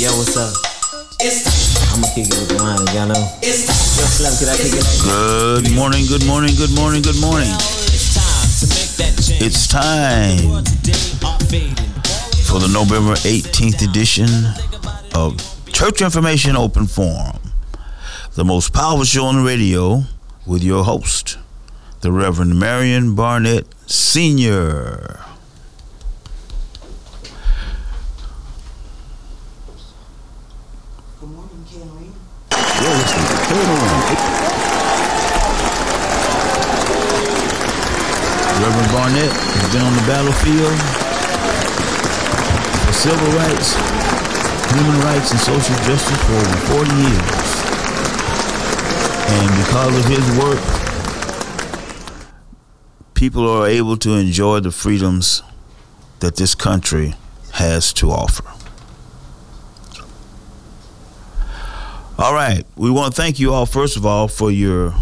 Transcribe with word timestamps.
Yo, 0.00 0.08
what's 0.16 0.34
up? 0.34 0.54
I'm 1.20 2.00
gonna 2.00 2.14
kick 2.14 2.28
it 2.28 2.32
with 2.32 2.56
mine, 2.58 2.78
y'all 2.96 3.06
know. 3.06 3.20
Yo, 3.42 3.52
Slim, 3.52 4.32
can 4.38 4.48
I 4.48 4.56
kick 4.56 4.72
it? 4.72 4.84
Good 5.04 5.74
morning, 5.76 6.06
good 6.06 6.24
morning, 6.26 6.54
good 6.56 6.74
morning, 6.74 7.02
good 7.02 7.20
morning. 7.20 7.52
It's 9.42 9.66
time 9.68 10.38
for 12.48 12.60
the 12.60 12.68
November 12.72 13.12
18th 13.12 13.82
edition 13.82 14.30
of 15.14 15.36
Church 15.70 16.00
Information 16.00 16.56
Open 16.56 16.86
Forum, 16.86 17.38
the 18.36 18.44
most 18.46 18.72
powerful 18.72 19.04
show 19.04 19.26
on 19.26 19.36
the 19.36 19.42
radio 19.42 20.04
with 20.46 20.64
your 20.64 20.82
host, 20.84 21.36
the 22.00 22.10
Reverend 22.10 22.58
Marion 22.58 23.14
Barnett 23.14 23.66
Sr. 23.84 25.20
You're 32.80 32.96
listening 32.96 33.28
to 33.28 33.36
K1. 33.44 33.92
Reverend 38.56 38.90
Barnett 38.90 39.32
has 39.36 39.68
been 39.68 39.84
on 39.84 39.92
the 39.92 40.00
battlefield 40.20 40.76
for 42.84 42.92
civil 42.92 43.32
rights, 43.38 43.74
human 44.70 45.00
rights, 45.00 45.30
and 45.30 45.40
social 45.40 45.76
justice 45.76 46.22
for 46.24 46.34
over 46.34 46.56
40 46.84 46.94
years. 46.94 47.48
And 49.32 49.48
because 49.64 49.96
of 49.96 50.04
his 50.04 50.26
work, 50.38 50.60
people 53.14 53.48
are 53.48 53.66
able 53.66 53.96
to 53.96 54.12
enjoy 54.12 54.60
the 54.60 54.70
freedoms 54.70 55.42
that 56.18 56.36
this 56.36 56.54
country 56.54 57.14
has 57.54 57.94
to 57.94 58.10
offer. 58.10 58.44
All 62.18 62.34
right. 62.34 62.66
We 62.76 62.90
want 62.90 63.14
to 63.14 63.22
thank 63.22 63.40
you 63.40 63.54
all, 63.54 63.64
first 63.64 63.96
of 63.96 64.04
all, 64.04 64.28
for 64.28 64.50
your 64.50 64.94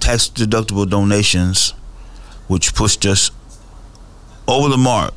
tax 0.00 0.28
deductible 0.28 0.86
donations, 0.86 1.72
which 2.46 2.74
pushed 2.74 3.06
us 3.06 3.30
over 4.50 4.68
the 4.68 4.76
mark 4.76 5.14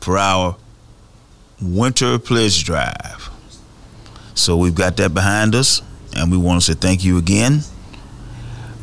for 0.00 0.18
our 0.18 0.56
winter 1.60 2.18
pledge 2.18 2.64
drive. 2.64 3.30
So 4.34 4.56
we've 4.56 4.74
got 4.74 4.96
that 4.98 5.14
behind 5.14 5.54
us, 5.54 5.82
and 6.14 6.30
we 6.30 6.36
want 6.36 6.60
to 6.62 6.72
say 6.72 6.78
thank 6.78 7.02
you 7.04 7.18
again. 7.18 7.60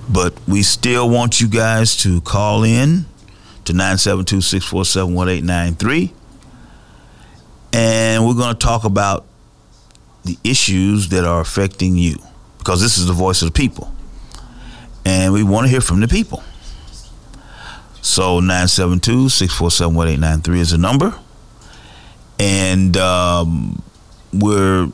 But 0.10 0.34
we 0.48 0.64
still 0.64 1.10
want 1.10 1.40
you 1.40 1.48
guys 1.48 1.96
to 1.98 2.22
call 2.22 2.64
in 2.64 3.06
to 3.66 3.74
972 3.74 4.42
647 4.42 5.14
1893. 5.14 6.14
And 7.74 8.26
we're 8.26 8.34
going 8.36 8.54
to 8.54 8.60
talk 8.60 8.86
about 8.86 9.26
the 10.24 10.38
issues 10.44 11.10
that 11.10 11.26
are 11.26 11.42
affecting 11.42 11.96
you 11.98 12.16
because 12.58 12.82
this 12.82 12.98
is 12.98 13.06
the 13.06 13.14
voice 13.14 13.42
of 13.42 13.48
the 13.48 13.58
people. 13.58 13.94
And 15.06 15.34
we 15.34 15.44
want 15.44 15.66
to 15.66 15.70
hear 15.70 15.82
from 15.82 16.00
the 16.00 16.08
people. 16.08 16.44
So 18.06 18.40
972 18.40 19.30
647 19.30 19.96
1893 19.96 20.60
is 20.60 20.70
the 20.70 20.78
number. 20.78 21.16
And 22.38 22.96
um, 22.98 23.82
we're 24.32 24.90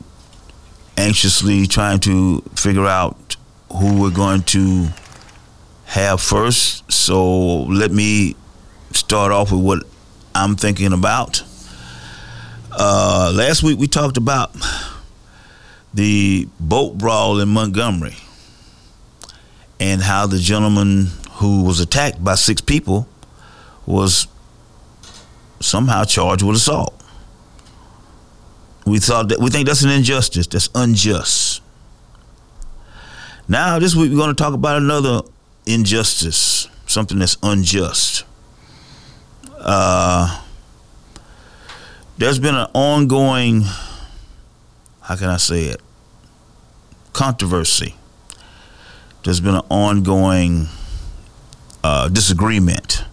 anxiously 0.96 1.66
trying 1.66 2.00
to 2.00 2.40
figure 2.56 2.86
out 2.86 3.36
who 3.70 4.00
we're 4.00 4.14
going 4.14 4.44
to 4.44 4.88
have 5.84 6.22
first. 6.22 6.90
So 6.90 7.64
let 7.64 7.90
me 7.90 8.34
start 8.92 9.30
off 9.30 9.52
with 9.52 9.60
what 9.60 9.82
I'm 10.34 10.56
thinking 10.56 10.94
about. 10.94 11.44
Uh, 12.70 13.30
last 13.36 13.62
week 13.62 13.78
we 13.78 13.88
talked 13.88 14.16
about 14.16 14.56
the 15.92 16.48
boat 16.58 16.96
brawl 16.96 17.40
in 17.40 17.50
Montgomery 17.50 18.16
and 19.78 20.00
how 20.00 20.26
the 20.26 20.38
gentleman 20.38 21.08
who 21.34 21.64
was 21.64 21.80
attacked 21.80 22.22
by 22.22 22.34
six 22.34 22.60
people 22.60 23.08
was 23.86 24.26
somehow 25.60 26.04
charged 26.04 26.42
with 26.42 26.56
assault. 26.56 26.94
We 28.84 28.98
thought 28.98 29.28
that 29.28 29.38
we 29.38 29.50
think 29.50 29.66
that's 29.68 29.82
an 29.82 29.90
injustice. 29.90 30.46
That's 30.46 30.68
unjust. 30.74 31.62
Now 33.48 33.78
this 33.78 33.94
week 33.94 34.10
we're 34.10 34.16
going 34.16 34.34
to 34.34 34.42
talk 34.42 34.54
about 34.54 34.76
another 34.76 35.22
injustice, 35.66 36.68
something 36.86 37.18
that's 37.18 37.36
unjust. 37.42 38.24
Uh, 39.58 40.42
there's 42.18 42.38
been 42.38 42.54
an 42.54 42.68
ongoing 42.74 43.64
how 45.02 45.16
can 45.16 45.28
I 45.28 45.36
say 45.36 45.64
it? 45.64 45.80
Controversy. 47.12 47.96
There's 49.24 49.40
been 49.40 49.56
an 49.56 49.64
ongoing 49.68 50.68
uh, 51.84 52.08
disagreement 52.08 53.04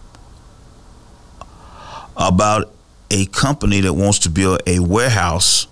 about 2.16 2.72
a 3.10 3.26
company 3.26 3.80
that 3.80 3.94
wants 3.94 4.18
to 4.20 4.30
build 4.30 4.60
a 4.66 4.78
warehouse 4.78 5.66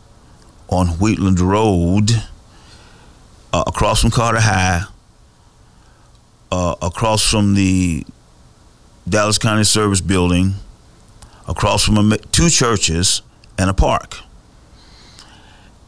on 0.69 0.89
Wheatland 0.99 1.41
Road 1.41 2.11
uh, 3.53 3.65
across 3.67 4.01
from 4.01 4.11
Carter 4.11 4.41
High, 4.41 4.83
uh, 6.51 6.75
across 6.83 7.29
from 7.29 7.55
the 7.55 8.05
Dallas 9.09 9.39
County 9.39 9.65
Service 9.65 10.01
Building, 10.01 10.55
across 11.47 11.85
from 11.85 12.13
a, 12.13 12.17
two 12.19 12.51
churches 12.51 13.23
and 13.59 13.71
a 13.71 13.75
park. 13.75 14.19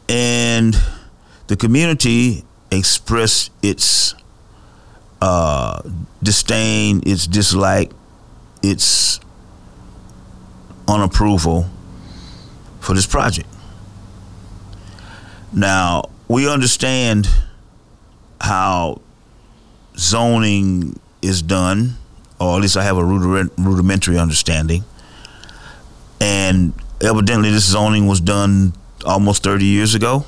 And 0.09 0.75
the 1.47 1.55
community 1.55 2.43
expressed 2.71 3.51
its 3.61 4.15
uh, 5.21 5.81
disdain, 6.23 7.01
its 7.05 7.27
dislike, 7.27 7.91
its 8.63 9.19
unapproval 10.87 11.69
for 12.79 12.93
this 12.95 13.05
project. 13.05 13.47
Now, 15.53 16.09
we 16.27 16.49
understand 16.49 17.27
how 18.39 19.01
zoning 19.97 20.99
is 21.21 21.41
done, 21.41 21.97
or 22.39 22.55
at 22.55 22.61
least 22.61 22.77
I 22.77 22.83
have 22.83 22.97
a 22.97 23.03
rudimentary 23.05 24.17
understanding. 24.17 24.83
And 26.19 26.73
evidently, 27.01 27.51
this 27.51 27.65
zoning 27.65 28.07
was 28.07 28.19
done 28.19 28.73
almost 29.05 29.43
30 29.43 29.65
years 29.65 29.93
ago, 29.93 30.25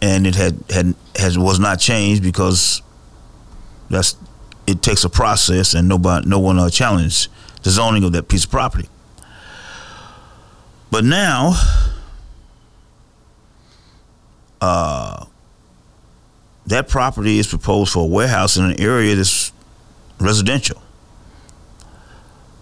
and 0.00 0.26
it 0.26 0.34
had 0.34 0.62
had 0.70 0.94
has 1.16 1.38
was 1.38 1.58
not 1.58 1.80
changed 1.80 2.22
because 2.22 2.82
that's 3.90 4.16
it 4.66 4.82
takes 4.82 5.04
a 5.04 5.08
process, 5.08 5.74
and 5.74 5.88
nobody 5.88 6.28
no 6.28 6.38
one 6.38 6.58
uh, 6.58 6.68
challenged 6.68 7.30
the 7.62 7.70
zoning 7.70 8.04
of 8.04 8.12
that 8.12 8.28
piece 8.28 8.44
of 8.44 8.50
property. 8.50 8.88
But 10.90 11.04
now, 11.04 11.54
uh, 14.60 15.26
that 16.66 16.88
property 16.88 17.38
is 17.38 17.46
proposed 17.46 17.92
for 17.92 18.04
a 18.04 18.06
warehouse 18.06 18.56
in 18.56 18.64
an 18.64 18.80
area 18.80 19.14
that's 19.14 19.52
residential. 20.20 20.82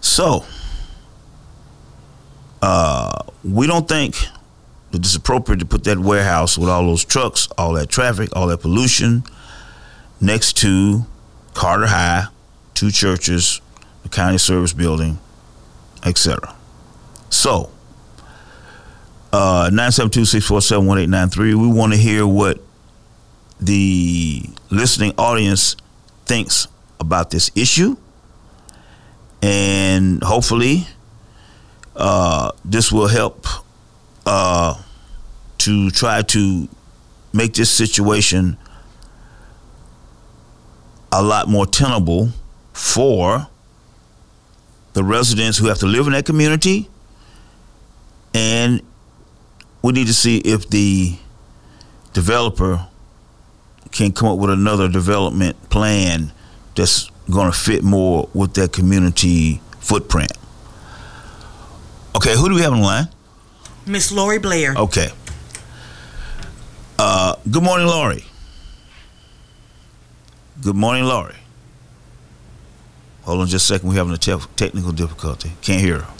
So, 0.01 0.45
uh, 2.61 3.23
we 3.43 3.67
don't 3.67 3.87
think 3.87 4.15
that 4.91 4.99
it's 4.99 5.15
appropriate 5.15 5.59
to 5.59 5.65
put 5.65 5.83
that 5.83 5.99
warehouse 5.99 6.57
with 6.57 6.69
all 6.69 6.85
those 6.85 7.03
trucks, 7.03 7.47
all 7.57 7.73
that 7.73 7.89
traffic, 7.89 8.29
all 8.35 8.47
that 8.47 8.59
pollution 8.59 9.23
next 10.21 10.57
to 10.57 11.05
Carter 11.57 11.87
High, 11.87 12.27
two 12.75 12.91
churches, 12.91 13.61
the 14.03 14.09
county 14.09 14.37
service 14.37 14.73
building, 14.73 15.17
etc. 16.05 16.53
So, 17.31 17.71
uh, 19.33 19.71
972-647-1893, 19.73 21.37
we 21.55 21.67
want 21.67 21.93
to 21.93 21.97
hear 21.97 22.27
what 22.27 22.59
the 23.59 24.43
listening 24.69 25.15
audience 25.17 25.75
thinks 26.27 26.67
about 26.99 27.31
this 27.31 27.49
issue. 27.55 27.97
And 29.41 30.23
hopefully, 30.23 30.87
uh, 31.95 32.51
this 32.65 32.91
will 32.91 33.07
help 33.07 33.47
uh, 34.27 34.79
to 35.57 35.89
try 35.89 36.21
to 36.21 36.69
make 37.33 37.55
this 37.55 37.71
situation 37.71 38.57
a 41.17 41.23
lot 41.23 41.47
more 41.47 41.65
tenable 41.65 42.29
for 42.73 43.47
the 44.93 45.03
residents 45.03 45.57
who 45.57 45.65
have 45.65 45.79
to 45.79 45.87
live 45.87 46.05
in 46.05 46.13
that 46.13 46.25
community 46.25 46.87
and 48.35 48.81
we 49.81 49.93
need 49.93 50.05
to 50.05 50.13
see 50.13 50.37
if 50.37 50.69
the 50.69 51.17
developer 52.13 52.85
can 53.91 54.11
come 54.11 54.29
up 54.29 54.37
with 54.37 54.51
another 54.51 54.87
development 54.87 55.55
plan 55.71 56.31
that's 56.75 57.09
going 57.31 57.51
to 57.51 57.57
fit 57.57 57.83
more 57.83 58.29
with 58.35 58.53
that 58.53 58.71
community 58.71 59.59
footprint. 59.79 60.31
Okay, 62.15 62.35
who 62.35 62.47
do 62.47 62.53
we 62.53 62.61
have 62.61 62.73
on 62.73 62.79
the 62.81 62.85
line? 62.85 63.07
Miss 63.87 64.11
Lori 64.11 64.37
Blair. 64.37 64.75
Okay. 64.75 65.09
Uh, 66.99 67.35
good 67.49 67.63
morning, 67.63 67.87
Laurie. 67.87 68.26
Good 70.61 70.75
morning, 70.75 71.03
Laurie. 71.03 71.35
Hold 73.23 73.41
on 73.41 73.47
just 73.47 73.69
a 73.69 73.73
second. 73.75 73.89
We're 73.89 73.95
having 73.95 74.13
a 74.13 74.17
te- 74.17 74.35
technical 74.55 74.91
difficulty. 74.91 75.51
Can't 75.61 75.81
hear 75.81 75.99
her. 75.99 76.13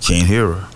Can't 0.00 0.26
hear 0.26 0.52
her. 0.52 0.68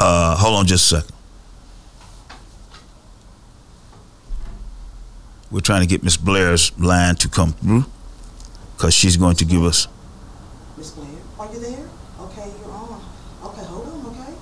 Uh, 0.00 0.36
hold 0.36 0.56
on 0.56 0.66
just 0.66 0.90
a 0.92 0.96
second. 0.96 1.14
We're 5.50 5.60
trying 5.60 5.80
to 5.82 5.86
get 5.86 6.02
Miss 6.02 6.16
Blair's 6.16 6.76
line 6.78 7.14
to 7.16 7.28
come 7.28 7.52
through 7.52 7.84
because 8.76 8.94
she's 8.94 9.16
going 9.16 9.36
to 9.36 9.44
give 9.44 9.64
us. 9.64 9.86
Miss 10.76 10.90
Blair, 10.90 11.08
are 11.38 11.52
you 11.52 11.60
there? 11.60 11.88
Okay, 12.20 12.52
you're 12.60 12.70
on. 12.72 13.00
Okay, 13.44 13.64
hold 13.64 13.86
on, 13.88 14.06
okay? 14.14 14.34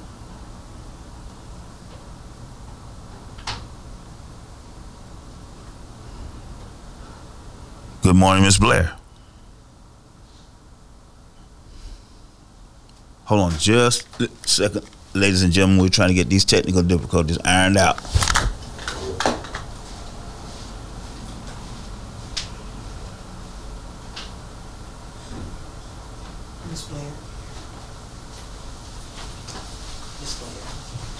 Good 8.06 8.14
morning, 8.14 8.44
Miss 8.44 8.56
Blair. 8.56 8.92
Hold 13.24 13.40
on 13.40 13.50
just 13.58 14.06
a 14.20 14.28
second. 14.46 14.88
Ladies 15.12 15.42
and 15.42 15.52
gentlemen, 15.52 15.82
we're 15.82 15.88
trying 15.88 16.10
to 16.10 16.14
get 16.14 16.28
these 16.28 16.44
technical 16.44 16.84
difficulties 16.84 17.36
ironed 17.44 17.76
out. 17.76 17.96
Miss 26.70 26.84
Blair. 26.86 27.10
Miss 30.20 30.38
Blair. 30.38 30.62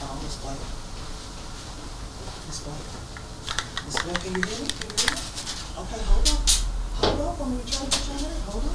Oh, 0.02 0.20
Miss 0.22 0.36
Blair. 0.36 0.54
Miss 2.46 2.60
Blair. 2.62 2.78
Miss 3.86 3.96
Blair, 4.04 4.14
can 4.14 4.34
you 4.36 4.42
hear 4.46 4.60
me? 4.62 4.68
Can 4.68 4.86
you 4.86 4.96
hear 4.96 5.10
me? 5.10 5.22
Okay, 5.78 6.02
hold 6.04 6.28
on. 6.30 6.56
Hold 6.96 7.20
on, 7.20 7.28
I'm 7.28 7.36
gonna 7.36 7.70
try 7.70 7.84
to 7.84 7.90
get 7.90 8.06
you 8.08 8.12
on 8.14 8.32
Hold 8.46 8.64
on. 8.64 8.70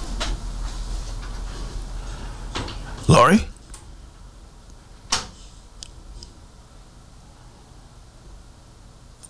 Laurie? 3.08 3.44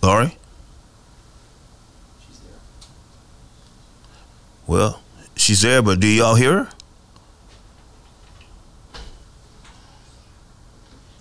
Laurie? 0.02 0.36
Well, 4.66 5.00
she's 5.52 5.60
there, 5.60 5.82
but 5.82 6.00
do 6.00 6.06
y'all 6.06 6.34
hear 6.34 6.64
her? 6.64 6.68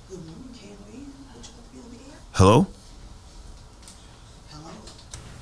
Good 0.10 0.20
morning, 0.26 0.46
can 0.56 0.70
we? 0.88 1.00
Would 1.00 1.10
you 1.12 1.24
like 1.28 1.44
to 1.44 1.52
be 1.74 1.80
on 1.80 1.90
the 1.92 2.14
air? 2.14 2.20
Hello? 2.32 2.68
Hello? 4.52 4.72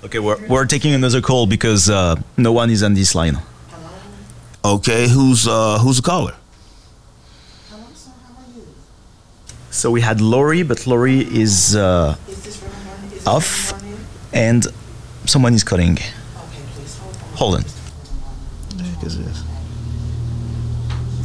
Okay, 0.06 0.18
we're, 0.18 0.48
we're 0.48 0.66
taking 0.66 0.96
another 0.96 1.22
call 1.22 1.46
because 1.46 1.88
uh, 1.88 2.16
no 2.36 2.52
one 2.52 2.72
is 2.72 2.82
on 2.82 2.96
this 2.96 3.14
line. 3.14 3.36
Hello? 3.36 4.76
Okay, 4.78 5.08
who's 5.08 5.48
uh 5.48 5.78
who's 5.78 5.98
the 5.98 6.02
caller? 6.02 6.34
Hello, 7.70 7.84
sir, 7.94 8.10
how 8.26 8.42
are 8.42 8.58
you? 8.58 8.66
So 9.70 9.92
we 9.92 10.02
had 10.02 10.20
Lori, 10.20 10.64
but 10.64 10.88
Lori 10.88 11.20
is 11.20 11.76
uh, 11.76 12.16
Is 12.28 12.42
this 12.42 12.64
Reverend 12.64 13.02
Barnett? 13.02 13.14
Is 13.14 13.28
Off. 13.28 13.84
And 14.34 14.66
someone 15.26 15.54
is 15.54 15.64
calling. 15.64 15.94
Okay, 15.94 16.10
please, 16.74 16.98
hold 16.98 17.16
on. 17.16 17.38
Hold 17.38 17.56
on. 17.58 17.79
Is 19.04 19.18
this? 19.18 19.44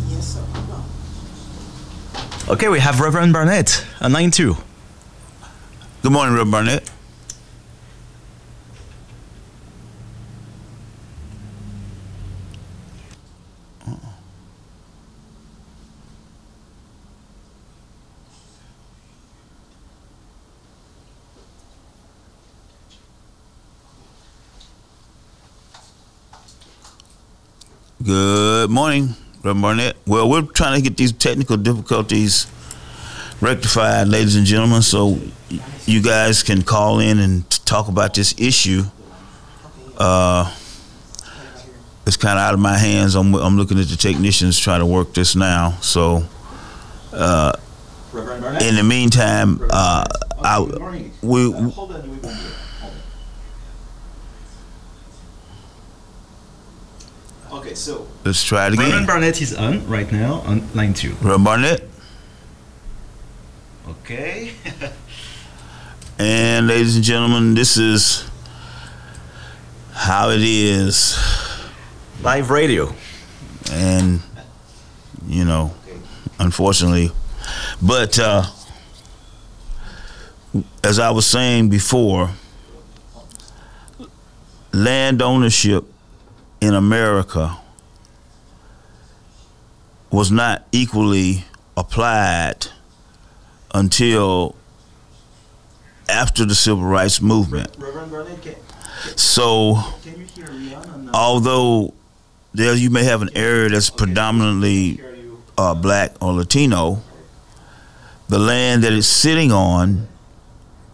Yes, 0.09 0.35
sir. 0.35 0.45
Okay, 2.53 2.69
we 2.69 2.79
have 2.79 3.01
Reverend 3.01 3.33
Barnett 3.33 3.85
on 4.01 4.13
line 4.13 4.31
two. 4.31 4.57
Good 6.03 6.13
morning, 6.13 6.35
Reverend 6.35 6.53
Barnett. 6.53 6.91
Good 28.05 28.71
morning, 28.71 29.15
Reverend 29.37 29.63
Barnett. 29.63 29.97
Well, 30.07 30.29
we're 30.29 30.43
trying 30.43 30.77
to 30.77 30.83
get 30.87 30.99
these 30.99 31.13
technical 31.13 31.57
difficulties 31.57 32.47
rectified, 33.41 34.09
ladies 34.09 34.37
and 34.37 34.45
gentlemen, 34.45 34.83
so 34.83 35.19
you 35.87 36.03
guys 36.03 36.43
can 36.43 36.63
call 36.63 36.99
in 37.01 37.19
and 37.19 37.49
talk 37.65 37.89
about 37.89 38.13
this 38.13 38.35
issue. 38.39 38.83
Uh, 39.97 40.55
it's 42.07 42.19
kind 42.19 42.39
of 42.39 42.43
out 42.45 42.53
of 42.53 42.61
my 42.61 42.77
hands. 42.77 43.15
I'm, 43.15 43.35
I'm 43.35 43.57
looking 43.57 43.79
at 43.79 43.87
the 43.87 43.97
technicians 43.97 44.59
trying 44.59 44.81
to 44.81 44.87
work 44.87 45.15
this 45.15 45.35
now. 45.35 45.79
So, 45.81 46.25
uh, 47.13 47.53
in 48.61 48.75
the 48.77 48.85
meantime, 48.87 49.61
uh, 49.71 50.05
I, 50.43 50.59
Okay, 50.59 50.71
good 50.73 50.81
morning. 50.81 51.13
we, 51.23 51.55
Uh, 51.55 51.69
hold 51.71 51.93
on, 51.93 52.03
we 52.03 52.09
won't 52.19 52.23
do 52.23 52.29
it. 52.29 52.55
Hold 52.81 52.93
on. 52.93 52.99
Okay, 57.75 57.81
so 57.81 58.07
let's 58.25 58.45
try 58.45 58.69
it 58.69 58.71
Reverend 58.71 58.93
again. 58.93 59.07
Barnett 59.07 59.43
is 59.43 59.53
on 59.53 59.85
right 59.89 60.11
now 60.13 60.35
on 60.47 60.63
line 60.75 60.95
two. 60.95 61.15
Reverend 61.15 61.45
Barnett. 61.45 61.89
Okay. 63.89 64.53
And 66.17 66.69
ladies 66.69 66.95
and 66.95 67.05
gentlemen, 67.05 67.57
this 67.57 67.77
is 67.77 68.31
how 69.93 70.31
it 70.31 70.43
is. 70.43 71.19
Live 72.23 72.51
radio. 72.51 72.95
and 73.73 74.21
you 75.27 75.45
know, 75.45 75.75
unfortunately, 76.39 77.11
but 77.83 78.17
uh, 78.21 78.45
as 80.85 81.01
I 81.01 81.11
was 81.11 81.27
saying 81.27 81.69
before, 81.69 82.31
land 84.73 85.21
ownership 85.21 85.85
in 86.61 86.75
America 86.75 87.59
was 90.15 90.31
not 90.31 90.65
equally 90.71 91.45
applied 91.77 92.69
until 93.75 94.55
after 96.09 96.45
the 96.45 96.55
civil 96.55 96.85
rights 96.85 97.21
movement. 97.21 97.69
So, 99.17 99.79
you 100.05 100.13
hear 100.13 100.47
Leon 100.47 101.09
or 101.09 101.15
although 101.15 101.95
there 102.53 102.75
you 102.75 102.91
may 102.91 103.03
have 103.05 103.23
an 103.23 103.31
area 103.35 103.69
that's 103.69 103.91
predominantly 103.91 105.01
uh, 105.59 105.75
black 105.75 106.13
or 106.23 106.33
Latino, 106.33 107.03
the 108.29 108.39
land 108.39 108.85
that 108.85 108.93
it's 108.93 109.09
sitting 109.09 109.51
on 109.51 110.07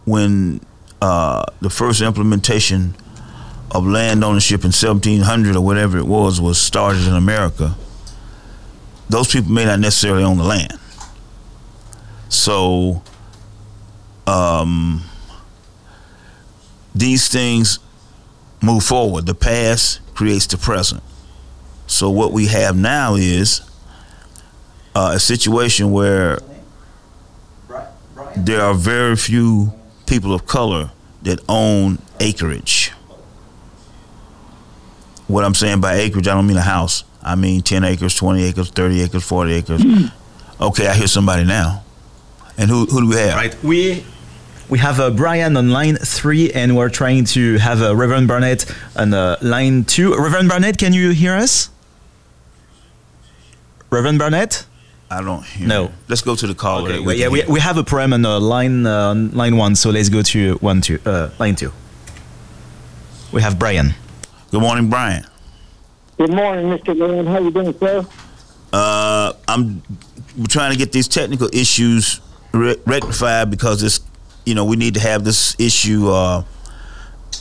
when 0.05 0.61
uh, 0.99 1.45
the 1.61 1.69
first 1.69 2.01
implementation 2.01 2.95
of 3.69 3.85
land 3.85 4.23
ownership 4.23 4.61
in 4.61 4.71
1700 4.71 5.55
or 5.55 5.61
whatever 5.61 5.99
it 5.99 6.07
was 6.07 6.41
was 6.41 6.59
started 6.59 7.07
in 7.07 7.13
America, 7.13 7.75
those 9.11 9.31
people 9.31 9.51
may 9.51 9.65
not 9.65 9.79
necessarily 9.79 10.23
own 10.23 10.37
the 10.37 10.43
land. 10.43 10.79
So, 12.29 13.03
um, 14.25 15.03
these 16.95 17.27
things 17.27 17.79
move 18.61 18.83
forward. 18.83 19.25
The 19.25 19.35
past 19.35 19.99
creates 20.13 20.47
the 20.47 20.57
present. 20.57 21.03
So, 21.87 22.09
what 22.09 22.31
we 22.31 22.47
have 22.47 22.77
now 22.77 23.15
is 23.15 23.61
uh, 24.95 25.11
a 25.15 25.19
situation 25.19 25.91
where 25.91 26.39
there 28.37 28.61
are 28.61 28.73
very 28.73 29.15
few 29.15 29.73
people 30.05 30.33
of 30.33 30.45
color 30.45 30.91
that 31.23 31.39
own 31.49 31.99
acreage. 32.19 32.89
What 35.27 35.43
I'm 35.43 35.53
saying 35.53 35.81
by 35.81 35.95
acreage, 35.95 36.27
I 36.27 36.33
don't 36.33 36.47
mean 36.47 36.57
a 36.57 36.61
house. 36.61 37.03
I 37.23 37.35
mean 37.35 37.61
10 37.61 37.83
acres, 37.83 38.15
20 38.15 38.43
acres, 38.43 38.69
30 38.69 39.01
acres, 39.01 39.23
40 39.23 39.53
acres. 39.53 39.83
Okay, 40.59 40.87
I 40.87 40.93
hear 40.93 41.07
somebody 41.07 41.43
now. 41.43 41.83
And 42.57 42.69
who, 42.69 42.85
who 42.85 43.01
do 43.01 43.07
we 43.09 43.15
have? 43.15 43.35
Right. 43.35 43.63
We 43.63 44.05
we 44.69 44.79
have 44.79 44.99
uh, 44.99 45.09
Brian 45.09 45.57
on 45.57 45.71
line 45.71 45.97
three, 45.97 46.51
and 46.53 46.77
we're 46.77 46.89
trying 46.89 47.25
to 47.25 47.57
have 47.57 47.81
uh, 47.81 47.93
Reverend 47.95 48.27
Barnett 48.29 48.65
on 48.95 49.13
uh, 49.13 49.37
line 49.41 49.83
two. 49.83 50.15
Reverend 50.15 50.47
Barnett, 50.47 50.77
can 50.77 50.93
you 50.93 51.09
hear 51.09 51.33
us? 51.33 51.69
Reverend 53.89 54.19
Barnett? 54.19 54.65
I 55.09 55.21
don't 55.21 55.43
hear. 55.45 55.67
No. 55.67 55.91
Let's 56.07 56.21
go 56.21 56.35
to 56.35 56.47
the 56.47 56.55
caller. 56.55 56.89
Okay. 56.89 56.99
we 57.01 57.15
yeah, 57.15 57.27
we, 57.27 57.43
we 57.49 57.59
have 57.59 57.77
a 57.77 57.83
problem 57.83 58.13
on 58.13 58.25
uh, 58.25 58.39
line 58.39 58.85
uh, 58.85 59.13
line 59.13 59.57
one, 59.57 59.75
so 59.75 59.89
let's 59.89 60.07
go 60.07 60.21
to 60.21 60.55
one 60.61 60.79
two 60.79 60.99
uh, 61.05 61.31
line 61.37 61.55
two. 61.55 61.73
We 63.33 63.41
have 63.41 63.59
Brian. 63.59 63.93
Good 64.51 64.61
morning, 64.61 64.89
Brian. 64.89 65.25
Good 66.21 66.33
morning, 66.33 66.67
Mr. 66.67 66.93
Leon. 66.95 67.25
How 67.25 67.39
you 67.39 67.49
doing, 67.49 67.73
sir? 67.79 68.05
Uh, 68.71 69.33
I'm 69.47 69.81
we're 70.37 70.45
trying 70.47 70.71
to 70.71 70.77
get 70.77 70.91
these 70.91 71.07
technical 71.07 71.49
issues 71.51 72.21
re- 72.53 72.77
rectified 72.85 73.49
because 73.49 73.81
it's 73.81 74.01
you 74.45 74.53
know 74.53 74.63
we 74.65 74.75
need 74.75 74.93
to 74.93 74.99
have 74.99 75.23
this 75.23 75.59
issue 75.59 76.09
uh, 76.11 76.43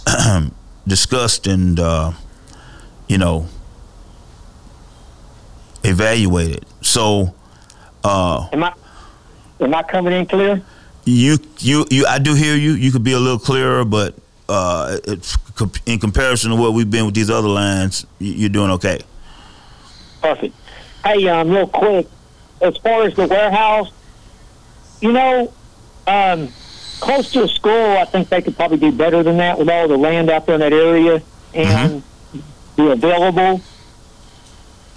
discussed 0.86 1.46
and 1.46 1.78
uh, 1.78 2.12
you 3.06 3.18
know 3.18 3.48
evaluated. 5.84 6.64
So 6.80 7.34
uh, 8.02 8.48
Am 8.50 8.64
I 8.64 8.72
am 9.60 9.74
I 9.74 9.82
coming 9.82 10.14
in 10.14 10.24
clear? 10.24 10.62
you 11.04 11.36
you 11.58 11.84
you 11.90 12.06
I 12.06 12.18
do 12.18 12.32
hear 12.32 12.56
you. 12.56 12.70
You 12.72 12.92
could 12.92 13.04
be 13.04 13.12
a 13.12 13.20
little 13.20 13.38
clearer, 13.38 13.84
but 13.84 14.14
uh, 14.50 14.98
it's, 15.04 15.36
in 15.86 15.98
comparison 15.98 16.50
to 16.50 16.56
what 16.56 16.72
we've 16.74 16.90
been 16.90 17.06
with 17.06 17.14
these 17.14 17.30
other 17.30 17.48
lines, 17.48 18.06
you- 18.18 18.32
you're 18.34 18.48
doing 18.48 18.70
okay. 18.72 18.98
Perfect. 20.22 20.54
Hey, 21.04 21.26
um, 21.28 21.48
real 21.50 21.66
quick, 21.66 22.06
as 22.60 22.76
far 22.78 23.04
as 23.04 23.14
the 23.14 23.26
warehouse, 23.26 23.90
you 25.00 25.12
know, 25.12 25.52
um, 26.06 26.48
close 27.00 27.30
to 27.32 27.44
a 27.44 27.48
school, 27.48 27.96
I 27.96 28.04
think 28.04 28.28
they 28.28 28.42
could 28.42 28.56
probably 28.56 28.76
do 28.78 28.92
better 28.92 29.22
than 29.22 29.38
that 29.38 29.58
with 29.58 29.70
all 29.70 29.88
the 29.88 29.96
land 29.96 30.28
out 30.30 30.44
there 30.46 30.56
in 30.56 30.60
that 30.60 30.72
area 30.74 31.22
and 31.54 32.02
the 32.76 32.90
available 32.90 33.62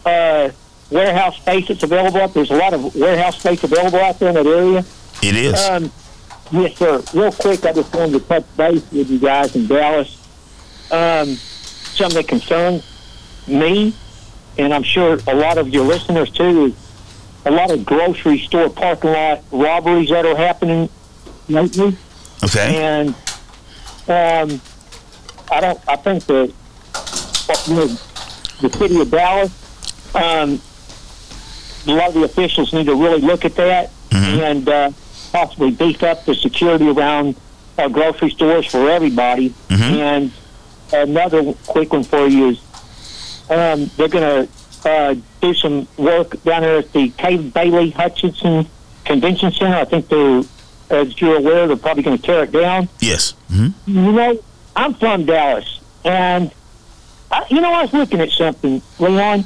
uh, 0.06 0.50
warehouse 0.90 1.38
space 1.38 1.68
that's 1.70 1.84
available. 1.84 2.20
Up 2.22 2.34
There's 2.34 2.52
a 2.52 2.56
lot 2.56 2.74
of 2.74 2.94
warehouse 2.96 3.40
space 3.40 3.64
available 3.64 4.00
out 4.00 4.20
there 4.20 4.30
in 4.30 4.36
that 4.36 4.46
area. 4.46 4.84
It 5.22 5.36
is. 5.38 5.54
Um, 5.70 5.92
yes, 6.54 6.78
sir. 6.78 7.04
Real 7.14 7.32
quick, 7.32 7.66
I 7.66 7.74
just 7.74 7.94
wanted 7.94 8.14
to 8.14 8.20
touch 8.22 8.46
base 8.58 8.90
with 8.92 9.10
you 9.10 9.20
guys 9.20 9.56
in 9.56 9.68
Dallas. 9.68 10.20
Um, 10.92 11.36
something 11.36 12.16
that 12.22 12.28
concerns 12.28 12.84
me, 13.48 13.94
and 14.58 14.74
I'm 14.74 14.84
sure 14.84 15.18
a 15.28 15.36
lot 15.36 15.58
of 15.58 15.70
your 15.70 15.86
listeners 15.86 16.30
too, 16.30 16.66
is 16.66 16.74
a 17.46 17.52
lot 17.52 17.72
of 17.72 17.86
grocery 17.86 18.40
store 18.40 18.70
parking 18.70 19.12
lot 19.12 19.42
robberies 19.52 20.10
that 20.10 20.26
are 20.26 20.36
happening 20.36 20.90
lately. 21.50 21.98
okay. 22.44 22.76
And 22.78 23.10
um, 24.08 24.62
I 25.52 25.60
don't. 25.62 25.80
I 25.88 25.96
think 25.98 26.26
that 26.26 26.54
you 27.68 27.76
know, 27.76 27.88
the 28.62 28.70
city 28.78 29.00
of 29.02 29.12
Dallas, 29.12 30.16
um, 30.16 30.62
a 31.88 31.92
lot 31.98 32.10
of 32.10 32.14
the 32.16 32.24
officials 32.24 32.74
need 32.74 32.86
to 32.86 32.96
really 32.96 33.20
look 33.22 33.44
at 33.46 33.56
that 33.56 33.92
and 34.12 34.70
uh, 34.70 34.92
possibly 35.34 35.72
beef 35.72 36.02
up 36.04 36.24
the 36.26 36.36
security 36.36 36.88
around 36.90 37.36
our 37.78 37.90
grocery 37.90 38.30
stores 38.30 38.68
for 38.68 38.88
everybody. 38.90 39.54
And 39.70 40.32
another 40.94 41.54
quick 41.68 41.92
one 41.92 42.04
for 42.04 42.28
you 42.28 42.50
is 42.50 42.60
um, 43.50 43.90
they're 43.98 44.08
going 44.08 44.48
to 44.48 44.90
uh, 44.90 45.16
do 45.42 45.54
some 45.56 45.88
work 45.98 46.42
down 46.44 46.62
there 46.62 46.78
at 46.78 46.94
the 46.94 47.10
Kay 47.10 47.38
Bailey 47.38 47.90
Hutchison 47.90 48.68
Convention 49.06 49.52
Center. 49.52 49.76
I 49.76 49.86
think 49.86 50.08
they're, 50.08 50.44
as 50.92 51.20
you're 51.20 51.38
aware, 51.38 51.68
they're 51.68 51.78
probably 51.78 52.04
going 52.04 52.18
to 52.18 52.24
tear 52.24 52.44
it 52.44 52.52
down 52.52 52.88
Yes. 53.00 53.34
hmm 53.50 53.70
you 53.88 54.12
know, 54.12 54.40
I'm 54.76 54.94
from 54.94 55.26
Dallas, 55.26 55.80
and 56.06 56.52
I, 57.32 57.46
you 57.50 57.60
know, 57.60 57.72
I 57.74 57.82
was 57.84 57.94
looking 57.94 58.22
at 58.22 58.30
something, 58.30 58.82
Leon. 59.00 59.46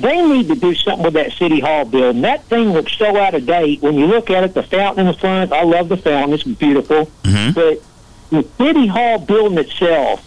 They 0.00 0.22
need 0.26 0.48
to 0.48 0.54
do 0.54 0.74
something 0.74 1.04
with 1.04 1.14
that 1.14 1.32
city 1.32 1.60
hall 1.60 1.84
building. 1.84 2.22
That 2.22 2.44
thing 2.44 2.72
looks 2.72 2.92
so 2.96 3.16
out 3.16 3.34
of 3.34 3.46
date. 3.46 3.82
When 3.82 3.94
you 3.94 4.06
look 4.06 4.30
at 4.30 4.44
it, 4.44 4.54
the 4.54 4.62
fountain 4.62 5.06
in 5.06 5.12
the 5.12 5.18
front, 5.18 5.52
I 5.52 5.62
love 5.64 5.88
the 5.88 5.96
fountain; 5.96 6.32
it's 6.34 6.42
beautiful. 6.44 7.10
Mhm. 7.24 7.54
But 7.54 7.82
the 8.30 8.46
city 8.58 8.86
hall 8.86 9.18
building 9.18 9.58
itself, 9.58 10.24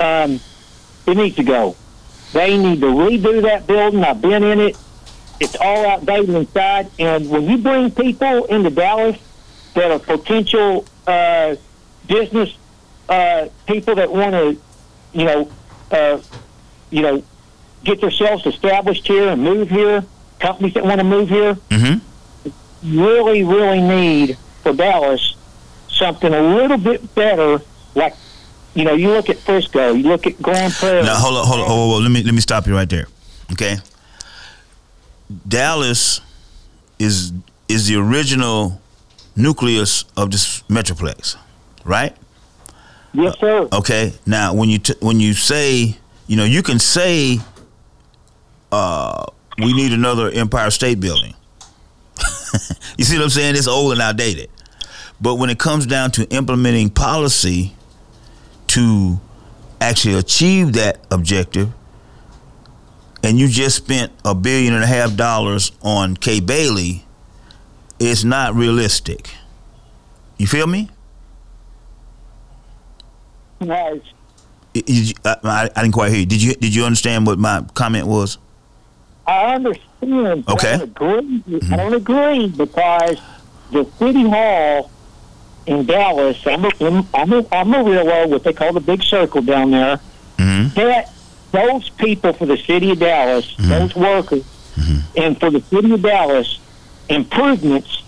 um, 0.00 0.40
it 1.06 1.16
needs 1.16 1.36
to 1.36 1.42
go. 1.42 1.76
They 2.32 2.56
need 2.56 2.80
to 2.80 2.86
redo 2.86 3.42
that 3.42 3.66
building. 3.66 4.02
I've 4.04 4.20
been 4.22 4.42
in 4.42 4.60
it. 4.60 4.76
It's 5.40 5.56
all 5.60 5.84
outdated 5.86 6.30
inside, 6.30 6.88
and 6.98 7.28
when 7.28 7.48
you 7.48 7.58
bring 7.58 7.90
people 7.90 8.44
into 8.44 8.70
Dallas 8.70 9.16
that 9.74 9.90
are 9.90 9.98
potential 9.98 10.84
uh, 11.06 11.56
business 12.06 12.54
uh, 13.08 13.48
people 13.66 13.96
that 13.96 14.10
want 14.10 14.32
to, 14.32 14.56
you 15.12 15.24
know, 15.24 15.50
uh, 15.90 16.18
you 16.90 17.02
know, 17.02 17.22
get 17.84 18.00
themselves 18.00 18.46
established 18.46 19.06
here 19.06 19.28
and 19.28 19.42
move 19.42 19.68
here. 19.70 20.04
Companies 20.40 20.74
that 20.74 20.84
want 20.84 20.98
to 20.98 21.04
move 21.04 21.28
here 21.28 21.54
hmm 21.70 21.94
really, 22.82 23.42
really 23.44 23.80
need 23.80 24.36
for 24.62 24.74
Dallas 24.74 25.36
something 25.88 26.34
a 26.34 26.40
little 26.42 26.76
bit 26.76 27.14
better. 27.14 27.62
Like, 27.94 28.14
you 28.74 28.84
know, 28.84 28.92
you 28.92 29.08
look 29.10 29.30
at 29.30 29.38
Frisco, 29.38 29.94
you 29.94 30.02
look 30.02 30.26
at 30.26 30.40
Grand 30.42 30.72
Prairie. 30.74 31.02
Now 31.02 31.14
hold 31.16 31.36
on, 31.36 31.46
hold 31.46 31.60
on, 31.60 31.66
hold 31.66 31.80
on, 31.80 31.88
hold. 31.88 32.02
Let 32.02 32.10
me 32.12 32.22
let 32.22 32.34
me 32.34 32.40
stop 32.40 32.66
you 32.66 32.74
right 32.74 32.88
there. 32.90 33.06
Okay. 33.52 33.76
Dallas 35.48 36.20
is 36.98 37.32
is 37.68 37.86
the 37.86 37.96
original 37.96 38.80
nucleus 39.36 40.04
of 40.16 40.30
this 40.30 40.62
metroplex, 40.62 41.36
right? 41.84 42.14
Yes, 43.12 43.38
sir. 43.38 43.68
Okay. 43.72 44.12
Now, 44.26 44.54
when 44.54 44.68
you 44.68 44.78
t- 44.78 44.94
when 45.00 45.20
you 45.20 45.32
say, 45.34 45.96
you 46.26 46.36
know, 46.36 46.44
you 46.44 46.62
can 46.62 46.78
say, 46.78 47.38
uh, 48.74 49.26
we 49.58 49.72
need 49.72 49.92
another 49.92 50.30
Empire 50.30 50.70
State 50.70 50.98
Building. 51.00 51.34
you 52.98 53.04
see 53.04 53.16
what 53.16 53.24
I'm 53.24 53.30
saying? 53.30 53.54
It's 53.56 53.68
old 53.68 53.92
and 53.92 54.00
outdated. 54.02 54.50
But 55.20 55.36
when 55.36 55.48
it 55.48 55.58
comes 55.58 55.86
down 55.86 56.10
to 56.12 56.28
implementing 56.30 56.90
policy 56.90 57.74
to 58.68 59.20
actually 59.80 60.14
achieve 60.14 60.72
that 60.72 60.98
objective, 61.10 61.70
and 63.22 63.38
you 63.38 63.48
just 63.48 63.76
spent 63.76 64.12
a 64.24 64.34
billion 64.34 64.74
and 64.74 64.82
a 64.82 64.86
half 64.86 65.14
dollars 65.16 65.70
on 65.82 66.16
Kay 66.16 66.40
Bailey, 66.40 67.06
it's 68.00 68.24
not 68.24 68.54
realistic. 68.54 69.30
You 70.36 70.46
feel 70.48 70.66
me? 70.66 70.90
Nice. 73.60 74.00
I- 74.76 75.12
I, 75.24 75.36
I, 75.44 75.70
I 75.76 75.82
didn't 75.82 75.94
quite 75.94 76.10
hear 76.10 76.20
you. 76.20 76.26
Did 76.26 76.42
you 76.42 76.54
did 76.54 76.74
you 76.74 76.84
understand 76.84 77.26
what 77.26 77.38
my 77.38 77.64
comment 77.74 78.08
was? 78.08 78.38
I 79.26 79.54
understand. 79.54 80.44
Okay. 80.48 80.74
I 80.74 80.76
don't 80.76 80.82
agree. 80.82 81.42
I 81.70 81.76
don't 81.76 81.94
agree 81.94 82.48
because 82.48 83.18
the 83.72 83.84
city 83.98 84.28
hall 84.28 84.90
in 85.66 85.86
Dallas, 85.86 86.46
I'm 86.46 86.64
a, 86.64 86.70
I'm 87.14 87.32
a, 87.32 87.46
I'm 87.50 87.74
a 87.74 87.82
real 87.84 88.28
what 88.28 88.44
they 88.44 88.52
call 88.52 88.72
the 88.72 88.80
big 88.80 89.02
circle 89.02 89.40
down 89.40 89.70
there. 89.70 89.98
Mm-hmm. 90.36 90.74
That 90.74 91.12
those 91.52 91.88
people 91.90 92.32
for 92.32 92.46
the 92.46 92.58
city 92.58 92.90
of 92.90 92.98
Dallas, 92.98 93.54
Mm-hmm. 93.54 93.68
those 93.70 93.94
workers, 93.94 94.44
and 95.16 95.38
for 95.38 95.50
the 95.50 95.60
city 95.60 95.92
of 95.94 96.02
Dallas, 96.02 96.58
improvements. 97.08 98.02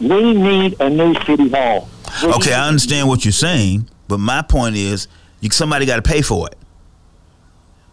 We 0.00 0.34
need 0.34 0.76
a 0.80 0.90
new 0.90 1.14
city 1.24 1.48
hall. 1.48 1.88
We 2.22 2.28
Okay, 2.34 2.52
I 2.52 2.68
understand 2.68 3.08
what 3.08 3.24
you're 3.24 3.32
saying, 3.32 3.88
but 4.06 4.18
my 4.18 4.42
point 4.42 4.76
is, 4.76 5.08
you, 5.40 5.50
somebody 5.50 5.86
got 5.86 5.96
to 5.96 6.02
pay 6.02 6.22
for 6.22 6.48
it. 6.48 6.57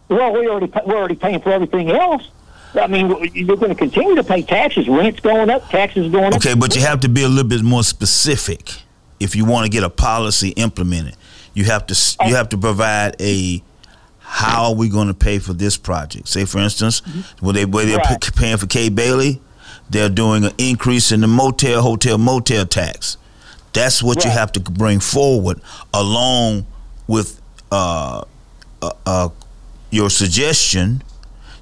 Well, 0.10 0.34
we 0.34 0.48
already 0.48 0.72
we're 0.86 0.98
already 0.98 1.16
paying 1.16 1.42
for 1.42 1.52
everything 1.52 1.90
else. 1.92 2.30
I 2.76 2.88
mean, 2.88 3.10
you're 3.34 3.56
going 3.56 3.70
to 3.70 3.76
continue 3.76 4.16
to 4.16 4.24
pay 4.24 4.42
taxes. 4.42 4.88
Rent's 4.90 5.20
going 5.22 5.50
up. 5.50 5.70
Taxes 5.70 6.12
going 6.12 6.26
up. 6.34 6.36
Okay, 6.36 6.56
but 6.56 6.76
you 6.76 6.82
have 6.82 7.00
to 7.02 7.10
be 7.10 7.24
a 7.24 7.28
little 7.30 7.50
bit 7.50 7.64
more 7.64 7.84
specific 7.84 8.74
if 9.20 9.36
you 9.36 9.46
want 9.46 9.66
to 9.66 9.70
get 9.70 9.84
a 9.84 9.90
policy 9.90 10.50
implemented. 10.50 11.16
You 11.54 11.64
have 11.66 11.86
to 11.88 12.18
you 12.28 12.36
have 12.36 12.50
to 12.50 12.58
provide 12.58 13.16
a 13.22 13.64
how 14.20 14.66
are 14.66 14.76
we 14.76 14.90
going 14.90 15.08
to 15.08 15.14
pay 15.14 15.40
for 15.40 15.54
this 15.54 15.78
project? 15.78 16.28
Say, 16.28 16.46
for 16.46 16.58
instance, 16.60 17.00
where 17.40 17.54
they 17.54 17.66
where 17.66 17.86
they're 17.86 17.98
Right. 17.98 18.36
paying 18.36 18.58
for 18.58 18.68
Kay 18.68 18.90
Bailey, 18.90 19.42
they're 19.90 20.10
doing 20.10 20.44
an 20.44 20.52
increase 20.58 21.12
in 21.14 21.22
the 21.22 21.28
motel, 21.28 21.82
hotel, 21.82 22.18
motel 22.18 22.66
tax. 22.66 23.18
That's 23.72 24.04
what 24.04 24.26
you 24.26 24.32
have 24.32 24.52
to 24.54 24.60
bring 24.60 25.00
forward, 25.00 25.62
along 25.94 26.66
with 27.08 27.42
uh, 27.72 28.24
uh, 28.82 28.92
uh, 29.06 29.30
your 29.96 30.10
suggestion. 30.10 31.02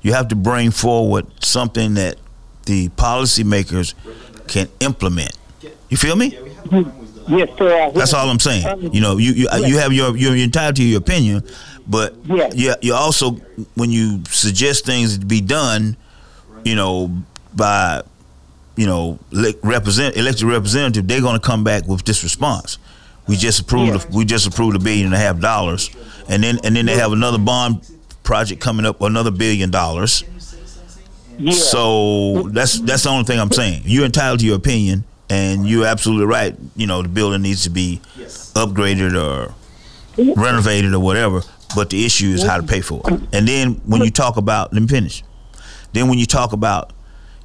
You 0.01 0.13
have 0.13 0.27
to 0.29 0.35
bring 0.35 0.71
forward 0.71 1.25
something 1.45 1.93
that 1.93 2.17
the 2.65 2.89
policymakers 2.89 3.93
can 4.47 4.67
implement. 4.81 5.37
You 5.89 5.95
feel 5.97 6.15
me? 6.17 6.37
Yes, 7.29 7.49
sir. 7.57 7.91
That's 7.95 8.13
all 8.13 8.29
I'm 8.29 8.39
saying. 8.39 8.65
Um, 8.65 8.81
you 8.91 8.99
know, 8.99 9.17
you 9.17 9.31
you, 9.33 9.47
you 9.65 9.77
have 9.77 9.93
your 9.93 10.17
you're 10.17 10.35
entitled 10.35 10.75
to 10.77 10.83
your 10.83 10.97
opinion, 10.97 11.43
but 11.87 12.15
Yeah. 12.25 12.49
you 12.53 12.73
you 12.81 12.93
also 12.93 13.31
when 13.75 13.91
you 13.91 14.23
suggest 14.29 14.85
things 14.85 15.17
to 15.17 15.25
be 15.25 15.39
done, 15.39 15.95
you 16.65 16.75
know, 16.75 17.09
by 17.55 18.01
you 18.75 18.87
know 18.87 19.19
represent 19.63 20.17
elected 20.17 20.43
representative, 20.43 21.07
they're 21.07 21.21
going 21.21 21.39
to 21.39 21.47
come 21.47 21.63
back 21.63 21.87
with 21.87 22.03
this 22.03 22.23
response. 22.23 22.77
We 23.27 23.37
just 23.37 23.61
approved. 23.61 24.13
We 24.13 24.25
just 24.25 24.45
approved 24.45 24.75
a 24.75 24.79
billion 24.79 25.05
and 25.05 25.15
a 25.15 25.17
half 25.17 25.39
dollars, 25.39 25.89
and 26.27 26.43
then 26.43 26.59
and 26.65 26.75
then 26.75 26.85
they 26.87 26.97
have 26.97 27.13
another 27.13 27.37
bond 27.37 27.89
project 28.23 28.61
coming 28.61 28.85
up, 28.85 29.01
another 29.01 29.31
billion 29.31 29.69
dollars. 29.71 30.23
Yeah. 31.37 31.51
So 31.51 32.43
that's 32.49 32.79
that's 32.81 33.03
the 33.03 33.09
only 33.09 33.23
thing 33.25 33.39
I'm 33.39 33.51
saying. 33.51 33.83
You're 33.85 34.05
entitled 34.05 34.39
to 34.41 34.45
your 34.45 34.55
opinion, 34.57 35.03
and 35.29 35.67
you're 35.67 35.85
absolutely 35.85 36.25
right. 36.27 36.55
You 36.75 36.87
know, 36.87 37.01
the 37.01 37.09
building 37.09 37.41
needs 37.41 37.63
to 37.63 37.69
be 37.69 38.01
upgraded 38.53 39.13
or 39.19 39.53
renovated 40.35 40.93
or 40.93 40.99
whatever. 40.99 41.41
but 41.75 41.89
the 41.89 42.05
issue 42.05 42.27
is 42.27 42.43
how 42.43 42.57
to 42.57 42.63
pay 42.63 42.81
for 42.81 43.01
it. 43.07 43.19
And 43.33 43.47
then 43.47 43.81
when 43.85 44.01
you 44.01 44.11
talk 44.11 44.37
about, 44.37 44.73
let 44.73 44.81
me 44.81 44.87
finish. 44.87 45.23
Then 45.93 46.07
when 46.07 46.17
you 46.19 46.25
talk 46.25 46.53
about 46.53 46.91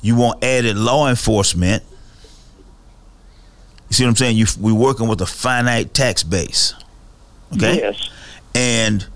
you 0.00 0.16
want 0.16 0.44
added 0.44 0.76
law 0.76 1.08
enforcement, 1.08 1.82
you 3.88 3.94
see 3.94 4.04
what 4.04 4.10
I'm 4.10 4.16
saying? 4.16 4.36
You 4.36 4.46
we're 4.60 4.74
working 4.74 5.08
with 5.08 5.20
a 5.22 5.26
finite 5.26 5.94
tax 5.94 6.22
base, 6.22 6.74
okay? 7.54 7.76
Yes. 7.78 8.10
And 8.54 9.06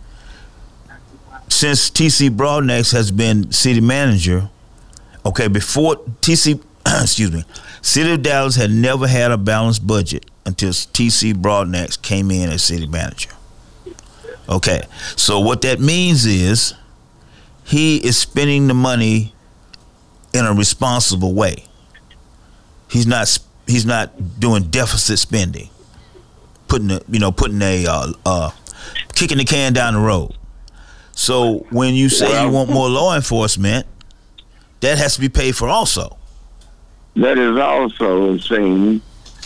since 1.53 1.91
TC 1.91 2.31
Broadnax 2.31 2.93
has 2.93 3.11
been 3.11 3.53
city 3.53 3.81
manager, 3.81 4.49
okay, 5.25 5.49
before 5.49 5.97
TC, 6.21 6.63
excuse 6.87 7.31
me, 7.31 7.45
City 7.83 8.13
of 8.13 8.23
Dallas 8.23 8.57
had 8.57 8.71
never 8.71 9.07
had 9.07 9.31
a 9.31 9.37
balanced 9.37 9.87
budget 9.87 10.27
until 10.47 10.71
TC 10.71 11.35
Broadnax 11.35 12.01
came 12.01 12.31
in 12.31 12.49
as 12.49 12.63
city 12.63 12.87
manager. 12.87 13.31
Okay, 14.49 14.83
so 15.17 15.39
what 15.41 15.63
that 15.63 15.79
means 15.79 16.27
is 16.27 16.75
he 17.65 17.99
is 17.99 18.17
spending 18.19 18.67
the 18.67 18.75
money 18.75 19.35
in 20.33 20.45
a 20.45 20.53
responsible 20.53 21.33
way. 21.35 21.65
He's 22.91 23.07
not 23.07 23.39
he's 23.67 23.87
not 23.87 24.41
doing 24.41 24.65
deficit 24.65 25.19
spending, 25.19 25.71
putting 26.67 26.91
a, 26.91 27.01
you 27.09 27.19
know 27.19 27.31
putting 27.31 27.63
a 27.63 27.87
uh, 27.87 28.13
uh, 28.27 28.51
kicking 29.15 29.39
the 29.39 29.45
can 29.45 29.73
down 29.73 29.95
the 29.95 30.01
road. 30.01 30.35
So 31.13 31.67
when 31.71 31.95
you 31.95 32.09
say 32.09 32.45
you 32.45 32.51
want 32.51 32.71
more 32.71 32.89
law 32.89 33.15
enforcement, 33.15 33.87
that 34.81 34.99
has 34.99 35.15
to 35.15 35.21
be 35.21 35.29
paid 35.29 35.57
for 35.57 35.69
also. 35.69 36.17
That 37.17 37.37
is 37.39 37.59
also 37.59 38.39
saying 38.39 39.03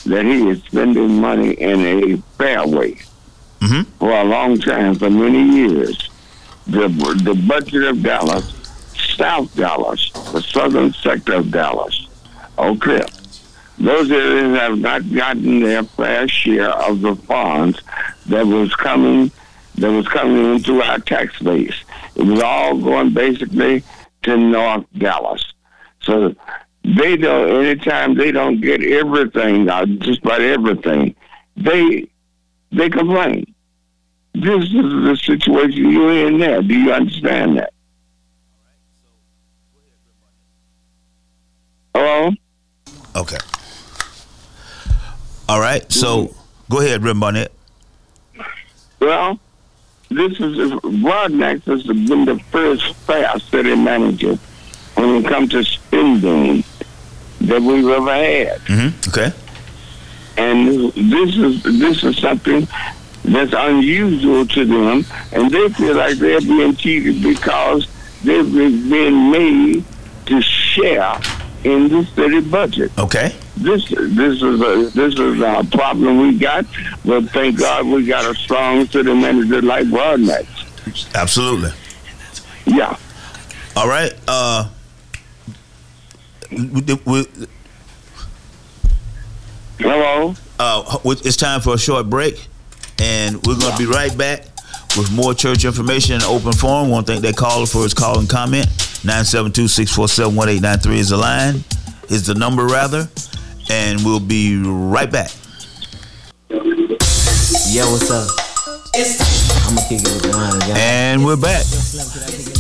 that 0.07 0.25
he 0.25 0.49
is 0.49 0.63
spending 0.63 1.21
money 1.21 1.51
in 1.53 1.81
a 1.81 2.17
fair 2.39 2.67
way 2.67 2.99
Mhm. 3.61 3.87
for 3.99 4.11
a 4.13 4.25
long 4.25 4.59
time, 4.59 4.95
for 4.95 5.11
many 5.11 5.43
years. 5.43 6.09
The 6.69 6.89
the 7.25 7.35
budget 7.35 7.85
of 7.85 8.03
Dallas, 8.03 8.53
South 9.17 9.55
Dallas, 9.57 10.11
the 10.33 10.43
southern 10.43 10.93
sector 10.95 11.35
of 11.35 11.51
Dallas, 11.51 12.07
okay, 12.59 13.05
those 13.79 14.11
areas 14.11 14.59
have 14.59 14.79
not 14.79 15.13
gotten 15.13 15.61
their 15.61 15.83
fair 15.83 16.29
share 16.29 16.71
of 16.71 17.01
the 17.01 17.15
funds 17.17 17.81
that 18.27 18.47
was 18.47 18.73
coming 18.77 19.31
that 19.77 19.91
was 19.91 20.09
coming 20.09 20.55
into 20.57 20.83
our 20.83 20.99
tax 20.99 21.39
base. 21.41 21.75
It 22.15 22.23
was 22.23 22.41
all 22.43 22.77
going 22.79 23.13
basically 23.15 23.83
to 24.23 24.37
North 24.37 24.87
Dallas. 24.97 25.53
So 26.01 26.35
they 26.85 27.17
don't 27.17 27.65
anytime 27.65 28.15
they 28.15 28.31
don't 28.33 28.61
get 28.61 28.83
everything 28.83 29.69
uh, 29.69 29.85
just 29.87 30.21
about 30.23 30.41
everything 30.41 31.15
they 31.57 32.07
they 32.71 32.89
complain 32.89 33.45
this 34.35 34.63
is 34.67 34.71
the 34.73 35.19
situation 35.21 35.91
you're 35.91 36.29
in 36.29 36.39
there 36.39 36.63
do 36.63 36.75
you 36.79 36.93
understand 36.93 37.59
that 37.59 37.73
hello 41.95 42.31
Okay. 43.17 43.39
All 45.49 45.59
right. 45.59 45.91
So 45.91 46.35
go 46.69 46.81
ahead, 46.81 47.03
Rim 47.03 47.19
Barnett. 47.19 47.51
well 49.01 49.41
this 50.11 50.33
is 50.41 50.71
Broadnax 51.03 51.65
has 51.65 51.83
been 51.85 52.25
the 52.25 52.39
first 52.51 52.95
fair 53.07 53.39
city 53.39 53.75
manager 53.75 54.37
when 54.95 55.17
it 55.17 55.27
comes 55.27 55.51
to 55.51 55.63
spending 55.65 56.65
that 57.43 57.61
we've 57.63 57.87
ever 57.89 58.15
had 58.15 58.61
Mm-hmm. 58.63 59.09
Okay. 59.11 59.33
and 60.39 60.93
this 60.93 61.37
is 61.37 61.63
this 61.79 62.05
is 62.05 62.17
something 62.19 62.67
that's 63.25 63.53
unusual 63.57 64.47
to 64.47 64.65
them, 64.65 65.05
and 65.33 65.51
they 65.51 65.69
feel 65.71 65.97
like 65.97 66.17
they're 66.17 66.41
being 66.41 66.77
cheated 66.77 67.23
because 67.23 67.89
they've 68.23 68.53
been 68.53 69.31
made 69.33 69.85
to 70.27 70.41
share 70.41 71.19
in 71.65 71.89
the 71.89 72.05
city 72.15 72.41
budget. 72.41 72.93
Okay. 72.97 73.35
This 73.57 73.89
this 73.89 74.43
is 74.43 74.61
a 74.61 74.91
this 74.95 75.15
is 75.19 75.41
a 75.41 75.67
problem 75.73 76.19
we 76.19 76.39
got, 76.39 76.67
but 77.05 77.25
thank 77.31 77.59
God 77.59 77.87
we 77.87 78.05
got 78.07 78.31
a 78.31 78.35
strong 78.35 78.87
city 78.87 79.15
manager 79.15 79.63
like 79.63 79.87
Broadnax. 79.87 80.47
Absolutely. 81.15 81.71
Yeah. 82.67 82.97
All 83.75 83.89
right. 83.89 84.13
Uh, 84.29 84.69
we, 86.51 86.83
we, 87.07 87.27
Hello. 89.79 90.35
uh, 90.59 90.99
it's 91.05 91.37
time 91.37 91.61
for 91.61 91.75
a 91.75 91.79
short 91.79 92.09
break, 92.09 92.47
and 92.99 93.37
we're 93.47 93.59
going 93.59 93.73
to 93.73 93.79
be 93.79 93.87
right 93.87 94.17
back 94.17 94.45
with 94.97 95.11
more 95.13 95.35
church 95.35 95.65
information 95.65 96.15
and 96.15 96.25
open 96.25 96.53
forum. 96.53 96.91
To 96.91 97.03
thank 97.03 97.23
that 97.23 97.37
caller 97.37 97.67
for 97.67 97.83
his 97.83 97.95
call 97.95 98.19
and 98.19 98.29
comment. 98.29 98.67
972-647-1893 99.07 100.97
is 100.97 101.09
the 101.11 101.17
line, 101.17 101.65
is 102.09 102.27
the 102.27 102.35
number 102.35 102.65
rather, 102.67 103.09
and 103.71 104.05
we'll 104.05 104.21
be 104.21 104.57
right 104.63 105.11
back. 105.11 105.31
Yo, 106.51 107.85
what's 107.91 108.11
up? 108.11 108.29
I'ma 109.69 109.81
kick 109.89 110.01
it 110.01 110.05
with 110.25 110.35
Ryan 110.35 110.57
again. 110.63 110.77
And 110.77 111.25
we're 111.25 111.37
back 111.37 111.65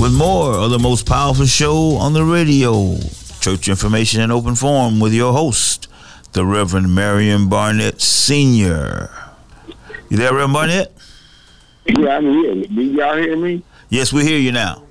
with 0.00 0.12
more 0.14 0.52
of 0.52 0.70
the 0.70 0.78
most 0.78 1.06
powerful 1.06 1.46
show 1.46 1.96
on 1.96 2.12
the 2.12 2.24
radio, 2.24 2.96
Church 3.40 3.68
Information 3.68 4.20
and 4.20 4.30
Open 4.32 4.54
Forum, 4.54 5.00
with 5.00 5.14
your 5.14 5.32
host, 5.32 5.88
the 6.32 6.44
Reverend 6.44 6.94
Marion 6.94 7.48
Barnett 7.48 8.00
Sr. 8.02 9.10
You 10.10 10.16
there, 10.18 10.32
Reverend 10.32 10.52
Barnett? 10.52 10.92
Yeah, 11.86 12.16
I'm 12.16 12.24
here. 12.24 12.54
Do 12.64 12.82
y'all 12.82 13.16
hear 13.16 13.36
me? 13.36 13.62
Yes, 13.88 14.12
we 14.12 14.24
hear 14.24 14.38
you 14.38 14.52
now. 14.52 14.82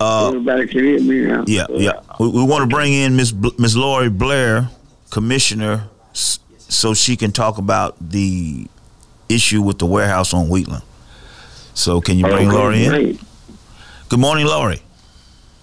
Uh, 0.00 0.28
Everybody 0.28 0.66
can 0.66 0.84
hear 0.84 1.00
me 1.00 1.20
now. 1.20 1.44
yeah, 1.46 1.66
yeah. 1.70 2.00
We, 2.18 2.28
we 2.28 2.42
want 2.44 2.68
to 2.68 2.74
bring 2.74 2.92
in 2.92 3.16
Miss 3.16 3.32
Miss 3.58 3.76
Lori 3.76 4.08
Blair, 4.10 4.68
Commissioner, 5.10 5.88
so 6.12 6.94
she 6.94 7.16
can 7.16 7.32
talk 7.32 7.58
about 7.58 7.96
the 8.00 8.66
issue 9.28 9.62
with 9.62 9.78
the 9.78 9.86
warehouse 9.86 10.32
on 10.32 10.48
Wheatland. 10.48 10.82
So, 11.74 12.00
can 12.00 12.18
you 12.18 12.24
bring 12.24 12.48
Okay, 12.48 12.56
Lori 12.56 12.84
in? 12.84 12.90
great. 12.90 13.20
Good 14.08 14.18
morning, 14.20 14.46
Lori. 14.46 14.82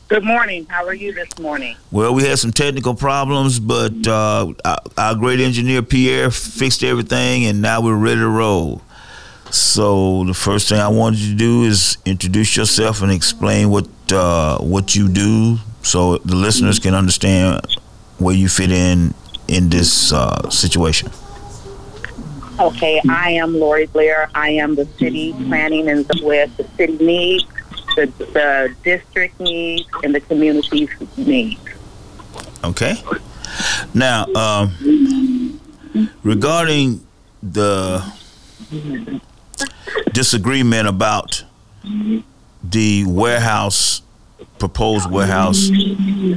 Good 0.10 0.23
morning. 0.23 0.65
How 0.69 0.86
are 0.86 0.93
you 0.93 1.12
this 1.13 1.38
morning? 1.38 1.75
Well, 1.91 2.13
we 2.13 2.23
had 2.23 2.39
some 2.39 2.51
technical 2.53 2.95
problems, 2.95 3.60
but 3.60 4.07
uh, 4.07 4.53
our, 4.63 4.77
our 4.97 5.15
great 5.15 5.41
engineer 5.41 5.81
Pierre 5.81 6.31
fixed 6.31 6.81
everything, 6.83 7.45
and 7.45 7.62
now 7.62 7.81
we're 7.81 7.95
ready 7.97 8.21
to 8.21 8.29
roll. 8.29 8.81
So 9.51 10.23
the 10.23 10.33
first 10.33 10.69
thing 10.69 10.79
I 10.79 10.88
wanted 10.88 11.19
you 11.19 11.31
to 11.33 11.38
do 11.38 11.63
is 11.63 11.97
introduce 12.05 12.55
yourself 12.55 13.01
and 13.01 13.12
explain 13.12 13.69
what 13.69 13.88
uh, 14.12 14.57
what 14.60 14.95
you 14.95 15.10
do, 15.10 15.57
so 15.83 16.17
the 16.19 16.36
listeners 16.36 16.79
can 16.79 16.93
understand 16.93 17.65
where 18.17 18.33
you 18.36 18.47
fit 18.49 18.71
in 18.71 19.13
in 19.47 19.69
this 19.69 20.12
uh, 20.12 20.49
situation. 20.49 21.10
Okay, 22.60 22.99
I 23.07 23.31
am 23.31 23.53
Lori 23.60 23.86
Blair. 23.86 24.29
I 24.33 24.49
am 24.49 24.75
the 24.75 24.86
city 24.97 25.33
planning 25.47 25.89
and 25.89 26.10
with 26.21 26.55
the 26.57 26.67
city 26.75 26.97
needs, 26.97 27.45
the, 27.95 28.07
the 28.33 28.75
district 28.83 29.39
needs, 29.39 29.88
and 30.03 30.13
the 30.13 30.21
community's 30.21 30.89
needs. 31.17 31.62
Okay. 32.63 32.95
Now, 33.93 34.25
um, 34.33 35.60
regarding 36.23 37.05
the 37.43 38.03
disagreement 40.12 40.88
about 40.88 41.43
the 42.63 43.05
warehouse, 43.05 44.01
proposed 44.57 45.12
warehouse 45.12 45.69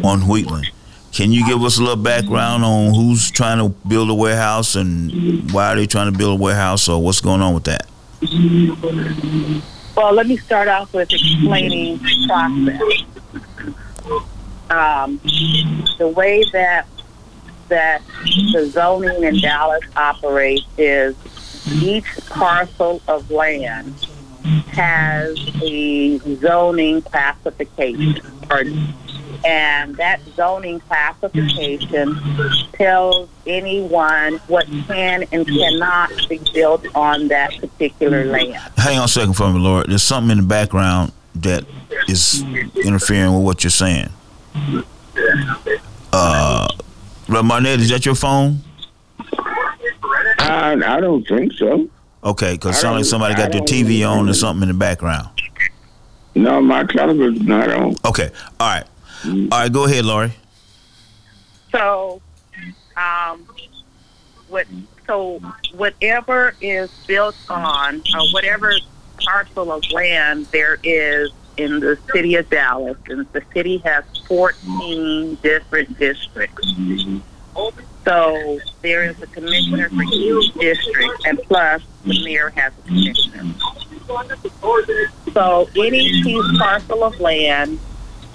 on 0.05 0.29
Wheatland, 0.29 0.70
can 1.12 1.33
you 1.33 1.44
give 1.46 1.62
us 1.62 1.79
a 1.79 1.81
little 1.81 1.96
background 1.96 2.64
on 2.64 2.94
who's 2.94 3.31
trying 3.31 3.59
to 3.59 3.68
build 3.88 4.11
a 4.11 4.14
warehouse 4.14 4.77
and 4.77 5.51
why 5.53 5.73
are 5.73 5.77
they 5.77 5.87
trying 5.87 6.11
to 6.11 6.16
build 6.16 6.38
a 6.38 6.42
warehouse 6.42 6.88
or 6.88 7.03
what's 7.03 7.20
going 7.20 7.40
on 7.40 7.55
with 7.55 7.64
that? 7.64 7.87
Well, 9.96 10.12
let 10.12 10.27
me 10.27 10.37
start 10.37 10.68
off 10.68 10.92
with 10.92 11.12
explaining 11.12 11.99
the 11.99 12.27
process. 12.27 13.05
Um, 14.70 15.20
the 15.99 16.09
way 16.09 16.44
that 16.53 16.87
that 17.68 18.03
the 18.53 18.68
zoning 18.70 19.25
in 19.25 19.40
Dallas 19.40 19.85
operates 19.96 20.66
is 20.79 21.16
each 21.83 22.07
parcel 22.29 23.01
of 23.09 23.31
land 23.31 23.94
has 24.73 25.38
a 25.62 26.18
zoning 26.37 27.03
classification, 27.03 28.20
or, 28.51 28.64
and 29.44 29.96
that 29.96 30.20
zoning 30.37 30.81
classification 30.81 32.18
tells 32.72 33.29
anyone 33.46 34.35
what 34.48 34.66
can 34.87 35.24
and 35.33 35.46
cannot 35.46 36.11
be 36.29 36.40
built 36.53 36.85
on 36.94 37.29
that 37.29 37.59
particular 37.59 38.24
land. 38.24 38.55
Hang 38.76 38.98
on 38.98 39.05
a 39.05 39.09
second 39.09 39.35
for 39.35 39.53
me, 39.53 39.59
Lord. 39.59 39.88
There's 39.88 40.03
something 40.03 40.31
in 40.31 40.38
the 40.38 40.48
background 40.48 41.12
that 41.37 41.64
is 42.09 42.42
interfering 42.85 43.35
with 43.35 43.44
what 43.44 43.64
you're 43.64 43.70
saying. 43.70 44.09
Uh, 46.12 46.68
Reverend 47.29 47.48
Marnett, 47.48 47.79
is 47.79 47.90
that 47.90 48.05
your 48.05 48.14
phone? 48.14 48.59
I, 50.38 50.72
I 50.72 51.00
don't 51.00 51.26
think 51.26 51.53
so. 51.53 51.88
Okay, 52.22 52.53
because 52.53 52.76
I 52.76 52.81
sound 52.81 52.96
like 52.96 53.05
somebody 53.05 53.35
got 53.35 53.53
their 53.53 53.62
TV 53.62 54.07
on 54.09 54.29
or 54.29 54.35
something 54.35 54.62
in 54.62 54.68
the 54.68 54.79
background. 54.79 55.29
No, 56.35 56.61
my 56.61 56.85
telephone's 56.85 57.42
not 57.42 57.70
on. 57.70 57.94
Okay. 58.05 58.31
All 58.59 58.68
right. 58.68 58.85
All 59.25 59.49
right. 59.51 59.73
Go 59.73 59.85
ahead, 59.85 60.05
Laurie. 60.05 60.33
So, 61.73 62.21
um, 62.97 63.47
what? 64.49 64.67
So 65.07 65.41
whatever 65.75 66.55
is 66.61 66.91
built 67.07 67.37
on, 67.49 68.03
or 68.15 68.29
whatever 68.33 68.73
parcel 69.25 69.73
of 69.73 69.83
land 69.91 70.47
there 70.47 70.79
is 70.83 71.33
in 71.57 71.81
the 71.81 71.99
city 72.13 72.37
of 72.37 72.49
Dallas, 72.49 72.97
and 73.09 73.27
the 73.33 73.43
city 73.53 73.79
has 73.79 74.05
14 74.27 75.37
different 75.43 75.99
districts. 75.99 76.75
So 78.05 78.61
there 78.83 79.05
is 79.05 79.21
a 79.21 79.27
commissioner 79.27 79.89
for 79.91 80.03
each 80.03 80.55
district, 80.55 81.27
and 81.27 81.39
plus 81.43 81.83
the 82.05 82.25
mayor 82.25 82.51
has 82.51 82.73
a 82.79 82.89
commissioner. 82.89 83.55
So 85.35 85.69
any 85.77 86.23
piece 86.23 86.59
parcel 86.59 87.05
of 87.05 87.21
land 87.21 87.79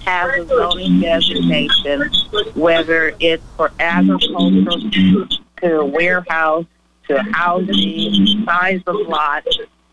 has 0.05 0.39
a 0.39 0.47
zoning 0.47 0.99
designation, 0.99 2.09
whether 2.53 3.15
it's 3.19 3.43
for 3.57 3.71
agriculture, 3.79 5.27
to 5.61 5.85
warehouse, 5.85 6.65
to 7.07 7.21
housing, 7.33 8.45
size 8.45 8.81
of 8.87 8.95
lot, 9.07 9.45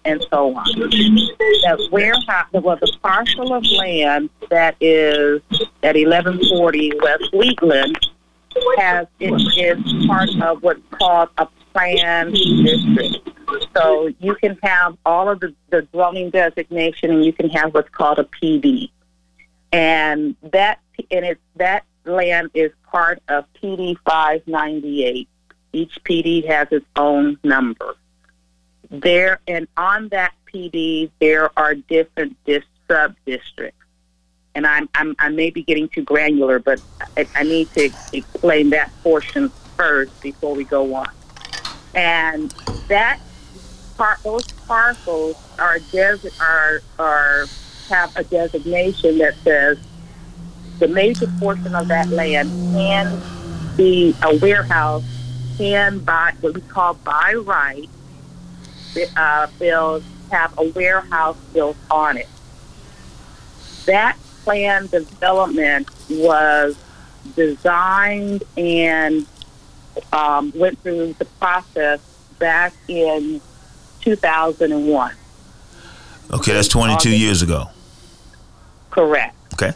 and 0.05 0.25
so 0.31 0.55
on. 0.55 0.65
That 0.65 1.89
warehouse, 1.91 2.49
well, 2.53 2.77
the 2.77 2.93
parcel 3.03 3.55
of 3.55 3.65
land 3.65 4.31
that 4.51 4.77
is 4.81 5.41
at 5.83 5.97
1140 5.97 6.93
West 7.01 7.33
Wheatland 7.33 7.99
has 8.79 9.07
it 9.21 9.33
is 9.57 10.07
part 10.07 10.29
of 10.43 10.63
what's 10.63 10.81
called 10.91 11.31
a 11.39 11.47
planned 11.73 12.35
district. 12.35 13.31
So 13.75 14.13
you 14.21 14.35
can 14.35 14.59
have 14.63 14.97
all 15.07 15.29
of 15.29 15.41
the, 15.41 15.55
the 15.71 15.87
zoning 15.95 16.31
designation, 16.31 17.11
and 17.11 17.25
you 17.25 17.33
can 17.33 17.49
have 17.51 17.75
what's 17.75 17.89
called 17.91 18.19
a 18.19 18.25
PD, 18.25 18.91
and 19.73 20.37
that 20.53 20.81
and 21.11 21.25
it's 21.25 21.41
that 21.57 21.85
land 22.05 22.51
is 22.55 22.73
part 22.85 23.23
of 23.29 23.45
PD 23.55 23.97
598. 24.05 25.29
Each 25.73 25.99
PD 26.05 26.47
has 26.47 26.69
its 26.71 26.87
own 26.97 27.39
number. 27.43 27.97
There 28.91 29.41
and 29.49 29.67
on 29.77 30.09
that 30.09 30.35
PD, 30.53 31.11
there 31.21 31.51
are 31.59 31.75
different 31.75 32.37
dis- 32.45 32.65
sub 32.89 33.17
districts 33.25 33.83
and 34.55 34.67
I'm, 34.67 34.89
I'm 34.95 35.15
I 35.19 35.29
may 35.31 35.51
be 35.51 35.63
getting 35.63 35.89
too 35.89 36.03
granular, 36.03 36.59
but 36.59 36.81
I, 37.17 37.27
I 37.35 37.43
need 37.43 37.73
to 37.75 37.91
explain 38.13 38.71
that 38.71 38.91
portion 39.03 39.49
first 39.77 40.21
before 40.21 40.55
we 40.55 40.65
go 40.65 40.95
on. 40.95 41.09
And 41.95 42.55
that 42.89 43.21
part, 43.97 44.23
those 44.23 44.47
parcels 44.67 45.37
are 45.59 45.79
des- 45.91 46.31
are 46.41 46.83
are 46.99 47.47
have 47.93 48.17
a 48.17 48.25
designation 48.25 49.19
that 49.19 49.35
says 49.45 49.79
the 50.79 50.89
major 50.89 51.27
portion 51.39 51.75
of 51.75 51.89
that 51.89 52.09
land 52.09 52.49
can 52.75 53.21
be 53.77 54.15
a 54.23 54.37
warehouse, 54.39 55.05
can 55.59 55.99
by 55.99 56.33
what 56.41 56.55
we 56.55 56.61
call 56.63 56.95
by 56.95 57.35
right 57.35 57.89
uh, 59.17 59.47
build 59.59 60.03
have 60.31 60.57
a 60.59 60.69
warehouse 60.71 61.37
built 61.53 61.77
on 61.91 62.17
it. 62.17 62.29
That 63.85 64.17
plan 64.45 64.87
development 64.87 65.89
was 66.09 66.77
designed 67.37 68.43
and 68.57 69.27
um, 70.13 70.53
went 70.57 70.79
through 70.79 71.13
the 71.19 71.27
process 71.27 72.01
back 72.39 72.73
in 72.89 73.43
2001. 74.01 75.15
Okay, 76.33 76.53
that's 76.55 76.69
22 76.69 77.11
years 77.11 77.43
ago. 77.43 77.69
Correct. 78.93 79.35
Okay. 79.55 79.73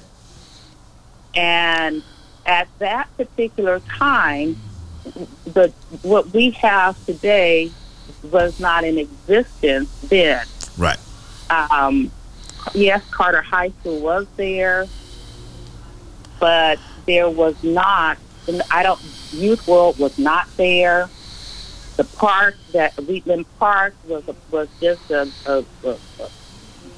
And 1.35 2.03
at 2.45 2.69
that 2.79 3.09
particular 3.17 3.81
time, 3.81 4.57
the 5.45 5.73
what 6.03 6.33
we 6.33 6.51
have 6.51 7.03
today 7.07 7.71
was 8.31 8.61
not 8.61 8.85
in 8.85 8.99
existence 8.99 9.91
then. 10.03 10.47
Right. 10.77 10.99
Um, 11.49 12.11
yes, 12.75 13.03
Carter 13.11 13.41
High 13.41 13.71
School 13.81 14.01
was 14.01 14.27
there, 14.37 14.87
but 16.39 16.79
there 17.07 17.31
was 17.31 17.63
not. 17.65 18.19
I 18.71 18.83
don't. 18.83 19.01
Youth 19.33 19.67
World 19.67 19.99
was 19.99 20.19
not 20.19 20.47
there. 20.59 21.09
The 21.97 22.05
park 22.05 22.57
that 22.73 22.95
Wheatland 22.97 23.47
Park 23.59 23.95
was 24.07 24.29
a, 24.29 24.37
was 24.51 24.69
just 24.79 25.11
a, 25.11 25.27
a, 25.47 25.65
a, 25.85 25.91
a 26.21 26.29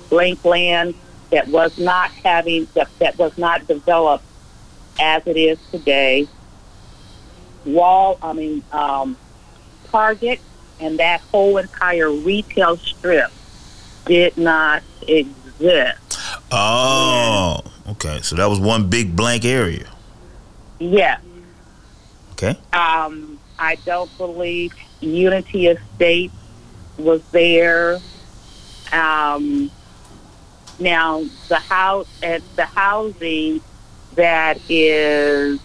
blank 0.08 0.44
land 0.44 0.94
that 1.30 1.48
was 1.48 1.78
not 1.78 2.10
having 2.10 2.66
that, 2.74 2.88
that 2.98 3.18
was 3.18 3.36
not 3.36 3.66
developed 3.66 4.24
as 5.00 5.26
it 5.26 5.36
is 5.36 5.58
today. 5.70 6.26
Wall, 7.64 8.18
I 8.22 8.32
mean, 8.32 8.62
um, 8.72 9.16
Target 9.90 10.40
and 10.80 10.98
that 10.98 11.20
whole 11.20 11.58
entire 11.58 12.10
retail 12.10 12.76
strip 12.76 13.30
did 14.06 14.36
not 14.36 14.82
exist. 15.06 16.18
Oh, 16.50 17.60
okay. 17.88 18.20
So 18.22 18.36
that 18.36 18.46
was 18.46 18.60
one 18.60 18.88
big 18.88 19.14
blank 19.16 19.44
area. 19.44 19.88
Yeah. 20.78 21.18
Okay. 22.32 22.56
Um, 22.72 23.38
I 23.58 23.76
don't 23.84 24.14
believe 24.16 24.72
Unity 25.00 25.66
Estate 25.66 26.30
was 26.96 27.22
there. 27.30 27.98
Um, 28.92 29.70
now 30.78 31.24
the 31.48 31.56
house 31.56 32.08
at 32.22 32.42
the 32.56 32.64
housing 32.66 33.60
that 34.14 34.58
is 34.68 35.60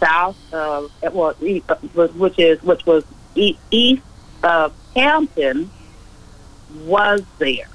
south 0.00 0.36
of 0.52 0.90
well, 1.12 1.34
e- 1.42 1.60
which 1.94 2.38
is 2.38 2.62
which 2.62 2.84
was 2.86 3.04
east 3.34 4.02
of 4.42 4.72
Hampton, 4.94 5.70
was 6.84 7.22
there. 7.38 7.68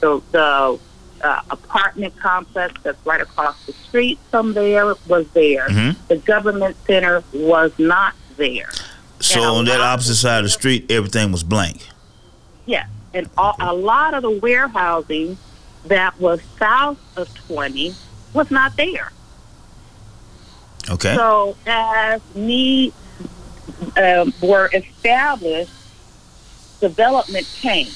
So 0.00 0.22
the 0.32 0.78
uh, 1.22 1.40
apartment 1.50 2.16
complex 2.18 2.80
that's 2.82 3.04
right 3.06 3.20
across 3.20 3.64
the 3.66 3.72
street 3.72 4.18
from 4.30 4.54
there 4.54 4.94
was 5.06 5.28
there. 5.30 5.68
Mhm. 5.68 5.96
The 6.08 6.16
government 6.16 6.76
center 6.86 7.22
was 7.32 7.72
not 7.78 8.14
there. 8.36 8.70
So 9.20 9.42
on 9.42 9.66
that 9.66 9.80
opposite 9.82 10.14
side 10.16 10.38
of 10.38 10.44
the 10.44 10.48
street, 10.50 10.90
everything 10.90 11.30
was 11.30 11.42
blank. 11.42 11.86
Yes, 12.64 12.88
and 13.12 13.28
all, 13.36 13.54
a 13.60 13.74
lot 13.74 14.14
of 14.14 14.22
the 14.22 14.30
warehousing 14.30 15.36
that 15.86 16.18
was 16.20 16.40
south 16.58 16.98
of 17.16 17.32
20 17.48 17.94
was 18.32 18.50
not 18.50 18.76
there. 18.76 19.10
Okay. 20.90 21.14
So 21.14 21.56
as 21.66 22.20
needs 22.34 22.94
um, 23.96 24.34
were 24.40 24.70
established, 24.72 25.72
development 26.80 27.46
came. 27.54 27.94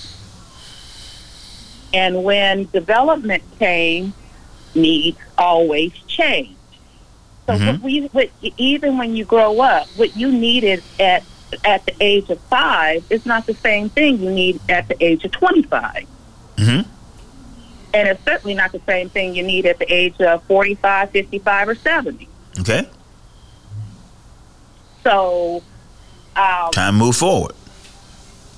And 1.92 2.25
when 2.25 2.68
development 2.73 3.42
came, 3.59 4.12
needs 4.75 5.18
always 5.38 5.92
change. 6.09 6.57
So 7.47 7.55
Mhm. 7.55 7.66
what 7.66 7.81
we, 7.83 8.01
what, 8.12 8.31
even 8.57 8.99
when 8.99 9.14
you 9.14 9.25
grow 9.25 9.61
up, 9.61 9.88
what 9.97 10.16
you 10.16 10.33
needed 10.33 10.83
at 10.99 11.23
at 11.62 11.87
the 11.87 11.94
age 12.01 12.29
of 12.31 12.40
five 12.51 13.05
is 13.11 13.25
not 13.25 13.47
the 13.47 13.57
same 13.62 13.88
thing 13.90 14.20
you 14.20 14.29
need 14.31 14.61
at 14.68 14.88
the 14.88 14.97
age 15.05 15.25
of 15.25 15.31
25. 15.31 16.05
hmm 16.59 16.81
And 17.94 18.09
it's 18.09 18.22
certainly 18.24 18.54
not 18.54 18.72
the 18.72 18.80
same 18.87 19.09
thing 19.09 19.35
you 19.37 19.42
need 19.44 19.66
at 19.66 19.78
the 19.78 19.90
age 19.92 20.20
of 20.20 20.42
45, 20.44 21.11
55, 21.11 21.68
or 21.68 21.74
70. 21.76 22.28
Okay. 22.61 22.88
So, 25.04 25.62
um, 26.37 26.70
Time 26.72 26.94
to 26.94 27.04
move 27.04 27.16
forward. 27.16 27.52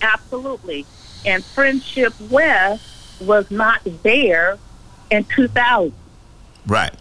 absolutely. 0.01 0.87
And 1.25 1.45
Friendship 1.45 2.15
West 2.31 2.83
was 3.21 3.51
not 3.51 3.81
there 4.03 4.59
in 5.11 5.25
2000. 5.25 5.93
Right. 6.67 6.95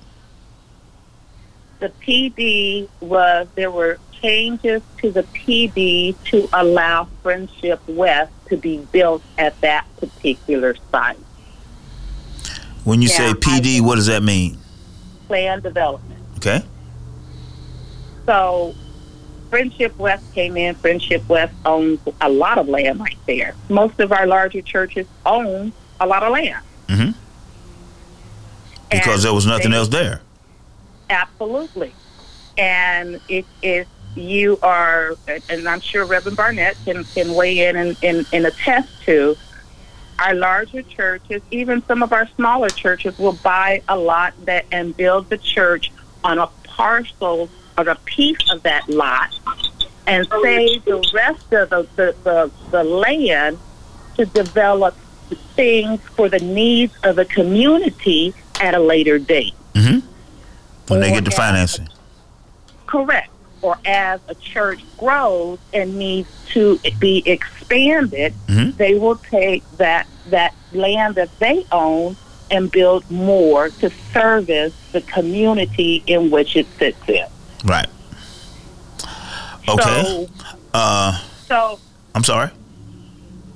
The 1.80 1.90
PD 1.90 2.88
was, 3.02 3.48
there 3.56 3.70
were 3.72 4.00
changes 4.22 4.82
to 5.00 5.12
the 5.12 5.24
PD 5.24 6.16
to 6.26 6.50
allow 6.54 7.08
Friendship 7.22 7.80
West 7.88 8.32
to 8.48 8.58
be 8.58 8.78
built 8.92 9.22
at 9.38 9.60
that 9.62 9.86
particular 9.98 10.76
site. 10.92 11.18
When 12.86 13.02
you 13.02 13.10
Yeah, 13.10 13.18
say 13.18 13.34
PD, 13.34 13.82
what 13.82 13.96
does 13.96 14.06
that 14.06 14.24
mean? 14.24 14.58
Plan 15.28 15.60
development. 15.60 16.22
Okay. 16.38 16.62
So 18.26 18.74
Friendship 19.50 19.98
West 19.98 20.24
came 20.34 20.56
in. 20.56 20.76
Friendship 20.76 21.28
West 21.28 21.54
owns 21.66 22.00
a 22.22 22.30
lot 22.30 22.58
of 22.58 22.68
land 22.70 23.00
right 23.00 23.18
there. 23.28 23.56
Most 23.70 24.00
of 24.00 24.12
our 24.12 24.26
larger 24.28 24.62
churches 24.62 25.08
own 25.26 25.74
a 26.00 26.06
lot 26.08 26.24
of 26.24 26.32
land. 26.32 26.64
hmm 26.90 27.10
Because 28.90 29.16
And 29.16 29.24
there 29.24 29.34
was 29.34 29.46
nothing 29.46 29.72
they- 29.72 29.78
else 29.78 29.90
there. 29.90 30.22
Absolutely. 31.10 31.94
And 32.58 33.20
if, 33.28 33.46
if 33.62 33.88
you 34.16 34.58
are, 34.64 35.16
and 35.50 35.68
I'm 35.68 35.82
sure 35.82 36.06
Reverend 36.06 36.38
Barnett 36.38 36.78
can, 36.86 37.04
can 37.04 37.34
weigh 37.36 37.68
in 37.68 37.76
and, 37.76 37.98
and, 38.02 38.26
and 38.32 38.46
attest 38.46 38.88
to, 39.06 39.36
our 40.20 40.34
larger 40.34 40.82
churches, 40.82 41.42
even 41.52 41.84
some 41.86 42.04
of 42.04 42.14
our 42.14 42.28
smaller 42.36 42.70
churches, 42.70 43.18
will 43.18 43.34
buy 43.34 43.82
a 43.88 43.98
lot 43.98 44.34
that 44.46 44.66
and 44.72 44.96
build 44.96 45.30
the 45.30 45.38
church 45.38 45.92
on 46.24 46.40
a 46.40 46.48
parcel 46.64 47.50
or 47.78 47.90
a 47.90 47.96
piece 47.96 48.50
of 48.52 48.64
that 48.64 48.88
lot, 48.90 49.38
and 50.08 50.28
save 50.42 50.86
the 50.86 51.12
rest 51.14 51.52
of 51.54 51.70
the 51.70 51.88
the, 51.96 52.16
the, 52.24 52.52
the 52.72 52.84
land 52.84 53.58
to 54.16 54.26
develop 54.26 54.96
things 55.56 56.02
for 56.02 56.30
the 56.30 56.40
needs 56.40 56.94
of 57.04 57.16
the 57.16 57.26
community 57.26 58.34
at 58.62 58.74
a 58.74 58.80
later 58.80 59.20
date. 59.20 59.54
Mm-hmm. 59.74 60.08
when 60.88 61.02
they 61.02 61.12
get 61.12 61.26
the 61.26 61.32
financing. 61.32 61.90
Correct. 62.88 63.30
Or 63.62 63.78
as 63.86 64.20
a 64.28 64.36
church 64.36 64.80
grows 64.98 65.58
and 65.74 65.96
needs 65.98 66.30
to 66.54 66.80
be 67.00 67.24
expanded, 67.26 68.34
Mhm. 68.48 68.78
they 68.78 68.96
will 68.96 69.16
take 69.16 69.64
that 69.78 70.08
that 70.30 70.54
land 70.74 71.16
that 71.16 71.30
they 71.40 71.66
own 71.72 72.16
and 72.52 72.72
build 72.72 73.10
more 73.12 73.70
to 73.70 73.92
service 74.14 74.74
the 74.92 75.02
community 75.02 76.04
in 76.08 76.30
which 76.32 76.56
it 76.56 76.68
sits 76.80 76.98
in. 77.08 77.26
Right. 77.64 77.88
Okay. 79.68 80.04
So, 80.04 80.30
uh, 80.74 81.20
so 81.48 81.80
I'm 82.14 82.24
sorry. 82.24 82.50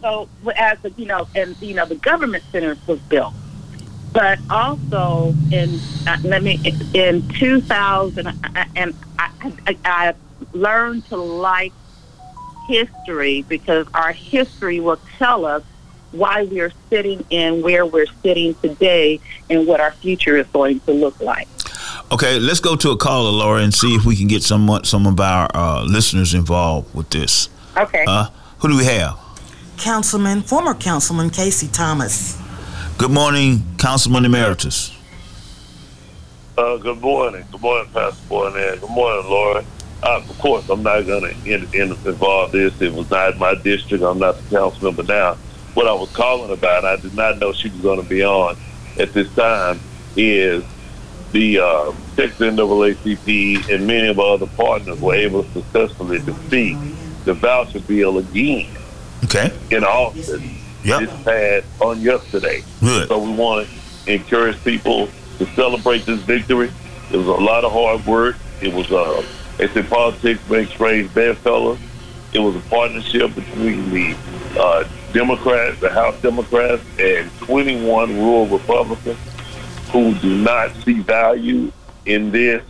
so 0.02 0.28
as 0.56 0.78
the, 0.82 0.92
you 0.98 1.06
know, 1.06 1.28
and 1.36 1.56
you 1.62 1.74
know, 1.76 1.86
the 1.86 1.96
government 1.96 2.44
center 2.52 2.78
was 2.88 3.00
built, 3.02 3.34
but 4.14 4.40
also 4.50 5.34
in 5.52 5.80
uh, 6.08 6.18
let 6.24 6.44
me 6.44 6.60
in 6.94 7.28
2000, 7.30 8.28
I- 8.28 8.68
and 8.76 8.94
I, 9.18 9.30
I, 9.68 9.78
I 9.86 10.14
learned 10.54 11.06
to 11.08 11.18
like 11.18 11.74
history 12.68 13.44
because 13.48 13.88
our 13.94 14.12
history 14.12 14.80
will 14.80 15.00
tell 15.18 15.46
us 15.46 15.64
why 16.12 16.44
we're 16.44 16.72
sitting 16.90 17.24
in 17.30 17.62
where 17.62 17.86
we're 17.86 18.08
sitting 18.24 18.56
today 18.56 19.20
and 19.50 19.68
what 19.68 19.80
our 19.80 19.92
future 19.92 20.38
is 20.38 20.48
going 20.48 20.80
to 20.82 20.92
look 20.92 21.20
like. 21.20 21.48
Okay, 22.12 22.40
let's 22.40 22.60
go 22.60 22.76
to 22.76 22.90
a 22.92 22.98
caller, 22.98 23.30
Laura, 23.32 23.62
and 23.62 23.74
see 23.74 23.94
if 23.96 24.06
we 24.06 24.16
can 24.16 24.28
get 24.28 24.42
some 24.44 24.80
some 24.84 25.06
of 25.06 25.20
our 25.20 25.48
uh, 25.54 25.84
listeners 25.84 26.34
involved 26.34 26.94
with 26.96 27.10
this. 27.12 27.50
Okay. 27.78 28.04
Uh, 28.08 28.30
who 28.60 28.68
do 28.70 28.78
we 28.78 28.86
have? 28.86 29.18
Councilman, 29.78 30.42
former 30.42 30.74
Councilman 30.74 31.30
Casey 31.30 31.68
Thomas. 31.68 32.42
Good 33.00 33.12
morning, 33.12 33.64
Councilman 33.78 34.26
Emeritus. 34.26 34.94
Uh, 36.58 36.76
good 36.76 37.00
morning. 37.00 37.46
Good 37.50 37.62
morning, 37.62 37.90
Pastor 37.94 38.22
Boynan. 38.28 38.82
Good 38.82 38.90
morning, 38.90 39.32
Laura. 39.32 39.64
Uh, 40.04 40.18
of 40.18 40.38
course, 40.40 40.70
I'm 40.70 40.84
not 40.84 41.06
going 41.06 41.34
to 41.34 41.50
in, 41.50 41.64
in, 41.74 41.92
involve 42.06 42.52
this. 42.52 42.82
It 42.82 42.92
was 42.94 43.10
not 43.10 43.38
my 43.38 43.56
district. 43.56 44.04
I'm 44.04 44.20
not 44.20 44.36
the 44.36 44.50
council 44.54 44.84
member 44.92 45.04
now. 45.04 45.36
What 45.76 45.88
I 45.88 45.94
was 45.94 46.12
calling 46.12 46.52
about, 46.52 46.84
I 46.84 46.98
did 46.98 47.16
not 47.16 47.40
know 47.40 47.54
she 47.54 47.70
was 47.70 47.80
going 47.80 48.04
to 48.04 48.10
be 48.10 48.22
on 48.22 48.58
at 48.98 49.14
this 49.14 49.34
time, 49.34 49.80
is 50.18 50.62
the 51.32 51.60
uh, 51.60 51.94
Texas 52.18 52.54
NAACP 52.54 53.74
and 53.74 53.88
many 53.88 54.10
of 54.10 54.20
our 54.20 54.34
other 54.34 54.48
partners 54.48 55.00
were 55.00 55.16
able 55.16 55.44
to 55.46 55.52
successfully 55.54 56.20
defeat 56.20 56.78
the 57.24 57.34
voucher 57.34 57.80
bill 57.80 58.18
again 58.18 58.70
Okay. 59.24 59.58
in 59.72 59.86
Austin 59.86 60.42
Yep. 60.90 61.00
this 61.02 61.24
past 61.24 61.82
on 61.82 62.02
yesterday. 62.02 62.64
Good. 62.80 63.08
So 63.08 63.20
we 63.20 63.32
want 63.32 63.68
to 63.68 64.14
encourage 64.14 64.62
people 64.64 65.08
to 65.38 65.46
celebrate 65.54 66.06
this 66.06 66.20
victory. 66.22 66.72
It 67.12 67.18
was 67.18 67.28
a 67.28 67.32
lot 67.32 67.64
of 67.64 67.72
hard 67.72 68.06
work. 68.06 68.36
It 68.62 68.74
was 68.74 68.92
uh, 68.92 69.24
they 69.58 69.68
said 69.68 69.90
politics 69.90 70.42
makes 70.50 70.80
raise 70.80 71.10
bedfellows. 71.12 71.80
It 72.34 72.40
was 72.40 72.56
a 72.56 72.70
partnership 72.70 73.34
between 73.36 73.90
the 73.90 74.16
uh, 74.60 74.88
Democrats, 75.14 75.80
the 75.80 75.90
House 75.90 76.20
Democrats, 76.22 76.84
and 77.00 77.32
21 77.40 78.16
rural 78.18 78.48
Republicans 78.48 79.18
who 79.92 80.14
do 80.16 80.38
not 80.38 80.76
see 80.78 81.00
value 81.02 81.72
in 82.06 82.32
this. 82.32 82.64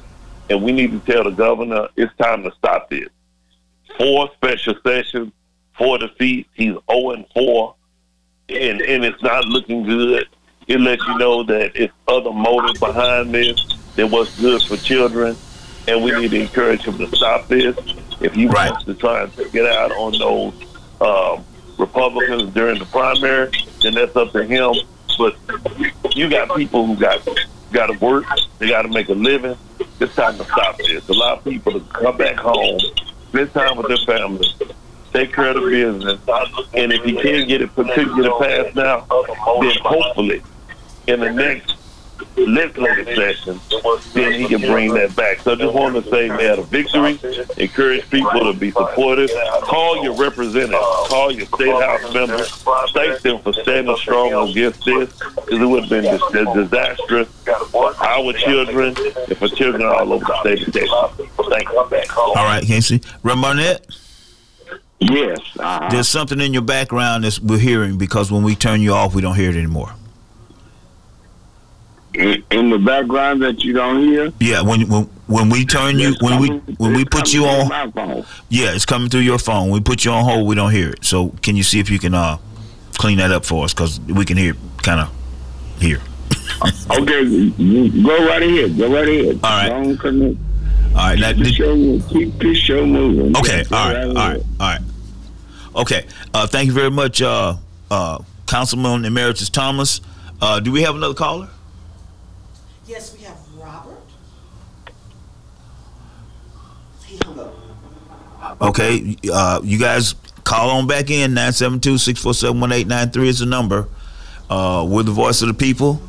And 0.49 0.63
we 0.63 0.71
need 0.71 0.91
to 0.91 0.99
tell 1.11 1.23
the 1.25 1.31
governor 1.31 1.89
it's 1.95 2.15
time 2.17 2.43
to 2.43 2.51
stop 2.51 2.89
this. 2.89 3.09
Four 3.97 4.29
special 4.33 4.75
sessions, 4.83 5.31
four 5.77 5.97
defeats. 5.97 6.49
He's 6.53 6.75
0 6.89 7.11
and 7.11 7.25
4 7.33 7.75
and 8.51 8.81
and 8.81 9.05
it's 9.05 9.21
not 9.21 9.45
looking 9.45 9.83
good. 9.83 10.27
It 10.67 10.79
lets 10.79 11.05
you 11.07 11.17
know 11.17 11.43
that 11.43 11.71
it's 11.75 11.93
other 12.07 12.31
motives 12.31 12.79
behind 12.79 13.33
this 13.33 13.65
than 13.95 14.11
what's 14.11 14.31
good 14.39 14.61
for 14.63 14.77
children, 14.77 15.37
and 15.87 16.03
we 16.03 16.11
need 16.11 16.31
to 16.31 16.41
encourage 16.41 16.83
him 16.83 16.97
to 16.99 17.07
stop 17.15 17.47
this. 17.47 17.75
If 18.19 18.33
he 18.33 18.45
Right. 18.47 18.69
wants 18.69 18.85
to 18.85 18.93
try 18.95 19.23
and 19.23 19.33
get 19.51 19.65
out 19.65 19.91
on 19.91 20.17
those 20.17 20.53
um, 21.01 21.45
Republicans 21.77 22.53
during 22.53 22.77
the 22.79 22.85
primary, 22.85 23.51
then 23.81 23.93
that's 23.95 24.15
up 24.15 24.31
to 24.33 24.43
him. 24.43 24.73
But 25.17 25.35
you 26.15 26.29
got 26.29 26.55
people 26.55 26.85
who 26.85 26.95
got 26.97 27.27
got 27.71 27.87
to 27.87 27.93
work, 28.05 28.25
they 28.59 28.67
got 28.69 28.83
to 28.83 28.89
make 28.89 29.09
a 29.09 29.13
living. 29.13 29.57
It's 29.99 30.15
time 30.15 30.37
to 30.37 30.45
stop 30.45 30.77
this. 30.77 31.07
Allow 31.09 31.37
people 31.37 31.73
to 31.73 31.79
come 31.93 32.17
back 32.17 32.37
home, 32.37 32.79
spend 33.29 33.53
time 33.53 33.77
with 33.77 33.87
their 33.87 33.97
families, 33.97 34.53
take 35.11 35.33
care 35.33 35.49
of 35.49 35.55
the 35.55 35.69
business. 35.69 36.19
And 36.73 36.91
if 36.93 37.03
he 37.03 37.13
can't 37.13 37.47
get 37.47 37.61
it, 37.61 37.69
it 37.77 38.39
passed 38.39 38.75
now, 38.75 39.05
then 39.61 39.77
hopefully 39.81 40.41
in 41.07 41.19
the 41.19 41.31
next 41.31 41.75
legislative 42.37 43.15
session, 43.15 43.59
then 44.13 44.33
he 44.33 44.47
can 44.47 44.61
bring 44.61 44.93
that 44.93 45.15
back. 45.15 45.39
So 45.39 45.53
I 45.53 45.55
just 45.55 45.73
want 45.73 45.95
to 45.95 46.09
say 46.09 46.29
we 46.29 46.43
had 46.43 46.59
a 46.59 46.63
victory. 46.63 47.19
Encourage 47.57 48.09
people 48.09 48.39
to 48.41 48.53
be 48.53 48.71
supportive. 48.71 49.29
Call 49.61 50.03
your 50.03 50.15
representatives. 50.15 50.79
Call 51.07 51.31
your 51.31 51.45
state 51.47 51.71
house 51.71 52.13
members. 52.13 52.51
Thank 52.93 53.21
them 53.21 53.39
for 53.39 53.53
standing 53.53 53.95
strong 53.97 54.49
against 54.49 54.85
this 54.85 55.09
because 55.17 55.59
it 55.61 55.65
would 55.65 55.81
have 55.83 55.89
been 55.89 56.03
dis- 56.03 56.21
dis- 56.31 56.53
disastrous 56.53 57.27
for 57.71 57.93
our 58.03 58.33
children 58.33 58.95
and 58.97 59.37
for 59.37 59.47
children 59.49 59.83
all 59.85 60.13
over 60.13 60.25
the 60.25 60.39
state 60.41 60.67
of 60.67 60.73
Texas. 60.73 61.27
Thank 61.49 61.69
you. 61.69 61.79
All 62.15 62.35
right, 62.35 62.63
Casey. 62.63 63.01
Reverend 63.23 63.41
Barnett, 63.41 63.87
Yes. 64.99 65.39
Uh, 65.57 65.89
there's 65.89 66.07
something 66.09 66.39
in 66.41 66.51
your 66.53 66.61
background 66.61 67.23
that 67.23 67.39
we're 67.41 67.57
hearing 67.57 67.97
because 67.97 68.31
when 68.31 68.43
we 68.43 68.55
turn 68.55 68.81
you 68.81 68.93
off, 68.93 69.15
we 69.15 69.21
don't 69.21 69.35
hear 69.35 69.49
it 69.49 69.55
anymore. 69.55 69.93
in, 72.13 72.43
in 72.51 72.69
the 72.69 72.77
background 72.79 73.41
that 73.41 73.63
you 73.63 73.73
don't 73.73 74.01
hear. 74.01 74.33
Yeah, 74.39 74.61
when 74.61 74.87
when 74.89 75.03
when 75.27 75.49
we 75.49 75.63
turn 75.65 75.99
you 75.99 76.15
when 76.21 76.39
we 76.41 76.49
when 76.77 76.93
we 76.93 77.05
put 77.05 77.31
you 77.33 77.45
on 77.45 77.69
my 77.69 77.89
phone. 77.91 78.25
Yeah, 78.49 78.73
it's 78.73 78.85
coming 78.85 79.09
through 79.09 79.21
your 79.21 79.37
phone. 79.39 79.69
We 79.69 79.79
put 79.79 80.03
you 80.03 80.11
on 80.11 80.25
hold, 80.25 80.47
we 80.47 80.55
don't 80.55 80.71
hear 80.71 80.89
it. 80.89 81.05
So 81.05 81.29
can 81.43 81.55
you 81.55 81.63
see 81.63 81.79
if 81.79 81.89
you 81.89 81.99
can 81.99 82.13
uh 82.13 82.37
clean 82.93 83.19
that 83.19 83.31
up 83.31 83.45
for 83.45 83.63
us 83.63 83.73
because 83.73 83.99
we 84.01 84.25
can 84.25 84.35
hear 84.37 84.55
kind 84.83 84.99
of 85.01 85.09
here. 85.81 86.01
Okay, 86.91 87.49
go 88.03 88.27
right 88.27 88.43
ahead. 88.43 88.77
Go 88.77 88.91
right 88.93 89.07
ahead. 89.07 89.39
All 89.43 89.49
right. 89.49 89.69
Don't 89.69 89.97
connect. 89.97 90.37
All 90.89 90.95
right, 90.95 91.17
now, 91.19 91.31
Keep 91.31 91.43
the 91.43 91.53
show, 91.53 91.99
keep 92.09 92.37
the 92.39 92.53
show 92.55 92.85
moving. 92.85 93.37
okay, 93.37 93.63
all 93.71 93.93
right, 93.93 94.03
all 94.07 94.13
right, 94.13 94.41
all 94.59 94.67
right. 94.67 94.81
Okay, 95.75 96.05
uh, 96.33 96.47
thank 96.47 96.67
you 96.67 96.73
very 96.73 96.89
much, 96.91 97.21
uh, 97.21 97.55
uh, 97.91 98.19
Councilman 98.47 99.05
Emeritus 99.05 99.49
Thomas. 99.49 100.01
Uh, 100.41 100.59
do 100.59 100.71
we 100.71 100.81
have 100.81 100.95
another 100.95 101.13
caller? 101.13 101.49
Yes, 102.87 103.15
we 103.15 103.23
have 103.23 103.37
Robert. 103.55 103.97
He 107.05 107.17
hung 107.17 107.39
up. 107.39 108.61
Okay, 108.61 109.15
uh, 109.31 109.59
you 109.63 109.77
guys 109.77 110.15
call 110.43 110.71
on 110.71 110.87
back 110.87 111.09
in 111.11 111.31
972-647-1893 111.35 113.27
is 113.27 113.39
the 113.39 113.45
number. 113.45 113.87
Uh, 114.49 114.85
we're 114.89 115.03
the 115.03 115.11
voice 115.11 115.41
of 115.43 115.47
the 115.47 115.53
people, 115.53 116.01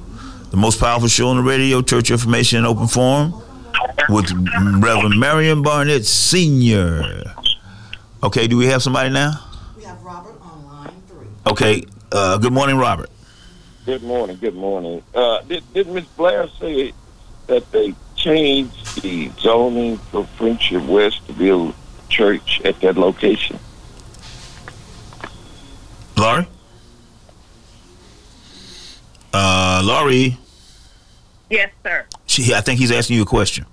the 0.51 0.57
most 0.57 0.81
powerful 0.81 1.09
show 1.09 1.29
on 1.29 1.37
the 1.37 1.43
radio, 1.43 1.83
church 1.83 2.11
information 2.11 2.59
and 2.59 2.67
open 2.67 2.87
forum 2.87 3.35
with 4.09 4.31
Reverend 4.83 5.21
Marion 5.21 5.61
Barnett 5.63 6.07
Sr. 6.07 7.35
Okay, 8.23 8.47
do 8.47 8.57
we 8.57 8.67
have 8.67 8.83
somebody 8.83 9.11
now? 9.11 9.33
We 9.77 9.83
have 9.85 10.03
Robert 10.03 10.37
on 10.43 10.65
line 10.67 11.03
three. 11.09 11.27
Okay, 11.51 11.83
uh, 12.13 12.39
good 12.39 12.53
morning, 12.53 12.77
Robert. 12.77 13.11
Good 13.85 14.05
morning. 14.05 14.37
Good 14.37 14.55
morning. 14.55 15.03
Uh, 15.13 15.41
did 15.43 15.65
did 15.75 15.89
Ms. 15.89 16.05
Blair 16.17 16.49
say 16.61 16.93
that 17.49 17.69
they 17.73 17.93
changed 18.15 19.03
the 19.03 19.31
zoning 19.41 19.97
for 19.99 20.25
Friendship 20.39 20.85
West 20.85 21.27
to 21.27 21.33
build 21.33 21.75
a 21.75 22.09
church 22.09 22.61
at 22.65 22.81
that 22.83 22.97
location? 22.97 23.59
Laurie? 26.17 26.47
Uh, 29.33 29.81
Laurie, 29.85 30.37
Yes, 31.49 31.71
sir. 31.83 32.07
she, 32.27 32.55
I 32.55 32.61
think 32.61 32.79
he's 32.79 32.93
asking 32.93 33.17
you 33.17 33.23
a 33.23 33.27
question. 33.27 33.65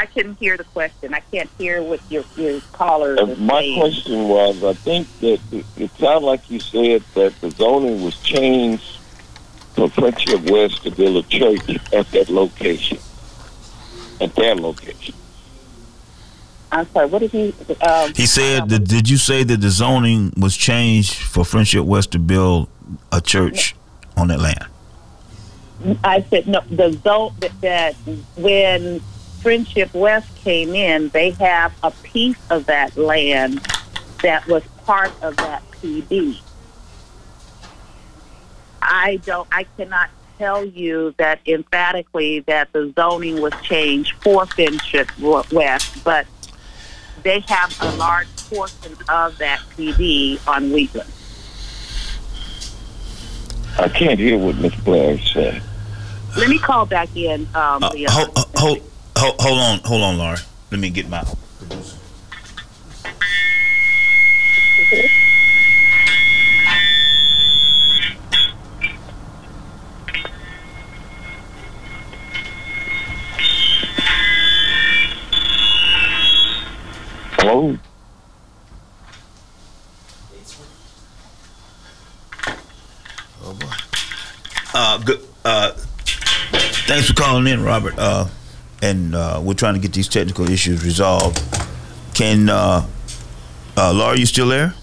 I 0.00 0.06
couldn't 0.06 0.36
hear 0.38 0.56
the 0.56 0.64
question. 0.64 1.12
I 1.12 1.20
can't 1.30 1.50
hear 1.58 1.82
what 1.82 2.00
your 2.10 2.24
your 2.36 2.60
caller 2.72 3.18
Uh, 3.20 3.26
is 3.26 3.38
my 3.38 3.60
saying. 3.60 3.78
question 3.80 4.28
was, 4.28 4.64
I 4.64 4.72
think 4.72 5.06
that 5.20 5.40
it, 5.52 5.66
it 5.76 5.90
sounded 5.98 6.26
like 6.26 6.50
you 6.50 6.58
said 6.58 7.02
that 7.14 7.38
the 7.42 7.50
zoning 7.50 8.02
was 8.02 8.16
changed 8.22 8.96
for 9.74 9.90
Friendship 9.90 10.40
West 10.50 10.82
to 10.84 10.90
build 10.90 11.22
a 11.24 11.28
church 11.28 11.68
at 11.92 12.10
that 12.12 12.28
location, 12.30 12.98
at 14.22 14.34
their 14.36 14.54
location. 14.54 15.14
I'm 16.72 16.88
sorry. 16.92 17.06
What 17.06 17.18
did 17.18 17.32
he? 17.32 17.52
Um, 17.82 18.12
He 18.14 18.26
said, 18.26 18.68
that, 18.70 18.84
did 18.84 19.10
you 19.10 19.18
say 19.18 19.42
that 19.44 19.60
the 19.60 19.70
zoning 19.70 20.32
was 20.36 20.56
changed 20.56 21.14
for 21.14 21.44
Friendship 21.44 21.84
West 21.84 22.12
to 22.12 22.18
build 22.18 22.68
a 23.12 23.20
church 23.20 23.74
on 24.16 24.28
that 24.28 24.40
land. 24.40 24.64
I 26.04 26.22
said 26.30 26.46
no. 26.46 26.60
The 26.70 26.92
zone 27.04 27.34
that, 27.40 27.60
that 27.60 27.94
when 28.36 29.00
Friendship 29.42 29.92
West 29.94 30.28
came 30.36 30.74
in, 30.74 31.08
they 31.10 31.30
have 31.32 31.72
a 31.82 31.90
piece 31.90 32.36
of 32.50 32.66
that 32.66 32.96
land 32.96 33.60
that 34.22 34.46
was 34.46 34.62
part 34.84 35.12
of 35.22 35.36
that 35.38 35.62
PD. 35.72 36.38
I 38.82 39.16
don't. 39.24 39.48
I 39.52 39.64
cannot 39.76 40.10
tell 40.38 40.64
you 40.64 41.14
that 41.18 41.40
emphatically 41.46 42.40
that 42.40 42.72
the 42.72 42.92
zoning 42.96 43.40
was 43.40 43.52
changed 43.62 44.14
for 44.22 44.46
Friendship 44.46 45.08
West, 45.18 46.04
but 46.04 46.26
they 47.22 47.40
have 47.40 47.76
a 47.82 47.96
large 47.96 48.26
portion 48.48 48.92
of 49.08 49.36
that 49.38 49.60
PD 49.76 50.38
on 50.48 50.70
Wheatland. 50.72 51.10
I 53.78 53.88
can't 53.88 54.18
hear 54.18 54.36
what 54.38 54.56
Miss 54.56 54.74
Blair 54.76 55.18
said. 55.18 55.62
Let 56.36 56.48
me 56.48 56.58
call 56.58 56.86
back 56.86 57.08
in, 57.14 57.42
um, 57.54 57.82
Uh, 57.82 57.90
Leon. 57.92 58.12
hold, 58.12 58.38
hold, 58.56 58.78
hold, 59.20 59.34
hold 59.38 59.58
on, 59.58 59.78
hold 59.80 60.02
on, 60.02 60.18
Laura. 60.18 60.38
Let 60.70 60.80
me 60.80 60.90
get 60.90 61.08
my. 61.08 61.22
Hello? 77.36 77.76
Oh 83.42 83.54
boy. 83.54 83.66
Uh, 84.72 84.98
good. 84.98 85.20
Uh, 85.44 85.72
thanks 86.86 87.08
for 87.08 87.14
calling 87.14 87.46
in, 87.46 87.62
Robert. 87.62 87.94
Uh, 87.98 88.28
and 88.82 89.14
uh, 89.14 89.40
we're 89.42 89.54
trying 89.54 89.74
to 89.74 89.80
get 89.80 89.92
these 89.92 90.08
technical 90.08 90.48
issues 90.48 90.84
resolved. 90.84 91.42
Can 92.14 92.48
uh, 92.48 92.86
uh, 93.76 93.92
Laura, 93.92 94.18
you 94.18 94.26
still 94.26 94.48
there? 94.48 94.74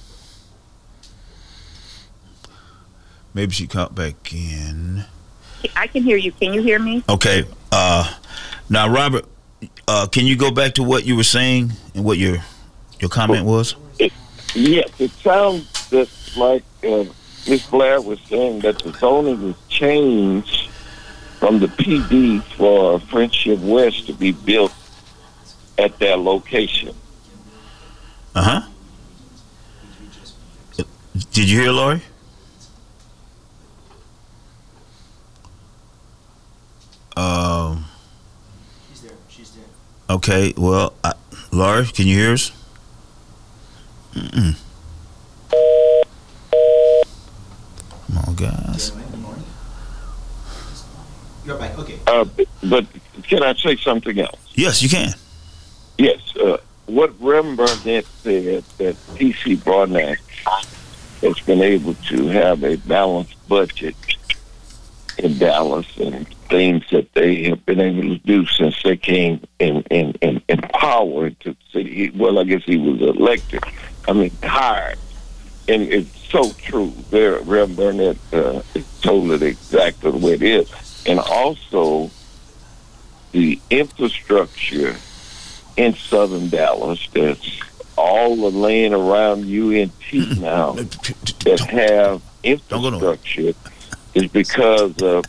Maybe 3.34 3.52
she 3.52 3.68
caught 3.68 3.94
back 3.94 4.34
in. 4.34 5.06
I 5.76 5.88
can 5.88 6.04
hear 6.04 6.18
you. 6.18 6.32
Can 6.32 6.54
you 6.54 6.62
hear 6.62 6.80
me? 6.80 7.04
Okay. 7.08 7.46
Uh, 7.72 8.12
now, 8.70 8.90
Robert, 8.90 9.26
uh, 9.88 10.08
can 10.08 10.26
you 10.26 10.36
go 10.36 10.52
back 10.52 10.74
to 10.76 10.84
what 10.84 11.06
you 11.06 11.16
were 11.16 11.24
saying 11.24 11.72
and 11.94 12.04
what 12.04 12.18
your 12.18 12.38
your 13.00 13.10
comment 13.10 13.46
was? 13.46 13.76
Yes, 14.56 14.90
it 15.00 15.12
sounds 15.12 15.90
just 15.90 16.36
like 16.36 16.64
uh, 16.84 17.06
Miss 17.48 17.68
Blair 17.68 18.02
was 18.02 18.20
saying 18.22 18.62
that 18.62 18.80
the 18.80 18.92
zoning 18.94 19.42
was 19.44 19.56
changed 19.70 20.57
from 21.48 21.60
the 21.60 21.68
PD 21.68 22.44
for 22.58 23.00
Friendship 23.00 23.60
West 23.60 24.06
to 24.08 24.12
be 24.12 24.34
built 24.34 24.74
at 25.78 25.98
their 25.98 26.18
location. 26.18 26.94
Uh 28.36 28.44
huh. 28.44 28.62
Did 31.32 31.50
you 31.50 31.62
hear, 31.62 31.72
Laurie? 31.72 32.02
Um. 37.16 37.86
She's 38.90 39.02
there. 39.04 39.12
She's 39.30 39.52
there. 39.52 40.16
Okay. 40.18 40.54
Well, 40.58 40.96
I, 41.02 41.14
Laurie, 41.54 41.86
can 41.86 42.08
you 42.08 42.18
hear 42.18 42.34
us? 42.34 42.52
Mm-mm. 44.14 44.58
Come 48.08 48.18
on, 48.18 48.36
guys. 48.36 48.92
Yeah. 48.94 49.07
You're 51.48 51.58
back. 51.58 51.80
Okay. 51.80 51.98
Uh, 52.06 52.26
but 52.64 52.86
can 53.24 53.42
I 53.42 53.54
say 53.54 53.78
something 53.78 54.20
else? 54.20 54.52
Yes, 54.54 54.84
you 54.84 54.90
can. 54.90 55.14
Yes. 55.98 56.36
Uh, 56.36 56.58
what 56.88 57.14
Reverend 57.22 57.56
Burnett 57.56 58.06
said 58.06 58.66
that 58.80 58.98
T.C. 59.16 59.56
Broadnax 59.56 60.18
has 61.22 61.40
been 61.40 61.62
able 61.62 61.94
to 61.94 62.28
have 62.28 62.66
a 62.66 62.76
balanced 62.76 63.36
budget 63.48 63.96
in 65.18 65.38
Dallas 65.38 65.88
and 65.98 66.28
things 66.50 66.84
that 66.92 67.14
they 67.14 67.46
have 67.46 67.66
been 67.66 67.80
able 67.80 68.02
to 68.02 68.18
do 68.18 68.46
since 68.46 68.84
they 68.84 68.98
came 68.98 69.42
in 69.60 69.84
in, 69.90 70.12
in, 70.22 70.42
in 70.50 70.58
power 70.58 71.30
to 71.30 71.52
the 71.52 71.58
city. 71.72 72.10
Well, 72.10 72.40
I 72.40 72.44
guess 72.44 72.64
he 72.66 72.76
was 72.76 73.02
elected. 73.02 73.64
I 74.06 74.12
mean, 74.12 74.32
hired. 74.44 75.00
And 75.70 75.84
it's 75.84 76.10
so 76.30 76.52
true. 76.52 76.94
There, 77.10 77.40
Reverend 77.40 77.78
Burnett 77.78 78.18
uh, 78.34 78.62
told 79.02 79.32
it 79.32 79.44
exactly 79.44 80.12
the 80.12 80.18
way 80.18 80.34
it 80.34 80.44
is. 80.44 80.87
And 81.08 81.20
also, 81.20 82.12
the 83.32 83.60
infrastructure 83.70 84.96
in 85.78 85.94
southern 85.94 86.50
Dallas 86.50 87.08
that's 87.14 87.60
all 87.98 88.36
the 88.36 88.52
land 88.58 88.94
around 88.94 89.44
UNT 89.46 90.40
now 90.40 90.74
that 90.74 91.60
have 91.70 92.22
Don't 92.44 92.82
go 92.82 92.90
nowhere. 92.90 93.14
infrastructure 93.14 93.54
is 94.14 94.28
because 94.28 95.02
of 95.02 95.26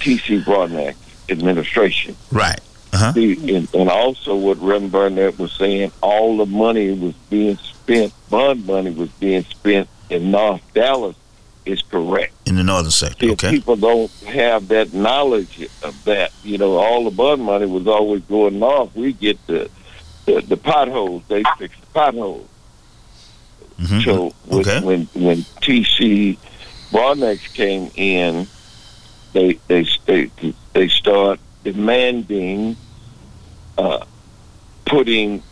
T.C. 0.00 0.40
Broadnax 0.42 0.94
administration. 1.28 2.16
Right. 2.32 2.60
Uh-huh. 2.92 3.12
See, 3.12 3.54
and, 3.54 3.72
and 3.74 3.88
also 3.88 4.34
what 4.34 4.58
Rem 4.60 4.88
Burnett 4.88 5.38
was 5.38 5.52
saying, 5.52 5.92
all 6.00 6.36
the 6.38 6.46
money 6.46 6.90
was 6.92 7.14
being 7.28 7.56
spent, 7.56 8.12
bond 8.28 8.66
money 8.66 8.90
was 8.90 9.10
being 9.12 9.44
spent 9.44 9.88
in 10.08 10.30
North 10.30 10.62
Dallas 10.74 11.16
is 11.64 11.82
correct. 11.82 12.34
In 12.46 12.56
the 12.56 12.64
northern 12.64 12.90
sector. 12.90 13.26
See, 13.26 13.32
Okay. 13.32 13.50
people 13.50 13.76
don't 13.76 14.10
have 14.26 14.68
that 14.68 14.92
knowledge 14.92 15.68
of 15.82 16.02
that, 16.04 16.32
you 16.42 16.58
know, 16.58 16.76
all 16.76 17.04
the 17.04 17.10
bond 17.10 17.42
money 17.42 17.66
was 17.66 17.86
always 17.86 18.22
going 18.24 18.58
north. 18.58 18.94
We 18.94 19.12
get 19.12 19.38
the 19.46 19.70
the, 20.26 20.42
the 20.42 20.56
potholes. 20.56 21.22
They 21.28 21.42
fix 21.58 21.74
the 21.80 21.86
potholes. 21.92 22.48
Mhm. 23.80 24.04
So 24.04 24.34
when, 24.44 24.60
Okay. 24.60 24.80
when 24.80 25.08
when 25.14 25.46
TC 25.62 26.38
Broadnax 26.92 27.40
came 27.54 27.90
in, 27.94 28.48
they 29.32 29.58
they 29.68 29.86
they 30.06 30.30
they 30.74 30.88
start 30.88 31.40
demanding 31.64 32.76
uh, 33.78 34.04
putting 34.86 35.42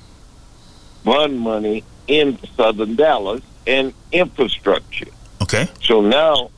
bond 1.05 1.38
money 1.38 1.85
in 2.07 2.38
Southern 2.57 2.97
Dallas 2.97 3.42
and 3.66 3.94
infrastructure. 4.12 5.07
Okay. 5.48 5.70
So 5.82 6.02
now 6.02 6.50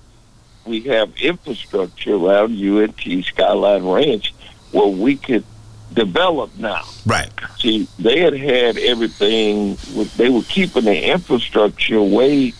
we 0.67 0.81
have 0.83 1.17
infrastructure 1.21 2.15
around 2.15 2.61
UNT 2.61 3.25
Skyline 3.25 3.85
Ranch 3.85 4.35
where 4.73 4.89
we 4.89 5.17
could 5.17 5.45
develop 5.93 6.57
now. 6.59 6.83
Right. 7.07 7.31
See, 7.59 7.87
they 8.01 8.19
had 8.19 8.35
had 8.35 8.79
everything. 8.79 9.77
They 10.17 10.29
were 10.29 10.43
keeping 10.43 10.85
the 10.85 11.11
infrastructure 11.11 11.97
away 11.97 12.53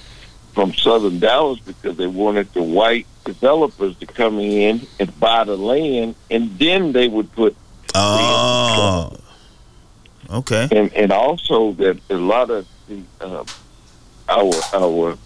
from 0.53 0.73
Southern 0.75 1.19
Dallas 1.19 1.59
because 1.61 1.97
they 1.97 2.07
wanted 2.07 2.53
the 2.53 2.63
white 2.63 3.07
developers 3.25 3.97
to 3.97 4.07
come 4.07 4.39
in 4.39 4.87
and 5.01 5.21
buy 5.21 5.45
the 5.45 5.57
land, 5.57 6.15
and 6.31 6.57
then 6.59 6.93
they 6.93 7.09
would 7.09 7.33
put. 7.33 7.57
Oh. 7.95 9.17
Okay. 10.31 10.69
And 10.71 10.93
and 10.95 11.11
also 11.11 11.73
that 11.73 11.99
a 12.09 12.15
lot 12.15 12.51
of 12.51 12.67
the 12.87 13.03
uh, 13.21 13.45
our 14.29 14.53
our 14.73 15.19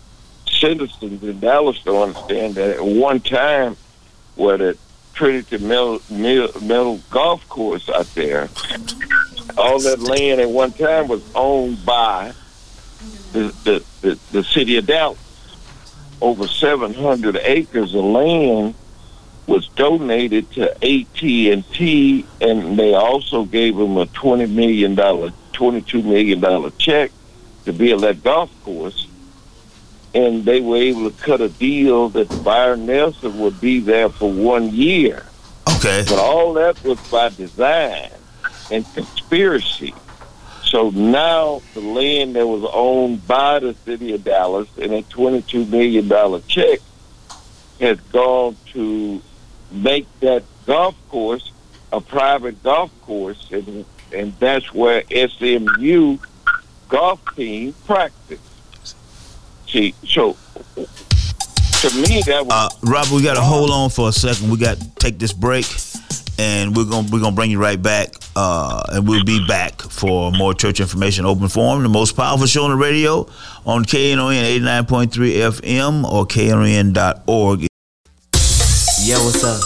citizens 0.54 1.22
in 1.22 1.40
Dallas 1.40 1.80
don't 1.84 2.08
understand 2.08 2.54
that 2.54 2.76
at 2.76 2.84
one 2.84 3.20
time, 3.20 3.76
where 4.36 4.56
the 4.56 4.78
Trinity 5.14 5.58
Middle, 5.58 6.00
Middle, 6.10 6.60
Middle 6.62 7.00
Golf 7.10 7.48
Course 7.48 7.88
out 7.88 8.06
there, 8.14 8.48
all 9.56 9.78
that 9.80 10.00
land 10.00 10.40
at 10.40 10.50
one 10.50 10.72
time 10.72 11.08
was 11.08 11.22
owned 11.34 11.84
by 11.84 12.32
the 13.32 13.54
the, 13.64 13.84
the, 14.00 14.18
the 14.32 14.44
city 14.44 14.76
of 14.76 14.86
Dallas. 14.86 15.18
Over 16.20 16.46
700 16.46 17.36
acres 17.36 17.94
of 17.94 18.04
land 18.04 18.74
was 19.46 19.68
donated 19.68 20.50
to 20.52 20.72
AT&T, 20.76 22.26
and 22.40 22.78
they 22.78 22.94
also 22.94 23.44
gave 23.44 23.76
them 23.76 23.96
a 23.98 24.06
20 24.06 24.46
million 24.46 24.94
dollar, 24.94 25.32
22 25.52 26.02
million 26.02 26.40
dollar 26.40 26.70
check 26.78 27.10
to 27.64 27.72
build 27.72 28.02
that 28.02 28.22
golf 28.22 28.50
course. 28.64 29.06
And 30.14 30.44
they 30.44 30.60
were 30.60 30.76
able 30.76 31.10
to 31.10 31.22
cut 31.22 31.40
a 31.40 31.48
deal 31.48 32.08
that 32.10 32.44
Byron 32.44 32.86
Nelson 32.86 33.38
would 33.40 33.60
be 33.60 33.80
there 33.80 34.08
for 34.08 34.30
one 34.32 34.70
year. 34.70 35.26
Okay. 35.76 36.04
But 36.08 36.18
all 36.18 36.52
that 36.54 36.82
was 36.84 37.00
by 37.10 37.30
design 37.30 38.10
and 38.70 38.86
conspiracy. 38.94 39.94
So 40.62 40.90
now 40.90 41.62
the 41.74 41.80
land 41.80 42.36
that 42.36 42.46
was 42.46 42.68
owned 42.72 43.26
by 43.26 43.58
the 43.58 43.74
city 43.74 44.14
of 44.14 44.24
Dallas 44.24 44.68
and 44.80 44.92
a 44.92 45.02
$22 45.02 45.68
million 45.68 46.42
check 46.46 46.78
has 47.80 48.00
gone 48.12 48.56
to 48.72 49.20
make 49.72 50.06
that 50.20 50.44
golf 50.66 50.96
course 51.08 51.52
a 51.94 52.00
private 52.00 52.60
golf 52.62 52.90
course, 53.02 53.48
and, 53.52 53.84
and 54.12 54.36
that's 54.38 54.74
where 54.74 55.04
SMU 55.10 56.18
golf 56.88 57.20
team 57.36 57.72
practice. 57.86 58.40
See, 59.74 59.92
so 60.06 60.36
to 60.76 61.90
me 61.98 62.22
that 62.26 62.46
was 62.46 62.52
Uh, 62.52 62.68
Robert, 62.84 63.10
we 63.10 63.24
got 63.24 63.34
to 63.34 63.40
hold 63.40 63.70
on 63.70 63.90
for 63.90 64.08
a 64.08 64.12
second. 64.12 64.48
We 64.48 64.56
got 64.56 64.78
to 64.78 64.88
take 65.00 65.18
this 65.18 65.32
break, 65.32 65.66
and 66.38 66.76
we're 66.76 66.84
gonna 66.84 67.08
we're 67.10 67.18
gonna 67.18 67.34
bring 67.34 67.50
you 67.50 67.58
right 67.58 67.82
back, 67.82 68.14
uh, 68.36 68.84
and 68.90 69.08
we'll 69.08 69.24
be 69.24 69.44
back 69.48 69.82
for 69.82 70.30
more 70.30 70.54
church 70.54 70.78
information 70.78 71.26
open 71.26 71.48
forum, 71.48 71.82
the 71.82 71.88
most 71.88 72.14
powerful 72.14 72.46
show 72.46 72.62
on 72.62 72.70
the 72.70 72.76
radio 72.76 73.26
on 73.66 73.82
KNON 73.82 74.44
eighty 74.44 74.64
nine 74.64 74.86
point 74.86 75.12
three 75.12 75.34
FM 75.38 76.04
or 76.04 76.24
KNON.org. 76.24 77.66
Yo, 79.02 79.18
what's 79.24 79.42
up? 79.42 79.58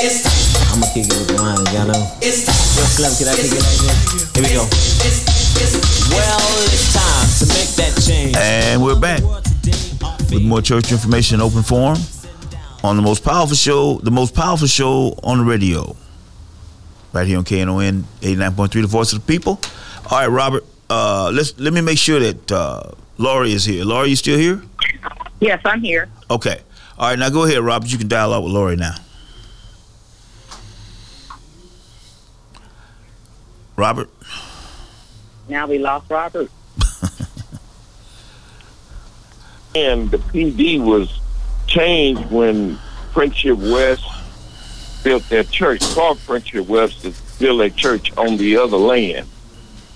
It's 0.00 0.26
time. 0.26 0.74
I'ma 0.74 0.86
kick 0.92 1.06
it 1.06 1.14
with 1.14 1.28
the 1.28 1.40
wine, 1.40 1.62
y'all 1.72 1.86
know. 1.86 2.02
It's 2.20 2.44
time. 2.44 2.58
Yo, 2.74 2.82
Slim, 2.98 3.14
can 3.14 3.28
I 3.30 3.36
kick 3.38 3.54
it 3.54 3.62
like 3.62 3.78
that? 3.86 3.96
Here 4.34 4.42
we 4.42 4.50
go. 4.58 4.66
It's, 5.06 5.22
it's, 5.54 6.10
Well, 6.10 6.40
it's 6.66 6.92
time 6.92 7.15
to 7.38 7.46
make 7.48 7.68
that 7.76 8.02
change. 8.06 8.36
And 8.36 8.82
we're 8.82 8.98
back 8.98 9.20
with 10.30 10.42
more 10.42 10.62
church 10.62 10.90
information 10.90 11.40
open 11.40 11.62
forum 11.62 11.98
on 12.82 12.96
the 12.96 13.02
most 13.02 13.22
powerful 13.24 13.56
show, 13.56 13.98
the 13.98 14.10
most 14.10 14.34
powerful 14.34 14.66
show 14.66 15.18
on 15.22 15.38
the 15.38 15.44
radio. 15.44 15.94
Right 17.12 17.26
here 17.26 17.38
on 17.38 17.44
KNON 17.44 18.04
89.3, 18.20 18.70
the 18.70 18.86
voice 18.86 19.12
of 19.12 19.20
the 19.20 19.26
people. 19.26 19.60
All 20.10 20.18
right, 20.18 20.26
Robert, 20.26 20.64
uh, 20.88 21.30
let's 21.32 21.58
let 21.58 21.72
me 21.72 21.80
make 21.80 21.98
sure 21.98 22.20
that 22.20 22.52
uh, 22.52 22.90
Laurie 23.18 23.52
is 23.52 23.64
here. 23.64 23.84
Laurie, 23.84 24.10
you 24.10 24.16
still 24.16 24.38
here? 24.38 24.62
Yes, 25.40 25.60
I'm 25.64 25.80
here. 25.80 26.08
Okay. 26.30 26.60
All 26.98 27.10
right, 27.10 27.18
now 27.18 27.28
go 27.28 27.44
ahead, 27.44 27.58
Robert. 27.58 27.90
You 27.90 27.98
can 27.98 28.08
dial 28.08 28.32
up 28.32 28.44
with 28.44 28.52
Laurie 28.52 28.76
now. 28.76 28.94
Robert? 33.76 34.08
Now 35.48 35.66
we 35.66 35.78
lost 35.78 36.10
Robert. 36.10 36.50
And 39.76 40.10
the 40.10 40.16
PD 40.16 40.82
was 40.82 41.20
changed 41.66 42.30
when 42.30 42.78
Friendship 43.12 43.58
West 43.58 44.04
built 45.04 45.28
their 45.28 45.44
church. 45.44 45.82
Called 45.94 46.18
Friendship 46.18 46.66
West 46.66 47.02
to 47.02 47.12
build 47.38 47.60
a 47.60 47.68
church 47.68 48.16
on 48.16 48.38
the 48.38 48.56
other 48.56 48.78
land. 48.78 49.28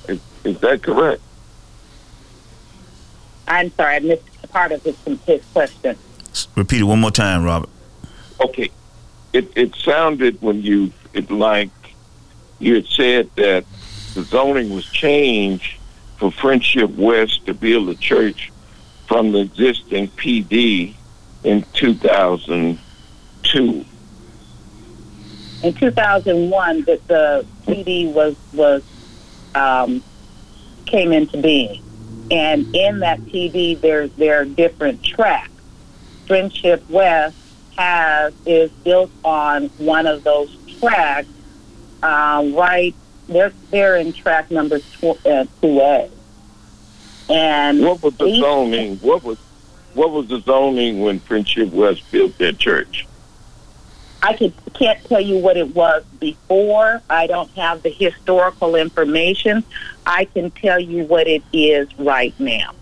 Is, 0.07 0.20
is 0.45 0.61
that 0.61 0.83
correct? 0.83 1.22
I'm 3.49 3.70
sorry, 3.72 3.97
I 3.97 3.99
missed 4.01 4.53
part 4.53 4.72
of 4.72 4.83
his, 4.83 4.97
his 5.24 5.43
question. 5.53 5.97
Repeat 6.57 6.81
it 6.81 6.85
one 6.85 7.01
more 7.01 7.11
time, 7.11 7.43
Robert. 7.43 7.70
Okay. 8.41 8.70
It 9.33 9.51
it 9.57 9.74
sounded 9.76 10.43
when 10.43 10.62
you 10.62 10.93
it 11.14 11.31
like 11.31 11.70
you 12.59 12.74
had 12.74 12.87
said 12.87 13.31
that 13.37 13.64
the 14.14 14.22
zoning 14.22 14.74
was 14.74 14.85
changed 14.87 15.78
for 16.18 16.31
Friendship 16.31 16.91
West 16.91 17.47
to 17.47 17.55
build 17.55 17.89
a 17.89 17.95
church 17.95 18.51
from 19.11 19.33
the 19.33 19.41
existing 19.41 20.09
PD 20.11 20.95
in 21.43 21.65
2002. 21.73 23.85
In 25.65 25.75
2001, 25.75 26.83
that 26.83 27.09
the 27.09 27.45
PD 27.67 28.13
was 28.13 28.37
was 28.55 28.85
um, 29.57 30.01
came 30.87 31.13
into 31.13 31.43
being, 31.43 31.83
and 32.31 32.73
in 32.75 33.01
that 33.01 33.19
PD, 33.23 33.81
there's 33.81 34.13
there 34.13 34.43
are 34.43 34.45
different 34.45 35.03
tracks. 35.03 35.51
Friendship 36.29 36.89
West 36.89 37.37
has 37.77 38.33
is 38.47 38.71
built 38.71 39.11
on 39.25 39.71
one 39.79 40.07
of 40.07 40.23
those 40.23 40.57
tracks, 40.79 41.27
uh, 42.01 42.49
right. 42.55 42.95
They're 43.27 43.53
they're 43.73 43.97
in 43.97 44.13
track 44.13 44.53
number 44.53 44.79
two 44.79 45.19
uh, 45.27 45.47
A. 45.65 46.11
And 47.31 47.81
What 47.83 48.03
was 48.03 48.16
the 48.16 48.26
each- 48.26 48.41
zoning? 48.41 48.97
What 48.99 49.22
was 49.24 49.39
what 49.95 50.11
was 50.12 50.28
the 50.28 50.41
zoning 50.41 51.01
when 51.01 51.18
Friendship 51.18 51.70
West 51.72 52.09
built 52.12 52.39
their 52.39 52.53
church? 52.53 53.07
I 54.22 54.35
could, 54.35 54.53
can't 54.74 55.03
tell 55.05 55.20
you 55.20 55.39
what 55.39 55.57
it 55.57 55.74
was 55.74 56.05
before. 56.20 57.01
I 57.11 57.26
don't 57.26 57.51
have 57.53 57.83
the 57.83 57.89
historical 57.89 58.76
information. 58.76 59.64
I 60.07 60.26
can 60.26 60.51
tell 60.53 60.78
you 60.78 61.05
what 61.05 61.26
it 61.26 61.43
is 61.53 61.89
right 61.99 62.39
now. 62.39 62.72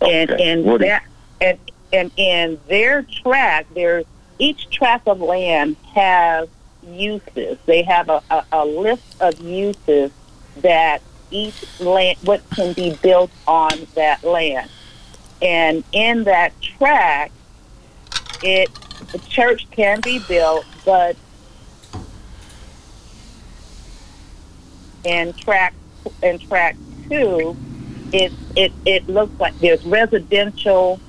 And 0.00 0.30
Okay. 0.30 0.50
and 0.52 0.64
What 0.64 0.82
is- 0.82 0.88
that 0.88 1.02
and 1.40 1.58
and 1.92 2.10
in 2.16 2.60
their 2.68 3.02
track, 3.02 3.66
there's 3.74 4.04
each 4.38 4.70
tract 4.70 5.08
of 5.08 5.20
land 5.20 5.76
has 5.94 6.48
uses. 6.86 7.58
They 7.66 7.82
have 7.82 8.08
a, 8.08 8.22
a, 8.30 8.44
a 8.52 8.64
list 8.64 9.20
of 9.20 9.38
uses 9.40 10.12
that 10.58 11.02
each 11.30 11.80
land 11.80 12.18
what 12.22 12.48
can 12.50 12.72
be 12.72 12.96
built 13.02 13.30
on 13.46 13.70
that 13.94 14.22
land. 14.24 14.70
And 15.42 15.84
in 15.92 16.24
that 16.24 16.52
track 16.60 17.32
it 18.42 18.70
the 19.12 19.18
church 19.18 19.66
can 19.70 20.00
be 20.00 20.18
built, 20.20 20.64
but 20.84 21.16
in 25.04 25.32
track 25.34 25.74
in 26.22 26.38
track 26.38 26.76
two, 27.08 27.56
it 28.12 28.32
it 28.56 28.72
it 28.84 29.08
looks 29.08 29.38
like 29.40 29.58
there's 29.58 29.84
residential, 29.84 31.00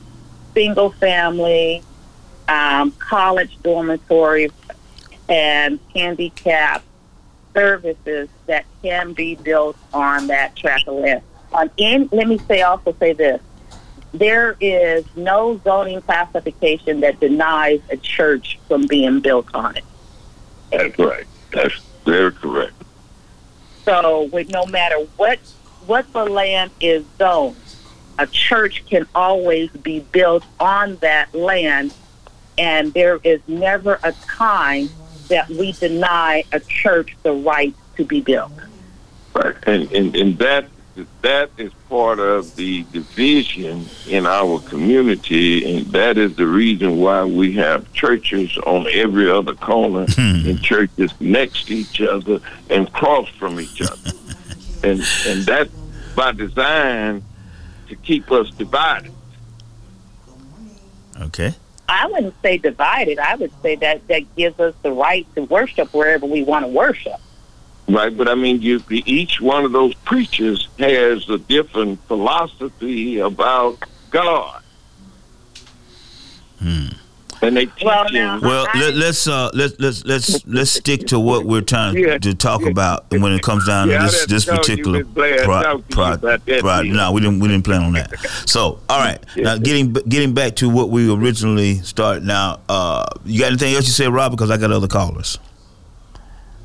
single 0.53 0.91
family, 0.91 1.83
um, 2.47 2.91
college 2.93 3.57
dormitory, 3.61 4.49
and 5.29 5.79
handicap 5.93 6.83
services 7.53 8.29
that 8.47 8.65
can 8.81 9.13
be 9.13 9.35
built 9.35 9.77
on 9.93 10.27
that 10.27 10.55
tract 10.55 10.87
of 10.87 10.95
land. 10.95 11.21
Um, 11.53 11.59
on 11.61 11.71
in, 11.77 12.09
let 12.11 12.27
me 12.27 12.37
say 12.37 12.61
also 12.61 12.95
say 12.99 13.13
this 13.13 13.41
there 14.13 14.57
is 14.59 15.05
no 15.15 15.59
zoning 15.63 16.01
classification 16.01 16.99
that 17.01 17.19
denies 17.19 17.81
a 17.89 17.97
church 17.97 18.59
from 18.67 18.85
being 18.87 19.21
built 19.21 19.47
on 19.53 19.77
it. 19.77 19.85
That's 20.69 20.97
right. 20.99 21.25
That's 21.51 21.79
very 22.05 22.31
correct. 22.31 22.73
So, 23.85 24.23
with 24.25 24.49
no 24.49 24.65
matter 24.65 24.97
what 25.17 25.39
what 25.87 26.11
the 26.13 26.25
land 26.25 26.71
is 26.79 27.05
zoned, 27.17 27.55
a 28.19 28.27
church 28.27 28.85
can 28.85 29.07
always 29.15 29.69
be 29.71 29.99
built 29.99 30.43
on 30.59 30.97
that 30.97 31.33
land, 31.33 31.93
and 32.57 32.93
there 32.93 33.19
is 33.23 33.41
never 33.47 33.99
a 34.03 34.11
time 34.11 34.89
that 35.31 35.49
we 35.49 35.71
deny 35.71 36.43
a 36.51 36.59
church 36.59 37.15
the 37.23 37.31
right 37.31 37.73
to 37.97 38.05
be 38.05 38.21
built. 38.21 38.51
Right. 39.33 39.55
And, 39.65 39.91
and 39.91 40.15
and 40.15 40.37
that 40.39 40.67
that 41.21 41.49
is 41.57 41.71
part 41.87 42.19
of 42.19 42.55
the 42.57 42.83
division 42.91 43.85
in 44.07 44.25
our 44.25 44.59
community, 44.59 45.77
and 45.77 45.85
that 45.87 46.17
is 46.17 46.35
the 46.35 46.45
reason 46.45 46.97
why 46.97 47.23
we 47.23 47.53
have 47.53 47.91
churches 47.93 48.57
on 48.65 48.87
every 48.91 49.31
other 49.31 49.55
corner 49.55 50.05
hmm. 50.09 50.47
and 50.49 50.61
churches 50.61 51.13
next 51.19 51.67
to 51.67 51.75
each 51.75 52.01
other 52.01 52.39
and 52.69 52.91
cross 52.91 53.29
from 53.29 53.59
each 53.59 53.81
other. 53.81 54.11
and 54.83 55.01
and 55.27 55.45
that's 55.45 55.71
by 56.15 56.33
design 56.33 57.23
to 57.87 57.95
keep 57.95 58.29
us 58.31 58.49
divided. 58.51 59.13
Okay. 61.21 61.55
I 61.91 62.07
wouldn't 62.07 62.35
say 62.41 62.57
divided. 62.57 63.19
I 63.19 63.35
would 63.35 63.51
say 63.61 63.75
that 63.75 64.07
that 64.07 64.35
gives 64.35 64.59
us 64.59 64.73
the 64.81 64.91
right 64.91 65.27
to 65.35 65.43
worship 65.43 65.93
wherever 65.93 66.25
we 66.25 66.43
want 66.43 66.65
to 66.65 66.69
worship. 66.69 67.19
Right, 67.87 68.15
but 68.15 68.29
I 68.29 68.35
mean, 68.35 68.61
you 68.61 68.81
each 68.89 69.41
one 69.41 69.65
of 69.65 69.73
those 69.73 69.93
preachers 69.95 70.69
has 70.79 71.29
a 71.29 71.37
different 71.37 71.99
philosophy 72.07 73.19
about 73.19 73.83
God, 74.09 74.61
hmm. 76.59 76.87
And 77.41 77.57
they 77.57 77.65
teach 77.65 77.83
Well, 77.83 78.05
him- 78.07 78.13
now- 78.13 78.39
Well, 78.41 78.67
I- 78.73 78.79
let, 78.79 78.93
let's 78.95 79.27
uh, 79.27 79.49
let's 79.53 79.75
let's 79.79 80.05
let's 80.05 80.45
let's 80.45 80.71
stick 80.71 81.07
to 81.07 81.19
what 81.19 81.45
we're 81.45 81.61
trying 81.61 81.97
Yeah. 81.97 82.17
to 82.19 82.33
talk 82.33 82.63
about 82.65 83.05
when 83.09 83.31
it 83.33 83.41
comes 83.41 83.65
down 83.67 83.89
Yeah, 83.89 83.99
to 83.99 84.03
this 84.05 84.25
this 84.27 84.45
particular 84.45 84.99
was 84.99 85.07
glad 85.13 85.37
to 85.37 85.43
pro, 85.43 85.61
talk 85.61 85.71
to 85.87 86.29
you 86.53 86.59
pro, 86.59 86.59
pro- 86.61 86.81
No, 86.83 87.11
we 87.11 87.21
didn't 87.21 87.39
we 87.39 87.47
didn't 87.47 87.65
plan 87.65 87.81
on 87.83 87.93
that. 87.93 88.11
So, 88.45 88.79
all 88.89 88.99
right, 88.99 89.19
now 89.37 89.57
getting 89.57 89.93
getting 89.93 90.33
back 90.33 90.55
to 90.57 90.69
what 90.69 90.89
we 90.89 91.11
originally 91.11 91.79
started. 91.79 92.23
Now, 92.25 92.59
uh, 92.69 93.05
you 93.25 93.39
got 93.39 93.47
anything 93.47 93.73
else 93.73 93.85
you 93.85 93.91
say, 93.93 94.07
Rob? 94.07 94.31
Because 94.31 94.51
I 94.51 94.57
got 94.57 94.71
other 94.71 94.87
callers. 94.87 95.39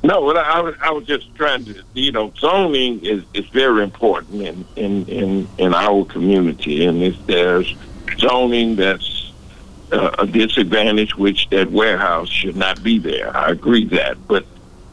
No, 0.03 0.21
well, 0.21 0.37
I 0.37 0.61
was 0.61 0.75
I 0.79 0.91
was 0.91 1.05
just 1.05 1.33
trying 1.35 1.65
to, 1.65 1.81
you 1.95 2.11
know, 2.11 2.31
zoning 2.39 3.03
is, 3.03 3.23
is 3.33 3.45
very 3.47 3.83
important 3.83 4.41
in 4.43 4.65
in 4.75 5.05
in, 5.07 5.47
in 5.57 5.73
our 5.73 6.05
community, 6.05 6.85
and 6.85 7.01
if 7.01 7.15
there's 7.25 7.73
zoning 8.19 8.75
that's 8.75 9.16
a 9.91 10.27
disadvantage, 10.27 11.15
which 11.15 11.49
that 11.49 11.71
warehouse 11.71 12.29
should 12.29 12.55
not 12.55 12.83
be 12.83 12.99
there. 12.99 13.35
I 13.35 13.51
agree 13.51 13.85
that, 13.85 14.27
but 14.27 14.45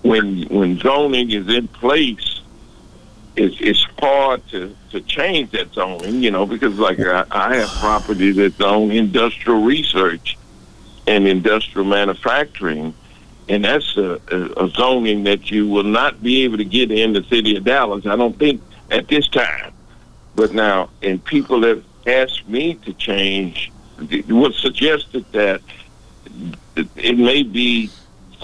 when 0.03 0.43
when 0.45 0.79
zoning 0.79 1.31
is 1.31 1.49
in 1.49 1.69
place, 1.69 2.41
it's 3.37 3.57
it's 3.61 3.85
hard 3.99 4.47
to 4.49 4.77
to 4.91 5.01
change 5.01 5.51
that 5.53 5.73
zoning, 5.75 6.23
you 6.23 6.31
know, 6.31 6.47
because 6.47 6.79
like 6.79 7.01
I, 7.01 7.25
I 7.31 7.57
have 7.57 7.69
property 7.71 8.33
that's 8.33 8.61
on 8.61 8.91
industrial 8.91 9.63
research 9.63 10.39
and 11.07 11.27
industrial 11.27 11.87
manufacturing 11.87 12.95
and 13.49 13.65
that's 13.65 13.97
a, 13.97 14.21
a, 14.31 14.65
a 14.65 14.71
zoning 14.71 15.25
that 15.25 15.51
you 15.51 15.69
will 15.69 15.85
not 15.85 16.23
be 16.23 16.45
able 16.45 16.57
to 16.57 16.65
get 16.65 16.91
in 16.91 17.13
the 17.13 17.23
city 17.25 17.57
of 17.57 17.65
Dallas. 17.65 18.07
I 18.07 18.17
don't 18.17 18.39
think 18.39 18.63
at 18.91 19.09
this 19.09 19.29
time. 19.29 19.73
But 20.35 20.53
now, 20.53 20.91
and 21.03 21.25
people 21.25 21.63
have 21.63 21.85
asked 22.07 22.49
me 22.49 22.75
to 22.75 22.93
change 22.95 23.71
was 24.29 24.57
suggested 24.59 25.25
that 25.33 25.61
it 26.97 27.19
may 27.19 27.43
be 27.43 27.91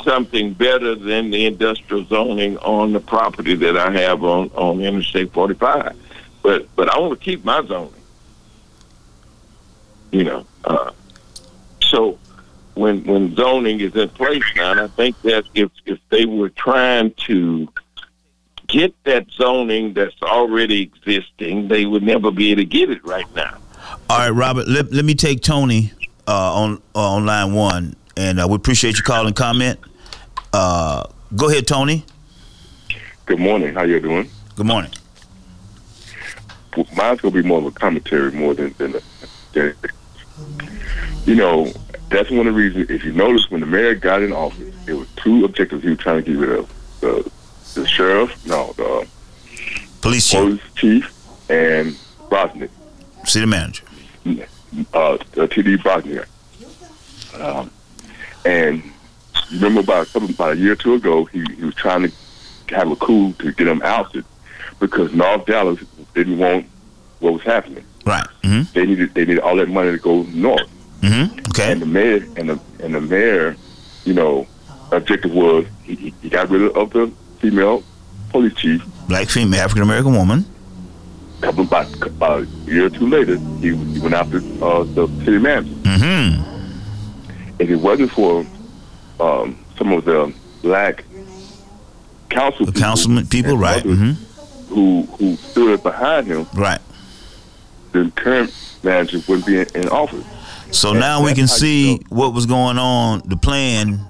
something 0.04 0.52
better 0.54 0.94
than 0.94 1.30
the 1.30 1.46
industrial 1.46 2.04
zoning 2.04 2.56
on 2.58 2.92
the 2.92 3.00
property 3.00 3.54
that 3.54 3.76
I 3.76 3.90
have 3.92 4.24
on, 4.24 4.50
on 4.54 4.80
Interstate 4.80 5.32
45. 5.32 5.96
But 6.42 6.74
but 6.74 6.88
I 6.88 6.98
want 6.98 7.18
to 7.18 7.24
keep 7.24 7.44
my 7.44 7.62
zoning. 7.66 7.92
You 10.11 10.24
know, 10.24 10.46
uh, 10.64 10.92
so 11.82 12.18
when 12.74 13.04
when 13.04 13.34
zoning 13.36 13.80
is 13.80 13.94
in 13.94 14.08
place 14.08 14.42
now, 14.56 14.84
I 14.84 14.88
think 14.88 15.20
that 15.22 15.44
if 15.54 15.70
if 15.84 15.98
they 16.08 16.24
were 16.24 16.48
trying 16.48 17.12
to 17.26 17.68
get 18.66 18.94
that 19.04 19.30
zoning 19.30 19.92
that's 19.92 20.20
already 20.22 20.82
existing, 20.82 21.68
they 21.68 21.84
would 21.84 22.02
never 22.02 22.30
be 22.30 22.52
able 22.52 22.62
to 22.62 22.66
get 22.66 22.90
it 22.90 23.04
right 23.04 23.32
now. 23.34 23.59
All 24.11 24.18
right, 24.18 24.30
Robert. 24.30 24.66
Let, 24.66 24.92
let 24.92 25.04
me 25.04 25.14
take 25.14 25.40
Tony 25.40 25.92
uh, 26.26 26.54
on 26.54 26.82
uh, 26.96 27.12
on 27.12 27.26
line 27.26 27.54
one, 27.54 27.94
and 28.16 28.40
uh, 28.40 28.48
we 28.50 28.56
appreciate 28.56 28.96
you 28.96 29.04
calling. 29.04 29.32
Comment. 29.34 29.78
Uh, 30.52 31.04
go 31.36 31.48
ahead, 31.48 31.68
Tony. 31.68 32.04
Good 33.26 33.38
morning. 33.38 33.72
How 33.72 33.84
you 33.84 34.00
doing? 34.00 34.28
Good 34.56 34.66
morning. 34.66 34.90
Mine's 36.96 37.20
gonna 37.20 37.30
be 37.30 37.42
more 37.42 37.58
of 37.58 37.66
a 37.66 37.70
commentary 37.70 38.32
more 38.32 38.52
than 38.52 38.74
than. 38.78 38.96
A, 38.96 39.00
than 39.52 39.76
you 41.24 41.36
know, 41.36 41.72
that's 42.08 42.32
one 42.32 42.48
of 42.48 42.54
the 42.54 42.61
reasons. 42.61 42.90
If 42.90 43.04
you 43.04 43.12
notice, 43.12 43.48
when 43.48 43.61
the 43.61 43.66
mayor 43.68 43.94
got 43.94 44.22
in 44.22 44.32
office, 44.32 44.74
there 44.86 44.96
was 44.96 45.06
two 45.14 45.44
objectives 45.44 45.84
he 45.84 45.90
was 45.90 45.98
trying 45.98 46.24
to 46.24 46.28
get 46.28 46.36
rid 46.36 46.58
of: 46.58 47.00
the 47.00 47.30
the 47.74 47.86
sheriff, 47.86 48.44
no, 48.44 48.72
the 48.76 49.06
police 50.00 50.28
chief, 50.28 50.40
police 50.40 50.61
chief 50.74 51.48
and 51.48 51.92
Brosnick, 52.28 52.70
city 53.24 53.46
manager, 53.46 53.84
uh, 54.26 55.16
TD 55.34 55.78
Brosnick. 55.78 56.26
Um, 57.40 57.70
and 58.44 58.82
remember 59.52 59.80
about 59.80 60.14
about 60.14 60.52
a 60.52 60.56
year 60.56 60.72
or 60.72 60.76
two 60.76 60.94
ago, 60.94 61.24
he, 61.26 61.44
he 61.56 61.64
was 61.64 61.74
trying 61.74 62.08
to 62.08 62.12
have 62.74 62.90
a 62.90 62.96
coup 62.96 63.32
to 63.34 63.52
get 63.52 63.66
him 63.66 63.82
ousted 63.82 64.24
because 64.78 65.12
North 65.12 65.46
Dallas 65.46 65.80
didn't 66.14 66.38
want 66.38 66.66
what 67.20 67.32
was 67.34 67.42
happening. 67.42 67.84
Right. 68.04 68.26
Mm-hmm. 68.42 68.72
They 68.72 68.86
needed 68.86 69.14
they 69.14 69.24
needed 69.24 69.40
all 69.40 69.56
that 69.56 69.68
money 69.68 69.92
to 69.92 69.98
go 69.98 70.22
north. 70.24 70.68
Mm-hmm. 71.00 71.38
Okay. 71.50 71.72
And 71.72 71.82
the 71.82 71.86
mayor 71.86 72.26
and 72.36 72.50
the 72.50 72.60
and 72.80 72.94
the 72.94 73.00
mayor, 73.00 73.56
you 74.04 74.14
know, 74.14 74.46
objective 74.92 75.32
was 75.32 75.66
he, 75.84 76.14
he 76.22 76.28
got 76.28 76.48
rid 76.50 76.74
of 76.76 76.90
the 76.90 77.12
female 77.38 77.82
police 78.30 78.54
chief. 78.54 78.82
Black 79.08 79.28
female 79.28 79.60
African 79.60 79.82
American 79.82 80.14
woman. 80.14 80.44
Couple 81.41 81.64
about, 81.64 82.07
about 82.07 82.43
a 82.43 82.47
year 82.70 82.86
or 82.86 82.91
two 82.91 83.09
later, 83.09 83.38
he, 83.61 83.74
he 83.74 83.99
went 83.99 84.14
after 84.14 84.38
uh, 84.62 84.84
the 84.84 85.07
city 85.24 85.38
manager. 85.38 85.70
Mm-hmm. 85.82 87.57
If 87.59 87.70
it 87.70 87.76
wasn't 87.76 88.11
for 88.12 88.45
um, 89.18 89.59
some 89.78 89.93
of 89.93 90.05
the 90.05 90.34
black 90.62 91.05
council 92.28 92.66
the 92.66 92.72
people 92.72 92.80
councilman 92.88 93.26
people, 93.26 93.57
right? 93.57 93.82
Mm-hmm. 93.82 94.74
who 94.74 95.03
who 95.18 95.36
stood 95.36 95.82
behind 95.82 96.26
him, 96.26 96.47
Right. 96.55 96.80
the 97.93 98.12
current 98.16 98.53
manager 98.82 99.18
wouldn't 99.26 99.47
be 99.47 99.59
in, 99.61 99.66
in 99.74 99.88
office. 99.88 100.24
So 100.72 100.91
And 100.91 101.01
now 101.01 101.24
we 101.24 101.30
can 101.30 101.36
how 101.36 101.43
you 101.43 101.47
see 101.49 102.01
what 102.11 102.32
was 102.34 102.47
going 102.47 102.78
on, 102.78 103.22
the 103.24 103.36
plan, 103.36 104.01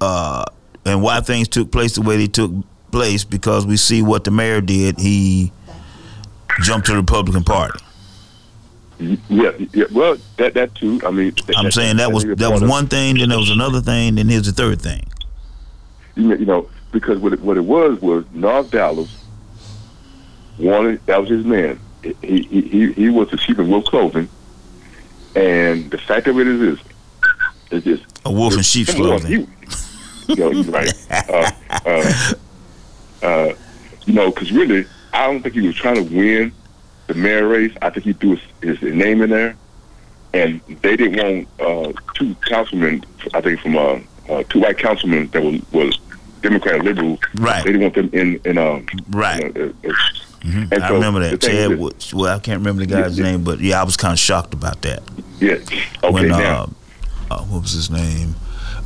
uh, 0.00 0.44
and 0.84 1.02
why 1.02 1.20
things 1.20 1.48
took 1.48 1.70
place 1.70 1.94
the 1.94 2.02
way 2.02 2.16
they 2.16 2.26
took 2.26 2.50
place 2.90 3.24
because 3.24 3.64
we 3.66 3.76
see 3.76 4.02
what 4.02 4.24
the 4.24 4.30
mayor 4.30 4.60
did. 4.60 4.98
He 4.98 5.52
jumped 6.62 6.86
to 6.86 6.92
the 6.92 6.98
Republican 6.98 7.44
Party. 7.44 7.80
Yeah, 8.98 9.52
yeah. 9.72 9.84
Well, 9.92 10.16
that 10.38 10.54
that 10.54 10.74
too. 10.74 11.00
I 11.06 11.10
mean, 11.10 11.32
I'm 11.56 11.70
saying 11.70 11.98
that 11.98 12.12
was 12.12 12.24
that 12.24 12.50
was 12.50 12.62
one 12.62 12.88
thing, 12.88 13.18
then 13.18 13.28
there 13.28 13.38
was 13.38 13.50
another 13.50 13.80
thing, 13.80 14.16
then 14.16 14.28
here's 14.28 14.46
the 14.46 14.52
third 14.52 14.80
thing. 14.82 15.06
you 16.16 16.24
know, 16.24 16.34
you 16.34 16.68
because 16.90 17.18
what 17.20 17.32
it, 17.32 17.40
what 17.40 17.56
it 17.56 17.64
was 17.64 18.00
was 18.00 18.24
North 18.32 18.70
Dallas 18.72 19.24
wanted 20.58 21.04
that 21.06 21.20
was 21.20 21.30
his 21.30 21.44
man. 21.44 21.78
He 22.02 22.42
he 22.42 22.60
he, 22.62 22.92
he 22.92 23.08
was 23.08 23.30
the 23.30 23.36
sheep 23.38 23.58
of 23.58 23.68
Wolf 23.68 23.84
Clothing, 23.84 24.28
and 25.36 25.88
the 25.90 25.98
fact 25.98 26.26
of 26.26 26.38
it 26.40 26.48
is 26.48 26.60
this: 26.60 26.86
is 27.70 27.84
this 27.84 28.00
A 28.24 28.32
wolf 28.32 28.54
in 28.54 28.62
sheep's 28.62 28.94
clothing. 28.94 29.46
he- 29.46 29.48
you 30.28 30.36
know, 30.36 30.50
you're 30.50 30.64
right. 30.64 30.92
Uh, 31.10 31.50
uh, 31.86 32.32
uh, 33.22 33.52
you 34.04 34.12
know, 34.12 34.30
because 34.30 34.52
really, 34.52 34.84
I 35.12 35.26
don't 35.26 35.42
think 35.42 35.54
he 35.54 35.66
was 35.66 35.76
trying 35.76 35.96
to 35.96 36.02
win 36.14 36.52
the 37.06 37.14
mayor 37.14 37.46
race. 37.48 37.72
I 37.82 37.90
think 37.90 38.04
he 38.06 38.12
threw 38.12 38.36
his, 38.60 38.78
his 38.78 38.94
name 38.94 39.22
in 39.22 39.30
there, 39.30 39.56
and 40.34 40.60
they 40.82 40.96
didn't 40.96 41.16
want 41.22 41.96
uh, 41.96 42.00
two 42.14 42.34
councilmen. 42.46 43.04
I 43.34 43.40
think 43.40 43.60
from 43.60 43.76
uh, 43.76 43.98
uh, 44.28 44.42
two 44.48 44.60
white 44.60 44.78
councilmen 44.78 45.28
that 45.28 45.42
was, 45.42 45.60
was 45.72 45.98
Democrat 46.42 46.84
liberal. 46.84 47.18
Right. 47.36 47.64
They 47.64 47.72
didn't 47.72 47.82
want 47.82 47.94
them 47.94 48.10
in 48.12 48.40
in 48.44 48.58
um. 48.58 48.86
Right. 49.10 49.42
You 49.42 49.52
know, 49.52 49.74
uh, 49.84 49.88
uh, 49.90 49.94
Mhm. 50.38 50.70
And 50.70 50.84
I 50.84 50.88
so 50.88 50.94
remember 50.94 51.18
that. 51.28 51.40
Chad 51.40 51.72
is- 51.72 51.78
Woods. 51.78 52.14
Well, 52.14 52.36
I 52.36 52.38
can't 52.38 52.60
remember 52.60 52.86
the 52.86 52.86
guy's 52.86 53.18
Yeah, 53.18 53.24
name, 53.24 53.42
but 53.42 53.58
yeah, 53.58 53.80
I 53.80 53.84
was 53.84 53.96
kind 53.96 54.12
of 54.12 54.20
shocked 54.20 54.54
about 54.54 54.82
that. 54.82 55.02
yeah. 55.40 55.54
Okay. 55.54 56.12
when 56.12 56.28
now. 56.28 56.70
uh, 57.28 57.34
uh, 57.34 57.42
what 57.42 57.62
was 57.62 57.72
his 57.72 57.90
name? 57.90 58.36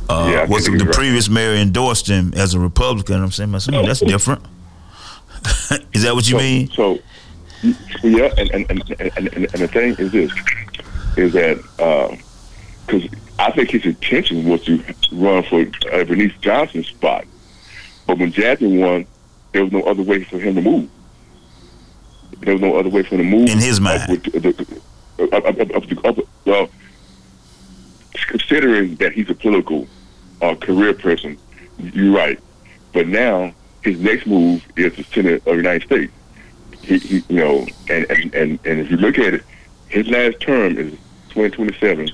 Uh, 0.09 0.29
Yeah, 0.33 0.45
was 0.45 0.65
think 0.65 0.79
the 0.79 0.85
right. 0.85 0.95
previous 0.95 1.29
mayor 1.29 1.53
endorsed 1.53 2.07
him 2.07 2.33
as 2.35 2.55
a 2.55 2.59
Republican? 2.59 3.21
I'm 3.21 3.29
saying, 3.31 3.51
myself, 3.51 3.85
that's 3.85 3.99
different. 3.99 4.41
Is 5.93 6.03
that 6.03 6.13
what 6.15 6.27
you 6.29 6.37
so, 6.37 6.43
mean? 6.43 6.67
So, 6.69 6.99
yeah, 8.03 8.33
and 8.37 8.49
and, 8.51 8.69
and, 8.69 8.91
and, 8.99 9.27
and 9.27 9.45
the 9.45 9.67
thing 9.67 9.95
is 9.97 10.11
this, 10.11 10.31
is 11.17 11.33
that 11.33 11.57
because 12.85 13.07
I 13.39 13.51
think 13.51 13.71
his 13.71 13.85
intention 13.85 14.47
was 14.47 14.63
to 14.65 14.83
run 15.11 15.43
for 15.43 15.61
uh, 15.91 16.03
Bernice 16.03 16.33
Johnson's 16.41 16.87
spot, 16.87 17.25
but 18.07 18.17
when 18.17 18.31
Jasmine 18.31 18.79
won, 18.79 19.05
there 19.51 19.63
was 19.63 19.71
no 19.71 19.81
other 19.83 20.03
way 20.03 20.23
for 20.23 20.39
him 20.39 20.55
to 20.55 20.61
move. 20.61 20.89
There 22.39 22.53
was 22.53 22.61
no 22.61 22.75
other 22.75 22.89
way 22.89 23.03
for 23.03 23.15
him 23.15 23.29
to 23.29 23.37
move. 23.37 23.49
In 23.49 23.59
his 23.59 23.79
mind. 23.79 24.01
up 24.03 24.09
with 24.09 24.23
the- 24.23 24.39
the- 24.39 25.35
up- 25.35 25.45
up- 25.45 25.87
the- 25.87 26.01
up- 26.03 26.27
well, 26.45 26.69
considering 28.27 28.95
that 28.95 29.13
he's 29.13 29.29
a 29.29 29.33
political 29.35 29.87
uh, 30.41 30.55
career 30.55 30.93
person, 30.93 31.37
you're 31.79 32.13
right. 32.13 32.39
But 32.91 33.07
now 33.07 33.53
his 33.83 33.99
next 33.99 34.25
move 34.25 34.65
is 34.75 34.95
the 34.95 35.03
Senate 35.03 35.35
of 35.35 35.43
the 35.45 35.55
United 35.55 35.83
States. 35.83 36.13
He, 36.81 36.97
he 36.97 37.23
you 37.29 37.35
know, 37.35 37.67
and, 37.89 38.09
and, 38.09 38.33
and, 38.33 38.59
and 38.65 38.79
if 38.79 38.89
you 38.89 38.97
look 38.97 39.19
at 39.19 39.35
it, 39.35 39.43
his 39.89 40.07
last 40.07 40.39
term 40.39 40.77
is 40.77 40.91
2027. 41.29 42.09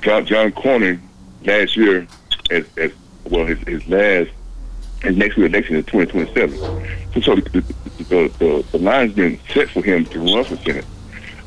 John, 0.00 0.24
John 0.24 0.52
Cornyn 0.52 1.00
last 1.44 1.76
year, 1.76 2.06
as, 2.50 2.64
as 2.78 2.92
well, 3.24 3.46
his, 3.46 3.58
his 3.60 3.86
last, 3.88 4.30
his 5.02 5.16
next 5.16 5.36
election 5.36 5.76
is 5.76 5.84
2027. 5.86 6.58
So, 7.12 7.20
so 7.20 7.34
the, 7.36 7.64
the, 7.98 8.28
the, 8.38 8.64
the, 8.72 8.78
line's 8.78 9.12
been 9.12 9.38
set 9.52 9.68
for 9.68 9.82
him 9.82 10.04
to 10.06 10.20
run 10.20 10.44
for 10.44 10.56
Senate. 10.56 10.86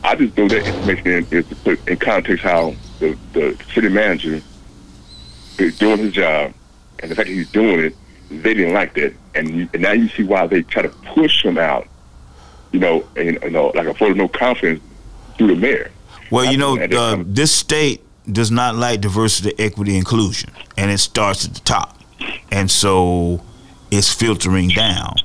I 0.04 0.16
just 0.16 0.38
know 0.38 0.48
that 0.48 0.68
information 0.68 1.28
is 1.32 1.48
to 1.48 1.56
put 1.56 1.88
in 1.88 1.98
context 1.98 2.44
how 2.44 2.76
the, 3.00 3.18
the 3.34 3.58
city 3.74 3.90
manager 3.90 4.42
is 5.58 5.78
doing 5.80 6.00
his 6.00 6.14
job, 6.14 6.54
and 7.00 7.12
the 7.12 7.16
fact 7.16 7.28
that 7.28 7.34
he's 7.34 7.52
doing 7.52 7.80
it, 7.80 7.96
they 8.42 8.54
didn't 8.54 8.74
like 8.74 8.94
that, 8.96 9.14
and, 9.36 9.50
you, 9.50 9.70
and 9.74 9.82
now 9.82 9.92
you 9.92 10.08
see 10.10 10.24
why 10.24 10.48
they 10.48 10.64
try 10.64 10.82
to 10.82 10.90
push 10.90 11.44
him 11.44 11.58
out. 11.58 11.88
You 12.72 12.80
know, 12.80 13.08
and 13.16 13.38
you 13.44 13.50
know, 13.52 13.68
like 13.76 13.86
a 13.86 13.94
vote 13.94 14.12
of 14.12 14.18
no 14.18 14.28
confidence 14.28 14.82
through 15.38 15.48
the 15.48 15.56
mayor. 15.56 15.92
Well, 16.32 16.52
you 16.52 16.58
know, 16.58 16.78
uh, 16.80 17.24
this 17.26 17.52
state 17.52 18.02
does 18.32 18.50
not 18.50 18.76
like 18.76 19.02
diversity, 19.02 19.54
equity, 19.60 19.96
inclusion, 19.96 20.50
and 20.76 20.90
it 20.90 20.98
starts 20.98 21.46
at 21.46 21.54
the 21.54 21.60
top, 21.60 22.00
and 22.52 22.72
so 22.72 23.44
it's 23.92 24.12
filtering 24.12 24.70
down 24.70 25.16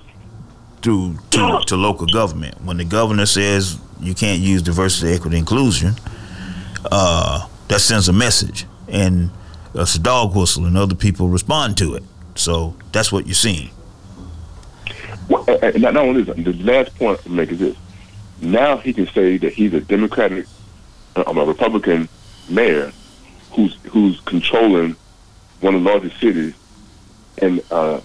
through 0.82 1.16
to, 1.30 1.60
to 1.66 1.76
local 1.76 2.06
government. 2.06 2.60
When 2.62 2.76
the 2.76 2.84
governor 2.84 3.24
says 3.24 3.78
you 4.00 4.14
can't 4.14 4.40
use 4.40 4.62
diversity, 4.62 5.14
equity, 5.14 5.38
inclusion, 5.38 5.94
uh, 6.92 7.48
that 7.68 7.80
sends 7.80 8.08
a 8.08 8.12
message, 8.12 8.66
and 8.88 9.30
it's 9.74 9.94
a 9.94 10.00
dog 10.00 10.36
whistle, 10.36 10.66
and 10.66 10.76
other 10.76 10.94
people 10.94 11.28
respond 11.28 11.76
to 11.78 11.94
it. 11.94 12.02
So 12.38 12.76
that's 12.92 13.10
what 13.12 13.26
you're 13.26 13.34
seeing. 13.34 13.70
Well, 15.28 15.44
and- 15.62 15.82
not 15.82 15.96
only 15.96 16.22
this, 16.22 16.36
the 16.36 16.52
last 16.62 16.96
point 16.96 17.20
I 17.26 17.28
make 17.28 17.50
is 17.50 17.58
this: 17.58 17.76
now 18.40 18.76
he 18.78 18.92
can 18.92 19.06
say 19.08 19.36
that 19.38 19.52
he's 19.52 19.74
a 19.74 19.80
Democratic, 19.80 20.46
uh, 21.16 21.24
I'm 21.26 21.36
a 21.38 21.44
Republican 21.44 22.08
mayor 22.48 22.92
who's 23.52 23.76
who's 23.90 24.20
controlling 24.20 24.96
one 25.60 25.74
of 25.74 25.82
the 25.82 25.90
largest 25.90 26.18
cities 26.20 26.54
in 27.42 27.60
uh, 27.70 28.00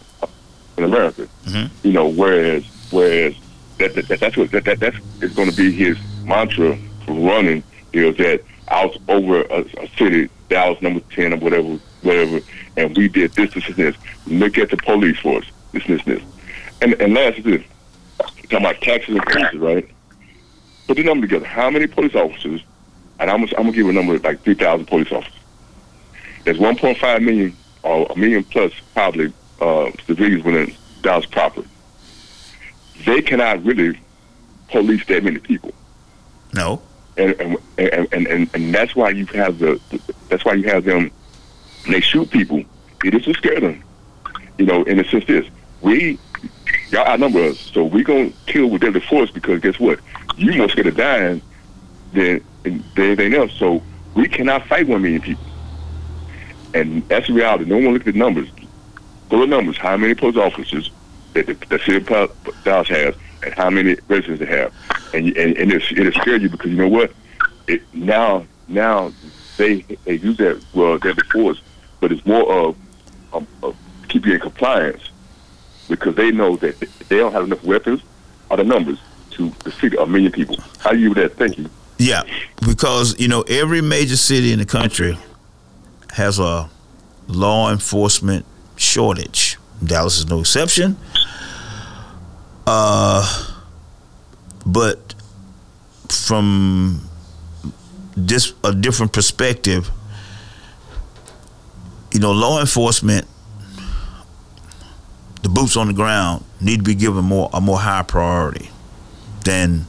in 0.77 0.83
America. 0.83 1.27
Mhm. 1.45 1.69
You 1.83 1.91
know, 1.93 2.07
whereas 2.07 2.65
whereas 2.91 3.35
that, 3.77 3.93
that, 3.95 4.07
that 4.07 4.19
that's 4.19 4.35
what 4.35 4.51
that, 4.51 4.65
that 4.65 4.79
that's 4.79 4.97
is 5.21 5.33
going 5.33 5.49
to 5.49 5.55
be 5.55 5.71
his 5.71 5.97
mantra 6.25 6.77
for 7.05 7.13
running 7.13 7.63
is 7.93 8.17
that 8.17 8.41
I 8.69 8.85
was 8.85 8.97
over 9.07 9.41
a, 9.43 9.59
a 9.77 9.87
city, 9.97 10.29
Dallas 10.49 10.81
number 10.81 11.01
ten 11.11 11.33
or 11.33 11.37
whatever, 11.37 11.77
whatever, 12.01 12.39
and 12.77 12.95
we 12.97 13.07
did 13.07 13.31
this, 13.33 13.53
this, 13.53 13.65
and 13.67 13.75
this. 13.75 13.95
Look 14.27 14.57
at 14.57 14.69
the 14.69 14.77
police 14.77 15.19
force, 15.19 15.45
this, 15.71 15.85
this, 15.87 16.03
this. 16.03 16.21
And 16.81 16.93
and 17.01 17.13
last 17.13 17.37
is 17.39 17.43
this, 17.43 17.63
talking 18.19 18.57
about 18.57 18.81
taxes 18.81 19.15
and 19.15 19.25
police, 19.25 19.53
right? 19.55 19.89
Put 20.87 20.97
the 20.97 21.03
number 21.03 21.27
together. 21.27 21.45
How 21.45 21.69
many 21.69 21.87
police 21.87 22.15
officers 22.15 22.61
and 23.19 23.29
I'm, 23.29 23.41
gonna- 23.41 23.51
I'm 23.57 23.63
gonna 23.65 23.71
give 23.75 23.87
a 23.87 23.93
number 23.93 24.17
like 24.19 24.41
3,000 24.43 24.85
police 24.85 25.11
officers. 25.11 25.39
There's 26.43 26.57
1.5 26.57 27.23
million 27.23 27.55
or 27.83 28.05
a 28.09 28.15
million 28.17 28.43
plus 28.43 28.73
probably 28.93 29.31
uh, 29.61 29.91
civilians 30.05 30.43
within 30.43 30.75
Dallas 31.01 31.25
proper. 31.25 31.63
They 33.05 33.21
cannot 33.21 33.63
really 33.63 33.99
police 34.69 35.05
that 35.07 35.23
many 35.23 35.39
people. 35.39 35.71
No. 36.53 36.81
and 37.17 37.33
and 37.39 37.57
and 37.77 38.07
and, 38.13 38.27
and, 38.27 38.49
and 38.55 38.75
that's 38.75 38.95
why 38.95 39.09
you 39.11 39.25
have 39.27 39.59
the, 39.59 39.79
that's 40.29 40.43
why 40.43 40.53
you 40.53 40.63
have 40.69 40.83
them 40.83 41.11
when 41.83 41.93
they 41.93 42.01
shoot 42.01 42.29
people. 42.29 42.63
It 43.03 43.13
is 43.13 43.23
to 43.25 43.33
scare 43.33 43.59
them 43.59 43.83
you 44.57 44.65
know 44.65 44.83
in 44.83 44.97
the 44.97 45.03
sense 45.05 45.25
this 45.25 45.45
we 45.81 46.17
y'all 46.89 47.07
outnumber 47.07 47.43
us 47.43 47.59
so 47.59 47.83
we 47.83 48.03
gonna 48.03 48.31
kill 48.45 48.67
with 48.67 48.81
deadly 48.81 49.01
force 49.01 49.31
because 49.31 49.59
guess 49.61 49.79
what? 49.79 49.99
You 50.37 50.53
more 50.57 50.69
scared 50.69 50.87
of 50.87 50.95
dying 50.95 51.41
than 52.13 52.43
than 52.63 52.83
anything 52.97 53.33
else. 53.33 53.51
So 53.53 53.83
we 54.15 54.27
cannot 54.27 54.65
fight 54.67 54.87
one 54.87 55.01
million 55.01 55.21
people. 55.21 55.43
And 56.73 57.07
that's 57.07 57.27
the 57.27 57.33
reality. 57.33 57.65
No 57.65 57.75
one 57.75 57.93
look 57.93 58.07
at 58.07 58.13
the 58.13 58.19
numbers. 58.19 58.49
Go 59.29 59.41
to 59.41 59.47
numbers. 59.47 59.77
How 59.77 59.95
many 59.97 60.15
police 60.15 60.37
officers 60.37 60.89
that 61.33 61.45
the, 61.45 61.53
the 61.69 61.79
city 61.79 61.97
of 61.97 62.63
Dallas 62.63 62.87
has 62.87 63.15
and 63.43 63.53
how 63.53 63.69
many 63.69 63.95
residents 64.07 64.39
they 64.39 64.45
have. 64.45 64.73
And 65.13 65.35
and, 65.37 65.57
and 65.57 65.71
it, 65.71 65.83
it'll 65.91 66.11
scare 66.13 66.37
you 66.37 66.49
because 66.49 66.71
you 66.71 66.77
know 66.77 66.87
what? 66.87 67.11
It, 67.67 67.81
now 67.93 68.45
now 68.67 69.11
they 69.57 69.81
they 70.05 70.15
use 70.15 70.37
that 70.37 70.63
well 70.73 70.97
that 70.99 71.15
before, 71.15 71.55
but 72.03 72.11
it's 72.11 72.25
more 72.25 72.51
of, 72.51 72.75
um, 73.31 73.47
of 73.63 73.77
keep 74.09 74.25
you 74.25 74.33
in 74.33 74.39
compliance 74.41 75.09
because 75.87 76.13
they 76.15 76.31
know 76.31 76.57
that 76.57 76.77
they 77.07 77.17
don't 77.17 77.31
have 77.31 77.45
enough 77.45 77.63
weapons 77.63 78.01
or 78.51 78.57
the 78.57 78.63
numbers 78.65 78.99
to 79.31 79.49
defeat 79.63 79.93
a 79.93 80.05
million 80.05 80.29
people. 80.29 80.57
How 80.79 80.91
do 80.91 80.99
you 80.99 81.13
do 81.13 81.21
that? 81.21 81.37
Thank 81.37 81.57
you. 81.57 81.69
Yeah, 81.97 82.23
because 82.67 83.17
you 83.21 83.29
know 83.29 83.43
every 83.43 83.81
major 83.81 84.17
city 84.17 84.51
in 84.51 84.59
the 84.59 84.65
country 84.65 85.17
has 86.11 86.39
a 86.39 86.69
law 87.27 87.71
enforcement 87.71 88.45
shortage. 88.75 89.57
Dallas 89.81 90.17
is 90.17 90.27
no 90.27 90.41
exception. 90.41 90.97
Uh, 92.67 93.55
but 94.65 95.15
from 96.09 97.09
this 98.17 98.51
a 98.61 98.75
different 98.75 99.13
perspective, 99.13 99.89
you 102.13 102.19
know, 102.19 102.31
law 102.31 102.59
enforcement, 102.59 103.27
the 105.41 105.49
boots 105.49 105.75
on 105.75 105.87
the 105.87 105.93
ground 105.93 106.43
need 106.61 106.77
to 106.77 106.83
be 106.83 106.95
given 106.95 107.25
more 107.25 107.49
a 107.53 107.59
more 107.59 107.79
high 107.79 108.03
priority 108.03 108.69
than 109.43 109.85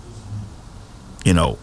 you 1.24 1.32
know 1.32 1.58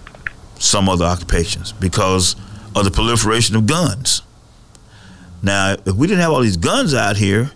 some 0.59 0.87
other 0.87 1.05
occupations 1.05 1.73
because 1.73 2.35
of 2.75 2.85
the 2.85 2.91
proliferation 2.91 3.55
of 3.55 3.65
guns. 3.67 4.21
Now, 5.43 5.75
if 5.85 5.95
we 5.95 6.07
didn't 6.07 6.21
have 6.21 6.31
all 6.31 6.41
these 6.41 6.57
guns 6.57 6.93
out 6.93 7.17
here, 7.17 7.51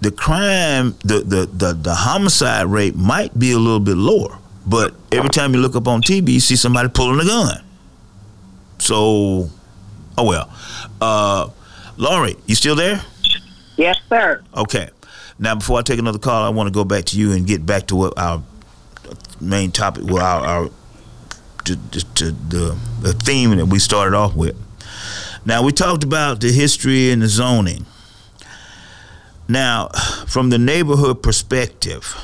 the 0.00 0.10
crime, 0.12 0.96
the 1.04 1.18
the 1.20 1.46
the, 1.46 1.72
the 1.74 1.94
homicide 1.94 2.66
rate 2.66 2.94
might 2.94 3.36
be 3.38 3.52
a 3.52 3.58
little 3.58 3.80
bit 3.80 3.96
lower. 3.96 4.38
But 4.66 4.94
every 5.12 5.28
time 5.28 5.52
you 5.52 5.60
look 5.60 5.76
up 5.76 5.86
on 5.86 6.00
TV, 6.00 6.34
you 6.34 6.40
see 6.40 6.56
somebody 6.56 6.88
pulling 6.88 7.20
a 7.20 7.24
gun. 7.24 7.62
So, 8.78 9.50
oh 10.16 10.24
well. 10.24 10.50
Uh, 11.02 11.50
Laurie, 11.96 12.36
you 12.46 12.54
still 12.54 12.74
there? 12.74 13.02
Yes, 13.76 13.98
sir. 14.08 14.42
Okay. 14.56 14.90
Now, 15.38 15.56
before 15.56 15.78
I 15.78 15.82
take 15.82 15.98
another 15.98 16.18
call, 16.18 16.44
I 16.44 16.48
want 16.48 16.68
to 16.68 16.72
go 16.72 16.84
back 16.84 17.04
to 17.06 17.18
you 17.18 17.32
and 17.32 17.46
get 17.46 17.64
back 17.66 17.86
to 17.88 17.96
what 17.96 18.18
our 18.18 18.42
main 19.40 19.72
topic, 19.72 20.04
well, 20.06 20.24
our, 20.24 20.44
our 20.46 20.70
to, 21.64 21.76
to, 21.90 22.14
to 22.14 22.30
the, 22.30 22.78
the 23.00 23.12
theme 23.12 23.56
that 23.56 23.66
we 23.66 23.78
started 23.78 24.16
off 24.16 24.34
with. 24.34 24.56
Now, 25.44 25.62
we 25.62 25.72
talked 25.72 26.04
about 26.04 26.40
the 26.40 26.52
history 26.52 27.10
and 27.10 27.20
the 27.22 27.28
zoning. 27.28 27.86
Now, 29.48 29.88
from 30.26 30.50
the 30.50 30.58
neighborhood 30.58 31.22
perspective, 31.22 32.16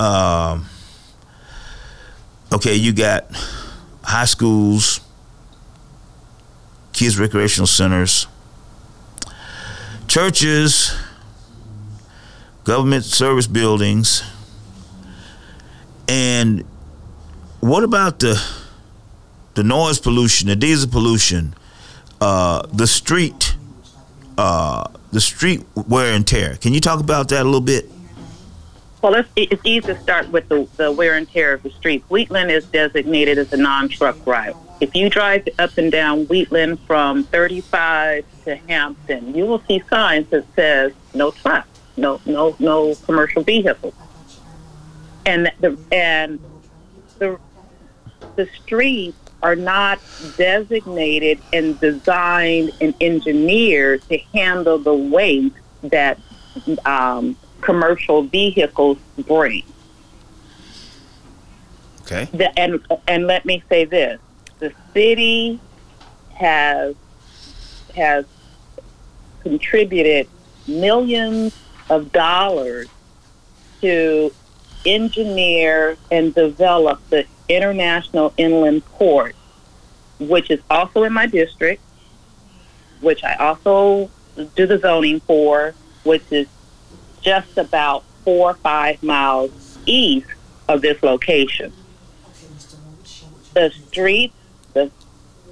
um, 0.00 0.66
okay, 2.52 2.74
you 2.74 2.92
got 2.92 3.26
high 4.02 4.24
schools, 4.24 5.00
kids' 7.00 7.18
recreational 7.18 7.66
centers, 7.66 8.26
churches, 10.06 10.94
government 12.64 13.04
service 13.04 13.46
buildings, 13.46 14.22
and 16.06 16.62
what 17.60 17.84
about 17.84 18.18
the 18.18 18.38
the 19.54 19.64
noise 19.64 19.98
pollution, 19.98 20.48
the 20.48 20.56
diesel 20.56 20.90
pollution, 20.90 21.54
uh, 22.20 22.66
the 22.74 22.86
street, 22.86 23.56
uh, 24.36 24.84
the 25.10 25.22
street 25.22 25.64
wear 25.88 26.12
and 26.12 26.26
tear? 26.26 26.56
Can 26.56 26.74
you 26.74 26.80
talk 26.80 27.00
about 27.00 27.30
that 27.30 27.40
a 27.40 27.44
little 27.44 27.62
bit? 27.62 27.90
Well, 29.00 29.14
it's, 29.14 29.28
it's 29.36 29.62
easy 29.64 29.80
to 29.86 29.98
start 30.02 30.28
with 30.28 30.50
the, 30.50 30.68
the 30.76 30.92
wear 30.92 31.16
and 31.16 31.26
tear 31.26 31.54
of 31.54 31.62
the 31.62 31.70
streets. 31.70 32.04
Wheatland 32.10 32.50
is 32.50 32.66
designated 32.66 33.38
as 33.38 33.50
a 33.54 33.56
non-truck 33.56 34.26
route. 34.26 34.56
If 34.80 34.94
you 34.94 35.10
drive 35.10 35.46
up 35.58 35.76
and 35.76 35.92
down 35.92 36.26
Wheatland 36.26 36.80
from 36.86 37.24
35 37.24 38.24
to 38.44 38.56
Hampton, 38.56 39.34
you 39.34 39.44
will 39.44 39.62
see 39.68 39.82
signs 39.90 40.28
that 40.30 40.46
says 40.56 40.92
no 41.12 41.30
trucks, 41.32 41.68
no 41.96 42.20
no 42.24 42.56
no 42.58 42.94
commercial 42.94 43.42
vehicles, 43.42 43.94
and 45.26 45.52
the 45.60 45.78
and 45.92 46.40
the 47.18 47.38
the 48.36 48.48
streets 48.62 49.16
are 49.42 49.56
not 49.56 50.00
designated 50.36 51.40
and 51.52 51.78
designed 51.80 52.72
and 52.80 52.94
engineered 53.00 54.02
to 54.08 54.18
handle 54.34 54.78
the 54.78 54.94
weight 54.94 55.52
that 55.82 56.18
um, 56.84 57.36
commercial 57.60 58.22
vehicles 58.22 58.98
bring. 59.26 59.62
Okay. 62.02 62.28
The, 62.32 62.58
and 62.58 62.80
and 63.06 63.26
let 63.26 63.44
me 63.44 63.62
say 63.68 63.84
this: 63.84 64.18
the 64.60 64.72
city 64.94 65.58
has 66.34 66.94
has 67.94 68.24
contributed 69.42 70.28
millions 70.68 71.58
of 71.88 72.12
dollars 72.12 72.88
to 73.80 74.32
engineer 74.86 75.96
and 76.10 76.34
develop 76.34 77.00
the 77.10 77.26
International 77.48 78.32
Inland 78.36 78.84
Port, 78.84 79.34
which 80.18 80.50
is 80.50 80.60
also 80.70 81.02
in 81.02 81.12
my 81.12 81.26
district, 81.26 81.82
which 83.00 83.24
I 83.24 83.34
also 83.34 84.10
do 84.54 84.66
the 84.66 84.78
zoning 84.78 85.20
for, 85.20 85.74
which 86.04 86.22
is 86.30 86.46
just 87.20 87.58
about 87.58 88.04
four 88.24 88.50
or 88.50 88.54
five 88.54 89.02
miles 89.02 89.78
east 89.86 90.28
of 90.68 90.82
this 90.82 91.02
location. 91.02 91.72
The 93.54 93.70
streets, 93.70 94.34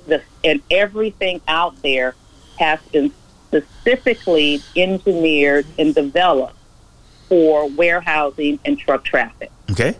the 0.08 0.22
and 0.42 0.60
everything 0.70 1.40
out 1.46 1.80
there 1.82 2.14
has 2.58 2.80
been 2.92 3.12
specifically 3.48 4.60
engineered 4.76 5.66
and 5.78 5.94
developed 5.94 6.56
for 7.28 7.68
warehousing 7.68 8.58
and 8.64 8.78
truck 8.78 9.04
traffic. 9.04 9.50
Okay. 9.70 9.96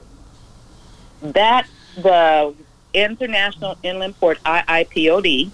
That 1.22 1.66
the 1.96 2.54
International 2.94 3.76
Inland 3.82 4.18
Port 4.18 4.42
IIPOD, 4.44 5.50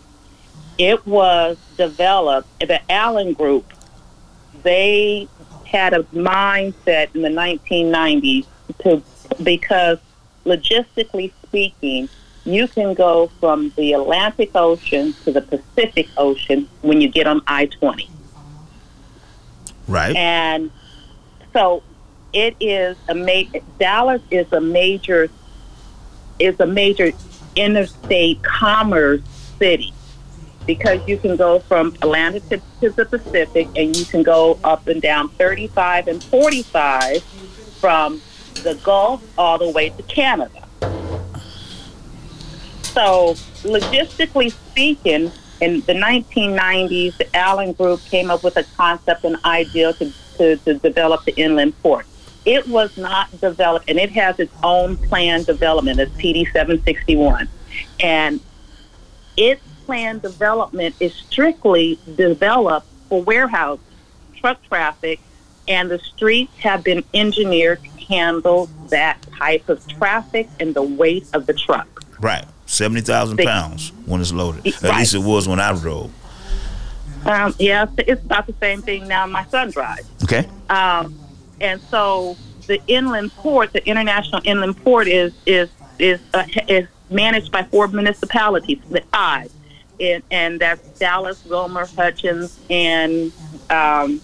it 0.78 1.06
was 1.06 1.56
developed 1.76 2.48
the 2.60 2.80
Allen 2.90 3.32
Group. 3.32 3.72
They 4.62 5.28
had 5.66 5.92
a 5.92 6.04
mindset 6.04 7.14
in 7.14 7.22
the 7.22 7.28
1990s 7.28 8.46
to 8.80 9.02
because 9.42 9.98
logistically 10.44 11.32
speaking, 11.42 12.08
you 12.44 12.68
can 12.68 12.94
go 12.94 13.28
from 13.40 13.72
the 13.76 13.92
Atlantic 13.94 14.50
Ocean 14.54 15.14
to 15.24 15.32
the 15.32 15.40
Pacific 15.40 16.08
Ocean 16.16 16.68
when 16.82 17.00
you 17.00 17.08
get 17.08 17.26
on 17.26 17.42
I-20. 17.46 18.08
Right. 19.88 20.14
And 20.16 20.70
so 21.52 21.82
it 22.32 22.56
is 22.60 22.96
a 23.08 23.14
ma- 23.14 23.58
Dallas 23.78 24.22
is 24.30 24.52
a 24.52 24.60
major 24.60 25.28
is 26.38 26.58
a 26.58 26.66
major 26.66 27.12
interstate 27.54 28.42
commerce 28.42 29.22
city 29.58 29.92
because 30.66 31.06
you 31.06 31.16
can 31.16 31.36
go 31.36 31.60
from 31.60 31.94
Atlanta 32.02 32.40
to, 32.40 32.60
to 32.80 32.90
the 32.90 33.04
Pacific 33.04 33.68
and 33.76 33.96
you 33.96 34.04
can 34.04 34.22
go 34.22 34.58
up 34.64 34.88
and 34.88 35.00
down 35.00 35.28
35 35.30 36.08
and 36.08 36.22
45 36.24 37.22
from 37.22 38.20
the 38.62 38.74
Gulf 38.82 39.22
all 39.38 39.58
the 39.58 39.70
way 39.70 39.90
to 39.90 40.02
Canada. 40.04 40.63
So, 42.94 43.34
logistically 43.62 44.52
speaking, 44.70 45.32
in 45.60 45.80
the 45.82 45.94
1990s, 45.94 47.16
the 47.16 47.36
Allen 47.36 47.72
Group 47.72 48.04
came 48.04 48.30
up 48.30 48.42
with 48.44 48.56
a 48.56 48.64
concept 48.76 49.24
and 49.24 49.36
idea 49.44 49.92
to, 49.94 50.12
to, 50.38 50.56
to 50.58 50.74
develop 50.74 51.24
the 51.24 51.32
inland 51.32 51.80
port. 51.82 52.06
It 52.44 52.68
was 52.68 52.96
not 52.96 53.30
developed, 53.40 53.88
and 53.88 53.98
it 53.98 54.10
has 54.12 54.38
its 54.38 54.52
own 54.62 54.96
plan 54.96 55.44
development 55.44 55.98
as 55.98 56.08
PD 56.10 56.44
761. 56.52 57.48
and 58.00 58.40
its 59.36 59.62
planned 59.84 60.22
development 60.22 60.94
is 61.00 61.12
strictly 61.14 61.98
developed 62.14 62.86
for 63.08 63.22
warehouse 63.22 63.80
truck 64.36 64.62
traffic, 64.64 65.20
and 65.66 65.90
the 65.90 65.98
streets 65.98 66.52
have 66.58 66.84
been 66.84 67.02
engineered 67.14 67.82
to 67.82 68.04
handle 68.06 68.66
that 68.88 69.20
type 69.38 69.68
of 69.68 69.86
traffic 69.88 70.48
and 70.60 70.74
the 70.74 70.82
weight 70.82 71.26
of 71.32 71.46
the 71.46 71.54
truck. 71.54 71.88
Right. 72.20 72.44
70,000 72.66 73.38
pounds 73.38 73.92
when 74.06 74.20
it's 74.20 74.32
loaded. 74.32 74.66
At 74.82 74.96
least 74.96 75.14
it 75.14 75.22
was 75.22 75.46
when 75.46 75.60
I 75.60 75.78
drove. 75.78 76.12
Um, 77.26 77.54
yeah, 77.58 77.86
it's 77.98 78.22
about 78.22 78.46
the 78.46 78.54
same 78.60 78.82
thing 78.82 79.08
now. 79.08 79.26
My 79.26 79.44
son 79.46 79.70
drives. 79.70 80.08
Okay. 80.24 80.48
Um, 80.68 81.18
and 81.60 81.80
so 81.80 82.36
the 82.66 82.80
inland 82.86 83.32
port, 83.36 83.72
the 83.72 83.86
international 83.86 84.42
inland 84.44 84.76
port, 84.82 85.08
is 85.08 85.32
is 85.46 85.70
is 85.98 86.20
uh, 86.34 86.44
is 86.68 86.86
managed 87.10 87.50
by 87.50 87.62
four 87.64 87.88
municipalities, 87.88 88.78
the 88.90 89.00
five, 89.12 89.50
and, 90.00 90.22
and 90.30 90.60
that's 90.60 90.86
Dallas, 90.98 91.44
Wilmer, 91.44 91.86
Hutchins, 91.86 92.58
and 92.68 93.32
um, 93.70 94.20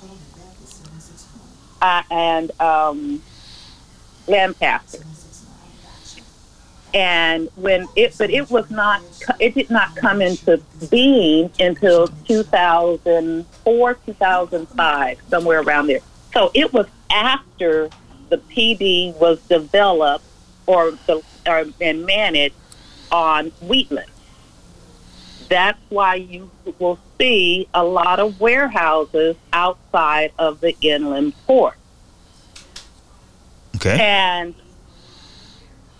uh, 1.80 2.02
and 2.10 2.50
um, 2.60 3.22
Lancaster. 4.26 5.04
And 6.92 7.48
when 7.56 7.86
it, 7.94 8.16
but 8.18 8.30
it 8.30 8.50
was 8.50 8.70
not, 8.70 9.02
it 9.38 9.54
did 9.54 9.70
not 9.70 9.94
come 9.96 10.20
into 10.20 10.60
being 10.90 11.50
until 11.60 12.08
2004, 12.26 13.94
2005, 13.94 15.18
somewhere 15.28 15.60
around 15.60 15.86
there. 15.86 16.00
So 16.32 16.50
it 16.54 16.72
was 16.72 16.86
after 17.10 17.90
the 18.28 18.38
PD 18.38 19.14
was 19.16 19.40
developed 19.42 20.24
or 20.66 20.92
the 21.06 21.22
or, 21.46 21.64
and 21.80 22.06
managed 22.06 22.54
on 23.10 23.46
Wheatland. 23.62 24.10
That's 25.48 25.80
why 25.88 26.14
you 26.14 26.50
will 26.78 26.98
see 27.18 27.68
a 27.74 27.82
lot 27.84 28.20
of 28.20 28.40
warehouses 28.40 29.36
outside 29.52 30.32
of 30.38 30.60
the 30.60 30.76
inland 30.80 31.34
port. 31.46 31.74
Okay. 33.76 33.98
And 34.00 34.54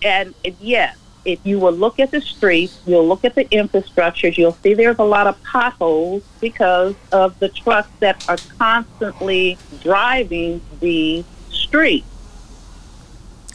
and 0.03 0.35
it- 0.45 0.57
yes, 0.61 0.97
if 1.25 1.39
you 1.45 1.59
will 1.59 1.73
look 1.73 2.01
at 2.01 2.11
the 2.11 2.21
streets, 2.21 2.79
you'll 2.87 3.07
look 3.07 3.25
at 3.25 3.35
the 3.35 3.45
infrastructures, 3.47 4.37
you'll 4.39 4.57
see 4.63 4.73
there's 4.75 4.99
a 4.99 5.03
lot 5.05 5.27
of 5.27 5.43
potholes 5.43 6.23
because 6.41 6.95
of 7.13 7.39
the 7.41 7.49
trucks 7.49 7.91
that 8.01 8.25
are 8.29 8.39
constantly 8.59 9.59
driving 9.83 10.61
the 10.81 11.25
street 11.51 12.05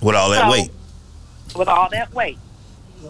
With 0.02 0.16
all 0.16 0.30
that 0.30 0.44
So- 0.44 0.52
weight. 0.52 0.72
with 1.56 1.68
all 1.68 1.90
that 1.92 2.14
weight. 2.14 2.38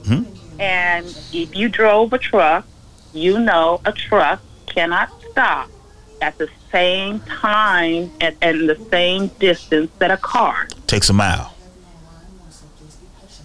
Hmm? 0.07 0.23
And 0.59 1.05
if 1.33 1.53
you 1.55 1.67
drove 1.67 2.13
a 2.13 2.17
truck, 2.17 2.65
you 3.13 3.39
know 3.39 3.81
a 3.85 3.91
truck 3.91 4.39
cannot 4.67 5.09
stop 5.31 5.69
at 6.21 6.37
the 6.37 6.47
same 6.71 7.19
time 7.21 8.11
and, 8.21 8.35
and 8.41 8.69
the 8.69 8.77
same 8.89 9.27
distance 9.39 9.91
that 9.99 10.11
a 10.11 10.17
car. 10.17 10.67
Takes 10.87 11.09
a 11.09 11.13
mile. 11.13 11.54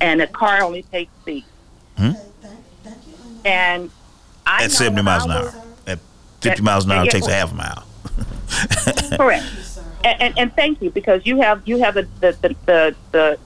And 0.00 0.20
a 0.20 0.26
car 0.26 0.62
only 0.62 0.82
takes 0.82 1.12
seats. 1.24 1.46
Hmm? 1.96 2.12
And 3.44 3.90
I 4.46 4.64
At 4.64 4.72
70 4.72 5.02
miles 5.02 5.24
an 5.24 5.30
hour. 5.32 5.54
At 5.86 5.98
50 6.40 6.62
miles 6.62 6.84
an 6.84 6.92
hour, 6.92 7.04
it 7.04 7.10
takes 7.10 7.26
a 7.26 7.32
half 7.32 7.52
a 7.52 7.54
mile. 7.54 7.84
Correct. 9.16 9.44
And, 10.04 10.22
and, 10.22 10.38
and 10.38 10.56
thank 10.56 10.80
you 10.80 10.90
because 10.90 11.26
you 11.26 11.40
have 11.40 11.62
you 11.66 11.78
have 11.78 11.94
the 11.94 12.08
the, 12.20 12.32
the, 12.40 12.56
the, 12.66 12.96
the 13.12 13.38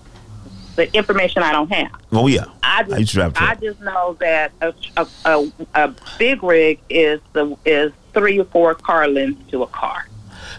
the 0.77 0.93
information 0.97 1.43
I 1.43 1.53
don't 1.53 1.73
have. 1.73 1.93
Oh, 2.13 2.27
yeah. 2.27 2.47
I 2.63 2.83
just, 2.83 2.99
used 2.99 3.11
to 3.13 3.17
drive 3.17 3.37
a. 3.37 3.43
I 3.43 3.55
just 3.55 3.81
know 3.81 4.17
that 4.21 4.53
a, 4.61 4.75
a, 4.97 5.07
a, 5.25 5.53
a 5.75 5.95
big 6.19 6.43
rig 6.43 6.81
is 6.89 7.21
the 7.33 7.57
is 7.65 7.93
three 8.13 8.39
or 8.39 8.45
four 8.45 8.75
car 8.75 9.09
lengths 9.09 9.51
to 9.51 9.63
a 9.63 9.67
car. 9.69 10.09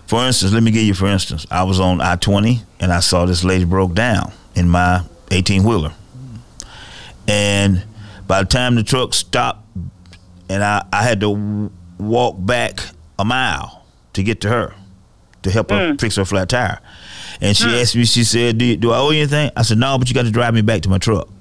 For 0.08 0.26
instance, 0.26 0.54
let 0.54 0.64
me 0.64 0.72
give 0.72 0.84
you 0.84 0.93
for 0.93 1.08
instance. 1.08 1.46
I 1.50 1.64
was 1.64 1.80
on 1.80 2.02
I 2.02 2.16
twenty 2.16 2.62
and 2.80 2.93
I 2.93 3.00
saw 3.00 3.26
this 3.26 3.43
lady 3.43 3.66
broke 3.66 3.93
down 3.93 4.32
in 4.54 4.70
my 4.70 5.04
eighteen 5.32 5.64
wheeler. 5.64 5.94
And 7.28 7.84
by 8.28 8.44
the 8.44 8.48
time 8.48 8.76
the 8.76 8.84
truck 8.84 9.14
stopped 9.14 9.66
and 10.50 10.64
I, 10.64 10.86
I 10.94 11.04
had 11.04 11.20
to 11.22 11.72
walk 11.98 12.36
back 12.40 12.80
a 13.18 13.26
mile 13.26 13.86
to 14.14 14.24
get 14.24 14.42
to 14.42 14.50
her 14.50 14.76
to 15.44 15.52
help 15.52 15.72
her 15.72 15.94
mm. 15.94 16.02
fix 16.02 16.16
her 16.18 16.26
flat 16.26 16.50
tire. 16.50 16.80
And 17.42 17.58
she 17.58 17.66
mm. 17.66 17.82
asked 17.82 17.96
me, 17.96 18.06
she 18.06 18.24
said, 18.24 18.58
do, 18.58 18.76
do 18.76 18.92
I 18.92 19.00
owe 19.00 19.10
you 19.10 19.22
anything? 19.22 19.52
I 19.56 19.64
said, 19.64 19.78
no, 19.78 19.98
but 19.98 20.08
you 20.08 20.14
got 20.14 20.26
to 20.26 20.32
drive 20.32 20.54
me 20.54 20.62
back 20.62 20.82
to 20.82 20.90
my 20.90 20.98
truck. 20.98 21.28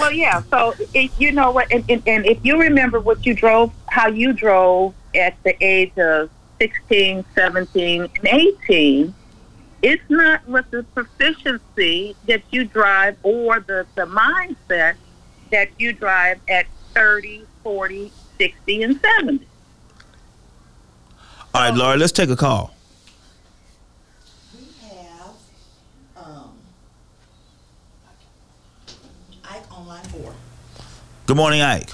Well, 0.00 0.12
yeah. 0.12 0.42
So 0.50 0.74
it, 0.94 1.10
you 1.18 1.30
know 1.30 1.50
what, 1.50 1.70
and, 1.70 1.84
and, 1.90 2.02
and 2.06 2.24
if 2.24 2.38
you 2.42 2.58
remember 2.58 2.98
what 2.98 3.26
you 3.26 3.34
drove, 3.34 3.70
how 3.90 4.08
you 4.08 4.32
drove 4.32 4.94
at 5.14 5.36
the 5.44 5.54
age 5.62 5.92
of 5.98 6.30
16, 6.58 7.22
17, 7.34 8.00
and 8.02 8.26
18, 8.26 9.14
it's 9.82 10.02
not 10.08 10.46
with 10.46 10.70
the 10.70 10.82
proficiency 10.82 12.14
that 12.26 12.42
you 12.50 12.64
drive 12.64 13.16
or 13.22 13.60
the, 13.60 13.86
the 13.94 14.06
mindset 14.06 14.96
that 15.50 15.68
you 15.78 15.92
drive 15.92 16.38
at 16.48 16.66
30, 16.94 17.44
40, 17.62 18.12
60, 18.38 18.82
and 18.82 19.00
70. 19.00 19.46
All 21.52 21.62
right, 21.62 21.74
Laura, 21.74 21.96
let's 21.96 22.12
take 22.12 22.30
a 22.30 22.36
call. 22.36 22.74
We 24.54 24.66
have, 24.88 25.30
um, 26.16 26.52
Ike 29.44 29.72
on 29.72 29.86
line 29.86 30.04
four. 30.04 30.32
Good 31.26 31.36
morning, 31.36 31.60
Ike. 31.62 31.90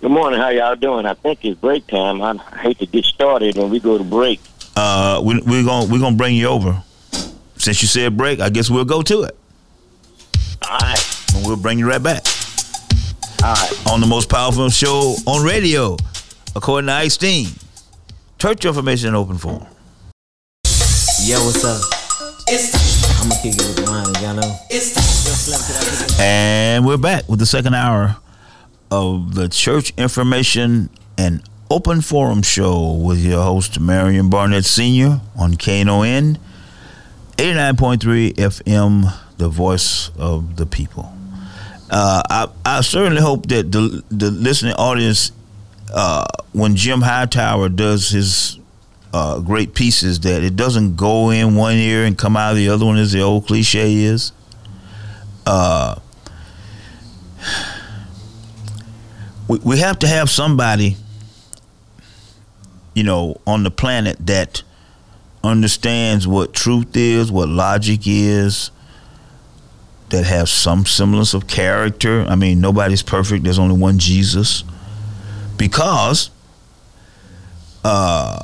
Good 0.00 0.10
morning. 0.10 0.40
How 0.40 0.48
y'all 0.50 0.76
doing? 0.76 1.06
I 1.06 1.14
think 1.14 1.44
it's 1.44 1.58
break 1.58 1.86
time. 1.86 2.20
I 2.20 2.36
hate 2.58 2.78
to 2.80 2.86
get 2.86 3.04
started 3.04 3.56
when 3.56 3.70
we 3.70 3.80
go 3.80 3.96
to 3.96 4.04
break. 4.04 4.40
Uh, 4.76 5.20
we, 5.24 5.40
we're 5.40 5.64
gonna 5.64 5.90
we're 5.90 6.00
gonna 6.00 6.16
bring 6.16 6.34
you 6.34 6.48
over. 6.48 6.82
Since 7.56 7.82
you 7.82 7.88
said 7.88 8.16
break, 8.16 8.40
I 8.40 8.50
guess 8.50 8.68
we'll 8.68 8.84
go 8.84 9.02
to 9.02 9.22
it. 9.22 9.36
All 10.68 10.78
right. 10.78 11.26
And 11.34 11.46
we'll 11.46 11.56
bring 11.56 11.78
you 11.78 11.88
right 11.88 12.02
back. 12.02 12.24
All 13.42 13.54
right. 13.54 13.86
On 13.90 14.00
the 14.00 14.06
most 14.06 14.28
powerful 14.28 14.68
show 14.70 15.14
on 15.26 15.44
radio, 15.44 15.96
according 16.56 16.88
to 16.88 16.92
Ike 16.94 17.10
Steen. 17.10 17.48
Church 18.38 18.64
information 18.64 19.10
in 19.10 19.14
open 19.14 19.38
form. 19.38 19.66
Yo, 21.22 21.38
what's 21.44 21.64
up? 21.64 21.80
It's 22.48 23.20
I'm 23.22 23.28
gonna 23.30 23.40
kick 23.40 23.54
it 23.54 23.62
with 23.62 23.76
the 23.76 23.90
line, 23.90 24.12
y'all 24.22 24.34
know. 24.34 24.56
it's 24.68 24.94
Yo, 24.96 25.32
Slim, 25.32 25.60
can 25.60 25.76
I 25.76 25.98
kick 25.98 26.10
it? 26.10 26.20
And 26.20 26.84
we're 26.84 26.98
back 26.98 27.26
with 27.28 27.38
the 27.38 27.46
second 27.46 27.74
hour 27.74 28.16
of 28.90 29.34
the 29.34 29.48
Church 29.48 29.94
Information 29.96 30.90
and 31.16 31.42
Open 31.70 32.00
Forum 32.02 32.42
Show 32.42 32.92
with 32.92 33.18
your 33.18 33.42
host, 33.42 33.80
Marion 33.80 34.28
Barnett 34.28 34.64
Sr. 34.64 35.20
on 35.36 35.52
KNON 35.52 36.38
89.3 37.36 38.34
FM, 38.34 39.12
the 39.38 39.48
voice 39.48 40.10
of 40.18 40.56
the 40.56 40.66
people. 40.66 41.12
Uh, 41.90 42.22
I, 42.28 42.48
I 42.64 42.80
certainly 42.82 43.22
hope 43.22 43.46
that 43.46 43.72
the, 43.72 44.02
the 44.10 44.30
listening 44.30 44.74
audience, 44.74 45.32
uh, 45.92 46.26
when 46.52 46.76
Jim 46.76 47.00
Hightower 47.00 47.68
does 47.70 48.10
his 48.10 48.58
uh, 49.12 49.40
great 49.40 49.74
pieces, 49.74 50.20
that 50.20 50.42
it 50.42 50.56
doesn't 50.56 50.96
go 50.96 51.30
in 51.30 51.54
one 51.56 51.76
ear 51.76 52.04
and 52.04 52.16
come 52.18 52.36
out 52.36 52.54
the 52.54 52.68
other 52.68 52.84
one, 52.84 52.98
as 52.98 53.12
the 53.12 53.20
old 53.20 53.46
cliche 53.46 53.94
is. 53.94 54.32
Uh, 55.46 55.98
we, 59.48 59.58
we 59.58 59.78
have 59.78 59.98
to 60.00 60.08
have 60.08 60.30
somebody, 60.30 60.96
you 62.94 63.02
know, 63.02 63.40
on 63.46 63.62
the 63.62 63.70
planet 63.70 64.16
that 64.26 64.62
understands 65.42 66.26
what 66.26 66.54
truth 66.54 66.96
is, 66.96 67.30
what 67.30 67.48
logic 67.48 68.00
is, 68.06 68.70
that 70.10 70.24
have 70.24 70.48
some 70.48 70.86
semblance 70.86 71.34
of 71.34 71.46
character. 71.46 72.24
I 72.28 72.36
mean, 72.36 72.60
nobody's 72.60 73.02
perfect. 73.02 73.44
There's 73.44 73.58
only 73.58 73.76
one 73.76 73.98
Jesus. 73.98 74.64
Because 75.56 76.30
uh, 77.84 78.38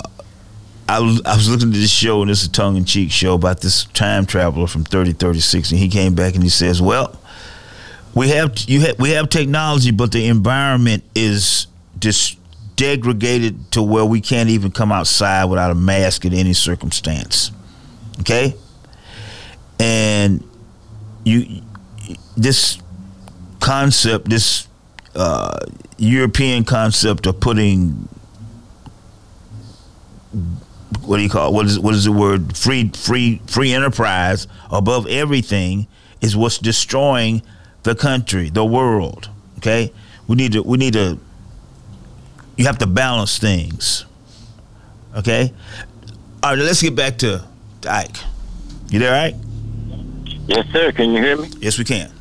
I 0.88 0.98
was, 1.01 1.22
I 1.24 1.36
was 1.36 1.48
looking 1.48 1.68
at 1.68 1.74
this 1.74 1.90
show, 1.90 2.22
and 2.22 2.30
it's 2.30 2.44
a 2.44 2.51
tongue 2.51 2.76
in 2.76 2.84
cheek 2.84 3.11
show 3.12 3.34
about 3.34 3.61
this 3.61 3.84
time 3.84 4.26
traveler 4.26 4.66
from 4.66 4.84
3036, 4.84 5.70
and 5.70 5.78
he 5.78 5.88
came 5.88 6.14
back 6.14 6.34
and 6.34 6.42
he 6.42 6.48
says, 6.51 6.82
Well, 6.82 7.20
we 8.14 8.30
have 8.30 8.59
you 8.66 8.80
have, 8.80 8.98
we 8.98 9.11
have 9.11 9.28
technology, 9.28 9.92
but 9.92 10.11
the 10.12 10.26
environment 10.26 11.05
is 11.14 11.68
just 12.01 12.39
degraded 12.81 13.70
to 13.72 13.83
where 13.83 14.07
we 14.07 14.22
can't 14.22 14.49
even 14.49 14.70
come 14.70 14.91
outside 14.91 15.45
without 15.45 15.70
a 15.70 15.74
mask 15.74 16.24
in 16.24 16.33
any 16.33 16.55
circumstance. 16.55 17.51
Okay, 18.20 18.55
and 19.78 20.43
you 21.24 21.61
this 22.37 22.78
concept, 23.61 24.31
this 24.31 24.66
uh, 25.14 25.59
European 25.99 26.64
concept 26.64 27.26
of 27.26 27.39
putting 27.39 28.09
what 31.03 31.18
do 31.18 31.22
you 31.22 31.28
call 31.28 31.49
it? 31.49 31.53
what 31.53 31.66
is 31.66 31.78
what 31.78 31.95
is 31.95 32.05
the 32.05 32.12
word 32.12 32.57
free 32.57 32.89
free 32.89 33.43
free 33.47 33.72
enterprise 33.72 34.47
above 34.70 35.07
everything 35.07 35.87
is 36.22 36.35
what's 36.35 36.59
destroying 36.59 37.43
the 37.83 37.95
country, 37.95 38.49
the 38.49 38.64
world. 38.64 39.28
Okay, 39.59 39.93
we 40.26 40.37
need 40.37 40.53
to 40.53 40.62
we 40.62 40.78
need 40.78 40.95
to. 40.95 41.18
You 42.61 42.67
have 42.67 42.77
to 42.81 42.87
balance 42.87 43.39
things. 43.39 44.05
Okay, 45.17 45.51
all 46.43 46.51
right. 46.51 46.59
Let's 46.59 46.83
get 46.83 46.95
back 46.95 47.17
to 47.21 47.43
Ike. 47.89 48.19
You 48.91 48.99
there, 48.99 49.19
Ike? 49.19 49.35
Yes, 50.47 50.69
sir. 50.71 50.93
Can 50.93 51.09
you 51.13 51.23
hear 51.23 51.39
me? 51.39 51.49
Yes, 51.61 51.79
we 51.79 51.85
can. 51.85 52.13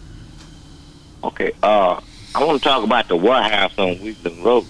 Okay. 1.26 1.52
Uh, 1.62 2.00
I 2.34 2.46
want 2.46 2.58
to 2.58 2.64
talk 2.64 2.86
about 2.86 3.10
the 3.10 3.18
warehouse 3.18 3.78
on 3.78 3.98
Wheatland 3.98 4.42
Road. 4.42 4.66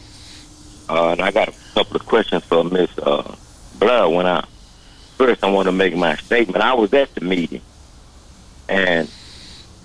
Uh, 0.90 1.10
and 1.10 1.22
I 1.22 1.30
got 1.30 1.50
a 1.50 1.54
couple 1.76 1.98
of 1.98 2.06
questions 2.08 2.44
for 2.46 2.64
Miss 2.64 2.90
uh, 2.98 3.36
Blair. 3.78 4.10
When 4.10 4.26
I 4.26 4.44
first, 5.18 5.44
I 5.44 5.52
want 5.52 5.68
to 5.68 5.72
make 5.72 5.96
my 5.96 6.16
statement. 6.16 6.64
I 6.64 6.74
was 6.74 6.92
at 6.96 7.14
the 7.14 7.22
meeting, 7.22 7.62
and 8.68 9.08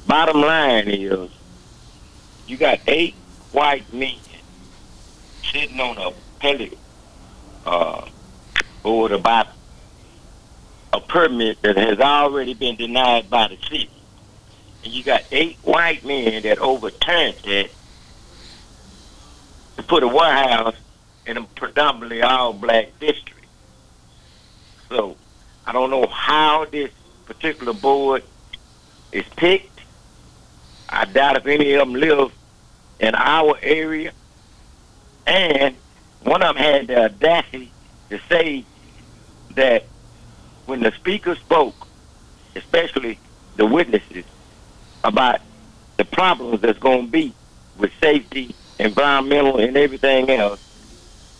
bottom 0.07 0.41
line 0.41 0.89
is, 0.89 1.31
you 2.47 2.57
got 2.57 2.81
eight 2.87 3.13
white 3.53 3.93
men 3.93 4.17
sitting 5.53 5.81
on 5.81 5.99
a 5.99 6.13
pellet 6.41 6.79
uh, 7.67 8.07
board 8.83 9.13
about 9.13 9.49
a 10.93 11.01
permit 11.01 11.61
that 11.63 11.77
has 11.77 11.99
already 11.99 12.55
been 12.55 12.77
denied 12.77 13.29
by 13.29 13.49
the 13.49 13.57
city. 13.69 13.91
And 14.85 14.93
you 14.93 15.03
got 15.03 15.25
eight 15.33 15.59
white 15.63 16.05
men 16.05 16.43
that 16.43 16.59
overturned 16.59 17.37
that 17.45 17.71
to 19.77 19.83
put 19.83 20.03
a 20.03 20.09
warehouse 20.09 20.77
in 21.27 21.37
a 21.37 21.43
predominantly 21.43 22.23
all 22.23 22.53
black 22.53 22.99
district. 23.01 23.47
So 24.89 25.17
I 25.67 25.73
don't 25.73 25.91
know 25.91 26.07
how 26.07 26.67
this 26.67 26.91
particular 27.27 27.73
board 27.73 28.23
is 29.11 29.25
picked. 29.37 29.81
I 30.89 31.07
doubt 31.07 31.39
if 31.39 31.47
any 31.47 31.73
of 31.73 31.81
them 31.81 31.95
live 31.95 32.33
in 33.01 33.15
our 33.15 33.57
area. 33.63 34.13
And 35.27 35.75
one 36.23 36.43
of 36.43 36.55
them 36.55 36.63
had 36.63 36.87
the 36.87 37.05
audacity 37.05 37.71
to 38.11 38.21
say 38.29 38.65
that 39.55 39.87
when 40.67 40.81
the 40.81 40.93
speaker 40.93 41.35
spoke, 41.35 41.87
especially 42.57 43.19
the 43.57 43.67
witnesses, 43.67 44.25
about 45.03 45.41
the 45.97 46.05
problems 46.05 46.61
that's 46.61 46.79
going 46.79 47.07
to 47.07 47.11
be 47.11 47.33
with 47.77 47.93
safety, 48.01 48.55
environmental, 48.79 49.59
and 49.59 49.77
everything 49.77 50.31
else, 50.31 50.61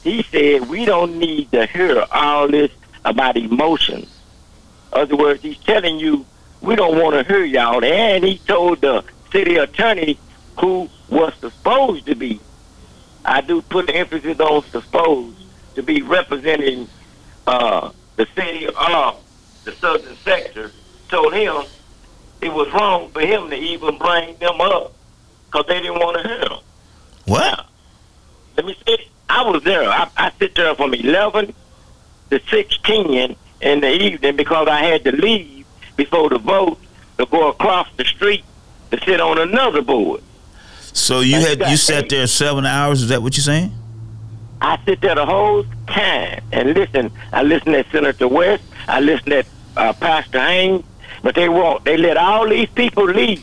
he 0.03 0.23
said 0.25 0.69
we 0.69 0.85
don't 0.85 1.19
need 1.19 1.51
to 1.53 1.67
hear 1.67 2.05
all 2.13 2.49
this 2.49 2.71
about 3.05 3.37
emotions. 3.37 4.09
Other 4.93 5.17
words, 5.17 5.43
he's 5.43 5.59
telling 5.59 5.99
you 5.99 6.27
we 6.61 6.77
don't 6.77 7.01
want 7.01 7.15
to 7.15 7.25
hear 7.25 7.45
y'all. 7.45 7.85
And 7.85 8.25
he 8.25 8.39
told 8.39 8.81
the 8.81 9.05
city 9.33 9.57
attorney 9.57 10.19
who 10.61 10.89
was 11.09 11.35
supposed 11.41 12.07
to 12.07 12.15
be, 12.15 12.41
I 13.25 13.41
do 13.41 13.63
put 13.63 13.87
the 13.87 13.97
emphasis 13.97 14.39
on 14.41 14.63
supposed 14.65 15.37
to 15.75 15.83
be 15.83 16.03
representing 16.03 16.89
uh, 17.47 17.91
the 18.17 18.27
city 18.35 18.67
of 18.67 19.23
the 19.65 19.73
southern 19.73 20.17
sector, 20.17 20.71
told 21.09 21.33
him 21.33 21.65
it 22.41 22.53
was 22.53 22.71
wrong 22.73 23.11
for 23.11 23.21
him 23.21 23.49
to 23.51 23.57
even 23.57 23.99
bring 23.99 24.37
them 24.37 24.61
up 24.61 24.93
because 25.47 25.67
they 25.67 25.81
didn't 25.81 25.99
want 25.99 26.23
to 26.23 26.29
hear 26.29 26.41
them. 26.41 26.59
What? 27.27 27.67
Let 28.57 28.67
me 28.67 28.77
say, 28.87 29.09
I 29.29 29.49
was 29.49 29.63
there. 29.65 29.89
I, 29.89 30.09
I 30.17 30.31
sit 30.39 30.55
there 30.55 30.75
from 30.75 30.93
11 30.95 31.55
to 32.31 32.41
16 32.51 33.37
in 33.61 33.81
the 33.81 33.91
evening 33.91 34.37
because 34.37 34.69
I 34.69 34.81
had 34.85 35.05
to 35.05 35.13
leave 35.13 35.67
before 35.97 36.29
the 36.29 36.39
vote 36.39 36.79
to 37.19 37.27
go 37.27 37.49
across 37.49 37.89
the 37.97 38.05
street 38.05 38.45
to 38.91 39.03
sit 39.05 39.21
on 39.21 39.39
another 39.39 39.81
board. 39.81 40.23
So 40.95 41.21
you 41.21 41.37
had 41.41 41.59
you 41.69 41.77
sat 41.77 42.05
eight. 42.05 42.11
there 42.11 42.27
seven 42.27 42.65
hours. 42.65 43.03
Is 43.03 43.09
that 43.11 43.23
what 43.23 43.37
you're 43.37 43.43
saying? 43.45 43.73
I 44.61 44.79
sit 44.87 45.01
there 45.03 45.15
the 45.17 45.27
whole 45.27 45.65
time 45.87 46.43
and 46.53 46.73
listen. 46.73 47.11
I 47.33 47.43
listen 47.43 47.73
to 47.73 47.85
Senator 47.91 48.29
West. 48.29 48.63
I 48.89 49.01
listen 49.01 49.31
to 49.31 49.45
uh, 49.77 49.93
Pastor 49.93 50.41
Haynes. 50.41 50.85
But 51.23 51.35
they 51.35 51.49
won't. 51.49 51.85
They 51.85 51.97
let 51.97 52.17
all 52.17 52.49
these 52.49 52.69
people 52.71 53.05
leave, 53.05 53.43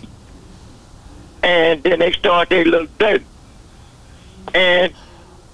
and 1.43 1.81
then 1.83 1.99
they 1.99 2.11
start 2.11 2.49
their 2.49 2.63
little 2.65 2.87
dirt. 2.97 3.23
And 4.53 4.93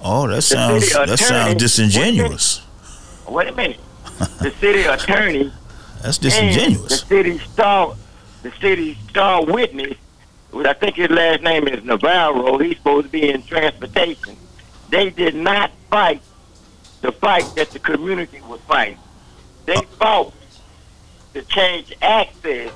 Oh, 0.01 0.27
that 0.27 0.41
sounds 0.43 0.91
that 0.93 1.17
sounds 1.19 1.55
disingenuous. 1.55 2.61
wait 3.27 3.47
a 3.47 3.51
minute, 3.53 3.79
the 4.39 4.53
city 4.59 4.81
attorney 4.95 5.51
That's 6.03 6.17
and 6.23 6.53
the 6.55 6.89
city 6.89 7.39
star, 7.39 7.95
the 8.43 8.51
city 8.61 8.97
star 9.09 9.43
witness, 9.43 9.97
I 10.53 10.73
think 10.73 10.95
his 10.95 11.09
last 11.09 11.43
name 11.43 11.67
is 11.67 11.83
Navarro. 11.83 12.57
He's 12.57 12.77
supposed 12.77 13.07
to 13.07 13.11
be 13.11 13.29
in 13.29 13.43
transportation. 13.43 14.37
They 14.89 15.09
did 15.09 15.35
not 15.35 15.71
fight 15.89 16.21
the 17.01 17.11
fight 17.11 17.45
that 17.55 17.71
the 17.71 17.79
community 17.79 18.41
was 18.41 18.59
fighting. 18.61 18.97
They 19.65 19.81
fought 19.99 20.33
to 21.33 21.41
change 21.43 21.93
access 22.01 22.71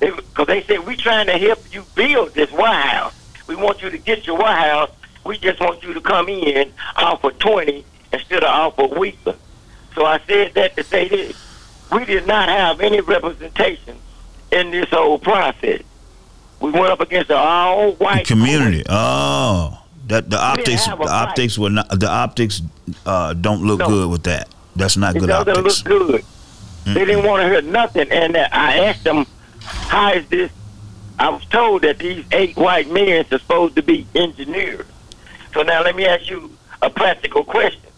because 0.00 0.46
they 0.46 0.62
said 0.62 0.86
we're 0.86 0.96
trying 0.96 1.26
to 1.26 1.38
help 1.38 1.60
you 1.72 1.84
build 1.94 2.34
this 2.34 2.50
warehouse. 2.52 3.14
We 3.46 3.56
want 3.56 3.82
you 3.82 3.90
to 3.90 3.98
get 3.98 4.26
your 4.26 4.38
warehouse. 4.38 4.90
We 5.24 5.38
just 5.38 5.60
want 5.60 5.82
you 5.82 5.94
to 5.94 6.00
come 6.00 6.28
in 6.28 6.72
off 6.96 7.24
of 7.24 7.38
20 7.38 7.84
instead 8.12 8.44
of 8.44 8.50
off 8.50 8.78
of 8.78 8.92
Wheatland. 8.92 9.38
So 9.94 10.04
I 10.04 10.20
said 10.26 10.54
that 10.54 10.76
to 10.76 10.84
say 10.84 11.08
this. 11.08 11.40
We 11.90 12.04
did 12.04 12.26
not 12.26 12.48
have 12.48 12.80
any 12.80 13.00
representation 13.00 13.96
in 14.52 14.70
this 14.70 14.88
whole 14.90 15.18
process. 15.18 15.82
We 16.64 16.70
went 16.70 16.86
up 16.92 17.00
against 17.00 17.30
an 17.30 17.36
all-white 17.36 18.26
Community. 18.26 18.82
Oh, 18.88 19.78
that 20.06 20.30
the 20.30 20.38
optics 20.40 20.86
the 20.86 20.96
fight. 20.96 21.08
optics 21.08 21.58
were 21.58 21.68
not 21.70 21.88
the 22.00 22.08
optics 22.10 22.62
uh, 23.04 23.34
don't 23.34 23.62
look 23.64 23.80
No. 23.80 23.86
good 23.88 24.10
with 24.10 24.22
that. 24.24 24.48
That's 24.74 24.96
not 24.96 25.14
It 25.16 25.20
good 25.20 25.26
doesn't 25.28 25.56
optics. 25.58 25.84
look 25.84 26.00
good. 26.00 26.24
They 26.86 27.04
didn't 27.04 27.24
want 27.24 27.42
to 27.42 27.48
hear 27.48 27.60
nothing, 27.62 28.10
and 28.10 28.36
uh, 28.36 28.48
I 28.52 28.78
asked 28.86 29.04
them, 29.04 29.26
"How 29.60 30.12
is 30.14 30.26
this?" 30.28 30.50
I 31.18 31.28
was 31.28 31.44
told 31.46 31.82
that 31.82 31.98
these 31.98 32.24
eight 32.32 32.56
white 32.56 32.90
men 32.90 33.24
are 33.24 33.38
supposed 33.38 33.76
to 33.76 33.82
be 33.82 34.06
engineers. 34.14 34.86
So 35.52 35.62
now 35.62 35.82
let 35.82 35.94
me 35.96 36.06
ask 36.06 36.28
you 36.30 36.50
a 36.82 36.88
practical 36.90 37.44
question: 37.44 37.90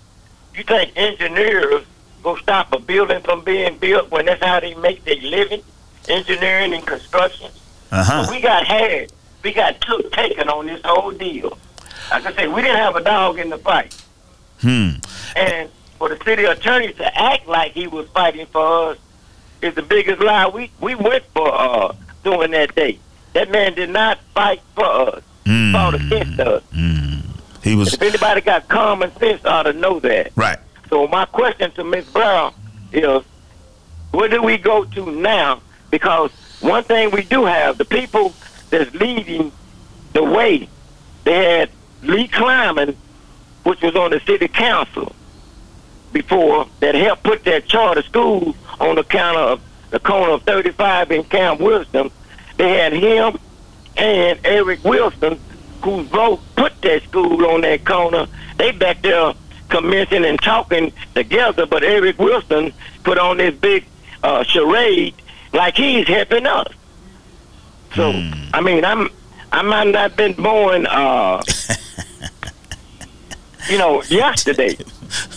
You 0.57 0.65
think 0.65 0.93
engineers 0.97 1.85
go 2.25 2.35
stop 2.37 2.73
a 2.73 2.79
building 2.81 3.23
from 3.23 3.43
being 3.45 3.79
built 3.79 4.11
when 4.11 4.27
that's 4.27 4.43
how 4.45 4.59
they 4.61 4.75
make 4.75 5.05
their 5.05 5.17
living, 5.21 5.63
engineering 6.09 6.75
and 6.75 6.85
construction? 6.87 7.51
Uh 7.91 8.05
So 8.05 8.13
huh. 8.13 8.27
we 8.31 8.41
got 8.41 8.65
had, 8.67 9.13
we 9.43 9.53
got 9.53 9.81
took 9.81 10.13
taken 10.13 10.49
on 10.49 10.67
this 10.67 10.81
whole 10.85 11.11
deal. 11.13 11.57
Like 12.11 12.27
I 12.27 12.33
say, 12.35 12.49
we 12.49 12.63
didn't 12.63 12.77
have 12.79 12.97
a 12.97 13.03
dog 13.03 13.39
in 13.39 13.51
the 13.51 13.59
fight. 13.59 13.95
Hmm. 14.61 14.91
And 15.35 15.69
for 15.99 16.09
the 16.09 16.23
city 16.25 16.45
attorney 16.45 16.93
to 16.95 17.19
act 17.21 17.47
like 17.49 17.73
he 17.73 17.87
was 17.87 18.09
fighting 18.11 18.47
for 18.47 18.91
us 18.93 18.99
is 19.63 19.75
the 19.75 19.83
biggest 19.83 20.21
lie 20.21 20.47
we 20.47 20.71
we 20.81 20.95
went 20.95 21.25
for 21.35 21.53
uh 21.53 21.95
doing 22.25 22.51
that 22.53 22.75
day. 22.75 22.99
That 23.33 23.51
man 23.51 23.75
did 23.75 23.91
not 23.91 24.19
fight 24.35 24.61
for 24.75 24.85
us. 24.85 25.23
He 25.45 25.73
fought 25.73 25.95
against 25.95 26.41
us. 26.41 26.63
He 27.63 27.75
was 27.77 27.95
If 27.95 28.03
anybody 28.03 28.41
got 28.41 28.69
common 28.69 29.15
sense 29.19 29.45
ought 29.45 29.65
to 29.65 29.73
know 29.73 30.01
that. 30.01 30.33
right. 30.37 30.59
So 30.91 31.07
my 31.09 31.25
question 31.27 31.71
to 31.73 31.85
Ms. 31.85 32.05
Brown 32.07 32.55
is 32.93 33.23
where 34.13 34.29
do 34.29 34.43
we 34.43 34.57
go 34.57 34.85
to 34.85 35.11
now? 35.13 35.61
Because 35.91 36.31
one 36.67 36.85
thing 36.85 37.11
we 37.11 37.23
do 37.23 37.45
have, 37.45 37.79
the 37.79 37.85
people 37.85 38.35
that's 38.71 38.93
leading 38.95 39.53
the 40.13 40.23
way, 40.23 40.69
they 41.25 41.59
had 41.59 41.71
Lee 42.03 42.29
Kleinman, 42.29 42.97
which 43.65 43.83
was 43.83 43.95
on 43.97 44.11
the 44.11 44.21
city 44.21 44.49
council 44.49 45.15
before, 46.13 46.67
that 46.81 46.95
helped 46.95 47.23
put 47.23 47.45
that 47.45 47.67
charter 47.67 48.03
school 48.03 48.55
on 48.81 48.97
the 48.97 49.05
counter 49.05 49.41
of 49.41 49.61
the 49.91 50.01
corner 50.01 50.33
of 50.33 50.43
35 50.43 51.13
in 51.13 51.25
Camp 51.25 51.61
Wisdom. 51.61 52.11
They 52.57 52.71
had 52.71 52.93
him 52.93 53.39
and 53.97 54.39
Eric 54.45 54.85
Wilson, 54.85 55.39
whose 55.83 56.07
vote 56.09 56.41
put 56.57 56.81
that 56.83 57.03
school 57.05 57.47
on 57.47 57.63
that 57.63 57.85
corner. 57.85 58.27
They 58.57 58.73
back 58.73 59.03
there 59.03 59.35
commencing 59.69 60.25
and 60.25 60.41
talking 60.41 60.93
together, 61.15 61.67
but 61.67 61.83
Eric 61.83 62.19
Wilson 62.19 62.73
put 63.05 63.19
on 63.19 63.37
this 63.39 63.55
big 63.55 63.87
uh, 64.23 64.43
charade 64.45 65.15
like 65.53 65.77
he's 65.77 66.07
helping 66.07 66.47
us. 66.47 66.69
So 67.95 68.11
I 68.53 68.61
mean, 68.61 68.85
I'm 68.85 69.09
I 69.53 69.63
might 69.63 69.89
not 69.89 70.17
been 70.17 70.35
born, 70.35 70.87
uh, 70.87 71.43
you 73.71 73.79
know, 73.79 74.03
yesterday, 74.03 74.77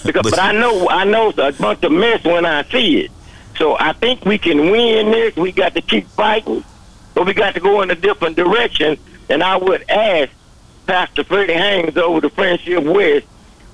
because, 0.04 0.32
but, 0.32 0.40
I 0.40 0.52
know 0.52 0.90
I 0.90 1.04
know 1.06 1.30
a 1.30 1.52
bunch 1.54 1.84
of 1.84 1.92
mess 1.92 2.24
when 2.24 2.46
I 2.46 2.64
see 2.64 3.02
it. 3.02 3.12
So 3.58 3.78
I 3.80 3.94
think 3.94 4.26
we 4.26 4.38
can 4.38 4.72
win 4.72 5.12
this. 5.12 5.36
We 5.36 5.52
got 5.52 5.74
to 5.76 5.82
keep 5.82 6.08
fighting, 6.08 6.64
but 7.14 7.26
we 7.26 7.34
got 7.34 7.54
to 7.54 7.60
go 7.60 7.82
in 7.82 7.92
a 7.92 7.96
different 7.96 8.36
direction. 8.36 8.98
And 9.30 9.44
I 9.44 9.58
would 9.58 9.90
ask 9.90 10.32
Pastor 10.88 11.24
Freddie 11.24 11.54
Haynes 11.54 11.98
over 11.98 12.20
the 12.20 12.30
Friendship 12.30 12.84
West 12.84 13.28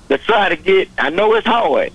to 0.08 0.18
try 0.18 0.48
to 0.48 0.56
get. 0.56 0.88
I 0.98 1.10
know 1.10 1.34
it's 1.34 1.46
hard, 1.46 1.92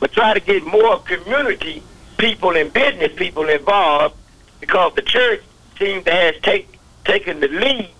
but 0.00 0.12
try 0.12 0.34
to 0.34 0.40
get 0.40 0.66
more 0.66 0.98
community 1.00 1.82
people 2.16 2.56
and 2.56 2.72
business 2.72 3.12
people 3.16 3.48
involved 3.48 4.14
because 4.60 4.94
the 4.94 5.02
church 5.02 5.42
seems 5.78 6.04
to 6.04 6.10
have 6.10 6.40
take, 6.42 6.68
taken 7.04 7.40
the 7.40 7.48
lead, 7.48 7.90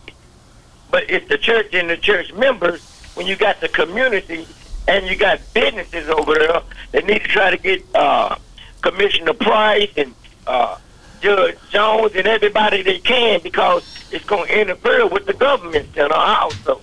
but 0.91 1.09
it's 1.11 1.29
the 1.29 1.39
church 1.39 1.75
and 1.75 1.91
the 1.91 1.97
church 1.97 2.33
members 2.33 2.83
when 3.15 3.27
you 3.27 3.37
got 3.37 3.61
the 3.61 3.69
community 3.69 4.47
and 4.89 5.07
you 5.07 5.17
got 5.17 5.41
businesses 5.53 6.09
over 6.09 6.35
there 6.35 6.63
that 6.93 7.05
need 7.07 7.23
to 7.23 7.29
try 7.29 7.51
to 7.51 7.57
get 7.57 7.83
uh, 7.95 8.37
Commissioner 8.83 9.33
Price 9.35 9.91
and 9.97 10.15
uh, 10.47 10.79
Judge 11.21 11.59
Jones 11.71 12.15
and 12.15 12.27
everybody 12.27 12.83
they 12.83 12.99
can 12.99 13.41
because 13.43 13.83
it's 14.13 14.25
going 14.25 14.49
to 14.49 14.61
interfere 14.61 15.07
with 15.07 15.27
the 15.27 15.33
government 15.33 15.95
center 15.95 16.15
also. 16.15 16.81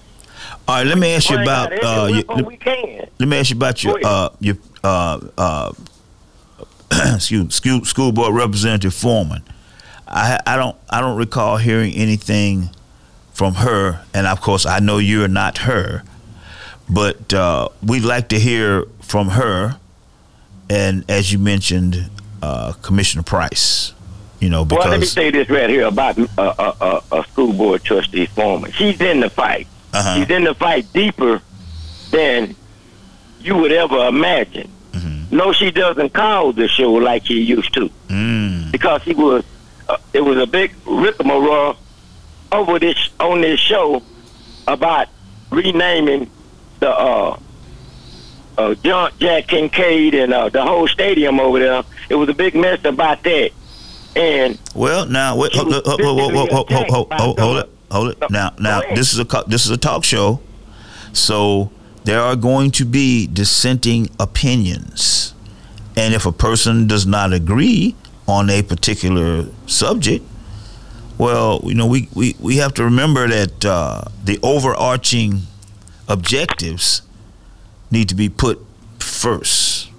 All 0.67 0.75
right, 0.75 0.88
let 0.88 0.97
me 0.97 1.13
ask 1.13 1.29
you 1.29 1.41
about 1.41 1.71
uh, 1.84 2.07
your, 2.07 2.43
we 2.45 2.57
can. 2.57 3.07
let 3.19 3.27
me 3.29 3.38
ask 3.38 3.49
you 3.49 3.55
about 3.57 3.84
your 3.84 3.99
uh, 4.03 4.29
your 4.39 4.55
uh, 4.84 5.19
uh, 5.38 5.73
excuse 7.15 7.55
school, 7.55 7.85
school 7.85 8.11
board 8.11 8.33
representative 8.35 8.93
Foreman. 8.93 9.43
I 10.07 10.39
I 10.45 10.55
don't 10.57 10.75
I 10.89 11.01
don't 11.01 11.17
recall 11.17 11.57
hearing 11.57 11.93
anything 11.93 12.69
from 13.33 13.55
her, 13.55 14.03
and 14.13 14.27
of 14.27 14.41
course 14.41 14.65
I 14.65 14.79
know 14.79 14.97
you're 14.99 15.27
not 15.27 15.59
her, 15.59 16.03
but 16.89 17.33
uh, 17.33 17.69
we'd 17.81 18.03
like 18.03 18.29
to 18.29 18.39
hear 18.39 18.85
from 19.01 19.29
her, 19.29 19.79
and 20.69 21.03
as 21.09 21.31
you 21.31 21.39
mentioned, 21.39 22.09
uh, 22.41 22.73
Commissioner 22.81 23.23
Price. 23.23 23.93
You 24.39 24.49
know 24.49 24.63
Well, 24.63 24.89
let 24.89 24.99
me 24.99 25.05
say 25.05 25.31
this 25.31 25.49
right 25.49 25.69
here 25.69 25.85
about 25.85 26.19
uh, 26.19 26.25
uh, 26.37 26.73
uh, 26.81 27.01
a 27.13 27.23
school 27.31 27.53
board 27.53 27.81
trustee 27.81 28.25
foreman. 28.25 28.73
She's 28.73 28.99
in 28.99 29.21
the 29.21 29.29
fight. 29.29 29.67
uh-huh. 29.93 30.15
She's 30.15 30.29
in 30.29 30.43
the 30.43 30.53
fight 30.53 30.91
deeper 30.91 31.41
than 32.11 32.53
you 33.39 33.55
would 33.55 33.71
ever 33.71 34.05
imagine. 34.07 34.69
Mm-hmm. 35.34 35.38
No, 35.38 35.51
she 35.53 35.71
doesn't 35.71 36.13
call 36.13 36.53
the 36.53 36.67
show 36.67 36.93
like 36.93 37.25
she 37.25 37.41
used 37.41 37.73
to 37.73 37.89
mm, 38.07 38.71
because 38.71 39.01
she 39.03 39.13
was. 39.13 39.43
Uh, 39.89 39.97
it 40.13 40.21
was 40.21 40.38
a 40.38 40.47
big 40.47 40.73
rigmarole 40.86 41.75
over 42.51 42.79
this 42.79 43.09
on 43.19 43.41
this 43.41 43.59
show 43.59 44.01
about 44.67 45.07
renaming 45.49 46.29
the 46.79 46.89
uh, 46.89 47.38
uh, 48.57 48.75
John 48.75 49.11
Jack 49.19 49.47
Kincaide 49.47 50.23
and 50.23 50.34
uh, 50.34 50.49
the 50.49 50.63
whole 50.63 50.88
stadium 50.88 51.39
over 51.39 51.59
there. 51.59 51.84
It 52.09 52.15
was 52.15 52.29
a 52.29 52.34
big 52.34 52.55
mess 52.55 52.84
about 52.86 53.23
that. 53.23 53.51
And 54.15 54.59
Well, 54.75 55.05
now 55.07 55.36
wait, 55.36 55.53
hold, 55.55 55.73
hold, 55.73 56.01
hold, 56.01 56.31
hold, 56.31 56.51
hold, 56.51 56.71
hold, 56.71 57.13
hold, 57.13 57.39
hold 57.39 57.57
it, 57.57 57.69
hold 57.91 58.09
it. 58.11 58.29
Now, 58.29 58.53
now 58.59 58.81
this 58.93 59.13
is 59.13 59.19
a 59.19 59.25
this 59.47 59.65
is 59.65 59.71
a 59.71 59.77
talk 59.77 60.03
show, 60.03 60.39
so 61.13 61.71
there 62.03 62.19
are 62.21 62.36
going 62.36 62.69
to 62.71 62.86
be 62.86 63.27
dissenting 63.27 64.09
opinions, 64.19 65.22
and 65.95 66.13
if 66.13 66.25
a 66.25 66.31
person 66.31 66.87
does 66.87 67.05
not 67.05 67.33
agree 67.33 67.95
on 68.27 68.49
a 68.49 68.61
particular 68.63 69.45
subject, 69.67 70.23
well, 71.17 71.61
you 71.63 71.75
know, 71.75 71.87
we 71.87 72.07
we, 72.13 72.35
we 72.39 72.57
have 72.57 72.73
to 72.75 72.83
remember 72.83 73.27
that 73.27 73.65
uh, 73.65 74.01
the 74.23 74.39
overarching 74.43 75.41
objectives 76.07 77.01
need 77.91 78.09
to 78.09 78.15
be 78.15 78.29
put 78.29 78.59
first. 78.99 79.89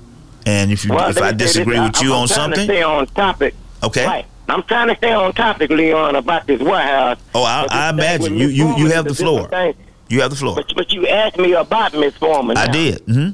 And 0.46 0.70
if 0.70 0.84
you 0.84 0.92
well, 0.92 1.08
if 1.08 1.18
I 1.20 1.32
this. 1.32 1.54
disagree 1.54 1.80
with 1.80 1.96
I- 1.96 2.02
you 2.02 2.12
I'm 2.12 2.22
on 2.22 2.28
trying 2.28 2.36
something, 2.36 2.66
to 2.66 2.72
stay 2.74 2.82
on 2.82 3.06
topic. 3.08 3.54
okay. 3.82 4.04
Right. 4.06 4.26
I'm 4.46 4.62
trying 4.64 4.88
to 4.88 4.96
stay 4.96 5.12
on 5.12 5.32
topic, 5.32 5.70
Leon, 5.70 6.16
about 6.16 6.46
this 6.46 6.60
White 6.60 6.84
House. 6.84 7.18
Oh, 7.34 7.44
I, 7.44 7.66
I 7.70 7.88
imagine 7.90 8.36
you 8.36 8.48
you 8.48 8.76
you 8.76 8.86
have 8.90 9.06
the 9.06 9.12
is 9.12 9.20
a 9.20 9.24
different 9.24 9.48
floor. 9.48 9.48
thing. 9.48 9.74
You 10.10 10.20
have 10.20 10.28
the 10.30 10.36
floor. 10.36 10.54
But, 10.56 10.70
but 10.76 10.92
you 10.92 11.06
asked 11.06 11.38
me 11.38 11.54
about 11.54 11.94
Miss 11.94 12.14
Foreman. 12.16 12.58
I 12.58 12.66
now. 12.66 12.72
did. 12.72 12.98
hmm 13.06 13.28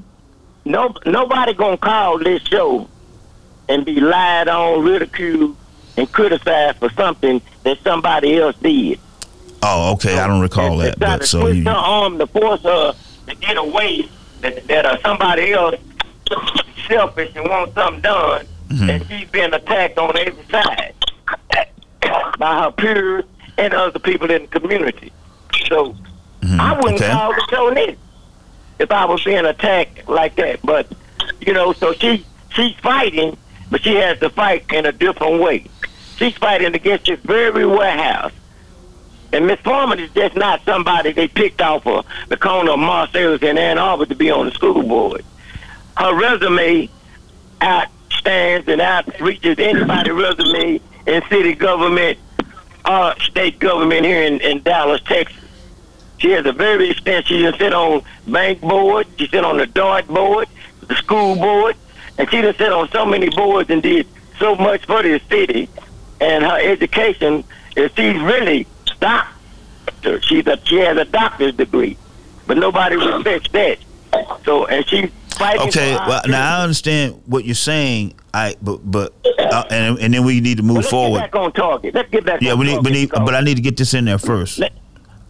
No, 0.64 0.94
nobody 1.06 1.54
gonna 1.54 1.76
call 1.78 2.18
this 2.18 2.42
show 2.42 2.88
and 3.68 3.84
be 3.84 4.00
lied 4.00 4.48
on, 4.48 4.84
ridiculed, 4.84 5.56
and 5.96 6.10
criticized 6.12 6.78
for 6.78 6.90
something 6.90 7.40
that 7.64 7.78
somebody 7.82 8.38
else 8.38 8.56
did. 8.56 8.98
Oh, 9.62 9.92
okay. 9.94 10.18
I 10.18 10.26
don't 10.26 10.40
recall 10.40 10.76
that, 10.78 10.98
but 10.98 11.20
to 11.22 11.26
so 11.26 11.46
you. 11.48 11.64
her 11.64 11.70
arm 11.70 12.18
to 12.18 12.26
force 12.26 12.62
her 12.62 12.94
to 13.28 13.34
get 13.36 13.56
away 13.56 14.08
that, 14.40 14.66
that 14.68 14.86
uh, 14.86 15.00
somebody 15.02 15.52
else 15.52 15.76
selfish 16.88 17.30
and 17.36 17.48
wants 17.48 17.74
something 17.74 18.00
done, 18.02 18.46
Mhm. 18.68 18.88
and 18.88 19.06
she's 19.08 19.28
being 19.30 19.52
attacked 19.52 19.98
on 19.98 20.16
every 20.16 20.44
side 20.50 20.94
by 22.38 22.62
her 22.64 22.70
peers 22.72 23.24
and 23.58 23.74
other 23.74 23.98
people 23.98 24.30
in 24.30 24.42
the 24.42 24.48
community. 24.48 25.12
So 25.68 25.94
Mhm, 26.42 26.58
I 26.58 26.72
wouldn't 26.74 27.00
okay. 27.02 27.10
call 27.12 27.32
the 27.34 27.46
show 27.50 27.74
this 27.74 27.96
if 28.80 28.90
I 28.90 29.04
was 29.04 29.22
being 29.22 29.44
attacked 29.44 30.08
like 30.08 30.36
that. 30.36 30.60
But 30.62 30.88
you 31.40 31.52
know, 31.52 31.72
so 31.72 31.92
she 31.92 32.24
she's 32.50 32.74
fighting, 32.76 33.36
but 33.70 33.82
she 33.84 33.94
has 33.96 34.18
to 34.20 34.30
fight 34.30 34.64
in 34.72 34.86
a 34.86 34.92
different 34.92 35.40
way. 35.40 35.66
She's 36.16 36.36
fighting 36.36 36.74
against 36.74 37.06
this 37.06 37.20
very 37.20 37.66
warehouse. 37.66 38.32
And 39.32 39.46
Miss 39.46 39.60
Foreman 39.60 40.00
is 40.00 40.10
just 40.10 40.34
not 40.34 40.64
somebody 40.64 41.12
they 41.12 41.28
picked 41.28 41.60
off 41.60 41.86
of 41.86 42.04
the 42.28 42.36
corner 42.36 42.72
of 42.72 42.80
Marsalis 42.80 43.42
and 43.42 43.58
Ann 43.58 43.78
Arbor 43.78 44.06
to 44.06 44.14
be 44.14 44.30
on 44.30 44.46
the 44.46 44.52
school 44.52 44.82
board. 44.82 45.24
Her 45.96 46.14
resume 46.14 46.88
outstands 47.60 48.66
and 48.66 48.80
outreaches 48.80 49.58
anybody's 49.60 50.12
resume 50.12 50.80
in 51.06 51.22
city 51.28 51.54
government 51.54 52.18
or 52.84 53.14
state 53.20 53.58
government 53.60 54.04
here 54.04 54.22
in, 54.22 54.40
in 54.40 54.62
Dallas, 54.62 55.00
Texas. 55.02 55.36
She 56.20 56.30
has 56.32 56.44
a 56.46 56.52
very 56.52 56.90
extensive, 56.90 57.26
she 57.28 57.42
done 57.42 57.58
sit 57.58 57.72
on 57.72 58.02
bank 58.28 58.60
board, 58.60 59.06
she 59.18 59.26
sit 59.26 59.44
on 59.44 59.56
the 59.56 59.66
DART 59.66 60.06
board, 60.06 60.48
the 60.86 60.94
school 60.96 61.34
board, 61.34 61.76
and 62.18 62.30
she 62.30 62.40
done 62.42 62.54
sit 62.56 62.72
on 62.72 62.90
so 62.90 63.04
many 63.06 63.28
boards 63.30 63.70
and 63.70 63.82
did 63.82 64.06
so 64.38 64.54
much 64.54 64.84
for 64.84 65.02
this 65.02 65.22
city. 65.30 65.68
And 66.20 66.44
her 66.44 66.58
education 66.60 67.42
is 67.74 67.90
she's 67.96 68.20
really 68.20 68.66
doctor. 69.00 70.20
She's 70.22 70.46
a, 70.46 70.58
she 70.64 70.76
has 70.76 70.98
a 70.98 71.06
doctor's 71.06 71.54
degree, 71.54 71.96
but 72.46 72.58
nobody 72.58 72.96
respects 72.96 73.48
that. 73.52 73.78
So, 74.44 74.66
and 74.66 74.86
she 74.88 75.06
fighting 75.30 75.68
Okay. 75.68 75.94
Well, 75.94 76.22
now 76.26 76.58
I 76.58 76.62
understand 76.62 77.22
what 77.26 77.44
you're 77.46 77.54
saying. 77.54 78.14
I 78.34 78.56
but 78.60 78.78
but 78.88 79.14
uh, 79.38 79.64
and 79.70 79.98
and 79.98 80.12
then 80.14 80.24
we 80.24 80.40
need 80.40 80.58
to 80.58 80.62
move 80.62 80.74
Well, 80.74 80.76
let's 80.82 80.90
forward. 80.90 81.18
get 81.20 81.32
back 81.32 81.40
on 81.40 81.52
target. 81.52 81.94
Let's 81.94 82.10
get 82.10 82.24
back 82.24 82.42
Yeah, 82.42 82.54
we 82.54 82.66
need, 82.66 82.84
we 82.84 82.90
need, 82.90 83.10
but 83.10 83.34
I 83.34 83.40
need 83.40 83.56
to 83.56 83.62
get 83.62 83.76
this 83.76 83.94
in 83.94 84.04
there 84.04 84.18
first. 84.18 84.58
Let- 84.58 84.72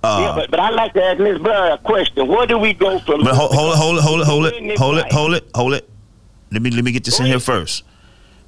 Uh, 0.02 0.18
yeah, 0.22 0.34
but, 0.34 0.50
but 0.50 0.60
I'd 0.60 0.74
like 0.74 0.94
to 0.94 1.04
ask 1.04 1.20
Ms. 1.20 1.38
Blair 1.38 1.72
a 1.74 1.78
question. 1.78 2.26
Where 2.26 2.46
do 2.46 2.58
we 2.58 2.72
go 2.72 2.98
from 3.00 3.22
But 3.22 3.34
hold, 3.34 3.52
hold 3.54 3.98
it, 3.98 4.02
hold 4.02 4.20
it, 4.20 4.24
hold 4.24 4.46
it, 4.46 4.54
hold 4.54 4.66
it, 4.66 4.78
hold 4.78 4.98
it, 4.98 5.12
hold 5.12 5.34
it, 5.34 5.50
hold 5.54 5.74
it. 5.74 5.90
Let 6.52 6.62
me 6.62 6.70
let 6.70 6.84
me 6.84 6.90
get 6.90 7.04
this 7.04 7.20
in 7.20 7.26
here 7.26 7.38
first. 7.38 7.84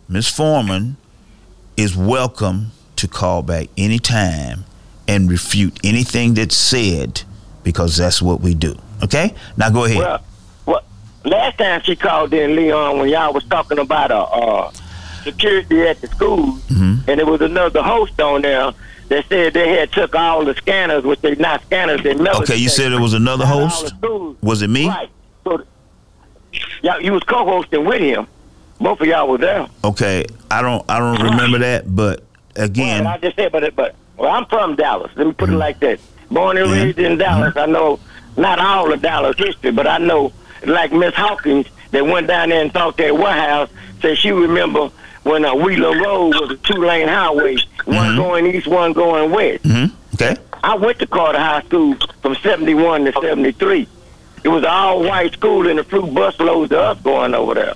Miss 0.08 0.28
Foreman 0.28 0.96
is 1.76 1.96
welcome 1.96 2.72
to 2.96 3.06
call 3.06 3.42
back 3.42 3.68
anytime 3.76 4.64
and 5.06 5.30
refute 5.30 5.78
anything 5.84 6.34
that's 6.34 6.56
said 6.56 7.22
because 7.62 7.96
that's 7.96 8.20
what 8.22 8.40
we 8.40 8.54
do. 8.54 8.74
Okay? 9.02 9.34
Now 9.56 9.70
go 9.70 9.84
ahead. 9.84 9.98
Well, 9.98 10.24
well, 10.66 10.82
last 11.24 11.58
time 11.58 11.82
she 11.82 11.96
called 11.96 12.32
in 12.32 12.56
Leon 12.56 12.98
when 12.98 13.08
y'all 13.08 13.32
was 13.32 13.44
talking 13.44 13.78
about 13.78 14.10
uh, 14.10 14.22
uh 14.22 14.72
security 15.22 15.82
at 15.82 16.00
the 16.00 16.08
school, 16.08 16.54
Mhm. 16.68 17.06
and 17.06 17.18
there 17.20 17.26
was 17.26 17.40
another 17.40 17.82
host 17.82 18.20
on 18.20 18.42
there 18.42 18.72
that 19.12 19.26
said 19.28 19.52
they 19.54 19.68
had 19.78 19.92
took 19.92 20.14
all 20.14 20.44
the 20.44 20.54
scanners, 20.54 21.04
which 21.04 21.20
they 21.20 21.34
not 21.36 21.62
scanners, 21.64 22.02
they 22.02 22.14
metal 22.14 22.42
Okay, 22.42 22.56
you 22.56 22.68
said 22.68 22.92
it 22.92 23.00
was 23.00 23.14
another 23.14 23.44
out 23.44 23.52
of 23.52 23.58
all 23.62 23.68
host? 23.68 24.42
Was 24.42 24.62
it 24.62 24.68
me? 24.68 24.88
Right. 24.88 25.08
So, 25.44 25.62
yeah, 26.82 26.98
you 26.98 27.12
was 27.12 27.22
co-hosting 27.24 27.84
with 27.84 28.00
him. 28.00 28.26
Both 28.80 29.00
of 29.00 29.06
y'all 29.06 29.28
were 29.28 29.38
there. 29.38 29.68
Okay, 29.84 30.24
I 30.50 30.60
don't 30.62 30.84
I 30.90 30.98
don't 30.98 31.22
remember 31.22 31.58
that, 31.58 31.94
but 31.94 32.24
again, 32.56 33.04
Well, 33.04 33.14
I 33.14 33.18
just 33.18 33.36
said, 33.36 33.52
but 33.52 33.74
but 33.76 33.94
well, 34.16 34.30
I'm 34.30 34.46
from 34.46 34.74
Dallas. 34.76 35.12
Let 35.16 35.26
me 35.26 35.32
put 35.32 35.46
Mm-hmm. 35.48 35.54
it 35.54 35.58
like 35.58 35.80
that. 35.80 36.00
Born 36.30 36.56
and 36.56 36.70
raised 36.70 36.98
in 36.98 37.18
Dallas. 37.18 37.56
I 37.56 37.66
know 37.66 38.00
not 38.36 38.58
all 38.58 38.92
of 38.92 39.02
Dallas 39.02 39.36
history, 39.36 39.70
but 39.70 39.86
I 39.86 39.98
know 39.98 40.32
like 40.66 40.92
Miss 40.92 41.14
Hawkins 41.14 41.66
that 41.90 42.04
went 42.06 42.26
down 42.26 42.48
there 42.48 42.62
and 42.62 42.72
talked 42.72 42.98
at 43.00 43.16
White 43.16 43.38
House. 43.38 43.68
Said 44.00 44.18
she 44.18 44.32
remember 44.32 44.90
when 45.24 45.44
uh, 45.44 45.54
Wheeler 45.54 46.00
Road 46.02 46.34
was 46.40 46.50
a 46.50 46.56
two-lane 46.56 47.08
highway, 47.08 47.56
one 47.84 47.96
Mhm. 48.12 48.16
going 48.16 48.46
east, 48.54 48.66
one 48.66 48.92
going 48.92 49.30
west. 49.30 49.64
hmm 49.64 49.86
okay, 50.14 50.36
I 50.64 50.74
went 50.76 50.98
to 51.00 51.06
Carter 51.06 51.38
High 51.38 51.62
School 51.62 51.96
from 52.22 52.36
71 52.36 53.04
to 53.06 53.12
73. 53.20 53.86
It 54.44 54.48
was 54.48 54.62
an 54.64 54.68
all-white 54.70 55.32
school, 55.34 55.68
and 55.68 55.78
the 55.78 55.84
fruit 55.84 56.12
bus 56.12 56.38
loads 56.40 56.72
of 56.72 56.78
us 56.78 56.98
going 57.02 57.34
over 57.34 57.54
there. 57.54 57.74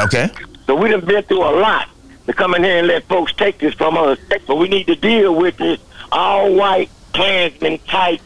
okay, 0.00 0.28
So 0.66 0.74
we 0.74 0.88
done 0.88 1.04
been 1.04 1.22
through 1.24 1.44
a 1.44 1.54
lot 1.60 1.88
to 2.26 2.32
come 2.32 2.54
in 2.54 2.64
here 2.64 2.78
and 2.78 2.86
let 2.88 3.04
folks 3.08 3.32
take 3.34 3.58
this 3.58 3.74
from 3.74 3.96
us. 3.96 4.18
But 4.46 4.56
we 4.56 4.68
need 4.68 4.86
to 4.88 4.96
deal 4.96 5.34
with 5.34 5.56
this 5.58 5.78
all-white 6.10 6.90
Klansman 7.12 7.78
type 7.86 8.20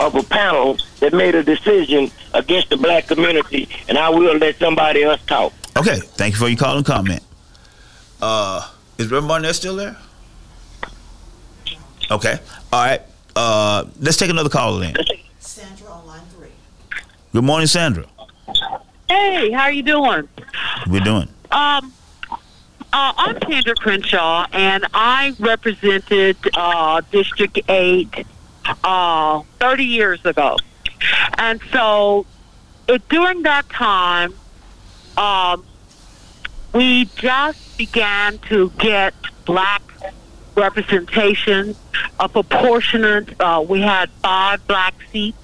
of 0.00 0.14
a 0.16 0.22
panel 0.24 0.76
that 1.00 1.12
made 1.12 1.34
a 1.36 1.42
decision 1.44 2.10
against 2.32 2.70
the 2.70 2.76
black 2.76 3.06
community, 3.06 3.68
and 3.88 3.96
I 3.98 4.08
will 4.08 4.36
let 4.36 4.58
somebody 4.58 5.04
else 5.04 5.20
talk. 5.26 5.52
okay. 5.76 5.96
Thank 6.16 6.34
you 6.34 6.38
for 6.40 6.48
your 6.48 6.56
call 6.58 6.76
and 6.78 6.86
comment. 6.86 7.22
Uh, 8.26 8.66
is 8.96 9.08
Reverend 9.10 9.28
Barnett 9.28 9.54
still 9.54 9.76
there? 9.76 9.98
Okay, 12.10 12.38
all 12.72 12.86
right. 12.86 13.02
Uh, 13.36 13.84
let's 14.00 14.16
take 14.16 14.30
another 14.30 14.48
call 14.48 14.80
in. 14.80 14.96
Sandra 15.40 15.90
on 15.90 16.06
line 16.06 16.22
three. 16.34 16.48
Good 17.34 17.44
morning, 17.44 17.66
Sandra. 17.66 18.06
Hey, 19.10 19.50
how 19.50 19.64
are 19.64 19.72
you 19.72 19.82
doing? 19.82 20.26
We're 20.88 21.04
doing. 21.04 21.28
Um, 21.50 21.92
Uh, 22.94 23.12
I'm 23.16 23.38
Sandra 23.42 23.74
Crenshaw, 23.74 24.46
and 24.52 24.86
I 24.94 25.34
represented 25.38 26.36
uh, 26.54 27.02
District 27.10 27.58
8 27.68 28.24
uh, 28.84 29.42
30 29.60 29.84
years 29.84 30.24
ago. 30.24 30.56
And 31.36 31.60
so 31.72 32.24
it, 32.88 33.06
during 33.10 33.42
that 33.42 33.68
time, 33.68 34.32
um, 35.18 35.64
we 36.72 37.06
just 37.16 37.63
began 37.76 38.38
to 38.38 38.70
get 38.78 39.14
black 39.44 39.82
representation, 40.56 41.74
a 42.20 42.28
proportionate. 42.28 43.38
Uh, 43.40 43.64
we 43.66 43.80
had 43.80 44.10
five 44.22 44.66
black 44.66 44.94
seats 45.10 45.38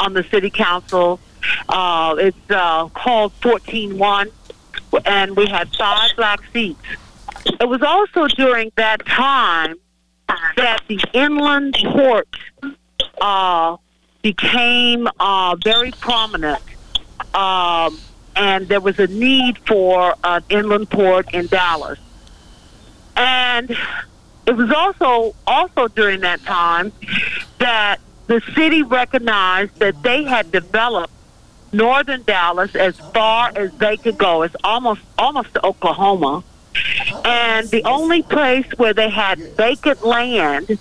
on 0.00 0.12
the 0.14 0.22
city 0.24 0.50
council. 0.50 1.20
Uh, 1.68 2.14
it's 2.18 2.50
uh, 2.50 2.88
called 2.88 3.32
14-1, 3.40 4.30
and 5.04 5.36
we 5.36 5.46
had 5.46 5.74
five 5.76 6.10
black 6.16 6.40
seats. 6.52 6.80
It 7.60 7.68
was 7.68 7.82
also 7.82 8.26
during 8.28 8.70
that 8.76 9.04
time 9.06 9.76
that 10.56 10.80
the 10.88 11.00
inland 11.12 11.76
port 11.82 12.28
uh, 13.20 13.76
became 14.22 15.08
uh, 15.18 15.56
very 15.62 15.90
prominent. 15.92 16.62
Um, 17.34 17.98
and 18.36 18.68
there 18.68 18.80
was 18.80 18.98
a 18.98 19.06
need 19.06 19.58
for 19.66 20.14
an 20.24 20.42
inland 20.48 20.90
port 20.90 21.32
in 21.34 21.46
Dallas. 21.46 21.98
And 23.16 23.70
it 24.46 24.56
was 24.56 24.70
also 24.72 25.34
also 25.46 25.88
during 25.88 26.20
that 26.20 26.42
time 26.44 26.92
that 27.58 28.00
the 28.26 28.40
city 28.54 28.82
recognized 28.82 29.78
that 29.78 30.02
they 30.02 30.24
had 30.24 30.50
developed 30.50 31.12
northern 31.72 32.22
Dallas 32.22 32.74
as 32.74 32.96
far 32.96 33.52
as 33.54 33.72
they 33.74 33.96
could 33.96 34.18
go. 34.18 34.42
It's 34.42 34.56
almost 34.64 35.00
almost 35.18 35.54
to 35.54 35.66
Oklahoma. 35.66 36.44
And 37.24 37.68
the 37.68 37.82
only 37.84 38.22
place 38.22 38.66
where 38.76 38.94
they 38.94 39.10
had 39.10 39.38
vacant 39.56 40.04
land, 40.04 40.78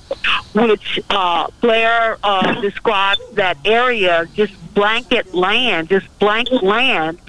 which 0.54 1.00
uh, 1.10 1.50
Blair 1.60 2.18
uh, 2.24 2.62
describes 2.62 3.22
that 3.34 3.58
area, 3.66 4.28
just 4.34 4.54
blanket 4.74 5.34
land, 5.34 5.90
just 5.90 6.08
blank 6.20 6.50
land, 6.62 7.20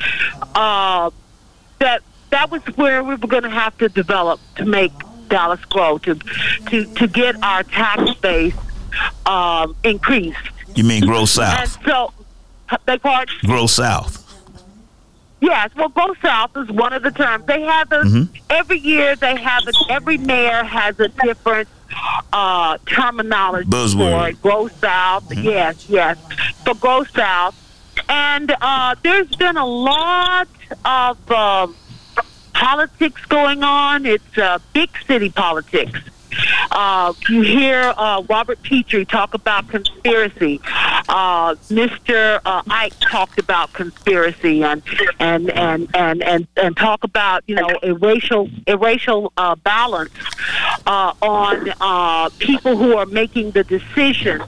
uh, 0.54 1.10
that 1.78 2.02
that 2.30 2.50
was 2.50 2.62
where 2.76 3.02
we 3.02 3.14
were 3.16 3.26
going 3.26 3.42
to 3.42 3.50
have 3.50 3.76
to 3.78 3.88
develop 3.88 4.40
to 4.56 4.64
make 4.64 4.92
Dallas 5.28 5.64
grow, 5.66 5.98
to 5.98 6.14
to 6.68 6.84
to 6.94 7.06
get 7.06 7.42
our 7.42 7.62
tax 7.64 8.14
base 8.20 8.54
um, 9.26 9.74
increased. 9.82 10.38
You 10.74 10.84
mean 10.84 11.04
grow 11.04 11.24
south? 11.24 11.58
And 11.58 11.84
so, 11.84 12.12
they 12.86 12.98
part. 12.98 13.30
Grow 13.44 13.66
south. 13.66 14.21
Yes, 15.42 15.70
well, 15.74 15.88
go 15.88 16.14
south 16.22 16.56
is 16.56 16.70
one 16.70 16.92
of 16.92 17.02
the 17.02 17.10
terms. 17.10 17.44
They 17.46 17.62
have 17.62 17.90
a 17.90 18.02
Mhm. 18.04 18.28
every 18.48 18.78
year. 18.78 19.16
They 19.16 19.36
have 19.40 19.66
it. 19.66 19.76
Every 19.90 20.16
mayor 20.16 20.62
has 20.62 20.98
a 21.00 21.08
different 21.08 21.68
uh, 22.32 22.78
terminology 22.86 23.68
Buzzword. 23.68 24.10
for 24.20 24.28
it. 24.28 24.40
Go 24.42 24.68
south. 24.80 25.24
Yes, 25.36 25.86
yes. 25.88 26.16
For 26.64 26.74
go 26.76 27.04
south, 27.04 27.54
and 28.08 28.54
uh, 28.62 28.94
there's 29.02 29.34
been 29.34 29.56
a 29.56 29.66
lot 29.66 30.48
of 30.84 31.30
um, 31.30 31.74
politics 32.54 33.20
going 33.26 33.62
on. 33.64 34.06
It's 34.06 34.38
uh, 34.38 34.58
big 34.72 34.90
city 35.06 35.28
politics. 35.30 35.98
Uh, 36.70 37.12
you 37.28 37.42
hear 37.42 37.92
uh, 37.96 38.22
Robert 38.28 38.62
Petrie 38.62 39.04
talk 39.04 39.34
about 39.34 39.68
conspiracy. 39.68 40.60
Uh, 41.08 41.54
Mr. 41.68 42.40
Uh, 42.44 42.62
Ike 42.68 42.94
talked 43.00 43.38
about 43.38 43.72
conspiracy 43.72 44.62
and 44.62 44.82
and, 45.18 45.50
and, 45.50 45.88
and, 45.94 46.22
and 46.22 46.46
and 46.56 46.76
talk 46.76 47.04
about 47.04 47.42
you 47.46 47.54
know 47.54 47.68
a 47.82 47.94
racial 47.94 48.48
a 48.66 48.76
racial 48.76 49.32
uh, 49.36 49.54
balance 49.56 50.12
uh, 50.86 51.12
on 51.20 51.72
uh, 51.80 52.30
people 52.38 52.76
who 52.76 52.96
are 52.96 53.06
making 53.06 53.50
the 53.52 53.64
decisions. 53.64 54.42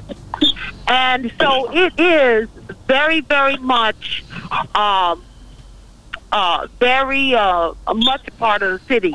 And 0.87 1.32
so 1.41 1.70
it 1.72 1.99
is 1.99 2.49
very 2.87 3.20
very 3.20 3.57
much. 3.57 4.24
Um, 4.74 5.24
uh, 6.35 6.66
very 6.80 7.32
uh, 7.32 7.72
much 7.95 8.26
part 8.39 8.61
of 8.61 8.80
the 8.80 8.87
city. 8.87 9.14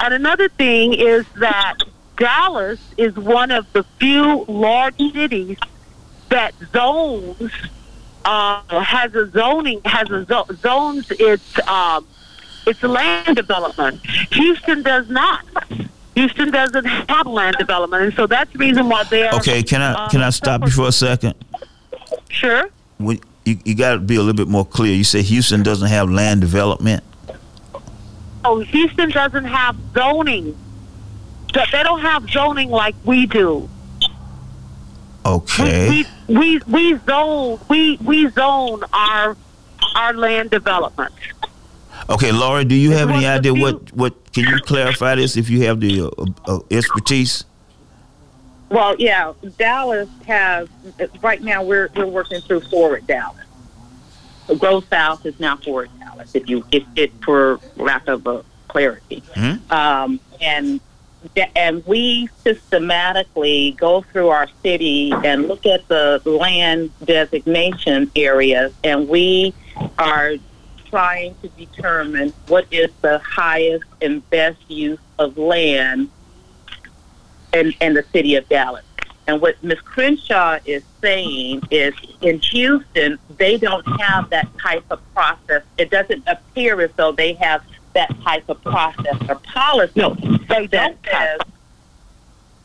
And 0.00 0.14
another 0.14 0.48
thing 0.48 0.94
is 0.94 1.26
that 1.36 1.76
Dallas 2.16 2.80
is 2.96 3.14
one 3.16 3.50
of 3.50 3.70
the 3.72 3.84
few 3.98 4.44
large 4.46 4.96
cities 4.96 5.58
that 6.28 6.54
zones 6.72 7.52
uh, 8.24 8.62
has 8.82 9.14
a 9.14 9.28
zoning 9.30 9.80
has 9.84 10.10
a 10.10 10.24
zo- 10.24 10.46
zones 10.56 11.10
its 11.12 11.58
um, 11.68 12.06
its 12.66 12.82
land 12.82 13.36
development. 13.36 14.04
Houston 14.32 14.82
does 14.82 15.08
not. 15.08 15.44
Houston 16.14 16.50
doesn't 16.50 16.84
have 16.84 17.26
land 17.26 17.56
development, 17.58 18.02
and 18.04 18.14
so 18.14 18.26
that's 18.26 18.52
the 18.52 18.58
reason 18.58 18.88
why 18.88 19.04
they're 19.04 19.32
Okay, 19.32 19.62
can 19.62 19.80
I 19.80 19.92
uh, 19.92 20.08
can 20.10 20.22
I 20.22 20.30
stop 20.30 20.62
you 20.62 20.70
for 20.70 20.88
a 20.88 20.92
second? 20.92 21.34
Sure. 22.28 22.68
When 22.98 23.20
you, 23.44 23.58
you 23.64 23.74
got 23.74 23.94
to 23.94 23.98
be 23.98 24.16
a 24.16 24.18
little 24.18 24.34
bit 24.34 24.48
more 24.48 24.64
clear. 24.66 24.94
You 24.94 25.04
say 25.04 25.22
Houston 25.22 25.62
doesn't 25.62 25.88
have 25.88 26.10
land 26.10 26.40
development. 26.40 27.02
Oh, 28.44 28.60
Houston 28.60 29.10
doesn't 29.10 29.44
have 29.44 29.76
zoning. 29.94 30.56
They 31.52 31.82
don't 31.82 32.00
have 32.00 32.28
zoning 32.30 32.70
like 32.70 32.94
we 33.04 33.26
do. 33.26 33.68
Okay. 35.26 36.04
We 36.28 36.34
we 36.34 36.58
we 36.66 36.98
zone 37.00 37.58
we 37.68 37.96
we 37.98 38.28
zone 38.30 38.82
our 38.92 39.36
our 39.94 40.14
land 40.14 40.50
development. 40.50 41.12
Okay, 42.08 42.32
Laura, 42.32 42.64
do 42.64 42.74
you 42.74 42.92
have 42.92 43.10
any 43.10 43.24
one 43.24 43.36
of 43.36 43.42
the 43.42 43.50
idea 43.50 43.62
what 43.62 43.92
what? 43.92 44.32
Can 44.32 44.44
you 44.44 44.58
clarify 44.60 45.16
this 45.16 45.36
if 45.36 45.50
you 45.50 45.64
have 45.66 45.80
the 45.80 46.02
uh, 46.02 46.24
uh, 46.46 46.60
expertise? 46.70 47.44
Well, 48.70 48.94
yeah, 48.98 49.32
Dallas 49.58 50.08
has 50.26 50.68
right 51.22 51.42
now. 51.42 51.62
We're 51.62 51.90
we're 51.94 52.06
working 52.06 52.40
through 52.40 52.60
Forward 52.60 53.06
Dallas. 53.06 53.36
Grow 54.58 54.80
South 54.80 55.24
is 55.26 55.38
now 55.38 55.56
Forward 55.56 55.90
Dallas. 55.98 56.34
If 56.34 56.48
you 56.48 56.64
if 56.72 56.84
it 56.96 57.12
for 57.22 57.60
lack 57.76 58.08
of 58.08 58.26
a 58.26 58.44
clarity, 58.68 59.22
um, 59.70 60.20
and 60.40 60.80
and 61.54 61.86
we 61.86 62.28
systematically 62.44 63.72
go 63.72 64.02
through 64.02 64.28
our 64.28 64.48
city 64.62 65.12
and 65.12 65.48
look 65.48 65.66
at 65.66 65.86
the 65.88 66.22
land 66.24 66.90
designation 67.04 68.10
areas, 68.16 68.72
and 68.82 69.08
we 69.08 69.54
are 69.98 70.36
trying 70.90 71.36
to 71.36 71.48
determine 71.50 72.32
what 72.48 72.66
is 72.70 72.90
the 73.00 73.18
highest 73.18 73.84
and 74.02 74.28
best 74.30 74.58
use 74.68 74.98
of 75.18 75.38
land 75.38 76.10
in, 77.52 77.72
in 77.80 77.94
the 77.94 78.04
city 78.12 78.34
of 78.34 78.48
Dallas. 78.48 78.84
And 79.30 79.40
what 79.40 79.62
Ms. 79.62 79.78
Crenshaw 79.82 80.58
is 80.64 80.82
saying 81.00 81.62
is 81.70 81.94
in 82.20 82.40
Houston, 82.40 83.16
they 83.36 83.58
don't 83.58 83.86
have 84.00 84.28
that 84.30 84.48
type 84.58 84.82
of 84.90 85.00
process. 85.14 85.62
It 85.78 85.88
doesn't 85.88 86.24
appear 86.26 86.80
as 86.80 86.90
though 86.96 87.12
they 87.12 87.34
have 87.34 87.62
that 87.94 88.12
type 88.22 88.48
of 88.48 88.60
process 88.62 89.16
or 89.28 89.36
policy 89.36 89.92
No, 89.94 90.14
they 90.14 90.66
that 90.66 90.68
don't 90.70 90.98
says 91.04 91.40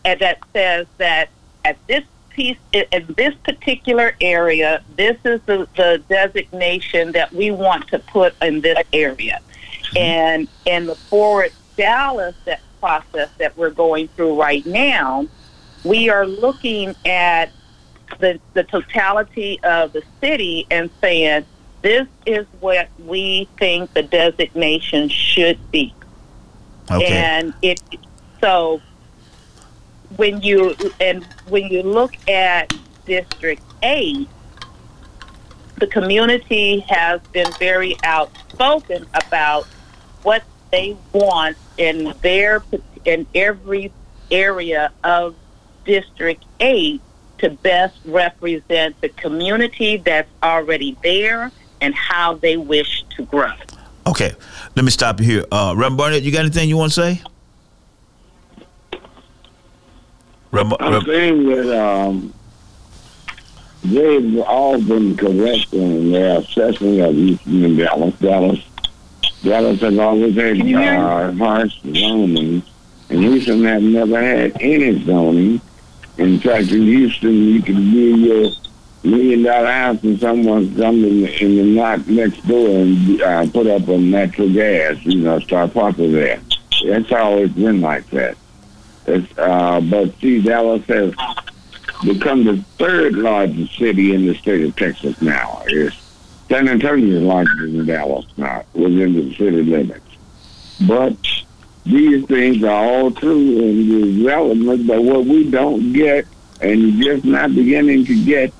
and 0.05 0.19
that 0.19 0.39
says 0.53 0.87
that 0.97 1.29
at 1.63 1.77
this 1.85 2.03
piece 2.29 2.57
in 2.73 2.85
in 2.91 3.13
this 3.15 3.35
particular 3.43 4.15
area, 4.19 4.83
this 4.95 5.17
is 5.23 5.41
the, 5.45 5.67
the 5.75 6.01
designation 6.09 7.11
that 7.11 7.31
we 7.31 7.51
want 7.51 7.87
to 7.89 7.99
put 7.99 8.33
in 8.41 8.61
this 8.61 8.79
area. 8.91 9.39
Mm-hmm. 9.83 9.97
And 9.97 10.47
in 10.65 10.87
the 10.87 10.95
forward 10.95 11.51
Dallas 11.77 12.35
that 12.45 12.61
process 12.79 13.29
that 13.37 13.55
we're 13.55 13.69
going 13.69 14.07
through 14.09 14.39
right 14.39 14.65
now, 14.65 15.27
we 15.85 16.09
are 16.09 16.25
looking 16.25 16.95
at 17.05 17.51
the 18.19 18.39
the 18.53 18.63
totality 18.63 19.59
of 19.63 19.93
the 19.93 20.03
city 20.19 20.67
and 20.69 20.89
saying 20.99 21.45
this 21.81 22.07
is 22.25 22.45
what 22.59 22.89
we 23.05 23.47
think 23.57 23.93
the 23.93 24.03
designation 24.03 25.07
should 25.07 25.59
be. 25.71 25.93
Okay. 26.89 27.05
And 27.05 27.53
it 27.61 27.79
so 28.41 28.81
when 30.17 30.41
you 30.41 30.75
and 30.99 31.23
when 31.47 31.67
you 31.67 31.83
look 31.83 32.15
at 32.27 32.73
District 33.05 33.61
Eight, 33.83 34.27
the 35.77 35.87
community 35.87 36.79
has 36.81 37.21
been 37.31 37.51
very 37.59 37.95
outspoken 38.03 39.05
about 39.13 39.65
what 40.23 40.43
they 40.71 40.97
want 41.13 41.57
in 41.77 42.13
their 42.21 42.63
in 43.05 43.27
every 43.35 43.91
area 44.31 44.91
of 45.03 45.35
District 45.85 46.43
Eight 46.59 47.01
to 47.37 47.49
best 47.49 47.97
represent 48.05 48.99
the 49.01 49.09
community 49.09 49.97
that's 49.97 50.29
already 50.41 50.97
there 51.03 51.51
and 51.81 51.93
how 51.93 52.35
they 52.35 52.57
wish 52.57 53.03
to 53.15 53.23
grow. 53.25 53.51
Okay, 54.07 54.33
let 54.75 54.85
me 54.85 54.91
stop 54.91 55.19
you 55.19 55.25
here. 55.25 55.45
Uh, 55.51 55.73
Reverend 55.75 55.97
Barnett, 55.97 56.23
you 56.23 56.31
got 56.31 56.41
anything 56.41 56.69
you 56.69 56.77
want 56.77 56.93
to 56.93 57.01
say? 57.01 57.21
Reverend, 60.51 60.77
I'm 60.79 60.93
Reverend, 60.93 61.05
saying 61.07 61.45
that 61.49 61.85
um, 61.85 62.33
they've 63.83 64.39
all 64.41 64.81
been 64.81 65.17
correct 65.17 65.73
in 65.73 66.11
their 66.11 66.39
assessment 66.39 67.01
of 67.01 67.15
Houston 67.15 67.65
and 67.65 67.77
Dallas. 67.77 68.15
Dallas 68.19 68.59
Dallas 69.45 69.79
has 69.81 69.99
always 69.99 70.35
had 70.35 70.75
uh, 70.75 71.31
harsh 71.33 71.79
zoning, 71.81 72.63
and 73.09 73.19
Houston 73.19 73.63
have 73.63 73.83
never 73.83 74.19
had 74.19 74.59
any 74.59 75.03
zoning. 75.05 75.61
In 76.17 76.39
fact, 76.39 76.71
in 76.71 76.83
Houston, 76.83 77.33
you 77.33 77.61
can 77.61 77.91
build 77.91 78.19
your 78.19 78.51
million 79.03 79.43
dollar 79.43 79.67
house 79.67 80.03
and 80.03 80.19
someone's 80.19 80.75
come 80.77 81.03
in 81.03 81.27
in 81.27 81.55
the 81.55 81.63
lot 81.79 82.07
next 82.07 82.45
door 82.47 82.69
and 82.69 83.21
uh, 83.21 83.45
put 83.51 83.67
up 83.67 83.87
a 83.87 83.97
natural 83.97 84.51
gas, 84.51 84.97
you 85.05 85.21
know, 85.21 85.39
start 85.39 85.73
parking 85.73 86.11
there. 86.11 86.41
That's 86.87 87.11
always 87.11 87.51
been 87.51 87.81
like 87.81 88.09
that. 88.09 88.37
It's, 89.07 89.37
uh, 89.37 89.81
but 89.81 90.17
see, 90.19 90.41
Dallas 90.41 90.83
has 90.85 91.13
become 92.03 92.43
the 92.43 92.57
third 92.77 93.13
largest 93.13 93.77
city 93.77 94.13
in 94.13 94.25
the 94.25 94.35
state 94.35 94.65
of 94.65 94.75
Texas 94.75 95.21
now. 95.21 95.63
It's 95.67 95.95
San 96.49 96.67
Antonio 96.67 97.17
is 97.17 97.23
larger 97.23 97.67
than 97.71 97.85
Dallas 97.85 98.25
now, 98.37 98.63
within 98.73 99.13
the 99.13 99.35
city 99.35 99.63
limits. 99.63 100.05
But 100.87 101.17
these 101.85 102.25
things 102.25 102.63
are 102.63 102.83
all 102.83 103.11
true 103.11 103.59
in 103.59 104.17
development, 104.17 104.87
but 104.87 105.03
what 105.03 105.25
we 105.25 105.49
don't 105.49 105.93
get 105.93 106.25
and 106.61 107.01
just 107.01 107.25
not 107.25 107.53
beginning 107.53 108.05
to 108.05 108.25
get 108.25 108.51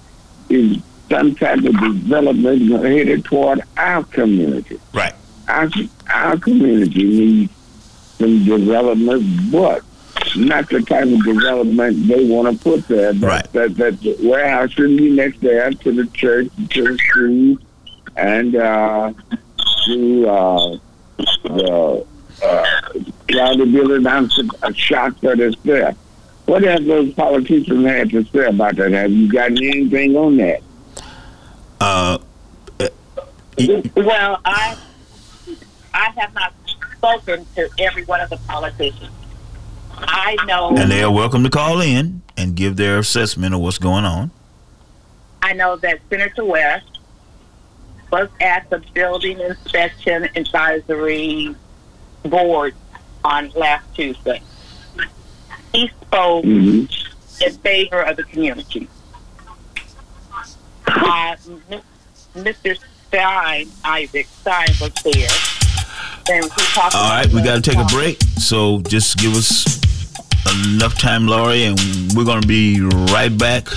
is 0.50 0.78
some 1.10 1.34
type 1.36 1.58
of 1.60 1.80
development 1.80 2.70
headed 2.84 3.26
toward 3.26 3.62
our 3.78 4.04
community. 4.04 4.80
Right. 4.94 5.14
Our, 5.48 5.70
our 6.10 6.38
community 6.38 7.04
needs 7.04 7.54
some 8.18 8.46
development, 8.46 9.52
but 9.52 9.84
not 10.36 10.70
the 10.70 10.82
type 10.82 11.08
of 11.08 11.24
development 11.24 12.08
they 12.08 12.26
want 12.26 12.58
to 12.58 12.64
put 12.64 12.88
there. 12.88 13.14
That, 13.14 13.28
Right. 13.28 13.54
That, 13.54 13.76
that 13.78 14.02
the 14.02 14.18
warehouse 14.22 14.72
should 14.72 14.98
be 14.98 15.12
next 15.12 15.42
there 15.42 15.72
to 15.72 15.92
the 15.92 16.06
church, 16.08 16.50
to 16.70 16.84
the 16.84 16.98
school, 16.98 17.58
and 18.16 18.56
uh, 18.56 19.14
to 19.86 20.30
uh, 20.30 20.78
the 21.44 22.06
uh, 22.44 22.66
try 23.28 23.56
to 23.56 23.66
build 23.66 23.92
it 23.92 24.08
on 24.08 24.30
a 24.64 24.74
shop 24.74 25.20
that 25.22 25.40
is 25.40 25.56
there. 25.64 25.96
What 26.46 26.64
have 26.64 26.86
those 26.86 27.14
politicians 27.14 27.86
had 27.86 28.10
to 28.12 28.24
say 28.26 28.46
about 28.46 28.76
that? 28.76 28.92
Have 28.92 29.12
you 29.12 29.32
gotten 29.32 29.58
anything 29.58 30.16
on 30.16 30.38
that? 30.38 30.62
Uh, 31.82 32.18
Well, 33.96 34.40
I 34.46 34.78
I 35.94 36.10
have 36.18 36.34
not 36.34 36.54
spoken 36.98 37.46
to 37.56 37.70
every 37.80 38.04
one 38.04 38.20
of 38.20 38.30
the 38.30 38.38
politicians. 38.48 39.12
I 39.98 40.36
know 40.46 40.76
and 40.76 40.92
they 40.92 41.02
are 41.04 41.12
welcome 41.12 41.44
to 41.44 41.50
call 41.50 41.80
in 41.80 42.22
and 42.36 42.56
give 42.56 42.76
their 42.76 43.00
assessment 43.00 43.56
of 43.56 43.62
what's 43.62 43.78
going 43.78 44.04
on. 44.04 44.30
I 45.42 45.54
know 45.54 45.78
that 45.78 46.00
Senator 46.10 46.44
West 46.44 47.00
was 48.12 48.28
at 48.42 48.70
the 48.70 48.84
building 48.94 49.40
inspection 49.40 50.28
advisory 50.36 51.56
board 52.30 52.76
on 53.24 53.50
last 53.52 53.94
Tuesday. 53.96 54.42
He 55.74 55.90
spoke 56.02 56.46
in 56.46 56.88
favor 57.64 58.02
of 58.02 58.18
the 58.18 58.24
community. 58.24 58.88
Uh, 60.88 61.36
Mr. 62.36 62.78
Stein, 63.08 63.68
Isaac 63.84 64.28
Stein 64.28 64.70
was 64.80 64.94
there. 65.04 65.30
And 66.30 66.44
we 66.44 66.50
talked 66.50 66.96
All 66.96 67.10
right, 67.10 67.28
we 67.28 67.42
got 67.42 67.64
to 67.64 67.70
take 67.70 67.80
a 67.80 67.86
break. 67.86 68.22
So 68.38 68.82
just 68.82 69.18
give 69.18 69.34
us 69.34 69.76
enough 70.68 70.98
time, 70.98 71.28
Laurie, 71.28 71.64
and 71.64 71.80
we're 72.16 72.26
going 72.26 72.42
to 72.42 72.48
be 72.48 72.82
right 72.82 73.36
back 73.36 73.68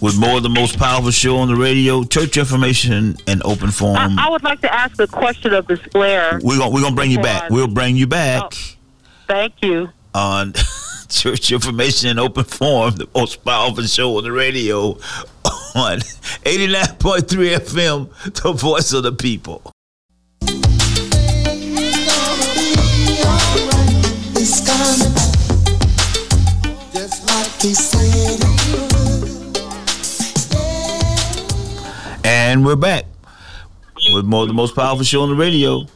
with 0.00 0.18
more 0.18 0.36
of 0.36 0.42
the 0.42 0.48
most 0.48 0.78
powerful 0.78 1.10
show 1.10 1.38
on 1.38 1.48
the 1.48 1.56
radio, 1.56 2.04
church 2.04 2.36
information 2.36 3.16
and 3.26 3.42
open 3.44 3.70
forum. 3.70 4.18
I, 4.18 4.26
I 4.26 4.30
would 4.30 4.44
like 4.44 4.60
to 4.60 4.72
ask 4.72 5.00
a 5.00 5.06
question 5.06 5.52
of 5.54 5.68
Ms. 5.68 5.80
Blair. 5.92 6.40
we're 6.42 6.58
going 6.58 6.72
we're 6.72 6.80
going 6.80 6.92
to 6.92 6.96
bring 6.96 7.10
you 7.10 7.20
back. 7.20 7.50
We'll 7.50 7.68
bring 7.68 7.96
you 7.96 8.06
back 8.06 8.42
oh, 8.44 8.56
Thank 9.26 9.54
you. 9.62 9.88
on 10.14 10.54
church 11.08 11.50
information 11.52 12.10
and 12.10 12.20
open 12.20 12.44
forum, 12.44 12.96
the 12.96 13.08
most 13.14 13.44
powerful 13.44 13.84
show 13.84 14.16
on 14.16 14.24
the 14.24 14.32
radio 14.32 14.90
on 15.74 16.00
89.3 16.44 17.56
FM, 17.58 18.42
the 18.42 18.52
voice 18.52 18.92
of 18.92 19.02
the 19.02 19.12
people. 19.12 19.72
It's 24.40 24.64
coming 24.64 25.14
just 26.92 27.26
like 27.26 27.60
he 27.60 27.74
said 27.74 28.57
And 32.28 32.62
we're 32.62 32.76
back 32.76 33.06
with 34.12 34.26
more 34.26 34.46
the 34.46 34.52
most 34.52 34.76
powerful 34.76 35.02
show 35.02 35.22
on 35.22 35.30
the 35.30 35.34
radio, 35.34 35.86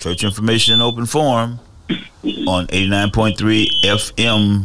Church 0.00 0.24
Information 0.24 0.72
and 0.72 0.82
Open 0.82 1.06
Forum 1.06 1.60
on 2.48 2.66
89.3 2.66 3.68
FM, 3.84 4.64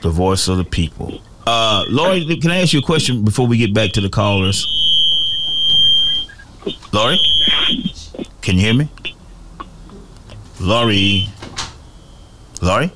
the 0.00 0.08
voice 0.08 0.48
of 0.48 0.56
the 0.56 0.64
people. 0.64 1.20
Uh, 1.46 1.84
Lori, 1.90 2.24
can 2.40 2.50
I 2.50 2.62
ask 2.62 2.72
you 2.72 2.78
a 2.78 2.82
question 2.82 3.22
before 3.22 3.46
we 3.46 3.58
get 3.58 3.74
back 3.74 3.92
to 3.92 4.00
the 4.00 4.08
callers? 4.08 4.66
Lori? 6.90 7.18
Can 8.40 8.56
you 8.56 8.62
hear 8.62 8.74
me? 8.74 8.88
Lori? 10.58 11.28
Lori? 12.62 12.90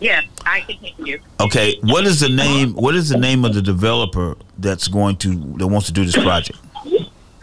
Yes, 0.00 0.24
I 0.46 0.60
can 0.60 0.76
hear 0.76 1.06
you. 1.06 1.20
Okay, 1.40 1.78
what 1.82 2.06
is 2.06 2.20
the 2.20 2.28
name? 2.28 2.74
What 2.74 2.94
is 2.94 3.08
the 3.08 3.18
name 3.18 3.44
of 3.44 3.54
the 3.54 3.62
developer 3.62 4.36
that's 4.58 4.86
going 4.88 5.16
to 5.18 5.34
that 5.58 5.66
wants 5.66 5.86
to 5.88 5.92
do 5.92 6.04
this 6.04 6.14
project? 6.16 6.58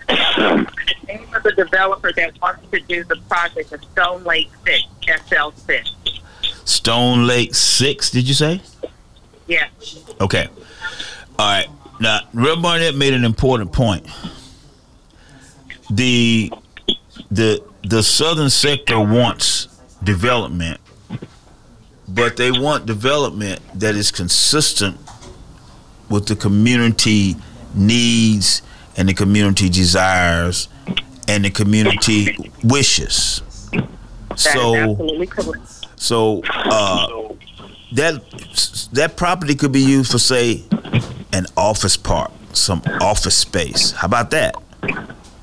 The 0.08 0.66
name 1.08 1.28
of 1.36 1.44
the 1.44 1.52
developer 1.52 2.14
that 2.14 2.42
wants 2.42 2.70
to 2.72 2.80
do 2.82 3.04
the 3.04 3.18
project 3.30 3.74
is 3.74 3.82
Stone 3.92 4.24
Lake 4.24 4.50
Six, 4.66 4.84
SL6. 5.02 6.20
Stone 6.66 7.28
Lake 7.28 7.54
Six. 7.54 8.10
Did 8.10 8.28
you 8.28 8.34
say? 8.34 8.62
Yes. 9.48 9.70
Okay. 10.22 10.48
All 11.38 11.46
right. 11.46 11.68
Now, 12.00 12.22
Rev 12.34 12.62
Barnett 12.62 12.96
made 12.96 13.14
an 13.14 13.26
important 13.26 13.72
point. 13.72 14.06
The 15.92 16.52
the 17.32 17.64
the 17.84 18.02
southern 18.02 18.50
sector 18.50 19.00
wants 19.00 19.68
development, 20.04 20.80
but 22.08 22.38
they 22.38 22.52
want 22.52 22.86
development 22.86 23.62
that 23.74 23.96
is 23.96 24.12
consistent 24.12 24.98
with 26.10 26.28
the 26.28 26.36
community 26.36 27.36
needs 27.74 28.62
and 28.96 29.10
the 29.10 29.14
community 29.14 29.70
desires 29.70 30.68
and 31.28 31.44
the 31.46 31.50
community 31.50 32.38
wishes. 32.64 33.42
That 33.72 34.38
So 34.38 34.96
so 35.96 36.42
uh, 36.46 37.34
that 37.94 38.22
that 38.94 39.16
property 39.18 39.56
could 39.56 39.72
be 39.72 39.82
used 39.82 40.12
for 40.12 40.20
say 40.20 40.64
an 41.34 41.46
office 41.58 41.98
park, 41.98 42.32
some 42.54 42.82
office 43.02 43.36
space. 43.36 43.92
How 43.92 44.08
about 44.08 44.30
that? 44.32 44.56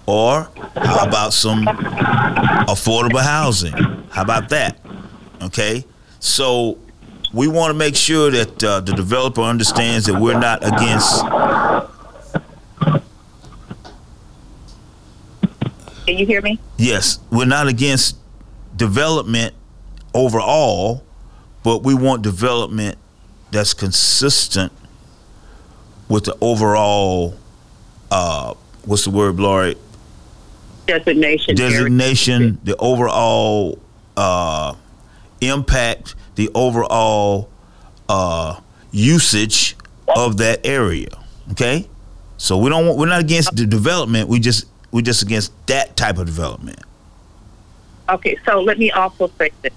Or 0.06 0.48
how 0.76 1.06
about 1.06 1.32
some 1.32 1.64
affordable 1.64 3.22
housing? 3.22 3.72
How 4.10 4.22
about 4.22 4.48
that? 4.50 4.78
Okay, 5.42 5.84
so 6.22 6.78
we 7.32 7.48
want 7.48 7.70
to 7.70 7.74
make 7.74 7.96
sure 7.96 8.30
that 8.30 8.62
uh, 8.62 8.78
the 8.78 8.92
developer 8.92 9.40
understands 9.40 10.06
that 10.06 10.20
we're 10.20 10.38
not 10.38 10.64
against. 10.64 11.20
Can 16.06 16.18
you 16.18 16.24
hear 16.24 16.40
me? 16.40 16.60
Yes, 16.78 17.18
we're 17.32 17.44
not 17.44 17.66
against 17.66 18.16
development 18.76 19.52
overall, 20.14 21.02
but 21.64 21.82
we 21.82 21.92
want 21.92 22.22
development 22.22 22.98
that's 23.50 23.74
consistent 23.74 24.72
with 26.08 26.24
the 26.24 26.36
overall 26.40 27.34
uh 28.12 28.54
what's 28.84 29.04
the 29.04 29.10
word, 29.10 29.40
Laurie? 29.40 29.76
Designation. 30.86 31.56
Designation, 31.56 32.58
the 32.62 32.76
overall 32.76 33.80
uh 34.16 34.74
impact, 35.42 36.14
the 36.36 36.50
overall 36.54 37.48
uh 38.08 38.60
usage 38.90 39.76
of 40.16 40.36
that 40.38 40.64
area. 40.64 41.08
Okay? 41.52 41.88
So 42.36 42.58
we 42.58 42.70
don't 42.70 42.86
want 42.86 42.98
we're 42.98 43.06
not 43.06 43.20
against 43.20 43.54
the 43.56 43.66
development, 43.66 44.28
we 44.28 44.40
just 44.40 44.66
we're 44.90 45.02
just 45.02 45.22
against 45.22 45.52
that 45.66 45.96
type 45.96 46.18
of 46.18 46.26
development. 46.26 46.80
Okay, 48.08 48.36
so 48.44 48.60
let 48.60 48.78
me 48.78 48.90
also 48.90 49.30
say 49.38 49.50
this. 49.62 49.72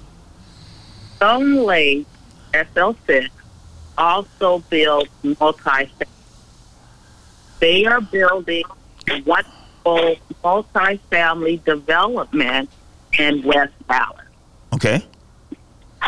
Stone 1.15 1.55
Lake 1.63 2.05
SL6 2.53 3.29
also 3.97 4.59
builds 4.69 5.09
multi 5.39 5.89
They 7.59 7.85
are 7.85 8.01
building 8.01 8.63
wonderful 9.25 10.15
multi-family 10.43 11.61
development 11.65 12.69
in 13.17 13.43
West 13.43 13.73
Dallas. 13.87 14.25
Okay? 14.73 15.05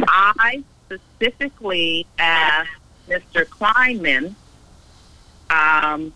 I 0.08 0.64
specifically 0.86 2.06
asked 2.18 2.70
Mr. 3.08 3.46
Kleinman 3.46 4.36
um, 5.50 6.14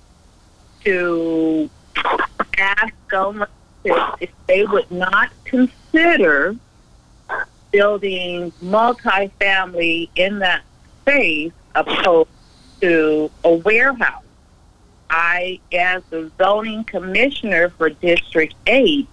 to 0.84 1.70
ask 2.58 2.94
Lake 3.12 3.50
if, 4.20 4.30
they 4.48 4.66
would 4.66 4.90
not 4.92 5.32
consider 5.46 6.56
building 7.72 8.52
multifamily 8.64 10.10
in 10.16 10.40
that 10.40 10.62
space 11.02 11.54
opposed 11.74 12.30
to 12.82 13.32
a 13.44 13.54
warehouse. 13.54 14.24
I, 15.10 15.60
as 15.74 16.04
the 16.10 16.32
zoning 16.38 16.84
commissioner 16.84 17.70
for 17.70 17.90
District 17.90 18.54
8, 18.66 19.08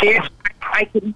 there, 0.00 0.28
I 0.60 0.84
can 0.84 1.14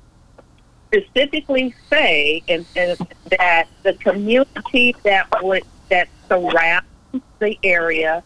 specifically 0.92 1.74
say 1.88 2.42
and, 2.48 2.66
and 2.76 2.98
that 3.38 3.68
the 3.82 3.94
community 3.94 4.94
that 5.02 5.26
would 5.42 5.64
that 5.88 6.08
surrounds 6.28 6.86
the 7.38 7.58
area 7.62 8.22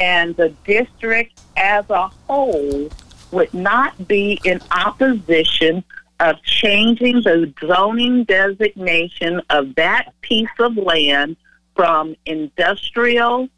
and 0.00 0.36
the 0.36 0.50
district 0.64 1.40
as 1.56 1.84
a 1.90 2.08
whole 2.08 2.88
would 3.30 3.52
not 3.54 4.06
be 4.06 4.38
in 4.44 4.60
opposition 4.70 5.82
of 6.20 6.40
changing 6.42 7.22
the 7.22 7.52
zoning 7.64 8.24
designation 8.24 9.40
of 9.50 9.74
that 9.74 10.12
piece 10.20 10.48
of 10.58 10.76
land 10.76 11.36
from 11.74 12.14
industrial 12.26 13.48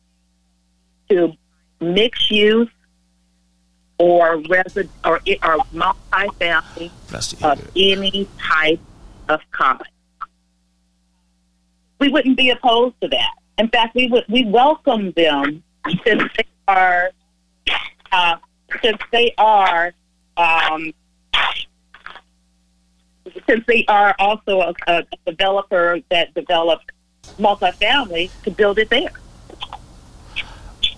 to 1.08 1.32
mixed 1.80 2.30
use 2.30 2.70
or 3.98 4.38
resident 4.48 4.90
or, 5.04 5.16
or 5.16 5.58
multifamily 5.72 6.90
of 7.42 7.70
any 7.76 8.28
type 8.38 8.80
of 9.28 9.40
kind. 9.52 9.82
We 12.00 12.08
wouldn't 12.08 12.36
be 12.36 12.50
opposed 12.50 13.00
to 13.02 13.08
that. 13.08 13.34
In 13.58 13.68
fact, 13.68 13.94
we 13.94 14.08
would 14.08 14.24
we 14.28 14.44
welcome 14.44 15.12
them 15.12 15.62
since 16.04 16.22
they 16.36 16.46
are 16.66 17.10
uh, 18.10 18.36
since 18.82 18.98
they 19.12 19.32
are 19.38 19.92
um, 20.36 20.92
since 23.46 23.64
they 23.66 23.84
are 23.86 24.14
also 24.18 24.60
a, 24.60 24.74
a 24.86 25.04
developer 25.26 26.00
that 26.10 26.34
developed 26.34 26.90
multifamily 27.38 28.30
to 28.42 28.50
build 28.50 28.78
it 28.78 28.90
there. 28.90 29.12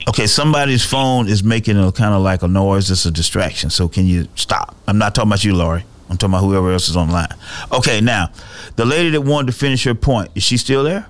Okay, 0.08 0.26
somebody's 0.26 0.84
phone 0.84 1.28
is 1.28 1.42
making 1.42 1.76
a 1.78 1.90
kind 1.90 2.14
of 2.14 2.22
like 2.22 2.42
a 2.42 2.48
noise. 2.48 2.90
It's 2.90 3.06
a 3.06 3.10
distraction. 3.10 3.70
So 3.70 3.88
can 3.88 4.06
you 4.06 4.28
stop? 4.36 4.76
I'm 4.86 4.98
not 4.98 5.14
talking 5.14 5.30
about 5.30 5.44
you, 5.44 5.54
Laurie. 5.54 5.84
I'm 6.08 6.16
talking 6.16 6.34
about 6.34 6.44
whoever 6.44 6.70
else 6.72 6.88
is 6.88 6.96
online. 6.96 7.26
Okay, 7.72 8.00
now 8.00 8.30
the 8.76 8.84
lady 8.84 9.10
that 9.10 9.22
wanted 9.22 9.46
to 9.48 9.52
finish 9.58 9.82
her 9.84 9.94
point 9.94 10.30
is 10.36 10.44
she 10.44 10.56
still 10.56 10.84
there? 10.84 11.06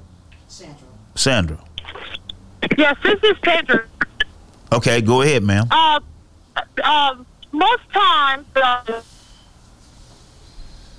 Sandra. 0.49 0.77
Sandra. 1.15 1.59
Yes, 2.79 2.97
this 3.03 3.23
is 3.23 3.37
Sandra. 3.45 3.85
Okay, 4.73 5.01
go 5.03 5.21
ahead, 5.23 5.43
ma'am. 5.43 5.67
Uh, 5.71 6.01
uh, 6.83 7.17
most 7.53 7.83
times, 7.93 8.47
uh, 8.57 9.03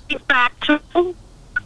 she's 0.08 0.20
factual, 0.28 1.14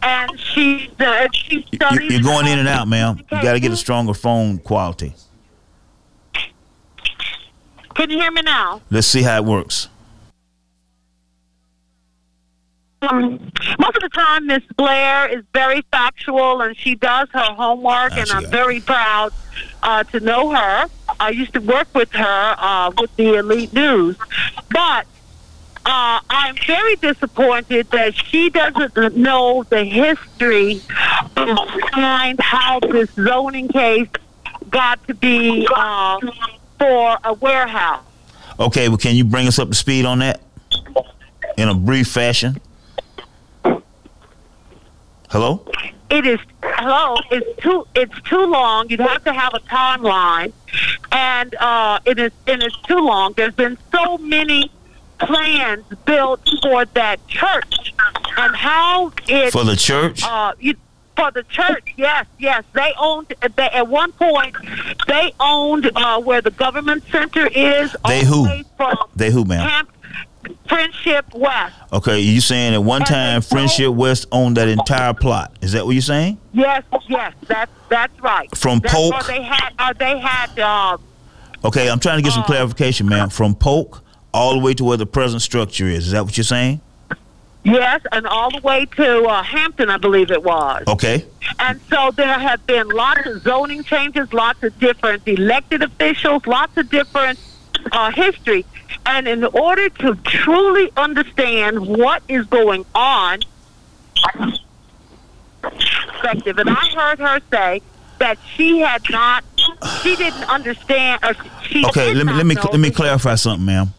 and 0.01 0.39
she 0.39 0.89
uh, 0.99 1.27
she 1.31 1.57
You- 1.57 1.63
studies. 1.75 2.11
You're 2.11 2.21
going 2.23 2.47
in 2.47 2.57
and 2.59 2.67
out, 2.67 2.87
ma'am. 2.87 3.17
You 3.19 3.41
got 3.41 3.53
to 3.53 3.59
get 3.59 3.71
a 3.71 3.77
stronger 3.77 4.13
phone 4.15 4.57
quality. 4.57 5.13
Can 7.95 8.09
you 8.09 8.17
hear 8.19 8.31
me 8.31 8.41
now? 8.41 8.81
Let's 8.89 9.07
see 9.07 9.21
how 9.21 9.37
it 9.37 9.45
works. 9.45 9.89
Um, 13.01 13.51
most 13.79 13.97
of 13.97 14.01
the 14.01 14.09
time, 14.13 14.47
Miss 14.47 14.63
Blair 14.77 15.27
is 15.27 15.43
very 15.53 15.83
factual 15.91 16.61
and 16.61 16.77
she 16.77 16.95
does 16.95 17.27
her 17.33 17.53
homework, 17.53 18.13
and 18.13 18.29
I'm 18.31 18.49
very 18.49 18.79
proud 18.79 19.33
uh, 19.81 20.03
to 20.05 20.21
know 20.21 20.51
her. 20.51 20.85
I 21.19 21.29
used 21.29 21.53
to 21.53 21.59
work 21.59 21.87
with 21.93 22.11
her 22.13 22.55
uh, 22.57 22.91
with 22.97 23.13
the 23.17 23.35
Elite 23.35 23.73
News, 23.73 24.15
but 24.69 25.05
uh, 25.85 26.19
I'm 26.29 26.55
very 26.65 26.95
disappointed 26.95 27.91
that 27.91 28.15
she 28.15 28.49
doesn't 28.49 29.17
know 29.17 29.63
the 29.63 29.83
history 29.83 30.81
behind 31.35 32.39
how 32.39 32.79
this 32.79 33.11
zoning 33.11 33.67
case 33.67 34.07
got 34.69 35.05
to 35.07 35.13
be 35.13 35.67
uh, 35.75 36.19
for 36.83 37.17
a 37.23 37.33
warehouse. 37.33 38.03
Okay, 38.59 38.89
well, 38.89 38.97
can 38.97 39.15
you 39.15 39.23
bring 39.23 39.47
us 39.47 39.57
up 39.57 39.69
to 39.69 39.73
speed 39.73 40.05
on 40.05 40.19
that 40.19 40.41
in 41.57 41.69
a 41.69 41.73
brief 41.73 42.09
fashion? 42.09 42.59
Hello? 45.29 45.65
It 46.09 46.27
is 46.27 46.39
hello. 46.61 47.17
It's 47.31 47.63
too. 47.63 47.87
It's 47.95 48.21
too 48.21 48.45
long. 48.45 48.89
You'd 48.89 48.99
have 48.99 49.23
to 49.23 49.33
have 49.33 49.53
a 49.55 49.59
timeline, 49.61 50.53
and 51.11 51.55
uh, 51.55 51.99
it 52.05 52.19
is. 52.19 52.31
And 52.45 52.61
it's 52.61 52.79
too 52.81 52.99
long. 52.99 53.33
There's 53.33 53.55
been 53.55 53.77
so 53.91 54.17
many 54.19 54.69
plans 55.17 55.85
built 56.05 56.47
for 56.61 56.85
that 56.85 57.25
church, 57.27 57.93
and 58.37 58.55
how 58.55 59.11
it 59.27 59.51
For 59.53 59.63
the 59.63 59.75
church? 59.75 60.21
Uh, 60.23 60.53
you, 60.59 60.75
for 61.15 61.31
the 61.31 61.43
church, 61.43 61.93
yes, 61.97 62.25
yes. 62.39 62.63
They 62.73 62.93
owned. 62.99 63.33
They, 63.55 63.69
at 63.69 63.87
one 63.87 64.11
point, 64.13 64.55
they 65.07 65.33
owned 65.39 65.91
uh, 65.95 66.21
where 66.21 66.41
the 66.41 66.51
government 66.51 67.03
center 67.11 67.47
is. 67.47 67.95
They 68.07 68.23
who? 68.23 68.47
They 69.15 69.31
who, 69.31 69.45
ma'am? 69.45 69.67
Camp 69.67 69.89
Friendship 70.67 71.25
West. 71.33 71.75
Okay, 71.91 72.19
you 72.19 72.41
saying 72.41 72.73
at 72.73 72.83
one 72.83 73.03
time 73.03 73.41
Friendship 73.41 73.93
West 73.93 74.27
owned 74.31 74.57
that 74.57 74.67
entire 74.67 75.13
plot? 75.13 75.55
Is 75.61 75.71
that 75.73 75.85
what 75.85 75.91
you're 75.91 76.01
saying? 76.01 76.39
Yes, 76.51 76.83
yes. 77.07 77.33
That's 77.47 77.71
that's 77.89 78.19
right. 78.21 78.55
From 78.57 78.79
That's 78.79 78.93
Polk? 78.93 79.25
They 79.27 79.41
had. 79.41 79.69
Or 79.79 79.93
they 79.93 80.19
had. 80.19 80.59
Uh, 80.59 80.97
Okay, 81.65 81.89
I'm 81.89 81.99
trying 81.99 82.17
to 82.17 82.21
get 82.21 82.33
some 82.33 82.43
clarification, 82.43 83.07
ma'am. 83.07 83.29
From 83.29 83.55
Polk 83.55 84.03
all 84.33 84.51
the 84.53 84.59
way 84.59 84.73
to 84.73 84.83
where 84.83 84.97
the 84.97 85.05
present 85.05 85.41
structure 85.41 85.85
is. 85.87 86.07
Is 86.07 86.11
that 86.11 86.25
what 86.25 86.35
you're 86.37 86.43
saying? 86.43 86.81
Yes, 87.63 88.01
and 88.11 88.27
all 88.27 88.51
the 88.51 88.59
way 88.61 88.85
to 88.85 89.23
uh, 89.23 89.41
Hampton, 89.41 89.89
I 89.89 89.97
believe 89.97 90.31
it 90.31 90.43
was. 90.43 90.83
Okay. 90.87 91.25
And 91.59 91.79
so 91.89 92.11
there 92.11 92.37
have 92.37 92.65
been 92.67 92.89
lots 92.89 93.25
of 93.25 93.41
zoning 93.41 93.83
changes, 93.83 94.33
lots 94.33 94.61
of 94.63 94.77
different 94.79 95.25
elected 95.27 95.81
officials, 95.81 96.45
lots 96.45 96.75
of 96.77 96.89
different 96.89 97.39
uh, 97.93 98.11
history. 98.11 98.65
And 99.05 99.27
in 99.29 99.45
order 99.45 99.87
to 99.89 100.15
truly 100.15 100.91
understand 100.97 101.87
what 101.87 102.21
is 102.27 102.45
going 102.47 102.85
on, 102.93 103.39
perspective, 105.61 106.57
and 106.57 106.69
I 106.69 106.87
heard 106.95 107.19
her 107.19 107.39
say 107.49 107.81
that 108.19 108.37
she 108.55 108.79
had 108.79 109.03
not, 109.09 109.43
she 110.01 110.17
didn't 110.17 110.43
understand, 110.49 111.23
or 111.23 111.33
she 111.63 111.85
Okay, 111.85 112.13
let 112.13 112.25
me 112.25 112.33
let 112.33 112.45
me 112.45 112.55
let 112.55 112.79
me 112.79 112.91
clarify 112.91 113.35
something, 113.35 113.65
ma'am. 113.65 113.93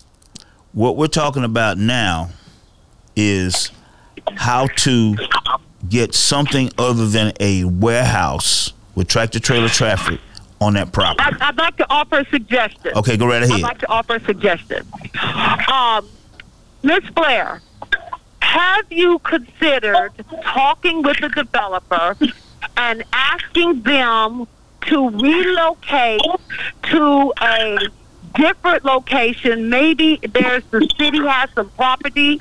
What 0.72 0.96
we're 0.96 1.06
talking 1.06 1.44
about 1.44 1.78
now 1.78 2.30
is 3.16 3.70
how 4.36 4.66
to 4.66 5.16
get 5.88 6.14
something 6.14 6.70
other 6.78 7.06
than 7.06 7.32
a 7.40 7.64
warehouse 7.64 8.72
with 8.94 9.08
tractor 9.08 9.40
trailer 9.40 9.68
traffic 9.68 10.20
on 10.60 10.74
that 10.74 10.92
property. 10.92 11.24
I'd, 11.24 11.40
I'd 11.42 11.58
like 11.58 11.76
to 11.76 11.90
offer 11.90 12.20
a 12.20 12.26
suggestion. 12.30 12.92
Okay, 12.96 13.16
go 13.16 13.26
right 13.26 13.42
ahead. 13.42 13.56
I'd 13.56 13.62
like 13.62 13.78
to 13.78 13.88
offer 13.88 14.16
a 14.16 14.20
suggestion. 14.20 14.86
Um, 15.70 16.08
Miss 16.82 17.04
Blair, 17.10 17.60
have 18.40 18.84
you 18.90 19.18
considered 19.20 20.12
talking 20.42 21.02
with 21.02 21.18
the 21.20 21.28
developer 21.30 22.16
and 22.76 23.04
asking 23.12 23.82
them 23.82 24.46
to 24.82 25.08
relocate 25.10 26.20
to 26.84 27.32
a 27.40 27.78
different 28.34 28.84
location? 28.84 29.68
Maybe 29.68 30.18
there's 30.32 30.62
the 30.70 30.88
city 30.98 31.18
has 31.26 31.48
some 31.54 31.70
property, 31.70 32.38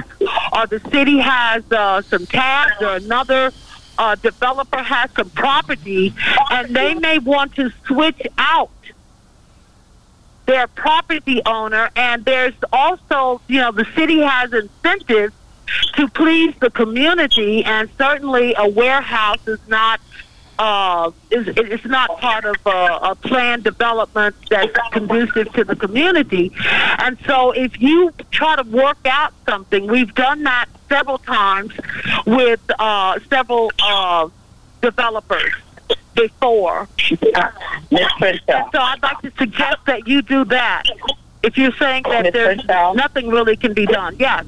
or 0.55 0.67
the 0.67 0.81
city 0.91 1.19
has 1.19 1.63
uh, 1.71 2.01
some 2.09 2.25
tabs, 2.27 2.73
or 2.81 2.95
another 2.95 3.51
uh, 3.97 4.15
developer 4.15 4.81
has 4.81 5.09
some 5.17 5.29
property, 5.31 6.13
and 6.51 6.75
they 6.75 6.93
may 6.95 7.19
want 7.19 7.55
to 7.55 7.71
switch 7.85 8.21
out 8.37 8.71
their 10.45 10.67
property 10.67 11.41
owner 11.45 11.89
and 11.95 12.25
there's 12.25 12.53
also 12.73 13.41
you 13.47 13.59
know 13.59 13.71
the 13.71 13.85
city 13.95 14.19
has 14.19 14.51
incentives 14.51 15.33
to 15.93 16.07
please 16.09 16.53
the 16.59 16.69
community 16.71 17.63
and 17.63 17.89
certainly 17.97 18.53
a 18.57 18.67
warehouse 18.67 19.39
is 19.47 19.59
not 19.67 20.01
uh, 20.59 21.11
is 21.31 21.47
it's 21.47 21.85
not 21.85 22.19
part 22.19 22.45
of 22.45 22.55
a, 22.65 22.99
a 23.01 23.15
planned 23.15 23.63
development 23.63 24.35
that's 24.49 24.77
conducive 24.91 25.51
to 25.53 25.63
the 25.63 25.75
community. 25.75 26.51
And 26.99 27.17
so, 27.25 27.51
if 27.51 27.81
you 27.81 28.11
try 28.31 28.55
to 28.55 28.63
work 28.63 28.97
out 29.05 29.34
something, 29.45 29.88
we've 29.88 30.13
done 30.13 30.43
that 30.43 30.67
several 30.89 31.17
times 31.17 31.73
with 32.25 32.59
uh, 32.80 33.19
several 33.30 33.71
uh, 33.81 34.30
developers 34.81 35.53
before. 36.15 36.88
Crenshaw. 38.17 38.69
So 38.71 38.80
I'd 38.80 39.01
like 39.01 39.21
to 39.21 39.31
suggest 39.38 39.77
that 39.85 40.07
you 40.07 40.21
do 40.21 40.45
that. 40.45 40.84
If 41.41 41.57
you're 41.57 41.73
saying 41.73 42.03
that 42.03 42.23
Miss 42.23 42.34
there's 42.34 42.65
nothing 42.65 43.30
really 43.30 43.57
can 43.57 43.73
be 43.73 43.85
done, 43.85 44.15
yes. 44.17 44.45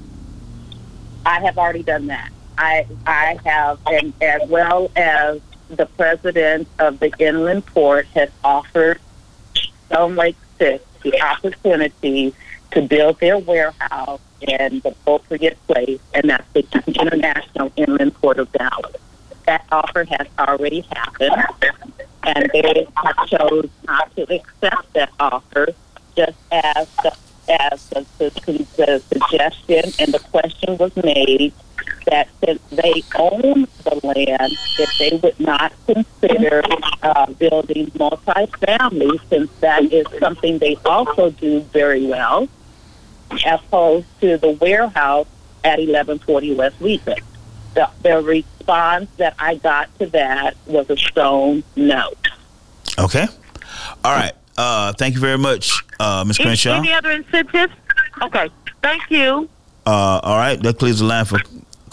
I 1.26 1.42
have 1.42 1.58
already 1.58 1.84
done 1.84 2.08
that. 2.08 2.30
I 2.58 2.86
I 3.06 3.38
have, 3.44 3.80
and 3.88 4.14
as 4.22 4.48
well 4.48 4.90
as 4.96 5.42
the 5.70 5.86
president 5.86 6.68
of 6.80 7.00
the 7.00 7.12
Inland 7.20 7.66
Port 7.66 8.08
has 8.16 8.30
offered 8.44 9.00
Stone 9.88 10.16
Lake 10.16 10.36
Six 10.58 10.84
the 11.04 11.22
opportunity 11.22 12.34
to 12.72 12.82
build 12.82 13.20
their 13.20 13.38
warehouse 13.38 14.20
in 14.42 14.80
the 14.80 14.90
appropriate 14.90 15.58
place, 15.68 16.00
and 16.14 16.30
that's 16.30 16.48
the 16.54 16.66
International 17.00 17.72
Inland 17.76 18.14
Port 18.16 18.40
of 18.40 18.52
Dallas. 18.52 18.96
That 19.46 19.66
offer 19.72 20.04
has 20.06 20.28
already 20.40 20.82
happened, 20.92 21.46
and 22.24 22.50
they 22.52 22.88
have 22.96 23.28
chose 23.28 23.70
not 23.88 24.16
to 24.16 24.24
accept 24.34 24.94
that 24.94 25.12
offer, 25.20 25.68
just 26.16 26.38
as 26.52 26.90
the, 27.04 27.16
as 27.50 27.90
the, 27.90 28.06
the, 28.18 28.32
the 28.78 29.04
suggestion 29.08 29.92
and 30.00 30.14
the 30.14 30.20
question 30.32 30.78
was 30.78 30.96
made 30.98 31.54
that 32.06 32.28
since 32.44 32.62
they 32.72 33.04
own 33.16 33.68
the 33.84 34.00
land, 34.04 34.54
if 34.80 34.98
they 34.98 35.18
would 35.18 35.40
not 35.40 35.74
consider 35.86 36.64
uh, 37.04 37.26
building 37.34 37.88
multifamily, 37.92 39.20
since 39.30 39.52
that 39.60 39.92
is 39.92 40.08
something 40.20 40.58
they 40.60 40.78
also 40.86 41.32
do 41.32 41.62
very 41.62 42.06
well, 42.06 42.48
as 43.46 43.60
opposed 43.60 44.08
to 44.22 44.38
the 44.38 44.52
warehouse 44.52 45.28
at 45.64 45.80
1140 45.80 46.56
West 46.56 46.80
Wheatland. 46.80 47.22
The, 47.74 47.90
the 48.04 48.22
response 48.22 49.10
that 49.18 49.36
I 49.40 49.56
got 49.56 49.98
to 50.00 50.06
that 50.08 50.56
was 50.66 50.90
a 50.90 50.98
stone 50.98 51.64
no. 51.76 52.14
Okay. 52.98 53.28
All 54.04 54.16
right. 54.16 54.34
Uh, 54.58 54.94
thank 54.94 55.16
you 55.16 55.20
very 55.20 55.38
much, 55.38 55.84
uh, 56.00 56.24
Ms. 56.26 56.40
Any, 56.40 56.46
Crenshaw. 56.46 56.78
any 56.78 56.94
other 56.94 57.12
incentives? 57.12 57.74
Okay. 58.22 58.50
Thank 58.82 59.04
you. 59.10 59.50
Uh, 59.86 60.20
all 60.24 60.38
right, 60.38 60.62
that 60.64 60.80
clears 60.80 61.00
the 61.00 61.06
line 61.06 61.26
for 61.26 61.40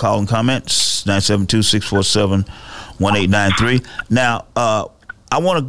call 0.03 0.19
and 0.19 0.29
comments 0.29 1.05
972-647-1893. 1.05 3.87
Now, 4.11 4.47
uh, 4.57 4.87
I 5.31 5.39
want 5.39 5.65
to 5.65 5.69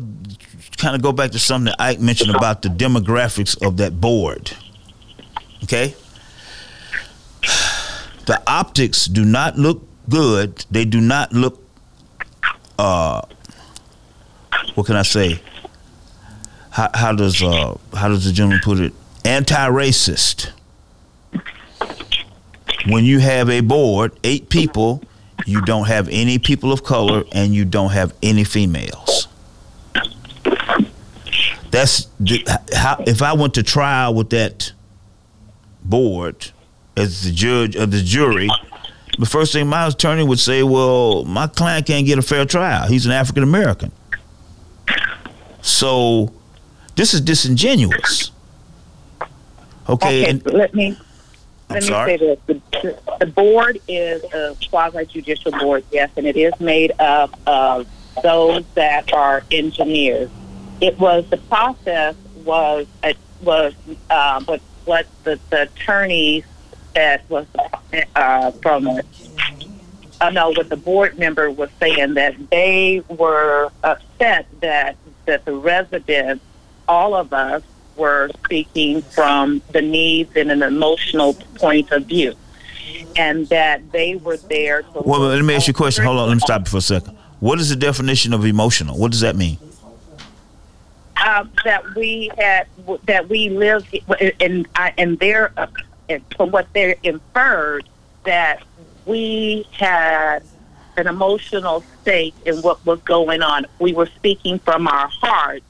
kind 0.77 0.95
of 0.95 1.03
go 1.03 1.11
back 1.11 1.29
to 1.31 1.39
something 1.39 1.71
Ike 1.77 1.99
mentioned 1.99 2.35
about 2.35 2.63
the 2.63 2.69
demographics 2.69 3.55
of 3.65 3.77
that 3.77 4.01
board. 4.01 4.53
Okay? 5.63 5.95
The 8.25 8.41
optics 8.47 9.05
do 9.05 9.23
not 9.23 9.59
look 9.59 9.87
good. 10.09 10.65
They 10.71 10.85
do 10.85 10.99
not 10.99 11.31
look 11.31 11.59
uh 12.79 13.21
what 14.73 14.87
can 14.87 14.95
I 14.95 15.03
say? 15.03 15.39
How, 16.71 16.89
how 16.93 17.13
does 17.13 17.43
uh 17.43 17.77
how 17.93 18.07
does 18.07 18.25
the 18.25 18.31
gentleman 18.31 18.61
put 18.63 18.79
it? 18.79 18.93
Anti-racist 19.25 20.49
when 22.87 23.05
you 23.05 23.19
have 23.19 23.49
a 23.49 23.61
board, 23.61 24.17
eight 24.23 24.49
people, 24.49 25.03
you 25.45 25.61
don't 25.61 25.87
have 25.87 26.07
any 26.09 26.37
people 26.39 26.71
of 26.71 26.83
color 26.83 27.23
and 27.31 27.53
you 27.53 27.65
don't 27.65 27.91
have 27.91 28.13
any 28.21 28.43
females. 28.43 29.27
That's 31.71 32.07
how, 32.75 33.03
if 33.07 33.21
I 33.21 33.33
went 33.33 33.55
to 33.55 33.63
trial 33.63 34.13
with 34.13 34.29
that 34.29 34.71
board 35.83 36.51
as 36.95 37.23
the 37.23 37.31
judge 37.31 37.75
of 37.75 37.91
the 37.91 38.01
jury, 38.01 38.47
the 39.17 39.25
first 39.25 39.53
thing 39.53 39.67
my 39.67 39.87
attorney 39.87 40.23
would 40.23 40.39
say, 40.39 40.61
"Well, 40.63 41.25
my 41.25 41.47
client 41.47 41.87
can't 41.87 42.05
get 42.05 42.19
a 42.19 42.21
fair 42.21 42.45
trial. 42.45 42.87
He's 42.87 43.05
an 43.05 43.11
African 43.11 43.43
American." 43.43 43.91
So, 45.61 46.31
this 46.95 47.13
is 47.13 47.21
disingenuous. 47.21 48.31
Okay, 49.89 50.23
Okay, 50.23 50.29
and 50.29 50.45
let 50.45 50.73
me 50.75 50.97
I'm 51.69 51.75
let 51.75 51.83
me 51.83 51.89
sorry? 51.89 52.17
say 52.17 52.17
this: 52.17 52.39
the, 52.47 52.99
the 53.19 53.25
board 53.25 53.79
is 53.87 54.23
a 54.33 54.55
quasi 54.69 55.05
judicial 55.05 55.51
board, 55.51 55.83
yes, 55.91 56.09
and 56.17 56.27
it 56.27 56.37
is 56.37 56.53
made 56.59 56.93
up 56.99 57.37
of 57.47 57.87
those 58.21 58.65
that 58.75 59.13
are 59.13 59.43
engineers. 59.51 60.29
It 60.81 60.99
was 60.99 61.29
the 61.29 61.37
process 61.37 62.15
was 62.43 62.87
it 63.03 63.17
was 63.41 63.73
uh, 64.09 64.41
but 64.41 64.61
what 64.85 65.07
the, 65.23 65.39
the 65.49 65.63
attorneys 65.63 66.43
that 66.93 67.27
was 67.29 67.47
uh, 68.15 68.51
from 68.51 68.87
uh, 68.87 70.29
no, 70.29 70.51
what 70.51 70.69
the 70.69 70.77
board 70.77 71.17
member 71.19 71.49
was 71.51 71.69
saying 71.79 72.13
that 72.13 72.35
they 72.49 73.01
were 73.09 73.71
upset 73.83 74.47
that 74.61 74.95
that 75.25 75.45
the 75.45 75.53
residents, 75.53 76.43
all 76.87 77.15
of 77.15 77.33
us, 77.33 77.63
were 77.95 78.29
speaking 78.45 79.01
from 79.01 79.61
the 79.71 79.81
needs 79.81 80.35
and 80.35 80.51
an 80.51 80.63
emotional 80.63 81.33
point 81.55 81.91
of 81.91 82.05
view, 82.05 82.35
and 83.15 83.47
that 83.49 83.91
they 83.91 84.15
were 84.15 84.37
there 84.37 84.81
to. 84.81 85.01
Well, 85.05 85.21
let 85.21 85.43
me 85.43 85.55
ask 85.55 85.67
you 85.67 85.71
a 85.71 85.75
question. 85.75 86.03
Hold 86.05 86.19
on, 86.19 86.27
let 86.29 86.35
me 86.35 86.39
stop 86.41 86.61
you 86.61 86.71
for 86.71 86.77
a 86.77 86.81
second. 86.81 87.17
What 87.39 87.59
is 87.59 87.69
the 87.69 87.75
definition 87.75 88.33
of 88.33 88.45
emotional? 88.45 88.97
What 88.97 89.11
does 89.11 89.21
that 89.21 89.35
mean? 89.35 89.57
uh, 91.23 91.45
that 91.63 91.95
we 91.95 92.29
had 92.37 92.67
that 93.05 93.29
we 93.29 93.49
lived 93.49 93.95
in 94.39 94.67
and 94.75 95.19
their 95.19 95.53
and 96.09 96.23
from 96.35 96.51
what 96.51 96.67
they 96.73 96.95
inferred 97.03 97.87
that 98.25 98.63
we 99.05 99.65
had 99.71 100.43
an 100.97 101.07
emotional 101.07 101.83
stake 102.01 102.35
in 102.45 102.61
what 102.61 102.85
was 102.85 102.99
going 103.01 103.41
on. 103.41 103.65
We 103.79 103.93
were 103.93 104.05
speaking 104.05 104.59
from 104.59 104.87
our 104.87 105.07
heart, 105.07 105.63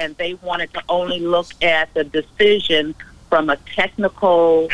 and 0.00 0.16
they 0.16 0.34
wanted 0.34 0.72
to 0.74 0.82
only 0.88 1.20
look 1.20 1.46
at 1.62 1.92
the 1.94 2.02
decision 2.02 2.94
from 3.28 3.50
a 3.50 3.56
technical 3.56 4.68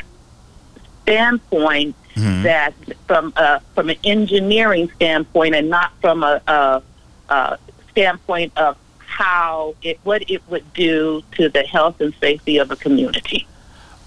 standpoint. 1.03 1.95
Mm-hmm. 2.15 2.45
That 2.45 2.73
from 3.07 3.35
a, 3.37 3.61
from 3.75 3.91
an 3.91 3.99
engineering 4.03 4.91
standpoint, 4.97 5.55
and 5.55 5.69
not 5.69 5.93
from 6.01 6.23
a, 6.23 6.41
a, 6.47 6.83
a 7.29 7.59
standpoint 7.91 8.57
of 8.57 8.79
how 9.01 9.75
it 9.83 10.01
what 10.03 10.31
it 10.31 10.41
would 10.49 10.73
do 10.73 11.23
to 11.33 11.51
the 11.51 11.63
health 11.65 12.01
and 12.01 12.15
safety 12.19 12.57
of 12.57 12.71
a 12.71 12.77
community. 12.77 13.47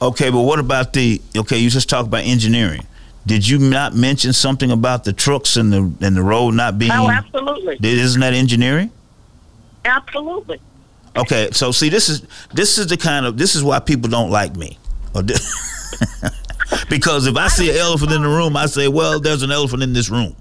Okay, 0.01 0.31
but 0.31 0.41
what 0.41 0.57
about 0.57 0.93
the? 0.93 1.21
Okay, 1.37 1.59
you 1.59 1.69
just 1.69 1.87
talked 1.87 2.07
about 2.07 2.23
engineering. 2.23 2.87
Did 3.27 3.47
you 3.47 3.59
not 3.59 3.93
mention 3.93 4.33
something 4.33 4.71
about 4.71 5.03
the 5.03 5.13
trucks 5.13 5.55
and 5.55 5.71
the 5.71 5.93
and 6.01 6.17
the 6.17 6.23
road 6.23 6.55
not 6.55 6.73
oh, 6.73 6.77
being? 6.77 6.91
Oh, 6.91 7.11
absolutely, 7.11 7.77
Isn't 7.79 8.21
that 8.21 8.33
engineering? 8.33 8.91
absolutely. 9.85 10.59
Okay, 11.19 11.49
so 11.51 11.71
see, 11.71 11.89
this 11.89 12.07
is 12.09 12.25
this 12.53 12.77
is 12.77 12.87
the 12.87 12.97
kind 12.97 13.25
of 13.25 13.37
this 13.37 13.55
is 13.55 13.63
why 13.63 13.79
people 13.79 14.09
don't 14.09 14.31
like 14.31 14.55
me. 14.55 14.77
Because 16.89 17.25
if 17.25 17.35
I 17.35 17.47
see 17.47 17.69
an 17.69 17.77
elephant 17.77 18.11
in 18.11 18.21
the 18.21 18.27
room, 18.27 18.55
I 18.55 18.67
say, 18.67 18.87
"Well, 18.87 19.19
there's 19.19 19.43
an 19.43 19.51
elephant 19.51 19.83
in 19.83 19.93
this 19.93 20.09
room," 20.09 20.35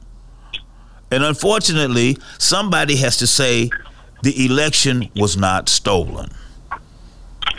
and 1.11 1.25
unfortunately, 1.25 2.19
somebody 2.39 2.97
has 2.97 3.17
to 3.19 3.27
say 3.27 3.71
the 4.23 4.45
election 4.47 5.11
was 5.17 5.37
not 5.37 5.69
stolen. 5.69 6.31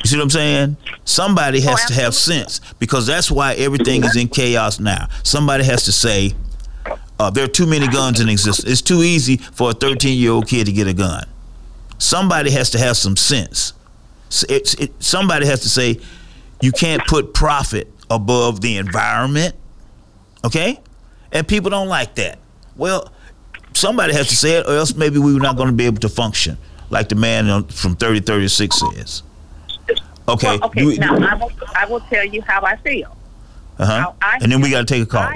You 0.03 0.05
see 0.05 0.17
what 0.17 0.23
I'm 0.23 0.29
saying? 0.29 0.77
Somebody 1.03 1.61
has 1.61 1.83
to 1.85 1.93
have 1.93 2.13
sense 2.13 2.61
because 2.79 3.07
that's 3.07 3.29
why 3.31 3.53
everything 3.55 4.03
is 4.03 4.15
in 4.15 4.29
chaos 4.29 4.79
now. 4.79 5.07
Somebody 5.23 5.63
has 5.65 5.83
to 5.85 5.91
say 5.91 6.33
uh, 7.19 7.29
there 7.29 7.43
are 7.43 7.49
too 7.49 7.65
many 7.65 7.87
guns 7.87 8.19
in 8.21 8.29
existence. 8.29 8.71
It's 8.71 8.81
too 8.81 9.01
easy 9.03 9.37
for 9.37 9.71
a 9.71 9.73
13 9.73 10.17
year 10.17 10.31
old 10.31 10.47
kid 10.47 10.67
to 10.67 10.71
get 10.71 10.87
a 10.87 10.93
gun. 10.93 11.25
Somebody 11.99 12.49
has 12.51 12.71
to 12.71 12.80
have 12.80 12.97
some 12.97 13.15
sense. 13.15 13.73
It's, 14.49 14.73
it, 14.76 14.91
somebody 15.03 15.45
has 15.45 15.59
to 15.61 15.69
say 15.69 15.99
you 16.61 16.71
can't 16.71 17.05
put 17.07 17.34
profit 17.34 17.88
above 18.09 18.61
the 18.61 18.77
environment. 18.77 19.55
Okay? 20.43 20.80
And 21.31 21.47
people 21.47 21.69
don't 21.69 21.88
like 21.88 22.15
that. 22.15 22.39
Well, 22.76 23.11
somebody 23.73 24.13
has 24.13 24.27
to 24.30 24.35
say 24.35 24.57
it, 24.57 24.65
or 24.65 24.76
else 24.77 24.95
maybe 24.95 25.19
we're 25.19 25.39
not 25.39 25.57
going 25.57 25.67
to 25.69 25.76
be 25.76 25.85
able 25.85 25.99
to 25.99 26.09
function 26.09 26.57
like 26.89 27.09
the 27.09 27.15
man 27.15 27.63
from 27.65 27.95
3036 27.95 28.80
says. 28.80 29.23
Okay. 30.27 30.57
Well, 30.57 30.65
okay. 30.65 30.81
you- 30.81 30.97
now 30.97 31.15
I 31.17 31.35
will 31.35 31.51
I 31.76 31.85
will 31.85 31.99
tell 32.01 32.23
you 32.26 32.41
how 32.43 32.63
I 32.63 32.76
feel. 32.77 33.15
uh-huh. 33.77 34.13
and 34.41 34.51
then 34.51 34.61
we 34.61 34.69
got 34.69 34.88
to 34.88 34.93
take 34.93 35.03
a 35.03 35.05
call. 35.05 35.21
I, 35.23 35.35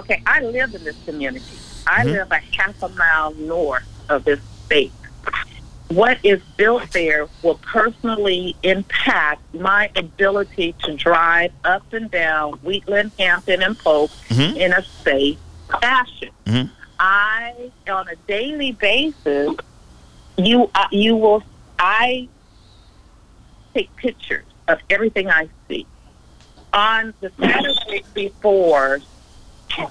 okay, 0.00 0.22
I 0.26 0.40
live 0.42 0.74
in 0.74 0.84
this 0.84 0.96
community. 1.04 1.44
I 1.86 2.04
Mhm. 2.04 2.12
live 2.12 2.32
a 2.32 2.36
half 2.38 2.82
a 2.82 2.88
mile 2.90 3.34
north 3.34 3.84
of 4.08 4.24
this 4.24 4.40
state. 4.66 4.92
What 5.88 6.18
is 6.22 6.40
built 6.58 6.90
there 6.92 7.28
will 7.42 7.58
personally 7.58 8.54
impact 8.62 9.42
my 9.54 9.90
ability 9.96 10.74
to 10.84 10.94
drive 10.94 11.50
up 11.64 11.82
and 11.92 12.10
down 12.10 12.52
Wheatland, 12.62 13.12
Hampton, 13.18 13.62
and 13.62 13.78
Polk 13.78 14.10
Mhm. 14.28 14.56
in 14.56 14.72
a 14.74 14.84
safe 15.02 15.38
fashion. 15.80 16.30
Mhm. 16.44 16.70
I, 16.98 17.72
on 17.90 18.08
a 18.08 18.16
daily 18.26 18.72
basis, 18.72 19.54
you 20.36 20.70
uh, 20.74 20.86
you 20.90 21.16
will 21.16 21.42
I 21.78 22.28
take 23.74 23.94
pictures 23.96 24.44
of 24.66 24.78
everything 24.90 25.30
I 25.30 25.48
see. 25.68 25.86
On 26.72 27.14
the 27.20 27.32
Saturday 27.40 28.04
before 28.12 29.00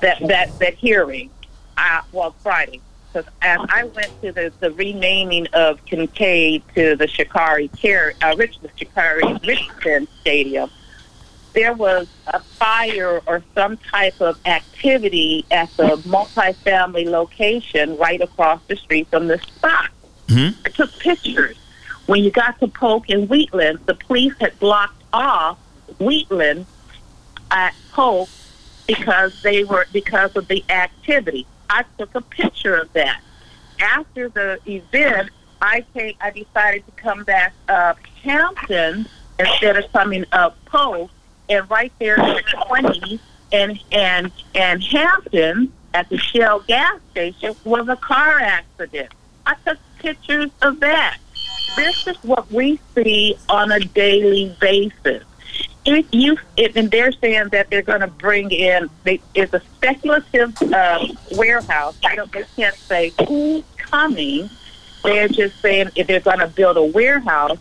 that 0.01 0.19
that 0.27 0.59
that 0.59 0.75
hearing, 0.75 1.31
uh, 1.77 2.01
well 2.11 2.35
Friday, 2.43 2.81
because 3.17 3.33
as 3.41 3.59
I 3.69 3.85
went 3.85 4.11
to 4.21 4.31
the, 4.31 4.53
the 4.59 4.71
renaming 4.71 5.47
of 5.53 5.83
Kincaide 5.85 6.63
to 6.75 6.95
the 6.95 7.07
Shikari 7.07 7.69
Care, 7.69 8.13
uh, 8.21 8.35
Rich, 8.37 8.59
the 8.61 8.69
Shikari 8.75 9.23
Richardson 9.43 10.07
Stadium, 10.21 10.69
there 11.53 11.73
was 11.73 12.07
a 12.27 12.41
fire 12.59 13.21
or 13.25 13.43
some 13.55 13.77
type 13.77 14.15
of 14.19 14.37
activity 14.45 15.45
at 15.49 15.69
the 15.77 15.97
multifamily 15.99 17.05
location 17.05 17.97
right 17.97 18.21
across 18.21 18.61
the 18.67 18.75
street 18.75 19.07
from 19.09 19.27
the 19.27 19.39
spot. 19.39 19.89
Mhm. 20.27 20.55
I 20.65 20.69
took 20.69 20.97
pictures. 20.99 21.57
When 22.05 22.23
you 22.23 22.29
got 22.29 22.59
to 22.59 22.67
Polk 22.67 23.09
and 23.09 23.27
Wheatland, 23.27 23.79
the 23.85 23.95
police 23.95 24.33
had 24.39 24.57
blocked 24.59 25.03
off 25.11 25.57
Wheatland 25.99 26.67
at 27.49 27.73
Polk 27.91 28.29
because 28.85 29.31
they 29.41 29.63
were 29.63 29.87
because 29.91 30.29
of 30.35 30.47
the 30.47 30.63
activity. 30.69 31.47
I 31.69 31.83
took 31.97 32.15
a 32.15 32.21
picture 32.21 32.75
of 32.75 32.91
that. 32.93 33.21
After 33.79 34.29
the 34.29 34.59
event, 34.65 35.29
I 35.61 35.85
came. 35.93 36.15
I 36.21 36.31
decided 36.31 36.85
to 36.85 36.91
come 37.01 37.23
back 37.23 37.53
up 37.67 37.97
Hampton 38.23 39.07
instead 39.39 39.77
of 39.77 39.91
coming 39.91 40.25
up 40.31 40.57
Polk, 40.65 41.11
and 41.49 41.69
right 41.69 41.91
there 41.99 42.19
at 42.19 42.43
twenty 42.67 43.19
and 43.51 43.79
and 43.91 44.31
and 44.55 44.83
Hampton 44.83 45.71
at 45.93 46.09
the 46.09 46.17
Shell 46.17 46.61
gas 46.67 46.99
station 47.11 47.55
was 47.63 47.87
a 47.87 47.95
car 47.95 48.39
accident. 48.39 49.11
I 49.45 49.55
took 49.65 49.77
pictures 49.99 50.51
of 50.61 50.79
that. 50.81 51.17
This 51.75 52.07
is 52.07 52.17
what 52.23 52.51
we 52.51 52.79
see 52.95 53.37
on 53.49 53.71
a 53.71 53.79
daily 53.79 54.55
basis. 54.59 55.23
If 55.87 56.05
you 56.11 56.37
if, 56.57 56.75
and 56.75 56.91
they're 56.91 57.13
saying 57.13 57.47
that 57.53 57.69
they're 57.69 57.81
going 57.81 58.01
to 58.01 58.07
bring 58.07 58.51
in 58.51 58.89
they, 59.05 59.21
it's 59.33 59.53
a 59.53 59.61
speculative 59.75 60.61
uh, 60.61 61.07
warehouse. 61.31 61.97
I 62.03 62.15
don't 62.15 62.29
they 62.29 62.43
can't 62.57 62.75
say 62.75 63.13
who's 63.25 63.63
coming. 63.77 64.49
They're 65.05 65.29
just 65.29 65.61
saying 65.61 65.91
if 65.95 66.07
they're 66.07 66.19
going 66.19 66.39
to 66.39 66.47
build 66.47 66.75
a 66.75 66.83
warehouse. 66.83 67.57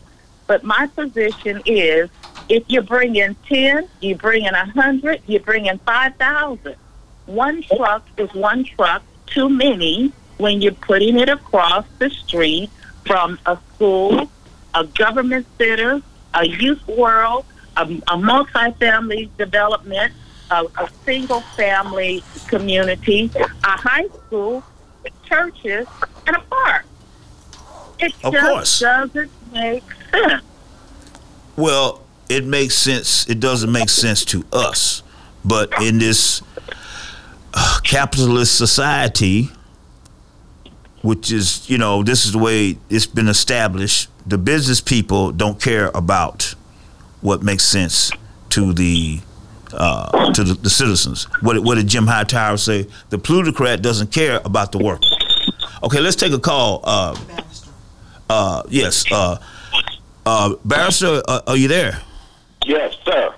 But 0.48 0.64
my 0.64 0.88
position 0.88 1.62
is 1.66 2.10
if 2.48 2.64
you 2.66 2.82
bring 2.82 3.14
in 3.14 3.36
10, 3.48 3.88
you 4.00 4.16
bring 4.16 4.44
in 4.44 4.54
100, 4.54 5.22
you 5.28 5.38
bring 5.38 5.66
in 5.66 5.78
5,000. 5.78 6.74
One 7.26 7.62
truck 7.62 8.04
is 8.16 8.32
one 8.34 8.64
truck 8.64 9.02
too 9.26 9.48
many 9.48 10.12
when 10.38 10.60
you're 10.62 10.72
putting 10.72 11.18
it 11.18 11.28
across 11.28 11.84
the 11.98 12.10
street 12.10 12.70
from 13.04 13.38
a 13.46 13.56
school, 13.74 14.28
a 14.74 14.84
government 14.84 15.46
center, 15.58 16.02
a 16.34 16.46
youth 16.46 16.86
world, 16.88 17.44
a, 17.76 18.02
a 18.08 18.16
multi-family 18.18 19.30
development, 19.38 20.12
a, 20.50 20.64
a 20.78 20.88
single 21.04 21.40
family 21.40 22.22
community, 22.48 23.30
a 23.36 23.48
high 23.68 24.08
school, 24.26 24.62
churches, 25.24 25.86
and 26.26 26.36
a 26.36 26.40
park. 26.40 26.84
It 27.98 28.12
Of 28.24 28.32
just 28.34 28.46
course. 28.46 28.80
doesn't 28.80 29.30
make 29.52 29.82
sense. 30.10 30.42
Well, 31.56 32.02
it 32.28 32.44
makes 32.44 32.74
sense. 32.74 33.26
It 33.28 33.40
doesn't 33.40 33.72
make 33.72 33.88
sense 33.88 34.24
to 34.26 34.44
us, 34.52 35.02
but 35.44 35.72
in 35.82 35.98
this 35.98 36.42
uh, 37.54 37.78
capitalist 37.82 38.56
society, 38.58 39.48
which 41.02 41.30
is 41.32 41.68
you 41.70 41.78
know 41.78 42.02
this 42.02 42.26
is 42.26 42.32
the 42.32 42.38
way 42.38 42.76
it's 42.90 43.06
been 43.06 43.28
established. 43.28 44.10
The 44.26 44.36
business 44.38 44.80
people 44.80 45.32
don't 45.32 45.58
care 45.60 45.90
about 45.94 46.54
what 47.26 47.42
makes 47.42 47.64
sense 47.64 48.12
to 48.50 48.72
the 48.72 49.18
uh, 49.72 50.32
to 50.32 50.44
the, 50.44 50.54
the 50.54 50.70
citizens. 50.70 51.24
What 51.42 51.54
did- 51.54 51.64
what 51.64 51.74
did 51.74 51.88
Jim 51.88 52.06
Hightower 52.06 52.56
say? 52.56 52.86
The 53.10 53.18
plutocrat 53.18 53.82
doesn't 53.82 54.12
care 54.12 54.40
about 54.44 54.70
the 54.70 54.78
worker. 54.78 55.08
Okay, 55.82 55.98
let's 56.00 56.14
take 56.16 56.32
a 56.32 56.38
call. 56.38 56.80
Uh, 56.84 57.16
uh, 58.30 58.62
yes, 58.68 59.04
uh, 59.10 59.38
uh, 60.24 60.54
Barrister, 60.64 61.20
uh, 61.26 61.40
are 61.48 61.56
you 61.56 61.66
there? 61.66 62.00
Yes, 62.64 62.94
sir. 63.04 63.34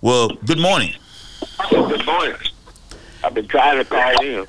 Well, 0.00 0.30
good 0.46 0.58
morning. 0.58 0.94
Good 1.70 2.06
morning. 2.06 2.36
I've 3.22 3.34
been 3.34 3.46
trying 3.46 3.76
to 3.78 3.84
call 3.84 4.22
in. 4.24 4.46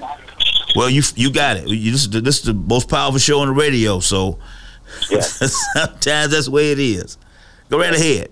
Well, 0.76 0.90
you 0.90 1.02
you 1.16 1.32
got 1.34 1.58
it. 1.58 1.68
You, 1.68 1.92
this, 1.92 2.02
is 2.04 2.10
the, 2.10 2.22
this 2.22 2.38
is 2.40 2.44
the 2.46 2.54
most 2.54 2.90
powerful 2.90 3.20
show 3.20 3.40
on 3.42 3.48
the 3.48 3.54
radio, 3.54 4.00
so 4.00 4.40
Yeah. 5.10 5.20
sometimes 5.76 6.32
that's 6.32 6.46
the 6.46 6.52
way 6.52 6.72
it 6.72 6.80
is. 6.80 7.18
Go 7.70 7.78
right 7.80 7.94
ahead. 7.94 8.30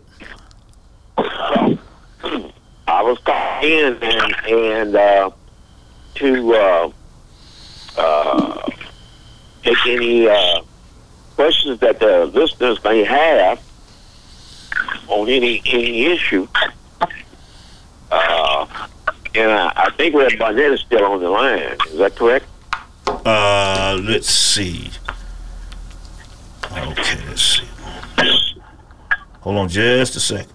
I 2.87 2.94
was 3.05 3.19
calling 3.19 3.71
in 3.71 3.97
and, 4.01 4.35
and 4.47 4.95
uh, 4.95 5.31
to 6.15 6.53
uh, 6.53 6.91
uh, 7.97 8.69
take 9.63 9.77
any 9.87 10.27
uh, 10.27 10.61
questions 11.35 11.79
that 11.81 11.99
the 11.99 12.25
listeners 12.27 12.83
may 12.83 13.03
have 13.03 13.61
on 15.07 15.29
any 15.29 15.61
any 15.65 16.05
issue. 16.05 16.47
Uh, 18.11 18.65
and 19.35 19.51
I, 19.51 19.71
I 19.75 19.89
think 19.97 20.15
Red 20.15 20.37
Barnett 20.39 20.71
is 20.73 20.81
still 20.81 21.03
on 21.05 21.19
the 21.19 21.29
line. 21.29 21.77
Is 21.89 21.97
that 21.97 22.15
correct? 22.15 22.45
Uh, 23.07 23.99
let's 24.03 24.29
see. 24.29 24.89
Okay, 26.71 27.27
let's 27.27 27.41
see. 27.41 27.65
Hold 29.41 29.57
on 29.57 29.69
just 29.69 30.15
a 30.15 30.19
second. 30.19 30.54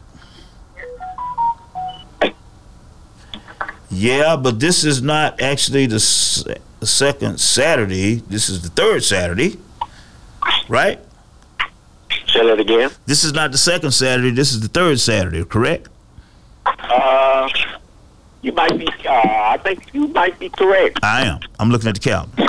Yeah, 3.91 4.37
but 4.37 4.61
this 4.61 4.85
is 4.85 5.03
not 5.03 5.41
actually 5.41 5.87
the 5.87 5.97
s- 5.97 6.45
second 6.83 7.41
Saturday. 7.41 8.17
This 8.29 8.49
is 8.49 8.63
the 8.63 8.69
third 8.71 9.03
Saturday, 9.03 9.59
right? 10.69 11.01
Say 12.29 12.47
that 12.47 12.61
again. 12.61 12.91
This 13.07 13.25
is 13.25 13.33
not 13.33 13.51
the 13.53 13.59
second 13.59 13.91
Saturday. 13.91 14.31
This 14.31 14.53
is 14.53 14.61
the 14.61 14.69
third 14.69 15.01
Saturday, 15.01 15.45
correct? 15.45 15.89
Uh, 16.67 17.49
you 18.43 18.53
might 18.53 18.79
be. 18.79 18.87
Uh, 19.07 19.13
I 19.13 19.59
think 19.63 19.93
you 19.93 20.07
might 20.09 20.39
be 20.39 20.49
correct. 20.51 21.01
I 21.03 21.23
am. 21.27 21.41
I'm 21.59 21.71
looking 21.71 21.89
at 21.89 21.95
the 21.95 22.01
calendar. 22.01 22.45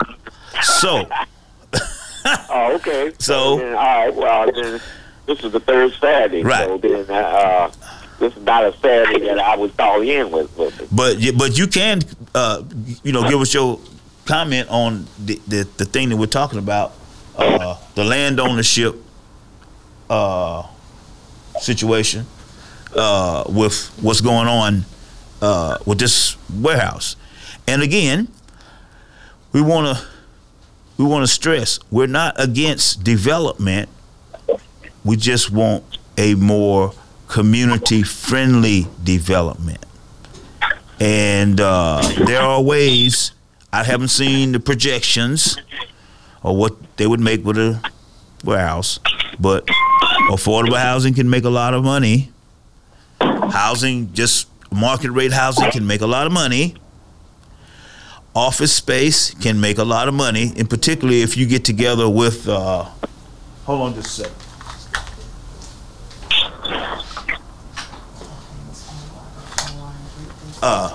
So, 0.62 1.08
Oh, 2.26 2.76
okay. 2.76 3.14
So- 3.20 3.58
then, 3.58 3.74
all 3.74 4.06
right. 4.06 4.14
Well, 4.16 4.52
then 4.52 4.80
this 5.26 5.44
is 5.44 5.52
the 5.54 5.60
third 5.60 5.92
Saturday. 6.00 6.44
Right. 6.44 6.68
So 6.68 6.78
then, 6.78 7.10
uh, 7.10 7.72
this 8.22 8.38
is 8.38 8.44
not 8.44 8.64
a 8.64 8.78
Saturday 8.78 9.26
that 9.26 9.40
I 9.40 9.58
would 9.58 9.76
call 9.76 10.02
in 10.02 10.32
with. 10.32 10.56
with 10.58 10.96
but 10.96 11.18
but 11.38 11.58
you 11.58 11.68
can, 11.68 12.00
uh, 12.34 12.64
you 13.04 13.12
know, 13.12 13.28
give 13.28 13.42
us 13.42 13.54
your 13.54 13.80
comment 14.26 14.70
on 14.70 15.08
the 15.20 15.42
the, 15.48 15.68
the 15.78 15.86
thing 15.86 16.10
that 16.10 16.18
we're 16.18 16.28
talking 16.28 16.60
about, 16.60 16.94
uh, 17.36 17.76
the 17.96 18.06
land 18.06 18.40
ownership 18.40 18.96
uh, 20.10 20.66
situation 21.60 22.26
uh, 22.96 23.44
with 23.50 23.88
what's 24.02 24.22
going 24.22 24.48
on 24.48 24.86
uh, 25.42 25.78
with 25.86 26.00
this 26.00 26.38
warehouse. 26.50 27.16
And 27.68 27.82
again, 27.82 28.28
we 29.52 29.62
want 29.62 29.98
to 29.98 30.06
we 30.98 31.06
want 31.06 31.24
to 31.24 31.32
stress 31.32 31.80
we're 31.90 32.08
not 32.08 32.36
against 32.40 33.04
development. 33.04 33.90
We 35.04 35.16
just 35.16 35.50
want 35.50 35.84
a 36.16 36.36
more 36.36 36.94
community 37.32 38.04
friendly 38.04 38.86
development. 39.02 39.86
And 41.00 41.62
uh, 41.62 42.02
there 42.26 42.42
are 42.42 42.62
ways. 42.62 43.32
I 43.72 43.86
haven't 43.86 44.10
seen 44.10 44.52
the 44.52 44.60
projections 44.60 45.58
or 46.44 46.58
what 46.58 46.76
they 46.98 47.08
would 47.08 47.22
make 47.22 47.46
with 47.46 47.58
a 47.58 47.92
warehouse, 48.44 49.00
but 49.40 49.66
affordable 50.30 50.78
housing 50.78 51.14
can 51.14 51.30
make 51.30 51.46
a 51.46 51.50
lot 51.50 51.74
of 51.74 51.86
money. 51.86 52.32
Housing, 53.22 54.12
just 54.14 54.50
market 54.70 55.12
rate 55.12 55.32
housing, 55.32 55.72
can 55.72 55.88
make 55.88 56.02
a 56.02 56.08
lot 56.08 56.28
of 56.28 56.34
money. 56.34 56.76
Office 58.36 58.74
space 58.74 59.34
can 59.36 59.62
make 59.62 59.78
a 59.78 59.86
lot 59.86 60.10
of 60.10 60.14
money, 60.14 60.52
and 60.58 60.70
particularly 60.70 61.22
if 61.22 61.38
you 61.38 61.46
get 61.46 61.64
together 61.64 62.10
with. 62.10 62.48
Uh, 62.50 62.84
hold 63.66 63.82
on 63.82 63.94
just 63.94 64.20
a 64.20 64.24
second. 64.24 64.51
Uh, 70.62 70.90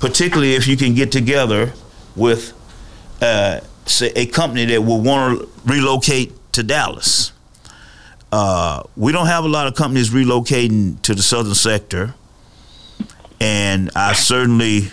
particularly 0.00 0.54
if 0.54 0.66
you 0.66 0.76
can 0.76 0.94
get 0.94 1.12
together 1.12 1.72
with, 2.16 2.52
uh, 3.20 3.60
say, 3.86 4.12
a 4.16 4.26
company 4.26 4.64
that 4.66 4.82
will 4.82 5.00
want 5.00 5.40
to 5.40 5.48
relocate 5.64 6.32
to 6.52 6.62
Dallas. 6.62 7.32
Uh, 8.32 8.82
we 8.96 9.12
don't 9.12 9.26
have 9.26 9.44
a 9.44 9.48
lot 9.48 9.66
of 9.66 9.74
companies 9.74 10.10
relocating 10.10 11.00
to 11.02 11.14
the 11.14 11.22
southern 11.22 11.54
sector, 11.54 12.14
and 13.40 13.90
I 13.94 14.12
certainly 14.12 14.90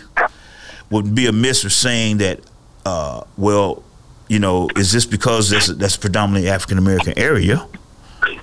would 0.89 1.15
be 1.15 1.25
amiss 1.25 1.63
for 1.63 1.69
saying 1.69 2.17
that. 2.17 2.39
Uh, 2.85 3.23
well, 3.38 3.83
you 4.27 4.39
know, 4.39 4.69
is 4.75 4.91
this 4.91 5.05
because 5.05 5.49
that's 5.49 5.67
that's 5.67 5.97
predominantly 5.97 6.49
African 6.49 6.77
American 6.77 7.17
area? 7.17 7.67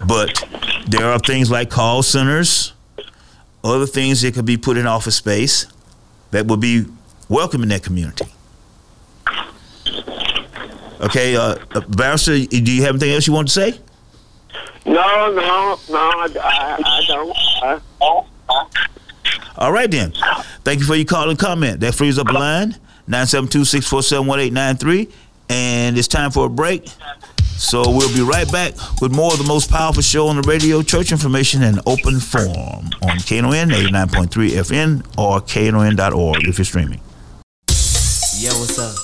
But 0.07 0.45
there 0.87 1.07
are 1.07 1.19
things 1.19 1.51
like 1.51 1.71
call 1.71 2.03
centers, 2.03 2.73
other 3.65 3.87
things 3.87 4.23
that 4.23 4.35
could 4.35 4.47
be 4.47 4.57
put 4.57 4.77
in 4.77 4.87
office 4.87 5.17
space 5.17 5.67
that 6.31 6.47
would 6.47 6.61
be 6.61 6.87
welcome 7.29 7.63
in 7.63 7.69
that 7.71 7.83
community. 7.83 8.27
Okay, 11.01 11.37
uh, 11.37 11.57
uh, 11.75 11.81
Barrister, 11.89 12.39
do 12.47 12.73
you 12.73 12.83
have 12.83 12.91
anything 12.91 13.13
else 13.13 13.27
you 13.27 13.33
want 13.33 13.49
to 13.49 13.55
say? 13.55 13.81
No, 14.85 15.33
no, 15.33 15.79
no. 15.91 15.99
I, 15.99 16.29
I, 16.41 16.79
I 16.85 17.03
don't. 17.07 17.37
I, 17.63 17.81
All 19.57 19.73
right 19.73 19.91
then. 19.91 20.13
Thank 20.65 20.81
you 20.81 20.87
for 20.87 20.97
your 20.97 21.05
call 21.05 21.31
and 21.31 21.39
comment. 21.39 21.81
That 21.81 21.95
frees 21.95 22.19
up 22.19 22.29
a 22.29 22.33
line 22.33 22.77
972-647-1893 23.09 25.11
and 25.51 25.97
it's 25.97 26.09
time 26.09 26.31
for 26.31 26.47
a 26.47 26.49
break. 26.49 26.89
So 27.59 27.83
we'll 27.91 28.15
be 28.15 28.23
right 28.23 28.51
back 28.51 28.75
with 29.01 29.13
more 29.15 29.33
of 29.33 29.39
the 29.39 29.45
most 29.45 29.69
powerful 29.69 30.03
show 30.03 30.29
on 30.29 30.37
the 30.37 30.43
radio, 30.43 30.81
church 30.81 31.11
information 31.11 31.65
and 31.65 31.81
open 31.87 32.21
forum 32.21 32.91
on 33.03 33.19
KNON 33.19 33.71
89.3 33.71 34.29
FM 34.51 35.19
or 35.19 35.41
KNON.org 35.41 36.47
if 36.47 36.59
you're 36.59 36.65
streaming. 36.65 37.01
Yo, 38.39 38.53
what's 38.61 38.79
up? 38.79 38.95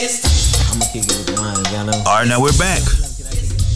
I'm 0.00 0.80
gonna 0.80 0.92
kick 0.92 1.04
it 1.04 1.30
with. 1.30 1.38
All 2.06 2.18
right, 2.18 2.26
now 2.26 2.42
we're 2.42 2.58
back 2.58 2.82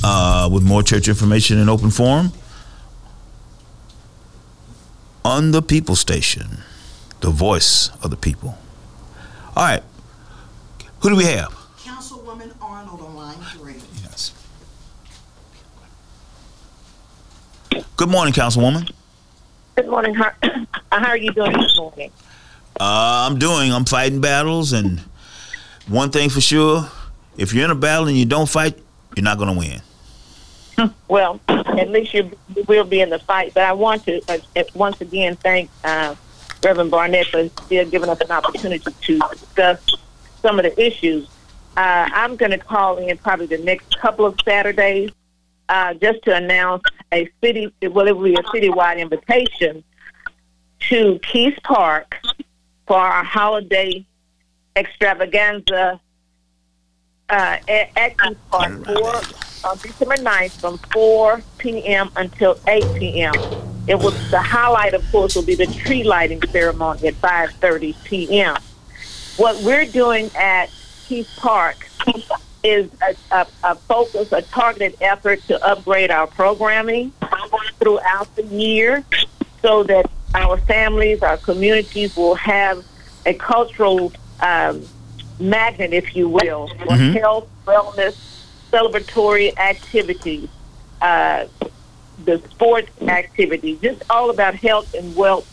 uh, 0.03 0.49
with 0.53 0.65
more 0.65 0.83
church 0.83 1.07
information 1.07 1.59
and 1.59 1.71
open 1.71 1.91
forum 1.91 2.33
on 5.25 5.53
the 5.53 5.63
People 5.63 5.95
Station, 5.95 6.59
the 7.21 7.31
voice 7.31 7.91
of 8.03 8.11
the 8.11 8.17
people. 8.17 8.59
All 9.57 9.65
right, 9.65 9.83
who 11.01 11.11
do 11.11 11.17
we 11.17 11.25
have? 11.25 11.53
Councilwoman 11.79 12.53
Arnold 12.61 13.01
on 13.01 13.15
line 13.15 13.37
three. 13.57 13.75
Yes. 14.03 14.33
Good 17.97 18.09
morning, 18.09 18.33
Councilwoman. 18.33 18.91
Good 19.77 19.89
morning. 19.89 20.15
How, 20.15 20.33
how 20.93 21.09
are 21.09 21.17
you 21.17 21.33
doing 21.33 21.53
this 21.53 21.77
morning? 21.77 22.11
Uh, 22.81 23.27
I'm 23.29 23.39
doing. 23.39 23.73
I'm 23.73 23.85
fighting 23.85 24.21
battles, 24.21 24.73
and 24.73 25.01
one 25.87 26.11
thing 26.11 26.31
for 26.31 26.41
sure: 26.41 26.89
if 27.37 27.53
you're 27.53 27.65
in 27.65 27.71
a 27.71 27.75
battle 27.75 28.09
and 28.09 28.17
you 28.17 28.25
don't 28.25 28.49
fight, 28.49 28.79
you're 29.17 29.25
not 29.25 29.39
going 29.39 29.53
to 29.53 29.59
win. 29.59 29.83
Well, 31.09 31.41
at 31.49 31.91
least 31.91 32.15
you 32.15 32.31
will 32.69 32.85
be 32.85 33.01
in 33.01 33.11
the 33.11 33.19
fight. 33.19 33.53
But 33.55 33.65
I 33.65 33.73
want 33.73 34.05
to 34.05 34.21
uh, 34.29 34.63
once 34.75 35.01
again 35.01 35.37
thank 35.37 35.71
uh, 35.83 36.15
Reverend 36.63 36.91
Barnett 36.91 37.27
for 37.27 37.49
still 37.65 37.89
giving 37.89 38.09
us 38.09 38.21
an 38.21 38.31
opportunity 38.31 38.85
to 38.93 39.19
discuss 39.19 39.97
some 40.43 40.59
of 40.59 40.65
the 40.65 40.81
issues. 40.81 41.27
Uh, 41.77 42.09
I'm 42.13 42.37
going 42.37 42.53
to 42.53 42.59
call 42.59 42.99
in 42.99 43.17
probably 43.19 43.47
the 43.47 43.59
next 43.59 43.99
couple 43.99 44.27
of 44.27 44.39
Saturdays 44.45 45.11
uh, 45.69 45.95
just 45.95 46.23
to 46.23 46.35
announce 46.35 46.83
a 47.13 47.29
city, 47.43 47.73
well, 47.83 48.07
it 48.07 48.17
will 48.17 48.25
be 48.25 48.35
a 48.35 48.43
citywide 48.45 48.99
invitation 48.99 49.85
to 50.81 51.19
Kiest 51.23 51.63
Park 51.63 52.17
for 52.87 52.99
our 52.99 53.25
holiday 53.25 54.05
extravaganza 54.77 56.01
uh, 57.29 57.57
at, 57.69 57.91
at 57.97 58.17
Kiest 58.17 58.37
Park 58.51 58.85
for, 58.85 59.69
on 59.69 59.77
December 59.79 60.17
9th 60.17 60.61
from 60.61 60.79
4 60.93 61.43
p.m. 61.59 62.11
until 62.17 62.59
8 62.67 62.85
p.m. 62.97 63.35
It 63.87 63.99
was 63.99 64.31
the 64.31 64.41
highlight, 64.41 64.95
of 64.95 65.05
course, 65.11 65.35
will 65.35 65.43
be 65.43 65.55
the 65.55 65.67
tree 65.67 66.05
lighting 66.05 66.43
ceremony 66.51 67.09
at 67.09 67.15
5:30 67.15 68.05
p.m. 68.05 68.57
What 69.37 69.63
we're 69.63 69.87
doing 69.87 70.31
at 70.37 70.69
Kiest 71.07 71.37
Park 71.39 71.89
is 72.69 72.91
a, 73.03 73.17
a, 73.37 73.47
a 73.63 73.77
focus, 73.89 74.29
a 74.33 74.43
targeted 74.43 74.97
effort 75.01 75.47
to 75.49 75.63
upgrade 75.65 76.11
our 76.11 76.27
programming 76.27 77.13
throughout 77.81 78.35
the 78.37 78.45
year 78.45 79.05
so 79.63 79.83
that 79.85 80.11
our 80.35 80.59
families, 80.59 81.19
our 81.23 81.37
communities 81.39 82.11
will 82.17 82.35
have 82.37 82.85
a 83.27 83.35
cultural 83.35 84.13
um, 84.41 84.89
magnet, 85.39 85.93
if 85.93 86.15
you 86.15 86.29
will, 86.29 86.69
for 86.85 86.97
Mhm. 86.97 87.21
health, 87.21 87.49
wellness, 87.67 88.15
celebratory 88.73 89.59
activities, 89.59 90.49
uh, 91.01 91.47
the 92.25 92.43
sports 92.51 92.91
activities, 93.09 93.79
just 93.83 94.03
all 94.11 94.31
about 94.31 94.55
health 94.57 94.89
and 94.95 95.15
wealth 95.15 95.47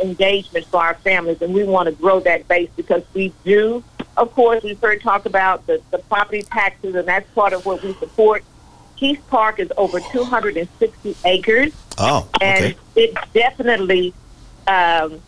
engagement 0.00 0.66
for 0.70 0.80
our 0.82 0.94
families. 1.02 1.38
And 1.40 1.54
we 1.54 1.64
want 1.64 1.86
to 1.86 1.92
grow 1.92 2.20
that 2.20 2.46
base 2.48 2.70
because 2.76 3.02
we 3.14 3.34
do, 3.44 3.82
of 4.16 4.32
course, 4.34 4.62
we've 4.62 4.80
heard 4.80 5.00
talk 5.00 5.26
about 5.26 5.66
the, 5.66 5.80
the 5.90 5.98
property 5.98 6.42
taxes, 6.42 6.94
and 6.94 7.06
that's 7.06 7.30
part 7.32 7.52
of 7.52 7.66
what 7.66 7.82
we 7.82 7.92
support. 7.94 8.44
Kiest 8.98 9.26
Park 9.28 9.58
is 9.58 9.70
over 9.76 10.00
260 10.00 11.16
acres 11.24 11.72
Oh, 11.98 12.28
and 12.40 12.74
it 12.94 13.16
definitely 13.32 14.12
um, 14.66 15.20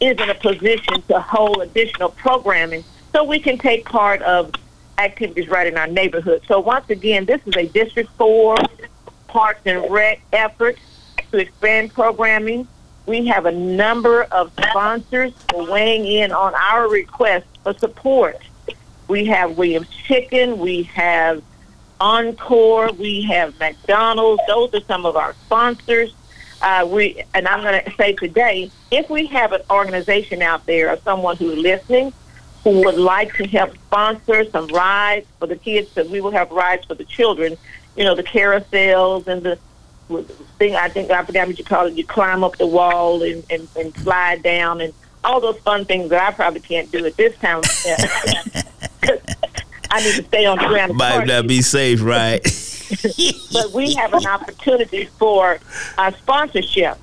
is 0.00 0.18
in 0.18 0.30
a 0.30 0.34
position 0.34 1.02
to 1.08 1.20
hold 1.20 1.60
additional 1.60 2.10
programming 2.10 2.84
so 3.12 3.24
we 3.24 3.38
can 3.38 3.58
take 3.58 3.84
part 3.84 4.22
of 4.22 4.52
activities 4.98 5.48
right 5.48 5.66
in 5.66 5.76
our 5.76 5.86
neighborhood. 5.86 6.42
So 6.46 6.60
once 6.60 6.88
again, 6.88 7.26
this 7.26 7.40
is 7.46 7.56
a 7.56 7.66
District 7.66 8.10
4 8.16 8.56
Parks 9.28 9.60
and 9.66 9.90
Rec 9.90 10.20
effort 10.32 10.78
to 11.30 11.38
expand 11.38 11.92
programming. 11.92 12.66
We 13.06 13.26
have 13.26 13.46
a 13.46 13.52
number 13.52 14.24
of 14.24 14.52
sponsors 14.52 15.32
weighing 15.54 16.06
in 16.06 16.32
on 16.32 16.54
our 16.54 16.88
request 16.88 17.46
for 17.62 17.74
support. 17.74 18.38
We 19.08 19.26
have 19.26 19.58
Williams 19.58 19.88
Chicken, 19.88 20.58
we 20.58 20.84
have 20.84 21.42
Oncor, 22.00 22.96
we 22.96 23.22
have 23.22 23.58
McDonald's. 23.58 24.42
Those 24.46 24.74
are 24.74 24.80
some 24.82 25.04
of 25.04 25.16
our 25.16 25.34
sponsors. 25.46 26.14
Uh, 26.60 26.86
we 26.88 27.24
and 27.34 27.48
I'm 27.48 27.62
going 27.62 27.82
to 27.84 27.90
say 27.96 28.12
today, 28.12 28.70
if 28.92 29.10
we 29.10 29.26
have 29.26 29.52
an 29.52 29.62
organization 29.68 30.42
out 30.42 30.64
there 30.66 30.90
or 30.90 30.98
someone 30.98 31.36
who's 31.36 31.58
listening 31.58 32.12
who 32.64 32.84
would 32.84 32.96
like 32.96 33.34
to 33.34 33.46
help 33.46 33.74
sponsor 33.74 34.48
some 34.50 34.68
rides 34.68 35.26
for 35.38 35.46
the 35.46 35.56
kids, 35.56 35.88
because 35.88 36.10
we 36.10 36.20
will 36.20 36.30
have 36.30 36.50
rides 36.50 36.84
for 36.84 36.94
the 36.94 37.04
children. 37.04 37.56
You 37.96 38.04
know, 38.04 38.14
the 38.14 38.22
carousels 38.22 39.26
and 39.26 39.42
the 39.42 39.58
thing. 40.58 40.76
I 40.76 40.88
think 40.88 41.10
I 41.10 41.24
forgot 41.24 41.48
what 41.48 41.58
you 41.58 41.64
call 41.64 41.86
it. 41.86 41.94
You 41.94 42.04
climb 42.04 42.44
up 42.44 42.56
the 42.58 42.66
wall 42.66 43.22
and, 43.22 43.44
and, 43.50 43.68
and 43.76 43.96
slide 43.98 44.42
down 44.42 44.80
and 44.80 44.92
all 45.24 45.40
those 45.40 45.58
fun 45.58 45.84
things 45.84 46.10
that 46.10 46.22
I 46.22 46.34
probably 46.34 46.60
can't 46.60 46.90
do 46.90 47.04
at 47.06 47.16
this 47.16 47.36
time. 47.38 47.62
I 49.94 50.02
need 50.02 50.16
to 50.16 50.24
stay 50.24 50.46
on 50.46 50.58
the 50.58 50.66
ground. 50.66 50.94
Might 50.94 51.26
not 51.26 51.46
be 51.46 51.62
safe, 51.62 52.02
right? 52.02 52.40
but 53.52 53.72
we 53.72 53.94
have 53.94 54.12
an 54.12 54.26
opportunity 54.26 55.06
for 55.18 55.58
uh, 55.98 56.10
sponsorship. 56.12 56.98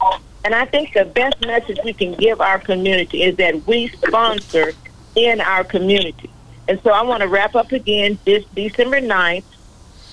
And 0.45 0.56
I 0.56 0.65
think 0.65 0.94
the 0.94 1.06
best 1.06 1.41
message 1.41 1.80
we 1.84 1.94
can 1.94 2.14
give 2.14 2.41
our 2.41 2.60
community 2.60 3.23
is 3.23 3.36
that 3.38 3.65
we 3.68 3.88
sponsor 3.90 4.73
in 5.15 5.41
our 5.41 5.64
community. 5.64 6.30
And 6.68 6.80
so 6.84 6.91
I 6.91 7.02
want 7.02 7.22
to 7.22 7.27
wrap 7.27 7.56
up 7.56 7.72
again 7.72 8.19
this 8.26 8.45
December 8.53 9.02
9th 9.02 9.44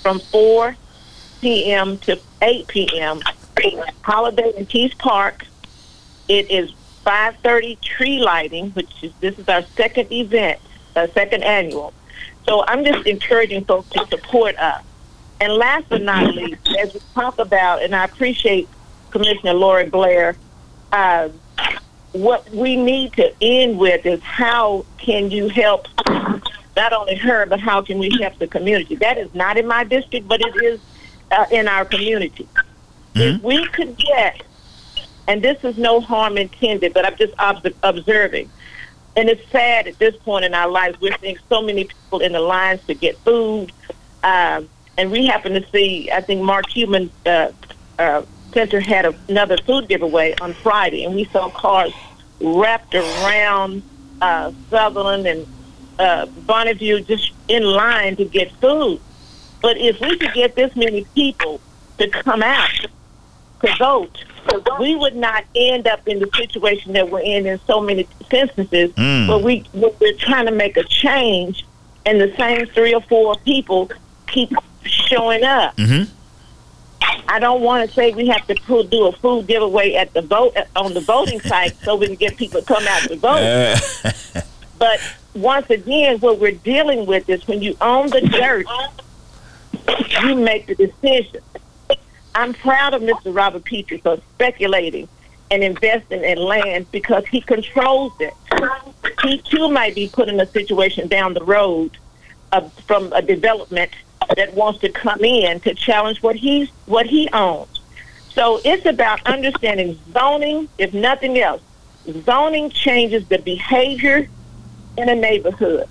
from 0.02 0.18
4 0.18 0.77
p.m. 1.40 1.98
to 1.98 2.20
8 2.42 2.68
p.m. 2.68 3.20
Holiday 4.02 4.52
in 4.56 4.66
Kiest 4.66 4.98
Park. 4.98 5.46
It 6.28 6.50
is 6.50 6.72
5:30 7.04 7.80
tree 7.80 8.18
lighting, 8.18 8.70
which 8.70 8.90
is 9.02 9.12
this 9.20 9.38
is 9.38 9.48
our 9.48 9.62
second 9.76 10.12
event, 10.12 10.60
uh, 10.96 11.06
second 11.08 11.44
annual. 11.44 11.92
So 12.46 12.64
I'm 12.66 12.84
just 12.84 13.06
encouraging 13.06 13.64
folks 13.64 13.88
to 13.90 14.06
support 14.08 14.56
us. 14.58 14.82
And 15.40 15.52
last 15.52 15.88
but 15.88 16.02
not 16.02 16.34
least, 16.34 16.66
as 16.78 16.94
we 16.94 17.00
talk 17.14 17.38
about, 17.38 17.82
and 17.82 17.94
I 17.94 18.04
appreciate 18.04 18.68
Commissioner 19.10 19.52
Lori 19.52 19.88
Blair, 19.88 20.36
uh, 20.92 21.28
what 22.12 22.48
we 22.50 22.76
need 22.76 23.12
to 23.14 23.32
end 23.42 23.78
with 23.78 24.06
is 24.06 24.22
how 24.22 24.86
can 24.98 25.30
you 25.30 25.48
help 25.48 25.86
not 26.76 26.92
only 26.92 27.16
her, 27.16 27.46
but 27.46 27.60
how 27.60 27.82
can 27.82 27.98
we 27.98 28.10
help 28.20 28.38
the 28.38 28.46
community? 28.46 28.96
That 28.96 29.18
is 29.18 29.34
not 29.34 29.58
in 29.58 29.66
my 29.66 29.84
district, 29.84 30.26
but 30.26 30.40
it 30.40 30.64
is 30.64 30.80
uh, 31.31 31.47
in 31.51 31.69
our 31.69 31.85
community. 31.85 32.48
If 33.15 33.43
we 33.43 33.66
could 33.69 33.97
get, 33.97 34.43
and 35.27 35.43
this 35.43 35.65
is 35.65 35.78
no 35.78 36.01
harm 36.01 36.36
intended, 36.36 36.93
but 36.93 37.07
I'm 37.07 37.16
just 37.16 37.39
ob- 37.39 37.66
observing, 37.82 38.51
and 39.16 39.31
it's 39.31 39.51
sad 39.51 39.86
at 39.86 39.98
this 39.98 40.15
point 40.16 40.44
in 40.44 40.53
our 40.53 40.69
lives, 40.69 41.01
we're 41.01 41.16
seeing 41.19 41.39
so 41.48 41.62
many 41.62 41.85
people 41.85 42.20
in 42.20 42.32
the 42.32 42.40
lines 42.40 42.85
to 42.86 42.94
get 42.94 43.16
food. 43.19 43.73
Um, 44.23 44.69
and 44.98 45.11
we 45.11 45.27
happen 45.27 45.53
to 45.55 45.66
see, 45.70 46.11
I 46.11 46.20
think 46.20 46.43
Mark 46.43 46.69
Human 46.69 47.11
uh, 47.24 47.53
uh, 47.98 48.23
Center 48.53 48.81
had 48.81 49.15
another 49.28 49.57
food 49.59 49.89
giveaway 49.89 50.35
on 50.40 50.53
Friday, 50.55 51.05
and 51.05 51.15
we 51.15 51.24
saw 51.27 51.48
cars 51.51 51.93
wrapped 52.40 52.94
around 52.94 53.82
uh, 54.20 54.53
Sutherland 54.70 55.27
and 55.27 55.47
uh, 55.98 56.27
Bonnie 56.27 56.74
View 56.74 57.01
just 57.01 57.32
in 57.48 57.62
line 57.65 58.16
to 58.16 58.24
get 58.24 58.53
food. 58.53 59.01
But 59.66 59.78
if 59.78 60.01
we 60.01 60.16
could 60.16 60.32
get 60.32 60.55
this 60.55 60.76
many 60.76 61.05
people 61.16 61.60
to 61.98 62.09
come 62.09 62.40
out 62.40 62.70
to 63.64 63.74
vote, 63.80 64.24
we 64.78 64.94
would 64.94 65.16
not 65.16 65.43
end 65.56 65.88
up 65.88 66.06
in 66.06 66.20
the 66.20 66.30
situation 66.36 66.93
that 66.93 67.10
we're 67.10 67.18
in 67.18 67.47
in 67.47 67.59
so 67.66 67.80
many 67.80 68.06
instances 68.30 68.93
Mm. 68.93 69.26
where 69.28 69.38
we 69.38 69.64
we're 69.74 70.12
trying 70.12 70.47
to 70.47 70.52
make 70.52 70.76
a 70.76 70.84
change, 70.84 71.64
and 72.05 72.20
the 72.20 72.32
same 72.36 72.66
three 72.66 72.94
or 72.94 73.01
four 73.01 73.34
people 73.44 73.90
keep 74.28 74.52
showing 74.84 75.43
up. 75.43 75.74
Mm-hmm. 75.76 76.12
I 77.28 77.40
don't 77.40 77.62
want 77.62 77.88
to 77.88 77.93
say 77.93 78.12
we 78.12 78.28
have 78.28 78.47
to 78.47 78.55
pu- 78.55 78.84
do 78.84 79.06
a 79.06 79.12
food 79.16 79.48
giveaway 79.48 79.94
at 79.94 80.12
the 80.12 80.22
vote 80.22 80.55
on 80.76 80.94
the 80.94 81.01
voting 81.01 81.40
site 81.51 81.74
so 81.82 81.97
we 81.97 82.06
can 82.06 82.14
get 82.14 82.36
people 82.36 82.60
to 82.60 82.66
come 82.72 82.86
out 82.86 83.02
to 83.09 83.16
vote. 83.16 84.44
But 84.78 85.01
once 85.34 85.70
again, 85.70 86.18
what 86.20 86.38
we're 86.38 86.52
dealing 86.52 87.06
with 87.06 87.28
is 87.30 87.48
when 87.48 87.62
you 87.62 87.74
own 87.80 88.10
the 88.10 88.20
dirt, 88.20 88.66
you 90.22 90.34
make 90.36 90.66
the 90.66 90.74
decision. 90.74 91.40
I'm 92.34 92.52
proud 92.52 92.94
of 92.94 93.02
Mr. 93.02 93.34
Robert 93.34 93.64
Petrie 93.64 93.98
for 93.98 94.18
speculating 94.34 95.08
and 95.50 95.62
investing 95.62 96.24
in 96.24 96.38
land 96.38 96.86
because 96.92 97.26
he 97.26 97.40
controls 97.40 98.12
it. 98.20 98.34
He 99.22 99.38
too 99.38 99.70
might 99.70 99.94
be 99.94 100.08
put 100.08 100.28
in 100.28 100.38
a 100.40 100.46
situation 100.46 101.08
down 101.08 101.34
the 101.34 101.44
road 101.44 101.96
from 102.86 103.12
a 103.12 103.22
development 103.22 103.90
that 104.36 104.54
wants 104.54 104.80
to 104.80 104.90
come 104.90 105.24
in 105.24 105.60
to 105.60 105.74
challenge 105.74 106.22
what 106.22 106.36
he's 106.36 106.68
what 106.86 107.06
he 107.06 107.28
owns. 107.32 107.80
So 108.30 108.60
it's 108.64 108.84
about 108.84 109.26
understanding 109.26 109.98
zoning, 110.12 110.68
if 110.78 110.92
nothing 110.92 111.38
else. 111.38 111.62
Zoning 112.24 112.70
changes 112.70 113.26
the 113.28 113.38
behavior 113.38 114.28
in 114.98 115.08
a 115.08 115.14
neighborhood. 115.14 115.88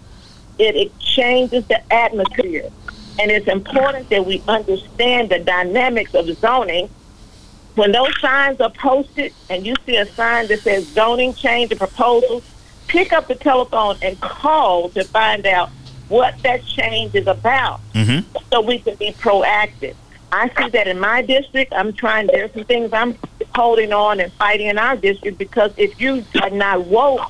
It, 0.60 0.76
it 0.76 1.00
changes 1.00 1.66
the 1.66 1.82
atmosphere. 1.92 2.70
And 3.20 3.32
it's 3.32 3.48
important 3.48 4.10
that 4.10 4.26
we 4.26 4.44
understand 4.48 5.30
the 5.30 5.40
dynamics 5.40 6.12
of 6.14 6.28
zoning. 6.40 6.90
When 7.76 7.92
those 7.92 8.12
signs 8.22 8.60
are 8.62 8.72
posted 8.82 9.34
and 9.50 9.66
you 9.66 9.74
see 9.86 9.98
a 9.98 10.06
sign 10.16 10.48
that 10.48 10.64
says 10.64 10.86
zoning 10.98 11.36
change 11.36 11.72
or 11.74 11.78
proposal, 11.78 12.44
pick 12.88 13.14
up 13.14 13.28
the 13.28 13.36
telephone 13.36 13.98
and 14.02 14.20
call 14.20 14.90
to 14.92 15.06
find 15.06 15.46
out 15.46 15.72
what 16.08 16.36
that 16.44 16.66
change 16.66 17.16
is 17.16 17.28
about 17.28 17.82
Mm-hmm. 17.94 18.28
so 18.52 18.62
we 18.62 18.80
can 18.80 18.98
be 19.00 19.14
proactive. 19.14 19.96
I 20.32 20.50
see 20.58 20.70
that 20.72 20.88
in 20.88 21.00
my 21.00 21.22
district. 21.22 21.74
I'm 21.74 21.94
trying, 21.94 22.28
there's 22.28 22.52
some 22.54 22.66
things 22.66 22.90
I'm 22.92 23.18
holding 23.56 23.94
on 23.94 24.20
and 24.20 24.34
fighting 24.34 24.68
in 24.68 24.78
our 24.78 24.98
district 24.98 25.38
because 25.38 25.72
if 25.78 25.94
you 25.98 26.26
are 26.44 26.50
not 26.50 26.86
woke, 26.86 27.22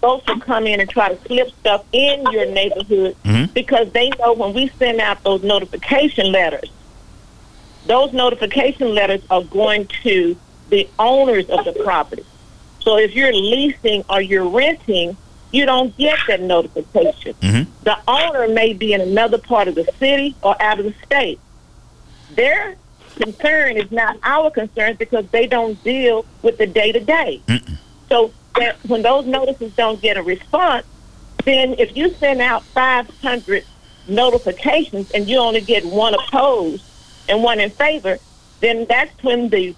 folks 0.00 0.26
will 0.28 0.40
come 0.40 0.66
in 0.66 0.80
and 0.80 0.88
try 0.88 1.08
to 1.08 1.18
slip 1.26 1.50
stuff 1.60 1.84
in 1.92 2.22
your 2.30 2.46
neighborhood 2.46 3.16
Mhm. 3.24 3.52
because 3.54 3.90
they 3.92 4.10
know 4.18 4.32
when 4.34 4.52
we 4.52 4.70
send 4.78 5.00
out 5.00 5.22
those 5.24 5.42
notification 5.42 6.30
letters, 6.32 6.70
those 7.86 8.12
notification 8.12 8.94
letters 8.94 9.22
are 9.30 9.42
going 9.42 9.86
to 10.02 10.36
the 10.70 10.88
owners 10.98 11.48
of 11.48 11.64
the 11.64 11.72
property. 11.72 12.24
So 12.80 12.98
if 12.98 13.14
you're 13.14 13.32
leasing 13.32 14.04
or 14.08 14.20
you're 14.20 14.48
renting, 14.48 15.16
you 15.52 15.64
don't 15.64 15.96
get 15.96 16.18
that 16.28 16.40
notification. 16.42 17.34
Mm-hmm. 17.40 17.70
The 17.84 17.96
owner 18.08 18.48
may 18.48 18.72
be 18.72 18.92
in 18.92 19.00
another 19.00 19.38
part 19.38 19.68
of 19.68 19.74
the 19.76 19.88
city 19.98 20.34
or 20.42 20.60
out 20.60 20.78
of 20.80 20.84
the 20.86 20.94
state. 21.04 21.38
Their 22.34 22.74
concern 23.20 23.76
is 23.76 23.90
not 23.90 24.18
our 24.24 24.50
concern 24.50 24.96
because 24.98 25.24
they 25.30 25.46
don't 25.46 25.82
deal 25.84 26.26
with 26.42 26.58
the 26.58 26.66
day 26.66 26.92
to 26.92 27.00
day. 27.00 27.40
So 28.08 28.30
that 28.58 28.76
when 28.86 29.02
those 29.02 29.26
notices 29.26 29.74
don't 29.74 30.00
get 30.00 30.16
a 30.16 30.22
response, 30.22 30.86
then 31.44 31.74
if 31.78 31.96
you 31.96 32.12
send 32.14 32.40
out 32.40 32.62
500 32.64 33.64
notifications 34.08 35.10
and 35.12 35.28
you 35.28 35.38
only 35.38 35.60
get 35.60 35.84
one 35.84 36.14
opposed 36.14 36.84
and 37.28 37.42
one 37.42 37.60
in 37.60 37.70
favor, 37.70 38.18
then 38.60 38.86
that's 38.88 39.22
when 39.22 39.48
the 39.48 39.74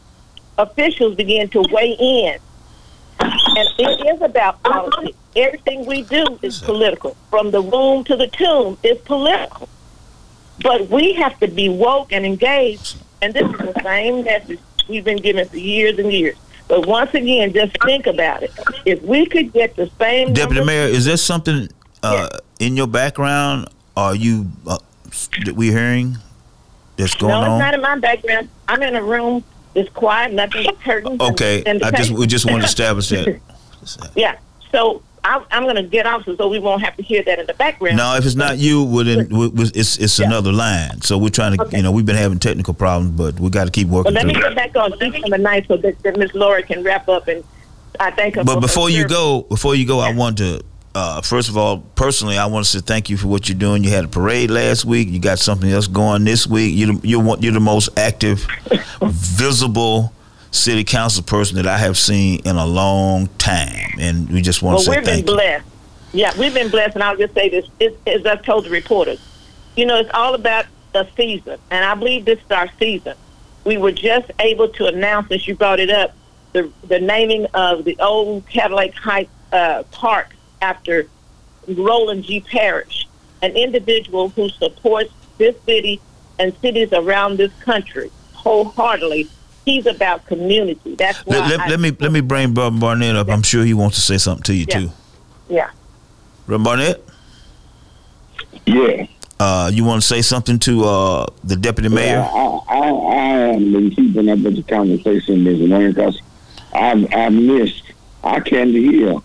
officials 0.56 1.14
begin 1.14 1.48
to 1.50 1.64
weigh 1.70 1.96
in. 1.98 2.38
And 3.20 3.68
it 3.78 4.14
is 4.14 4.22
about 4.22 4.62
politics. 4.62 5.16
Everything 5.34 5.86
we 5.86 6.02
do 6.02 6.38
is 6.42 6.60
political. 6.60 7.16
From 7.30 7.50
the 7.50 7.62
womb 7.62 8.05
to 8.05 8.16
the 8.16 8.28
tomb 8.28 8.78
is 8.82 8.98
political. 8.98 9.68
But 10.62 10.88
we 10.88 11.14
have 11.14 11.38
to 11.40 11.48
be 11.48 11.68
woke 11.68 12.12
and 12.12 12.24
engaged. 12.24 12.96
And 13.20 13.34
this 13.34 13.48
is 13.50 13.59
the 13.59 13.80
same 13.82 14.24
message 14.24 14.60
we've 14.88 15.05
been 15.05 15.18
given 15.18 15.48
for 15.48 15.56
years 15.56 15.98
and 15.98 16.12
years. 16.12 16.36
But 16.68 16.86
once 16.86 17.12
again, 17.14 17.52
just 17.52 17.76
think 17.82 18.06
about 18.06 18.42
it. 18.42 18.52
If 18.84 19.02
we 19.02 19.26
could 19.26 19.52
get 19.52 19.74
the 19.76 19.90
same 19.98 20.34
Deputy 20.34 20.64
Mayor, 20.64 20.86
is 20.86 21.06
there 21.06 21.16
something 21.16 21.68
uh, 22.02 22.28
in 22.60 22.76
your 22.76 22.86
background? 22.86 23.68
Are 23.96 24.14
you 24.14 24.46
uh, 24.66 24.78
that 25.44 25.54
we 25.56 25.70
hearing 25.70 26.18
that's 26.96 27.14
going 27.14 27.32
on? 27.32 27.40
no, 27.40 27.46
it's 27.46 27.52
on? 27.52 27.58
not 27.58 27.74
in 27.74 27.80
my 27.80 27.98
background. 27.98 28.48
I'm 28.68 28.82
in 28.82 28.94
a 28.94 29.02
room. 29.02 29.42
It's 29.74 29.90
quiet. 29.90 30.32
Nothing 30.32 30.64
but 30.66 30.80
curtains. 30.80 31.20
Okay, 31.20 31.64
I 31.66 31.90
just 31.90 32.10
we 32.10 32.26
just 32.26 32.44
want 32.44 32.62
to 32.62 32.66
establish 32.68 33.08
that. 33.08 33.40
yeah. 34.14 34.38
So 34.70 35.02
I, 35.24 35.44
I'm 35.50 35.64
going 35.64 35.76
to 35.76 35.82
get 35.82 36.06
off 36.06 36.24
so 36.24 36.48
we 36.48 36.58
won't 36.58 36.82
have 36.82 36.96
to 36.96 37.02
hear 37.02 37.22
that 37.24 37.38
in 37.38 37.46
the 37.46 37.54
background. 37.54 37.96
No, 37.96 38.14
if 38.16 38.24
it's 38.24 38.34
not 38.34 38.58
you, 38.58 38.82
well, 38.84 39.04
then 39.04 39.28
we- 39.28 39.48
we- 39.48 39.70
it's 39.74 39.96
it's 39.98 40.18
another 40.18 40.52
line. 40.52 41.00
So 41.02 41.18
we're 41.18 41.28
trying 41.30 41.56
to, 41.56 41.68
you 41.76 41.82
know, 41.82 41.90
we've 41.92 42.06
been 42.06 42.16
having 42.16 42.38
technical 42.38 42.74
problems, 42.74 43.12
but 43.12 43.38
we 43.40 43.50
got 43.50 43.64
to 43.64 43.70
keep 43.70 43.88
Well, 43.88 43.98
working 44.04 44.14
let 44.14 44.26
me 44.26 44.34
get 44.34 44.54
back 44.54 44.76
on 44.76 44.90
December 44.92 45.38
9th 45.38 45.66
so 45.68 45.76
that, 45.78 46.02
that 46.02 46.16
Miss 46.16 46.34
Laura 46.34 46.62
can 46.62 46.82
wrap 46.82 47.08
up 47.08 47.28
and 47.28 47.42
I 48.00 48.10
thank 48.12 48.36
her. 48.36 48.44
But 48.44 48.60
before 48.60 48.88
you 48.90 49.02
service. 49.02 49.12
go, 49.16 49.42
before 49.42 49.74
you 49.74 49.86
go, 49.86 50.00
I 50.00 50.12
want 50.12 50.38
to. 50.38 50.62
Uh, 50.94 51.20
first 51.20 51.48
of 51.48 51.56
all, 51.56 51.78
personally, 51.94 52.38
I 52.38 52.46
want 52.46 52.64
to 52.64 52.70
say 52.70 52.80
thank 52.80 53.08
you 53.10 53.16
for 53.16 53.28
what 53.28 53.48
you're 53.48 53.58
doing. 53.58 53.84
You 53.84 53.90
had 53.90 54.04
a 54.04 54.08
parade 54.08 54.50
last 54.50 54.84
week. 54.84 55.08
You 55.08 55.20
got 55.20 55.38
something 55.38 55.70
else 55.70 55.86
going 55.86 56.24
this 56.24 56.46
week. 56.46 56.74
You're 56.74 56.94
the, 56.94 57.06
you're 57.06 57.36
you're 57.38 57.52
the 57.52 57.60
most 57.60 57.90
active, 57.96 58.46
visible 59.02 60.12
city 60.50 60.84
council 60.84 61.22
person 61.22 61.56
that 61.56 61.66
I 61.66 61.78
have 61.78 61.96
seen 61.96 62.40
in 62.44 62.56
a 62.56 62.66
long 62.66 63.28
time, 63.38 63.90
and 63.98 64.28
we 64.30 64.40
just 64.42 64.62
want 64.62 64.74
Well, 64.74 64.78
to 64.78 64.84
say 64.84 64.90
Well, 64.90 64.98
we've 65.00 65.04
been 65.06 65.14
thank 65.14 65.28
you. 65.28 65.34
blessed. 65.34 65.64
Yeah, 66.12 66.38
we've 66.38 66.54
been 66.54 66.70
blessed, 66.70 66.94
and 66.94 67.04
I'll 67.04 67.16
just 67.16 67.34
say 67.34 67.48
this: 67.48 67.66
it's, 67.78 67.96
as 68.06 68.24
I've 68.26 68.42
told 68.42 68.64
the 68.64 68.70
reporters, 68.70 69.20
you 69.76 69.84
know, 69.86 69.96
it's 69.98 70.10
all 70.14 70.34
about 70.34 70.64
the 70.92 71.06
season, 71.16 71.58
and 71.70 71.84
I 71.84 71.94
believe 71.94 72.24
this 72.24 72.38
is 72.38 72.50
our 72.50 72.68
season. 72.78 73.14
We 73.64 73.76
were 73.76 73.92
just 73.92 74.30
able 74.40 74.68
to 74.70 74.86
announce, 74.86 75.30
as 75.30 75.46
you 75.46 75.54
brought 75.54 75.80
it 75.80 75.90
up, 75.90 76.14
the 76.54 76.70
the 76.86 76.98
naming 76.98 77.44
of 77.52 77.84
the 77.84 77.96
old 78.00 78.46
Cadillac 78.48 78.94
Heights 78.94 79.30
uh, 79.52 79.82
Park 79.90 80.34
after 80.62 81.06
Roland 81.68 82.24
G. 82.24 82.40
Parrish, 82.40 83.06
an 83.42 83.52
individual 83.54 84.30
who 84.30 84.48
supports 84.48 85.12
this 85.36 85.54
city 85.66 86.00
and 86.38 86.56
cities 86.60 86.92
around 86.92 87.36
this 87.36 87.52
country 87.60 88.10
wholeheartedly. 88.32 89.28
He's 89.68 89.84
about 89.84 90.24
community. 90.26 90.94
That's 90.94 91.18
why. 91.26 91.36
Let, 91.40 91.58
let, 91.58 91.70
let 91.70 91.80
me 91.80 91.90
let 92.00 92.10
me 92.10 92.22
bring 92.22 92.54
Bob 92.54 92.80
Barnett 92.80 93.16
up. 93.16 93.28
I'm 93.28 93.42
sure 93.42 93.64
he 93.64 93.74
wants 93.74 93.96
to 93.96 94.02
say 94.02 94.16
something 94.16 94.44
to 94.44 94.54
you 94.54 94.64
Yeah. 94.66 94.78
too. 94.80 94.90
Yeah. 95.50 95.70
Reverend 96.46 96.64
Barnett, 96.64 97.04
Yeah. 98.64 99.06
uh, 99.38 99.70
you 99.72 99.84
want 99.84 100.00
to 100.00 100.06
say 100.08 100.22
something 100.22 100.58
to 100.60 100.84
uh, 100.84 101.26
the 101.44 101.56
deputy 101.56 101.90
mayor? 101.90 102.20
I, 102.20 102.60
I, 102.68 102.78
I 102.78 103.24
haven't 103.48 103.72
been 103.72 103.90
keeping 103.90 104.28
up 104.30 104.38
with 104.38 104.56
the 104.56 104.62
conversation, 104.62 105.44
Ms. 105.44 105.70
Wayne, 105.70 105.88
because 105.92 106.22
I've, 106.72 107.12
I've 107.14 107.32
missed, 107.34 107.82
I 108.24 108.40
can't 108.40 108.70
hear. 108.70 109.16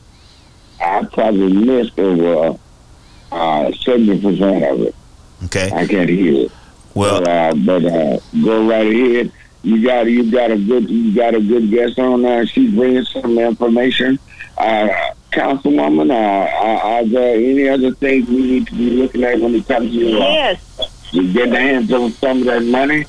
I 0.81 1.05
probably 1.05 1.53
missed 1.53 1.97
over 1.97 2.57
uh, 3.31 3.71
70% 3.71 4.71
of 4.73 4.81
it. 4.81 4.95
Okay. 5.45 5.71
I 5.73 5.87
can't 5.87 6.09
hear 6.09 6.45
it. 6.47 6.51
Well, 6.93 7.21
but, 7.21 7.29
uh, 7.29 7.53
but 7.65 7.85
uh, 7.85 8.19
go 8.43 8.67
right 8.67 8.85
ahead. 8.87 9.31
You 9.64 9.81
got 9.81 10.07
you 10.07 10.30
got 10.30 10.52
a 10.52 10.57
good 10.57 10.90
you 10.90 11.15
got 11.15 11.35
a 11.35 11.40
good 11.41 11.69
guest 11.72 11.98
on 11.98 12.22
there. 12.22 12.45
She's 12.45 12.73
bringing 12.73 13.06
some 13.06 13.38
information. 13.40 14.19
Uh, 14.57 14.90
Councilwoman, 15.31 16.11
uh, 16.11 16.14
are, 16.14 16.81
are 16.99 17.06
there 17.06 17.35
any 17.38 17.68
other 17.69 17.91
things 17.94 18.27
we 18.30 18.35
need 18.41 18.68
to 18.68 18.76
be 18.76 18.91
looking 18.91 19.23
at 19.23 19.40
when 19.40 19.56
it 19.56 19.68
comes 19.68 19.91
to 19.94 20.06
uh, 20.22 20.30
Yes. 20.31 21.10
to 21.11 21.34
get 21.34 21.49
the 21.49 21.57
hands 21.60 21.91
on 21.91 22.11
some 22.11 22.40
of 22.40 22.45
that 22.45 22.61
money? 22.64 23.06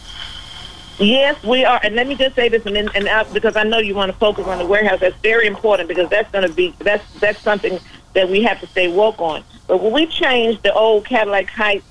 Yes, 0.98 1.42
we 1.42 1.64
are. 1.64 1.80
And 1.82 1.96
let 1.96 2.06
me 2.06 2.14
just 2.14 2.36
say 2.36 2.48
this, 2.48 2.64
and, 2.66 2.76
then- 2.76 2.88
and 2.94 3.08
uh, 3.08 3.24
because 3.32 3.56
I 3.56 3.64
know 3.64 3.78
you 3.78 3.94
want 3.96 4.12
to 4.12 4.16
focus 4.18 4.46
on 4.46 4.58
the 4.58 4.64
warehouse, 4.66 5.00
that's 5.00 5.16
very 5.18 5.46
important 5.48 5.88
because 5.88 6.08
that's 6.08 6.30
going 6.30 6.46
to 6.48 6.54
be 6.54 6.72
that's 6.78 7.04
that's 7.18 7.40
something 7.40 7.80
that 8.14 8.28
we 8.28 8.42
have 8.44 8.60
to 8.60 8.66
stay 8.68 8.86
woke 8.88 9.20
on. 9.20 9.42
But 9.66 9.82
when 9.82 9.92
we 9.92 10.06
changed 10.06 10.62
the 10.62 10.72
old 10.72 11.04
Cadillac 11.04 11.50
Heights 11.50 11.84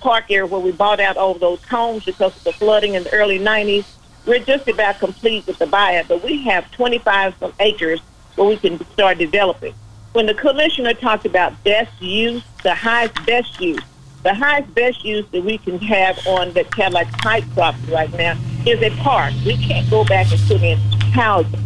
Park 0.00 0.24
area 0.30 0.46
where 0.46 0.60
we 0.60 0.72
bought 0.72 1.00
out 1.00 1.16
all 1.18 1.34
those 1.34 1.62
homes 1.64 2.06
because 2.06 2.34
of 2.34 2.44
the 2.44 2.52
flooding 2.52 2.94
in 2.94 3.04
the 3.04 3.12
early 3.12 3.38
'90s, 3.38 3.84
we're 4.26 4.40
just 4.40 4.68
about 4.68 4.98
complete 4.98 5.46
with 5.46 5.58
the 5.58 5.66
buyout. 5.66 6.08
But 6.08 6.22
we 6.22 6.42
have 6.44 6.70
25 6.72 7.34
some 7.38 7.52
acres 7.60 8.00
where 8.34 8.48
we 8.48 8.56
can 8.56 8.84
start 8.92 9.18
developing. 9.18 9.74
When 10.12 10.26
the 10.26 10.34
commissioner 10.34 10.94
talked 10.94 11.26
about 11.26 11.62
best 11.64 12.00
use, 12.00 12.42
the 12.62 12.74
highest 12.74 13.14
best 13.26 13.60
use, 13.60 13.82
the 14.22 14.34
highest 14.34 14.74
best 14.74 15.04
use 15.04 15.26
that 15.30 15.44
we 15.44 15.58
can 15.58 15.78
have 15.78 16.18
on 16.26 16.52
the 16.52 16.64
Cadillac 16.64 17.06
Heights 17.20 17.46
property 17.54 17.92
right 17.92 18.12
now 18.14 18.36
is 18.66 18.82
a 18.82 18.90
park. 19.02 19.32
We 19.44 19.56
can't 19.56 19.88
go 19.88 20.04
back 20.04 20.32
and 20.32 20.40
put 20.48 20.62
in 20.62 20.78
housing. 21.12 21.60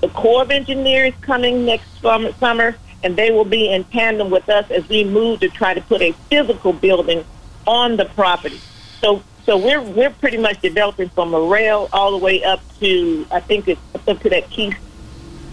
The 0.00 0.08
Corps 0.08 0.42
of 0.42 0.50
Engineers 0.50 1.12
coming 1.20 1.64
next 1.66 1.86
summer, 2.00 2.76
and 3.02 3.16
they 3.16 3.30
will 3.30 3.44
be 3.44 3.68
in 3.68 3.84
tandem 3.84 4.30
with 4.30 4.48
us 4.48 4.70
as 4.70 4.88
we 4.88 5.04
move 5.04 5.40
to 5.40 5.48
try 5.48 5.74
to 5.74 5.80
put 5.82 6.00
a 6.00 6.12
physical 6.30 6.72
building 6.72 7.24
on 7.66 7.96
the 7.96 8.06
property. 8.06 8.60
So, 9.00 9.22
so 9.48 9.56
we're 9.56 9.80
we're 9.80 10.10
pretty 10.10 10.36
much 10.36 10.60
developing 10.60 11.08
from 11.08 11.30
Morel 11.30 11.88
all 11.90 12.10
the 12.10 12.22
way 12.22 12.44
up 12.44 12.60
to 12.80 13.26
I 13.30 13.40
think 13.40 13.66
it's 13.66 13.80
up 14.06 14.20
to 14.20 14.28
that 14.28 14.50
Kiest 14.50 14.76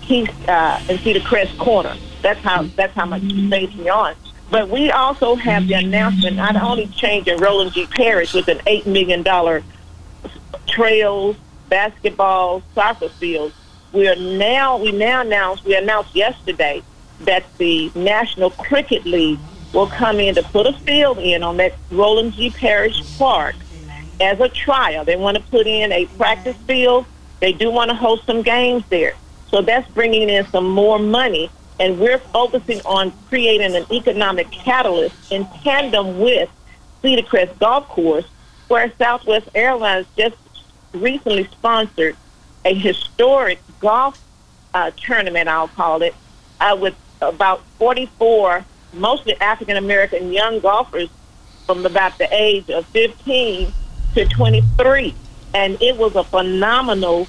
Kiest 0.02 0.50
uh, 0.50 0.84
and 0.90 1.00
Cedar 1.00 1.22
Crest 1.22 1.58
corner. 1.58 1.96
That's 2.22 2.42
how 2.42 2.64
that's 2.76 2.94
how 2.94 3.06
much 3.06 3.22
space 3.22 3.74
we're 3.78 3.94
on. 3.94 4.16
But 4.52 4.68
we 4.68 4.92
also 4.92 5.36
have 5.36 5.70
the 5.70 5.76
announcement 5.76 6.36
not 6.36 6.58
only 6.58 6.88
changing 6.88 7.38
Roland 7.38 7.72
G. 7.72 7.86
Parrish 7.86 8.34
with 8.34 8.50
an 8.50 8.60
eight 8.68 8.86
million 8.86 9.24
dollar 9.24 9.64
trails, 10.68 11.38
basketball, 11.70 12.64
soccer 12.74 13.08
fields. 13.08 13.56
We 13.94 14.10
are 14.10 14.18
now 14.18 14.76
we 14.76 14.92
now 14.92 15.22
announced 15.22 15.64
we 15.64 15.74
announced 15.74 16.14
yesterday 16.14 16.84
that 17.22 17.46
the 17.60 17.90
National 17.96 18.50
Cricket 18.50 19.06
League 19.06 19.40
will 19.72 19.88
come 19.88 20.20
in 20.20 20.36
to 20.36 20.44
put 20.44 20.68
a 20.68 20.74
field 20.74 21.18
in 21.18 21.44
on 21.44 21.56
that 21.58 21.76
Roland 21.92 22.34
G. 22.34 22.50
Parrish 22.50 23.18
Park 23.18 23.56
as 24.20 24.40
a 24.40 24.50
trial. 24.50 25.06
They 25.06 25.16
want 25.16 25.38
to 25.38 25.44
put 25.44 25.68
in 25.68 25.92
a 25.92 26.06
practice 26.18 26.58
field. 26.68 27.06
They 27.40 27.54
do 27.54 27.72
want 27.72 27.90
to 27.90 27.96
host 27.96 28.26
some 28.26 28.42
games 28.42 28.84
there. 28.90 29.14
So 29.50 29.62
that's 29.62 29.90
bringing 29.92 30.30
in 30.30 30.46
some 30.48 30.68
more 30.68 31.00
money. 31.00 31.50
And 31.80 32.00
we're 32.00 32.20
focusing 32.20 32.82
on 32.86 33.12
creating 33.28 33.76
an 33.76 33.86
economic 33.92 34.52
catalyst 34.52 35.16
in 35.32 35.46
tandem 35.64 36.20
with 36.20 36.50
Cedar 37.02 37.24
Crest 37.24 37.60
Golf 37.60 37.88
Course, 37.90 38.26
where 38.68 38.92
Southwest 38.98 39.50
Airlines 39.54 40.08
just 40.18 40.38
recently 40.94 41.44
sponsored 41.46 42.16
a 42.64 42.74
historic 42.74 43.60
golf 43.80 44.22
uh, 44.74 44.92
tournament, 44.98 45.48
I'll 45.48 45.68
call 45.68 46.02
it, 46.02 46.16
uh, 46.60 46.78
with 46.80 46.96
about 47.22 47.64
44 47.78 48.66
mostly 48.94 49.40
African 49.42 49.78
American 49.78 50.32
young 50.32 50.60
golfers 50.60 51.10
from 51.66 51.86
about 51.86 52.18
the 52.18 52.28
age 52.32 52.70
of 52.70 52.86
15 52.88 53.72
to 54.16 54.26
23. 54.26 55.14
And 55.54 55.82
it 55.82 55.98
was 55.98 56.16
a 56.16 56.24
phenomenal 56.24 57.28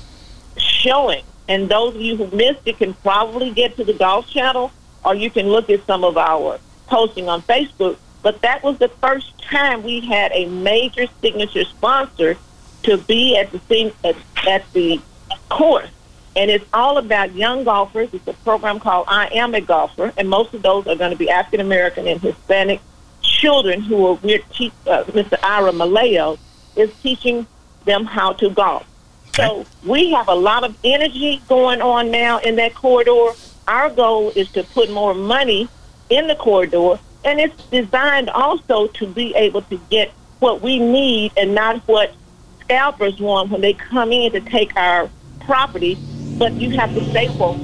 showing. 0.56 1.22
And 1.48 1.68
those 1.68 1.94
of 1.94 2.00
you 2.00 2.16
who 2.16 2.26
missed 2.34 2.62
it 2.64 2.78
can 2.78 2.94
probably 2.94 3.50
get 3.50 3.76
to 3.76 3.84
the 3.84 3.92
Golf 3.92 4.28
Channel 4.28 4.72
or 5.04 5.14
you 5.14 5.30
can 5.30 5.46
look 5.48 5.70
at 5.70 5.86
some 5.86 6.02
of 6.02 6.16
our 6.16 6.58
posting 6.88 7.28
on 7.28 7.42
Facebook. 7.42 7.96
But 8.22 8.42
that 8.42 8.62
was 8.64 8.78
the 8.78 8.88
first 8.88 9.38
time 9.38 9.84
we 9.84 10.00
had 10.00 10.32
a 10.32 10.46
major 10.46 11.06
signature 11.20 11.64
sponsor 11.64 12.36
to 12.82 12.96
be 12.98 13.36
at 13.36 13.52
the 13.52 13.92
at, 14.04 14.16
at 14.48 14.72
the 14.72 15.00
course. 15.48 15.90
And 16.34 16.50
it's 16.50 16.64
all 16.74 16.98
about 16.98 17.34
young 17.34 17.64
golfers. 17.64 18.12
It's 18.12 18.26
a 18.26 18.32
program 18.32 18.80
called 18.80 19.06
I 19.08 19.28
Am 19.32 19.54
a 19.54 19.60
Golfer, 19.60 20.12
and 20.18 20.28
most 20.28 20.52
of 20.52 20.62
those 20.62 20.86
are 20.86 20.96
going 20.96 21.12
to 21.12 21.16
be 21.16 21.30
African 21.30 21.60
American 21.60 22.06
and 22.06 22.20
Hispanic 22.20 22.80
children 23.22 23.80
who 23.80 24.06
are 24.06 24.14
we're 24.14 24.40
uh, 24.40 25.04
Mr. 25.04 25.38
Ira 25.42 25.72
Malayo 25.72 26.38
is 26.76 26.92
teaching 27.02 27.46
them 27.84 28.04
how 28.04 28.32
to 28.34 28.50
golf. 28.50 28.86
So 29.34 29.66
we 29.84 30.12
have 30.12 30.28
a 30.28 30.34
lot 30.34 30.64
of 30.64 30.76
energy 30.82 31.42
going 31.48 31.82
on 31.82 32.10
now 32.10 32.38
in 32.38 32.56
that 32.56 32.74
corridor. 32.74 33.32
Our 33.68 33.90
goal 33.90 34.30
is 34.34 34.50
to 34.52 34.62
put 34.62 34.90
more 34.90 35.12
money 35.14 35.68
in 36.08 36.26
the 36.26 36.36
corridor, 36.36 36.98
and 37.24 37.40
it's 37.40 37.62
designed 37.66 38.30
also 38.30 38.86
to 38.86 39.06
be 39.06 39.34
able 39.34 39.62
to 39.62 39.80
get 39.90 40.10
what 40.38 40.62
we 40.62 40.78
need 40.78 41.32
and 41.36 41.54
not 41.54 41.80
what 41.86 42.14
scalpers 42.60 43.20
want 43.20 43.50
when 43.50 43.60
they 43.60 43.74
come 43.74 44.12
in 44.12 44.32
to 44.32 44.40
take 44.40 44.74
our 44.76 45.10
property. 45.40 45.98
But 46.38 46.52
you 46.54 46.70
have 46.70 46.94
to 46.94 47.04
stay 47.10 47.28
woke, 47.36 47.56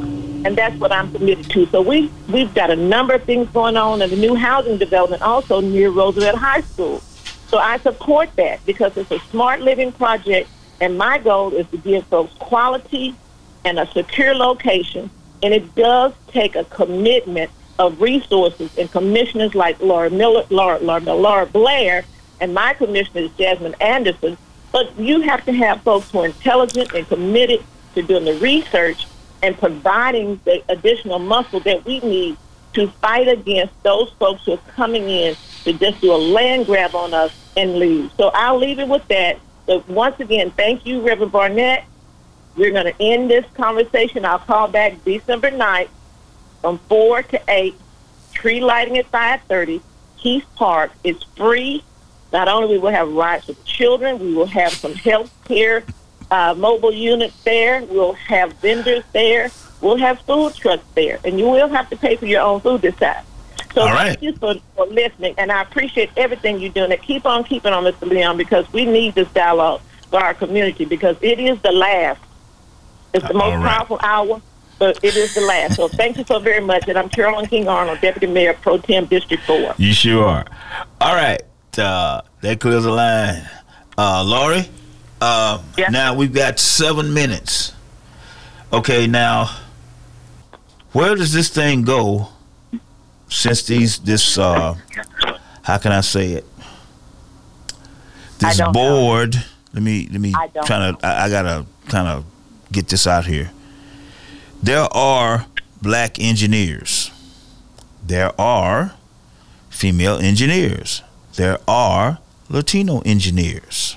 and 0.45 0.57
that's 0.57 0.79
what 0.79 0.93
I'm 0.93 1.13
committed 1.13 1.49
to. 1.51 1.67
So 1.67 1.81
we 1.81 2.11
we've 2.29 2.53
got 2.55 2.71
a 2.71 2.77
number 2.77 3.15
of 3.15 3.25
things 3.25 3.49
going 3.51 3.77
on 3.77 4.03
in 4.03 4.11
the 4.11 4.17
new 4.17 4.35
housing 4.35 4.79
development 4.79 5.23
also 5.23 5.61
near 5.61 5.91
Roosevelt 5.91 6.37
High 6.37 6.63
School. 6.63 7.03
So 7.53 7.59
I 7.59 7.77
support 7.81 8.35
that 8.37 8.65
because 8.65 8.97
it's 8.97 9.11
a 9.11 9.19
smart 9.31 9.61
living 9.61 9.93
project, 9.93 10.49
and 10.81 10.97
my 10.97 11.19
goal 11.19 11.53
is 11.53 11.67
to 11.69 11.77
give 11.77 12.07
folks 12.07 12.33
quality 12.39 13.15
and 13.67 13.79
a 13.79 13.87
secure 13.93 14.35
location. 14.35 15.11
And 15.43 15.53
it 15.53 15.75
does 15.75 16.15
take 16.29 16.57
a 16.57 16.65
commitment 16.65 17.51
of 17.79 18.01
resources 18.01 18.71
and 18.79 18.91
commissioners 18.91 19.55
like 19.55 19.79
Laura 19.81 20.09
Miller, 20.09 20.47
Laura, 20.49 20.79
Laura, 20.79 21.03
Laura 21.03 21.45
Blair, 21.45 22.07
and 22.41 22.55
my 22.55 22.73
commissioner 22.73 23.21
is 23.21 23.31
Jasmine 23.33 23.77
Anderson. 23.83 24.39
But 24.73 24.99
you 24.99 25.21
have 25.21 25.45
to 25.45 25.53
have 25.53 25.83
folks 25.83 26.11
who 26.11 26.21
are 26.21 26.27
intelligent 26.27 26.95
and 26.95 27.07
committed 27.07 27.63
to 27.95 28.01
doing 28.01 28.25
the 28.25 28.39
research 28.39 29.07
and 29.43 29.59
providing 29.59 30.41
the 30.47 30.63
additional 30.71 31.19
muscle 31.19 31.61
that 31.61 31.85
we 31.85 32.01
need 32.01 32.39
to 32.73 32.89
fight 33.03 33.29
against 33.29 33.75
those 33.83 34.11
folks 34.13 34.43
who 34.47 34.53
are 34.53 34.61
coming 34.75 35.11
in 35.11 35.37
to 35.65 35.75
just 35.75 36.01
do 36.01 36.13
a 36.13 36.17
land 36.17 36.65
grab 36.65 36.95
on 36.95 37.13
us 37.13 37.42
and 37.57 37.79
leave. 37.79 38.11
So 38.17 38.31
I'll 38.35 38.59
leave 38.59 38.79
it 38.79 38.89
with 38.89 39.07
that. 39.09 39.39
But 39.67 39.89
once 39.89 40.19
again, 40.21 40.51
thank 40.51 40.87
you, 40.87 41.01
Reverend 41.01 41.33
Barnett. 41.33 41.85
We're 42.57 42.73
going 42.73 42.93
to 42.93 43.03
end 43.03 43.31
this 43.31 43.47
conversation. 43.55 44.25
I'll 44.25 44.39
call 44.39 44.69
back 44.69 45.05
December 45.05 45.51
9th 45.51 45.89
from 46.61 46.79
4 46.89 47.23
to 47.23 47.41
8. 47.49 47.75
Tree 48.33 48.61
lighting 48.61 48.99
at 48.99 49.11
5.30. 49.11 49.81
Kiest 50.19 50.45
Park 50.57 50.93
is 51.05 51.23
free. 51.37 51.83
Not 52.33 52.49
only 52.49 52.69
we 52.69 52.79
will 52.79 52.91
have 52.91 53.13
rides 53.13 53.47
for 53.47 53.55
children, 53.65 54.19
we 54.19 54.35
will 54.35 54.47
have 54.47 54.73
some 54.73 54.95
health 54.95 55.33
care 55.45 55.85
uh, 56.33 56.55
mobile 56.55 56.93
units 56.93 57.41
there. 57.45 57.85
We'll 57.85 58.15
have 58.15 58.55
vendors 58.55 59.05
there. 59.13 59.51
We'll 59.81 59.99
have 59.99 60.21
food 60.21 60.55
trucks 60.55 60.85
there. 60.95 61.21
And 61.25 61.39
you 61.39 61.49
will 61.49 61.69
have 61.69 61.91
to 61.91 61.97
pay 61.97 62.17
for 62.17 62.27
your 62.27 62.41
own 62.43 62.61
food 62.61 62.81
this 62.81 62.97
time. 62.97 63.25
So 63.75 63.83
All 63.83 63.89
thank 63.89 63.99
right. 63.99 64.23
you 64.23 64.35
for, 64.35 64.55
for 64.77 64.87
listening, 64.87 65.35
and 65.39 65.51
I 65.51 65.63
appreciate 65.63 66.11
everything 66.17 66.61
you're 66.61 66.73
doing. 66.73 66.93
And 66.93 67.03
keep 67.03 67.25
on 67.25 67.45
keeping 67.45 67.73
on, 67.73 67.85
Mr. 67.85 68.09
Leon, 68.09 68.37
because 68.37 68.71
we 68.73 68.85
need 68.85 69.15
this 69.15 69.29
dialogue 69.33 69.81
for 70.11 70.21
our 70.21 70.35
community 70.35 70.85
because 70.85 71.17
it 71.23 71.41
is 71.41 71.61
the 71.63 71.73
last. 71.73 72.21
It's 73.15 73.27
the 73.27 73.35
most 73.35 73.57
right. 73.57 73.77
powerful 73.77 73.99
hour, 74.03 74.43
but 74.79 74.99
it 75.03 75.17
is 75.17 75.35
the 75.35 75.41
last. 75.43 75.77
So 75.77 75.89
thank 75.89 76.19
you 76.19 76.25
so 76.25 76.39
very 76.39 76.61
much. 76.61 76.87
And 76.89 76.99
I'm 76.99 77.09
Carolyn 77.09 77.47
King 77.47 77.69
Arnold, 77.69 78.01
Deputy 78.01 78.27
Mayor 78.27 78.55
Pro 78.55 78.79
Tem 78.79 79.07
District 79.07 79.43
4. 79.45 79.75
You 79.79 79.93
sure 79.93 80.25
are. 80.25 80.47
All 81.01 81.15
right. 81.15 81.43
Uh, 81.77 82.21
that 82.43 82.61
clears 82.61 82.85
the 82.85 82.91
line. 82.91 83.49
Uh, 83.97 84.23
Lori, 84.25 84.69
uh, 85.21 85.63
now 85.91 86.15
we've 86.15 86.33
got 86.33 86.59
seven 86.59 87.15
minutes. 87.15 87.73
Okay, 88.73 89.07
now, 89.07 89.51
where 90.93 91.15
does 91.15 91.33
this 91.33 91.49
thing 91.49 91.83
go 91.83 92.29
since 93.33 93.63
these, 93.63 93.99
this, 93.99 94.39
uh, 94.39 94.75
how 95.63 95.79
can 95.79 95.93
I 95.93 96.01
say 96.01 96.33
it? 96.33 96.45
This 98.39 98.59
don't 98.59 98.69
know. 98.69 98.73
board, 98.73 99.37
let 99.73 99.83
me, 99.83 100.09
let 100.11 100.21
me 100.21 100.33
I 100.37 100.49
don't 100.49 100.67
try 100.67 100.91
to, 100.91 101.07
I, 101.07 101.25
I 101.25 101.29
gotta 101.31 101.67
kind 101.89 102.09
of 102.09 102.25
get 102.71 102.89
this 102.89 103.07
out 103.07 103.27
here. 103.27 103.51
There 104.63 104.87
are 104.95 105.47
black 105.81 106.19
engineers. 106.19 107.11
There 108.05 108.39
are 108.41 108.95
female 109.71 110.19
engineers. 110.19 111.03
There 111.35 111.59
are 111.67 112.19
Latino 112.49 113.01
engineers. 113.05 113.97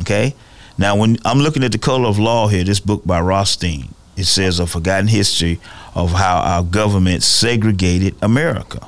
Okay? 0.00 0.34
Now, 0.76 0.96
when 0.96 1.18
I'm 1.24 1.38
looking 1.38 1.62
at 1.62 1.72
the 1.72 1.78
color 1.78 2.08
of 2.08 2.18
law 2.18 2.48
here, 2.48 2.64
this 2.64 2.80
book 2.80 3.04
by 3.06 3.20
Rothstein, 3.20 3.94
it 4.16 4.24
says 4.24 4.60
a 4.60 4.66
forgotten 4.66 5.08
history 5.08 5.60
of 5.94 6.12
how 6.12 6.38
our 6.38 6.62
government 6.62 7.22
segregated 7.22 8.14
America. 8.22 8.86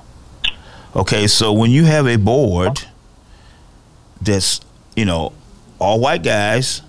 Okay, 0.95 1.27
so 1.27 1.53
when 1.53 1.71
you 1.71 1.85
have 1.85 2.07
a 2.07 2.17
board 2.17 2.85
that's, 4.21 4.61
you 4.95 5.05
know, 5.05 5.33
all 5.79 6.01
white 6.01 6.23
guys, 6.23 6.83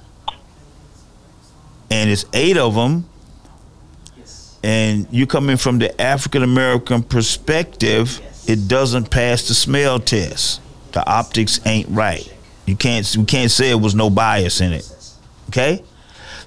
and 1.90 2.10
it's 2.10 2.26
eight 2.34 2.58
of 2.58 2.76
them, 2.76 3.08
and 4.64 5.08
you 5.12 5.28
coming 5.28 5.58
from 5.58 5.80
the 5.80 6.00
African 6.02 6.44
American 6.44 7.04
perspective, 7.04 8.22
it 8.48 8.68
doesn't 8.68 9.10
pass 9.10 9.48
the 9.48 9.54
smell 9.54 10.00
test. 10.00 10.62
The 10.94 11.08
optics 11.08 11.60
ain't 11.66 11.90
right. 11.90 12.34
You 12.66 12.76
can't 12.76 13.16
we 13.18 13.26
can't 13.26 13.52
say 13.52 13.70
it 13.70 13.80
was 13.80 13.96
no 13.96 14.10
bias 14.10 14.62
in 14.62 14.74
it. 14.74 14.90
Okay? 15.50 15.84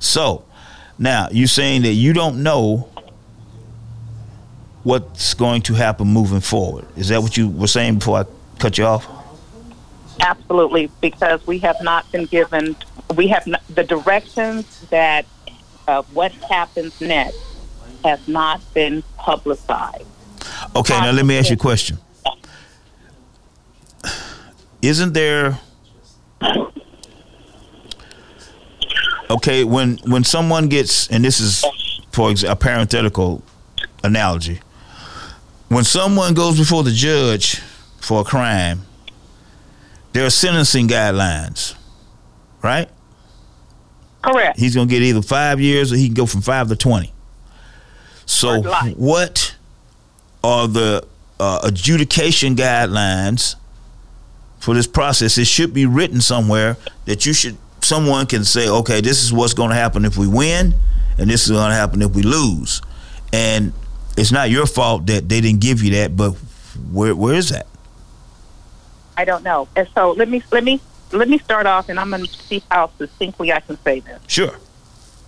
So 0.00 0.44
now 1.00 1.28
you're 1.32 1.48
saying 1.48 1.82
that 1.82 1.94
you 1.94 2.12
don't 2.12 2.42
know 2.42 2.88
what's 4.84 5.34
going 5.34 5.62
to 5.62 5.74
happen 5.74 6.06
moving 6.06 6.40
forward. 6.40 6.86
Is 6.96 7.08
that 7.08 7.22
what 7.22 7.36
you 7.36 7.48
were 7.48 7.66
saying 7.66 7.98
before 7.98 8.20
I 8.20 8.24
cut 8.58 8.78
you 8.78 8.84
off? 8.84 9.08
Absolutely, 10.20 10.90
because 11.00 11.44
we 11.46 11.58
have 11.58 11.82
not 11.82 12.10
been 12.12 12.26
given, 12.26 12.76
we 13.16 13.28
have 13.28 13.46
not, 13.46 13.62
the 13.68 13.82
directions 13.82 14.80
that 14.90 15.24
uh, 15.88 16.02
what 16.12 16.32
happens 16.32 17.00
next 17.00 17.38
has 18.04 18.26
not 18.28 18.60
been 18.74 19.02
publicized. 19.16 20.04
Okay, 20.76 20.98
now 21.00 21.10
let 21.10 21.24
me 21.24 21.38
ask 21.38 21.48
you 21.48 21.54
a 21.54 21.58
question. 21.58 21.98
Isn't 24.82 25.14
there 25.14 25.58
Okay, 29.30 29.62
when 29.62 29.98
when 30.06 30.24
someone 30.24 30.68
gets 30.68 31.08
and 31.08 31.24
this 31.24 31.38
is 31.40 31.64
for 32.12 32.30
ex- 32.32 32.42
a 32.42 32.56
parenthetical 32.56 33.42
analogy. 34.02 34.60
When 35.68 35.84
someone 35.84 36.34
goes 36.34 36.58
before 36.58 36.82
the 36.82 36.90
judge 36.90 37.60
for 38.00 38.22
a 38.22 38.24
crime, 38.24 38.82
there 40.12 40.26
are 40.26 40.30
sentencing 40.30 40.88
guidelines, 40.88 41.76
right? 42.60 42.88
Correct. 44.22 44.58
He's 44.58 44.74
gonna 44.74 44.88
get 44.88 45.02
either 45.02 45.22
five 45.22 45.60
years 45.60 45.92
or 45.92 45.96
he 45.96 46.06
can 46.06 46.14
go 46.14 46.26
from 46.26 46.40
five 46.40 46.68
to 46.68 46.76
twenty. 46.76 47.12
So, 48.26 48.62
what 48.96 49.54
are 50.42 50.66
the 50.68 51.06
uh, 51.38 51.60
adjudication 51.62 52.56
guidelines 52.56 53.54
for 54.58 54.74
this 54.74 54.86
process? 54.86 55.38
It 55.38 55.46
should 55.46 55.72
be 55.72 55.86
written 55.86 56.20
somewhere 56.20 56.76
that 57.06 57.26
you 57.26 57.32
should 57.32 57.56
someone 57.84 58.26
can 58.26 58.44
say, 58.44 58.68
okay, 58.68 59.00
this 59.00 59.22
is 59.22 59.32
what's 59.32 59.54
going 59.54 59.70
to 59.70 59.76
happen 59.76 60.04
if 60.04 60.16
we 60.16 60.28
win, 60.28 60.74
and 61.18 61.30
this 61.30 61.44
is 61.44 61.50
going 61.50 61.70
to 61.70 61.76
happen 61.76 62.02
if 62.02 62.14
we 62.14 62.22
lose, 62.22 62.82
and 63.32 63.72
it's 64.16 64.32
not 64.32 64.50
your 64.50 64.66
fault 64.66 65.06
that 65.06 65.28
they 65.28 65.40
didn't 65.40 65.60
give 65.60 65.82
you 65.82 65.92
that, 65.92 66.16
but 66.16 66.32
where 66.92 67.14
where 67.14 67.34
is 67.34 67.50
that? 67.50 67.66
I 69.16 69.24
don't 69.24 69.42
know. 69.42 69.68
And 69.76 69.88
so 69.94 70.12
let 70.12 70.28
me 70.28 70.42
let 70.50 70.64
me 70.64 70.80
let 71.12 71.28
me 71.28 71.38
start 71.38 71.66
off, 71.66 71.88
and 71.88 71.98
I'm 71.98 72.10
going 72.10 72.24
to 72.24 72.32
see 72.32 72.62
how 72.70 72.90
succinctly 72.98 73.52
I 73.52 73.60
can 73.60 73.78
say 73.82 74.00
this. 74.00 74.20
Sure. 74.26 74.54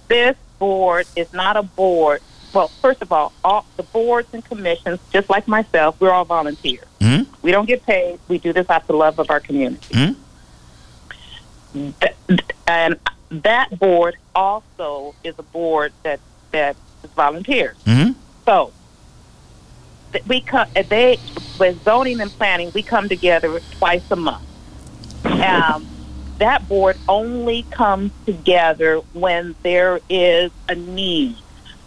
This 0.08 0.36
board 0.58 1.06
is 1.16 1.32
not 1.32 1.56
a 1.56 1.62
board. 1.62 2.20
Well, 2.54 2.68
first 2.68 3.00
of 3.02 3.10
all, 3.12 3.32
all 3.42 3.64
the 3.76 3.82
boards 3.82 4.28
and 4.32 4.44
commissions, 4.44 5.00
just 5.10 5.30
like 5.30 5.48
myself, 5.48 5.98
we're 6.00 6.10
all 6.10 6.26
volunteers. 6.26 6.84
Hmm? 7.00 7.22
We 7.40 7.50
don't 7.50 7.66
get 7.66 7.84
paid. 7.86 8.18
We 8.28 8.38
do 8.38 8.52
this 8.52 8.68
out 8.68 8.82
of 8.82 8.86
the 8.88 8.96
love 8.96 9.18
of 9.18 9.30
our 9.30 9.40
community. 9.40 9.86
Hmm? 9.92 10.12
Th- 11.72 12.14
And 12.66 12.98
that 13.30 13.78
board 13.78 14.16
also 14.34 15.14
is 15.24 15.34
a 15.38 15.42
board 15.42 15.92
that 16.02 16.20
that 16.50 16.76
is 17.02 17.10
volunteers. 17.10 17.76
Mm-hmm. 17.84 18.12
So 18.44 18.72
th- 20.12 20.24
we 20.26 20.40
come. 20.40 20.68
They 20.88 21.18
with 21.58 21.82
zoning 21.84 22.20
and 22.20 22.30
planning, 22.32 22.70
we 22.74 22.82
come 22.82 23.08
together 23.08 23.60
twice 23.78 24.02
a 24.10 24.16
month. 24.16 24.44
Um, 25.24 25.86
that 26.38 26.68
board 26.68 26.96
only 27.08 27.62
comes 27.70 28.10
together 28.26 28.98
when 29.12 29.54
there 29.62 30.00
is 30.08 30.50
a 30.68 30.74
need. 30.74 31.36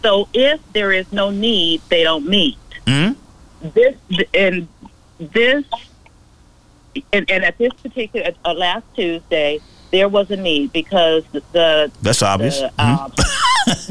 So 0.01 0.27
if 0.33 0.59
there 0.73 0.91
is 0.91 1.11
no 1.11 1.29
need, 1.29 1.81
they 1.89 2.03
don't 2.03 2.27
meet. 2.27 2.57
Mm-hmm. 2.85 3.69
This 3.69 3.95
and 4.33 4.67
this 5.19 5.65
and, 7.11 7.29
and 7.29 7.43
at 7.43 7.57
this 7.57 7.73
particular 7.73 8.31
uh, 8.45 8.53
last 8.53 8.85
Tuesday, 8.95 9.59
there 9.95 10.09
was 10.09 10.29
a 10.29 10.35
need 10.35 10.73
because 10.73 11.23
the 11.53 11.89
That's 12.01 12.21
obvious. 12.21 12.59
the, 12.59 12.69
Mhm. 12.77 12.99
um, 12.99 13.13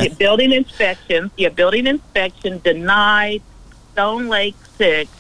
your 0.05 0.15
building 0.17 0.53
inspection, 0.53 1.31
your 1.39 1.51
building 1.51 1.87
inspection 1.87 2.61
denied 2.63 3.41
Stone 3.93 4.29
Lake 4.29 4.55
Six 4.77 5.11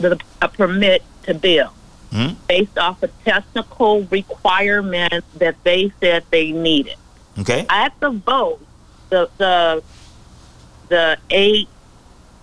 the 0.00 0.18
a 0.42 0.48
permit 0.48 1.02
to 1.26 1.32
build 1.32 1.70
Mhm. 2.12 2.34
based 2.48 2.76
off 2.76 3.00
of 3.04 3.10
technical 3.24 4.02
requirements 4.10 5.26
that 5.36 5.54
they 5.62 5.92
said 6.00 6.24
they 6.32 6.50
needed. 6.50 6.96
Okay. 7.38 7.64
At 7.70 7.92
the 8.00 8.10
vote, 8.10 8.60
the 9.10 9.28
the 9.38 9.82
the 10.88 11.18
eight 11.30 11.68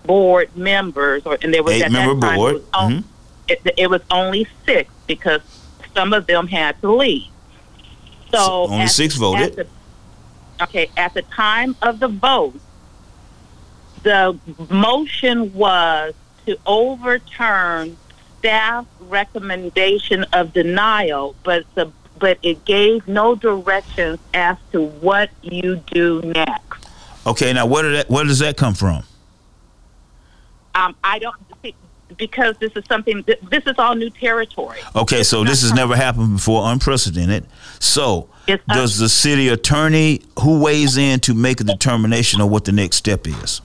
board 0.05 0.55
members, 0.55 1.23
or 1.25 1.37
and 1.41 1.53
there 1.53 1.63
was 1.63 1.79
that 1.79 1.91
time, 1.91 2.19
board. 2.19 2.55
It 2.55 2.59
was, 2.59 2.63
on- 2.73 3.03
it, 3.49 3.61
it 3.77 3.89
was 3.89 4.01
only 4.09 4.47
six 4.65 4.89
because 5.05 5.41
some 5.93 6.13
of 6.13 6.27
them 6.27 6.47
had 6.47 6.79
to 6.81 6.89
leave. 6.95 7.27
So 8.33 8.63
only 8.63 8.81
at- 8.83 8.89
six 8.91 9.15
voted. 9.15 9.41
at 9.49 9.55
the- 9.55 10.63
okay, 10.63 10.89
at 10.97 11.13
the 11.13 11.21
time 11.23 11.75
of 11.81 11.99
the 11.99 12.07
vote, 12.07 12.59
the 14.03 14.37
motion 14.69 15.53
was 15.53 16.13
to 16.45 16.57
overturn 16.65 17.95
staff 18.39 18.85
recommendation 18.99 20.23
of 20.33 20.53
denial, 20.53 21.35
but 21.43 21.63
the 21.75 21.91
but 22.19 22.37
it 22.41 22.63
gave 22.63 23.05
no 23.07 23.35
directions 23.35 24.17
as 24.33 24.55
to 24.71 24.81
what 24.85 25.29
you 25.41 25.77
do 25.87 26.21
next. 26.23 26.85
Okay. 27.25 27.51
Now, 27.51 27.65
where 27.65 27.83
did 27.83 27.95
that? 27.95 28.09
Where 28.09 28.23
does 28.23 28.39
that 28.39 28.55
come 28.55 28.73
from? 28.73 29.03
Um, 30.75 30.95
I 31.03 31.19
don't 31.19 31.35
because 32.17 32.55
this 32.59 32.71
is 32.75 32.83
something. 32.87 33.23
This 33.49 33.63
is 33.65 33.75
all 33.77 33.95
new 33.95 34.09
territory. 34.09 34.79
Okay, 34.95 35.23
so 35.23 35.43
this 35.43 35.61
has 35.61 35.73
never 35.73 35.95
happened 35.95 36.35
before, 36.35 36.71
unprecedented. 36.71 37.45
So, 37.83 38.29
un- 38.47 38.59
does 38.69 38.97
the 38.97 39.09
city 39.09 39.49
attorney 39.49 40.21
who 40.39 40.59
weighs 40.61 40.95
in 40.97 41.19
to 41.21 41.33
make 41.33 41.59
a 41.59 41.63
determination 41.65 42.39
of 42.39 42.49
what 42.49 42.63
the 42.65 42.71
next 42.71 42.95
step 42.97 43.27
is? 43.27 43.61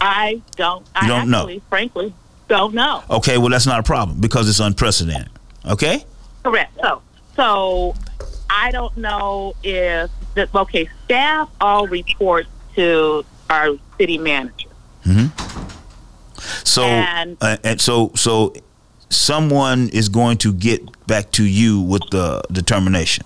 I 0.00 0.42
don't. 0.56 0.86
I 0.94 1.06
You 1.06 1.08
don't 1.08 1.30
know. 1.30 1.60
frankly, 1.70 2.12
don't 2.48 2.74
know. 2.74 3.02
Okay, 3.10 3.38
well 3.38 3.48
that's 3.48 3.66
not 3.66 3.80
a 3.80 3.82
problem 3.82 4.20
because 4.20 4.48
it's 4.48 4.60
unprecedented. 4.60 5.30
Okay? 5.66 6.04
Correct. 6.44 6.72
So, 6.80 7.02
so 7.34 7.94
I 8.50 8.70
don't 8.70 8.96
know 8.96 9.54
if 9.62 10.10
the 10.34 10.48
okay 10.54 10.88
staff 11.04 11.48
all 11.60 11.86
report 11.88 12.46
to 12.76 13.24
our 13.50 13.70
city 13.98 14.18
manager. 14.18 14.68
Mhm. 15.04 15.30
So 16.66 16.84
And- 16.84 17.36
uh, 17.40 17.56
and 17.64 17.80
so 17.80 18.12
so 18.14 18.52
someone 19.10 19.88
is 19.88 20.08
going 20.08 20.38
to 20.38 20.52
get 20.52 21.06
back 21.06 21.30
to 21.32 21.44
you 21.44 21.80
with 21.80 22.02
the 22.10 22.42
determination. 22.52 23.24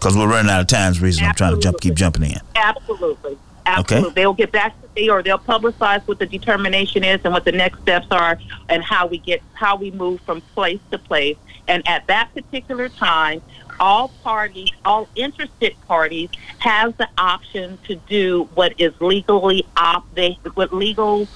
Cuz 0.00 0.16
we're 0.16 0.28
running 0.28 0.50
out 0.50 0.60
of 0.60 0.66
time, 0.66 0.92
is 0.92 0.98
the 0.98 1.04
reason 1.04 1.24
I'm 1.24 1.34
trying 1.34 1.54
to 1.54 1.60
jump 1.60 1.80
keep 1.80 1.94
jumping 1.94 2.30
in. 2.30 2.40
Absolutely. 2.54 3.38
Absolutely. 3.66 4.10
They'll 4.14 4.32
get 4.32 4.50
back 4.50 4.80
to 4.80 4.88
me 4.96 5.10
or 5.10 5.22
they'll 5.22 5.38
publicize 5.38 6.06
what 6.06 6.18
the 6.18 6.26
determination 6.26 7.04
is 7.04 7.20
and 7.24 7.32
what 7.32 7.44
the 7.44 7.52
next 7.52 7.80
steps 7.82 8.06
are 8.10 8.38
and 8.68 8.82
how 8.82 9.06
we 9.06 9.18
get 9.18 9.42
how 9.52 9.76
we 9.76 9.90
move 9.90 10.20
from 10.22 10.40
place 10.54 10.80
to 10.90 10.98
place. 10.98 11.36
And 11.66 11.86
at 11.86 12.06
that 12.06 12.32
particular 12.32 12.88
time, 12.88 13.42
all 13.78 14.08
parties, 14.22 14.70
all 14.84 15.08
interested 15.14 15.76
parties 15.86 16.30
have 16.58 16.96
the 16.96 17.08
option 17.18 17.78
to 17.86 17.96
do 17.96 18.48
what 18.54 18.74
is 18.78 18.98
legally 19.00 19.66
op 19.76 20.06
they 20.14 20.38
what 20.54 20.72
legal 20.72 21.28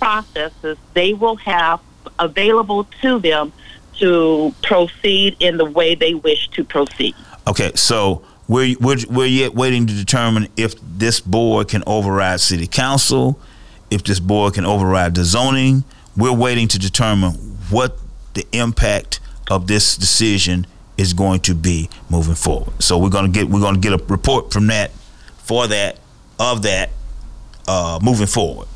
processes 0.00 0.76
they 0.94 1.14
will 1.14 1.36
have 1.36 1.80
available 2.18 2.84
to 3.02 3.18
them 3.18 3.52
to 3.98 4.54
proceed 4.62 5.36
in 5.40 5.56
the 5.56 5.64
way 5.64 5.94
they 5.94 6.14
wish 6.14 6.48
to 6.50 6.64
proceed. 6.64 7.14
Okay, 7.46 7.72
so 7.74 8.22
we're, 8.46 8.76
we're, 8.80 8.98
we're 9.10 9.26
yet 9.26 9.54
waiting 9.54 9.86
to 9.86 9.92
determine 9.92 10.48
if 10.56 10.74
this 10.80 11.20
board 11.20 11.68
can 11.68 11.82
override 11.86 12.40
city 12.40 12.66
council, 12.66 13.38
if 13.90 14.04
this 14.04 14.20
board 14.20 14.54
can 14.54 14.64
override 14.64 15.14
the 15.14 15.24
zoning. 15.24 15.84
We're 16.16 16.32
waiting 16.32 16.68
to 16.68 16.78
determine 16.78 17.32
what 17.70 17.96
the 18.34 18.46
impact 18.52 19.20
of 19.50 19.66
this 19.66 19.96
decision 19.96 20.66
is 20.96 21.12
going 21.12 21.40
to 21.40 21.54
be 21.54 21.88
moving 22.10 22.34
forward. 22.34 22.82
So 22.82 22.98
we're 22.98 23.08
gonna 23.08 23.28
get 23.28 23.48
we're 23.48 23.60
gonna 23.60 23.78
get 23.78 23.92
a 23.92 24.04
report 24.04 24.52
from 24.52 24.66
that 24.66 24.90
for 25.38 25.66
that 25.68 25.98
of 26.38 26.62
that 26.62 26.90
uh, 27.66 27.98
moving 28.02 28.26
forward. 28.26 28.66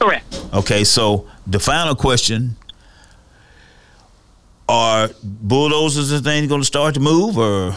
Correct. 0.00 0.44
Okay, 0.54 0.82
so 0.84 1.28
the 1.46 1.60
final 1.60 1.94
question 1.94 2.56
are 4.68 5.10
bulldozers 5.22 6.10
and 6.12 6.24
things 6.24 6.48
going 6.48 6.60
to 6.60 6.66
start 6.66 6.94
to 6.94 7.00
move 7.00 7.36
or 7.36 7.72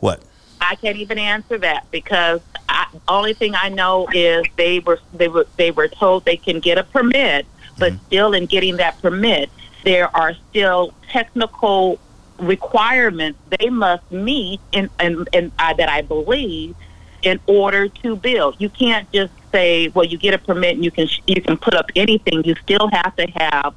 what? 0.00 0.22
I 0.60 0.74
can't 0.76 0.96
even 0.96 1.18
answer 1.18 1.58
that 1.58 1.90
because 1.90 2.40
I, 2.68 2.86
only 3.06 3.34
thing 3.34 3.54
I 3.54 3.68
know 3.68 4.08
is 4.12 4.44
they 4.56 4.80
were 4.80 5.00
they 5.12 5.28
were 5.28 5.46
they 5.56 5.70
were 5.70 5.88
told 5.88 6.24
they 6.24 6.36
can 6.36 6.60
get 6.60 6.78
a 6.78 6.84
permit, 6.84 7.46
but 7.78 7.92
still 8.06 8.32
in 8.32 8.46
getting 8.46 8.78
that 8.78 9.00
permit, 9.02 9.50
there 9.84 10.14
are 10.16 10.34
still 10.50 10.94
technical 11.10 11.98
requirements 12.38 13.38
they 13.58 13.68
must 13.68 14.10
meet 14.10 14.60
in 14.72 14.88
and 14.98 15.28
and 15.32 15.52
uh, 15.58 15.74
that 15.74 15.88
I 15.88 16.02
believe 16.02 16.74
in 17.22 17.40
order 17.46 17.88
to 17.88 18.16
build. 18.16 18.56
You 18.58 18.68
can't 18.68 19.10
just 19.12 19.32
say, 19.50 19.88
well, 19.88 20.04
you 20.04 20.18
get 20.18 20.34
a 20.34 20.38
permit 20.38 20.74
and 20.74 20.84
you 20.84 20.90
can 20.90 21.08
you 21.26 21.40
can 21.40 21.56
put 21.56 21.74
up 21.74 21.90
anything. 21.96 22.44
You 22.44 22.54
still 22.62 22.88
have 22.92 23.14
to 23.16 23.26
have 23.36 23.74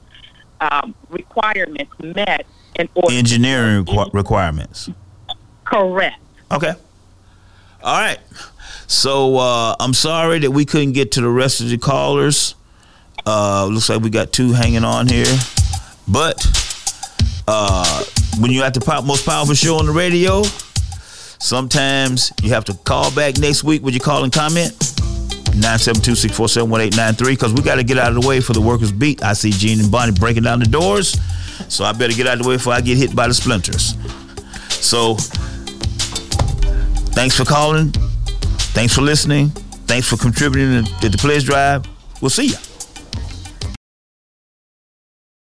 um, 0.61 0.95
requirements 1.09 1.91
met 1.99 2.45
in 2.75 2.89
order. 2.95 3.15
Engineering 3.15 3.85
requ- 3.85 4.13
requirements. 4.13 4.89
Correct. 5.63 6.19
Okay. 6.51 6.73
All 7.83 7.99
right. 7.99 8.19
So 8.87 9.37
uh, 9.37 9.75
I'm 9.79 9.93
sorry 9.93 10.39
that 10.39 10.51
we 10.51 10.65
couldn't 10.65 10.93
get 10.93 11.11
to 11.13 11.21
the 11.21 11.29
rest 11.29 11.61
of 11.61 11.69
the 11.69 11.77
callers. 11.77 12.55
Uh, 13.25 13.65
looks 13.65 13.89
like 13.89 14.01
we 14.01 14.09
got 14.09 14.31
two 14.31 14.53
hanging 14.53 14.83
on 14.83 15.07
here, 15.07 15.25
but 16.07 16.45
uh, 17.47 18.03
when 18.39 18.51
you're 18.51 18.63
at 18.63 18.75
the 18.75 18.81
pop, 18.81 19.03
most 19.03 19.25
powerful 19.25 19.55
show 19.55 19.77
on 19.77 19.87
the 19.87 19.91
radio, 19.91 20.43
sometimes 21.39 22.31
you 22.41 22.49
have 22.49 22.65
to 22.65 22.73
call 22.73 23.13
back 23.15 23.37
next 23.37 23.63
week 23.63 23.83
with 23.83 23.93
your 23.93 24.03
call 24.03 24.23
and 24.23 24.33
comment. 24.33 24.73
972-647-1893 25.55 27.29
because 27.29 27.53
we 27.53 27.61
got 27.61 27.75
to 27.75 27.83
get 27.83 27.97
out 27.97 28.09
of 28.13 28.21
the 28.21 28.27
way 28.27 28.41
for 28.41 28.53
the 28.53 28.61
workers 28.61 28.91
beat. 28.91 29.23
I 29.23 29.33
see 29.33 29.51
Gene 29.51 29.79
and 29.79 29.89
Bonnie 29.89 30.11
breaking 30.11 30.43
down 30.43 30.59
the 30.59 30.65
doors, 30.65 31.17
so 31.69 31.85
I 31.85 31.93
better 31.93 32.13
get 32.13 32.27
out 32.27 32.37
of 32.37 32.43
the 32.43 32.49
way 32.49 32.55
before 32.57 32.73
I 32.73 32.81
get 32.81 32.97
hit 32.97 33.15
by 33.15 33.27
the 33.27 33.33
splinters. 33.33 33.95
So 34.69 35.15
thanks 37.15 37.35
for 37.37 37.45
calling. 37.45 37.91
Thanks 38.73 38.93
for 38.93 39.01
listening. 39.01 39.49
Thanks 39.87 40.07
for 40.09 40.17
contributing 40.17 40.83
to 40.99 41.09
the 41.09 41.17
pledge 41.17 41.45
drive. 41.45 41.85
We'll 42.21 42.29
see 42.29 42.47
ya. 42.47 42.57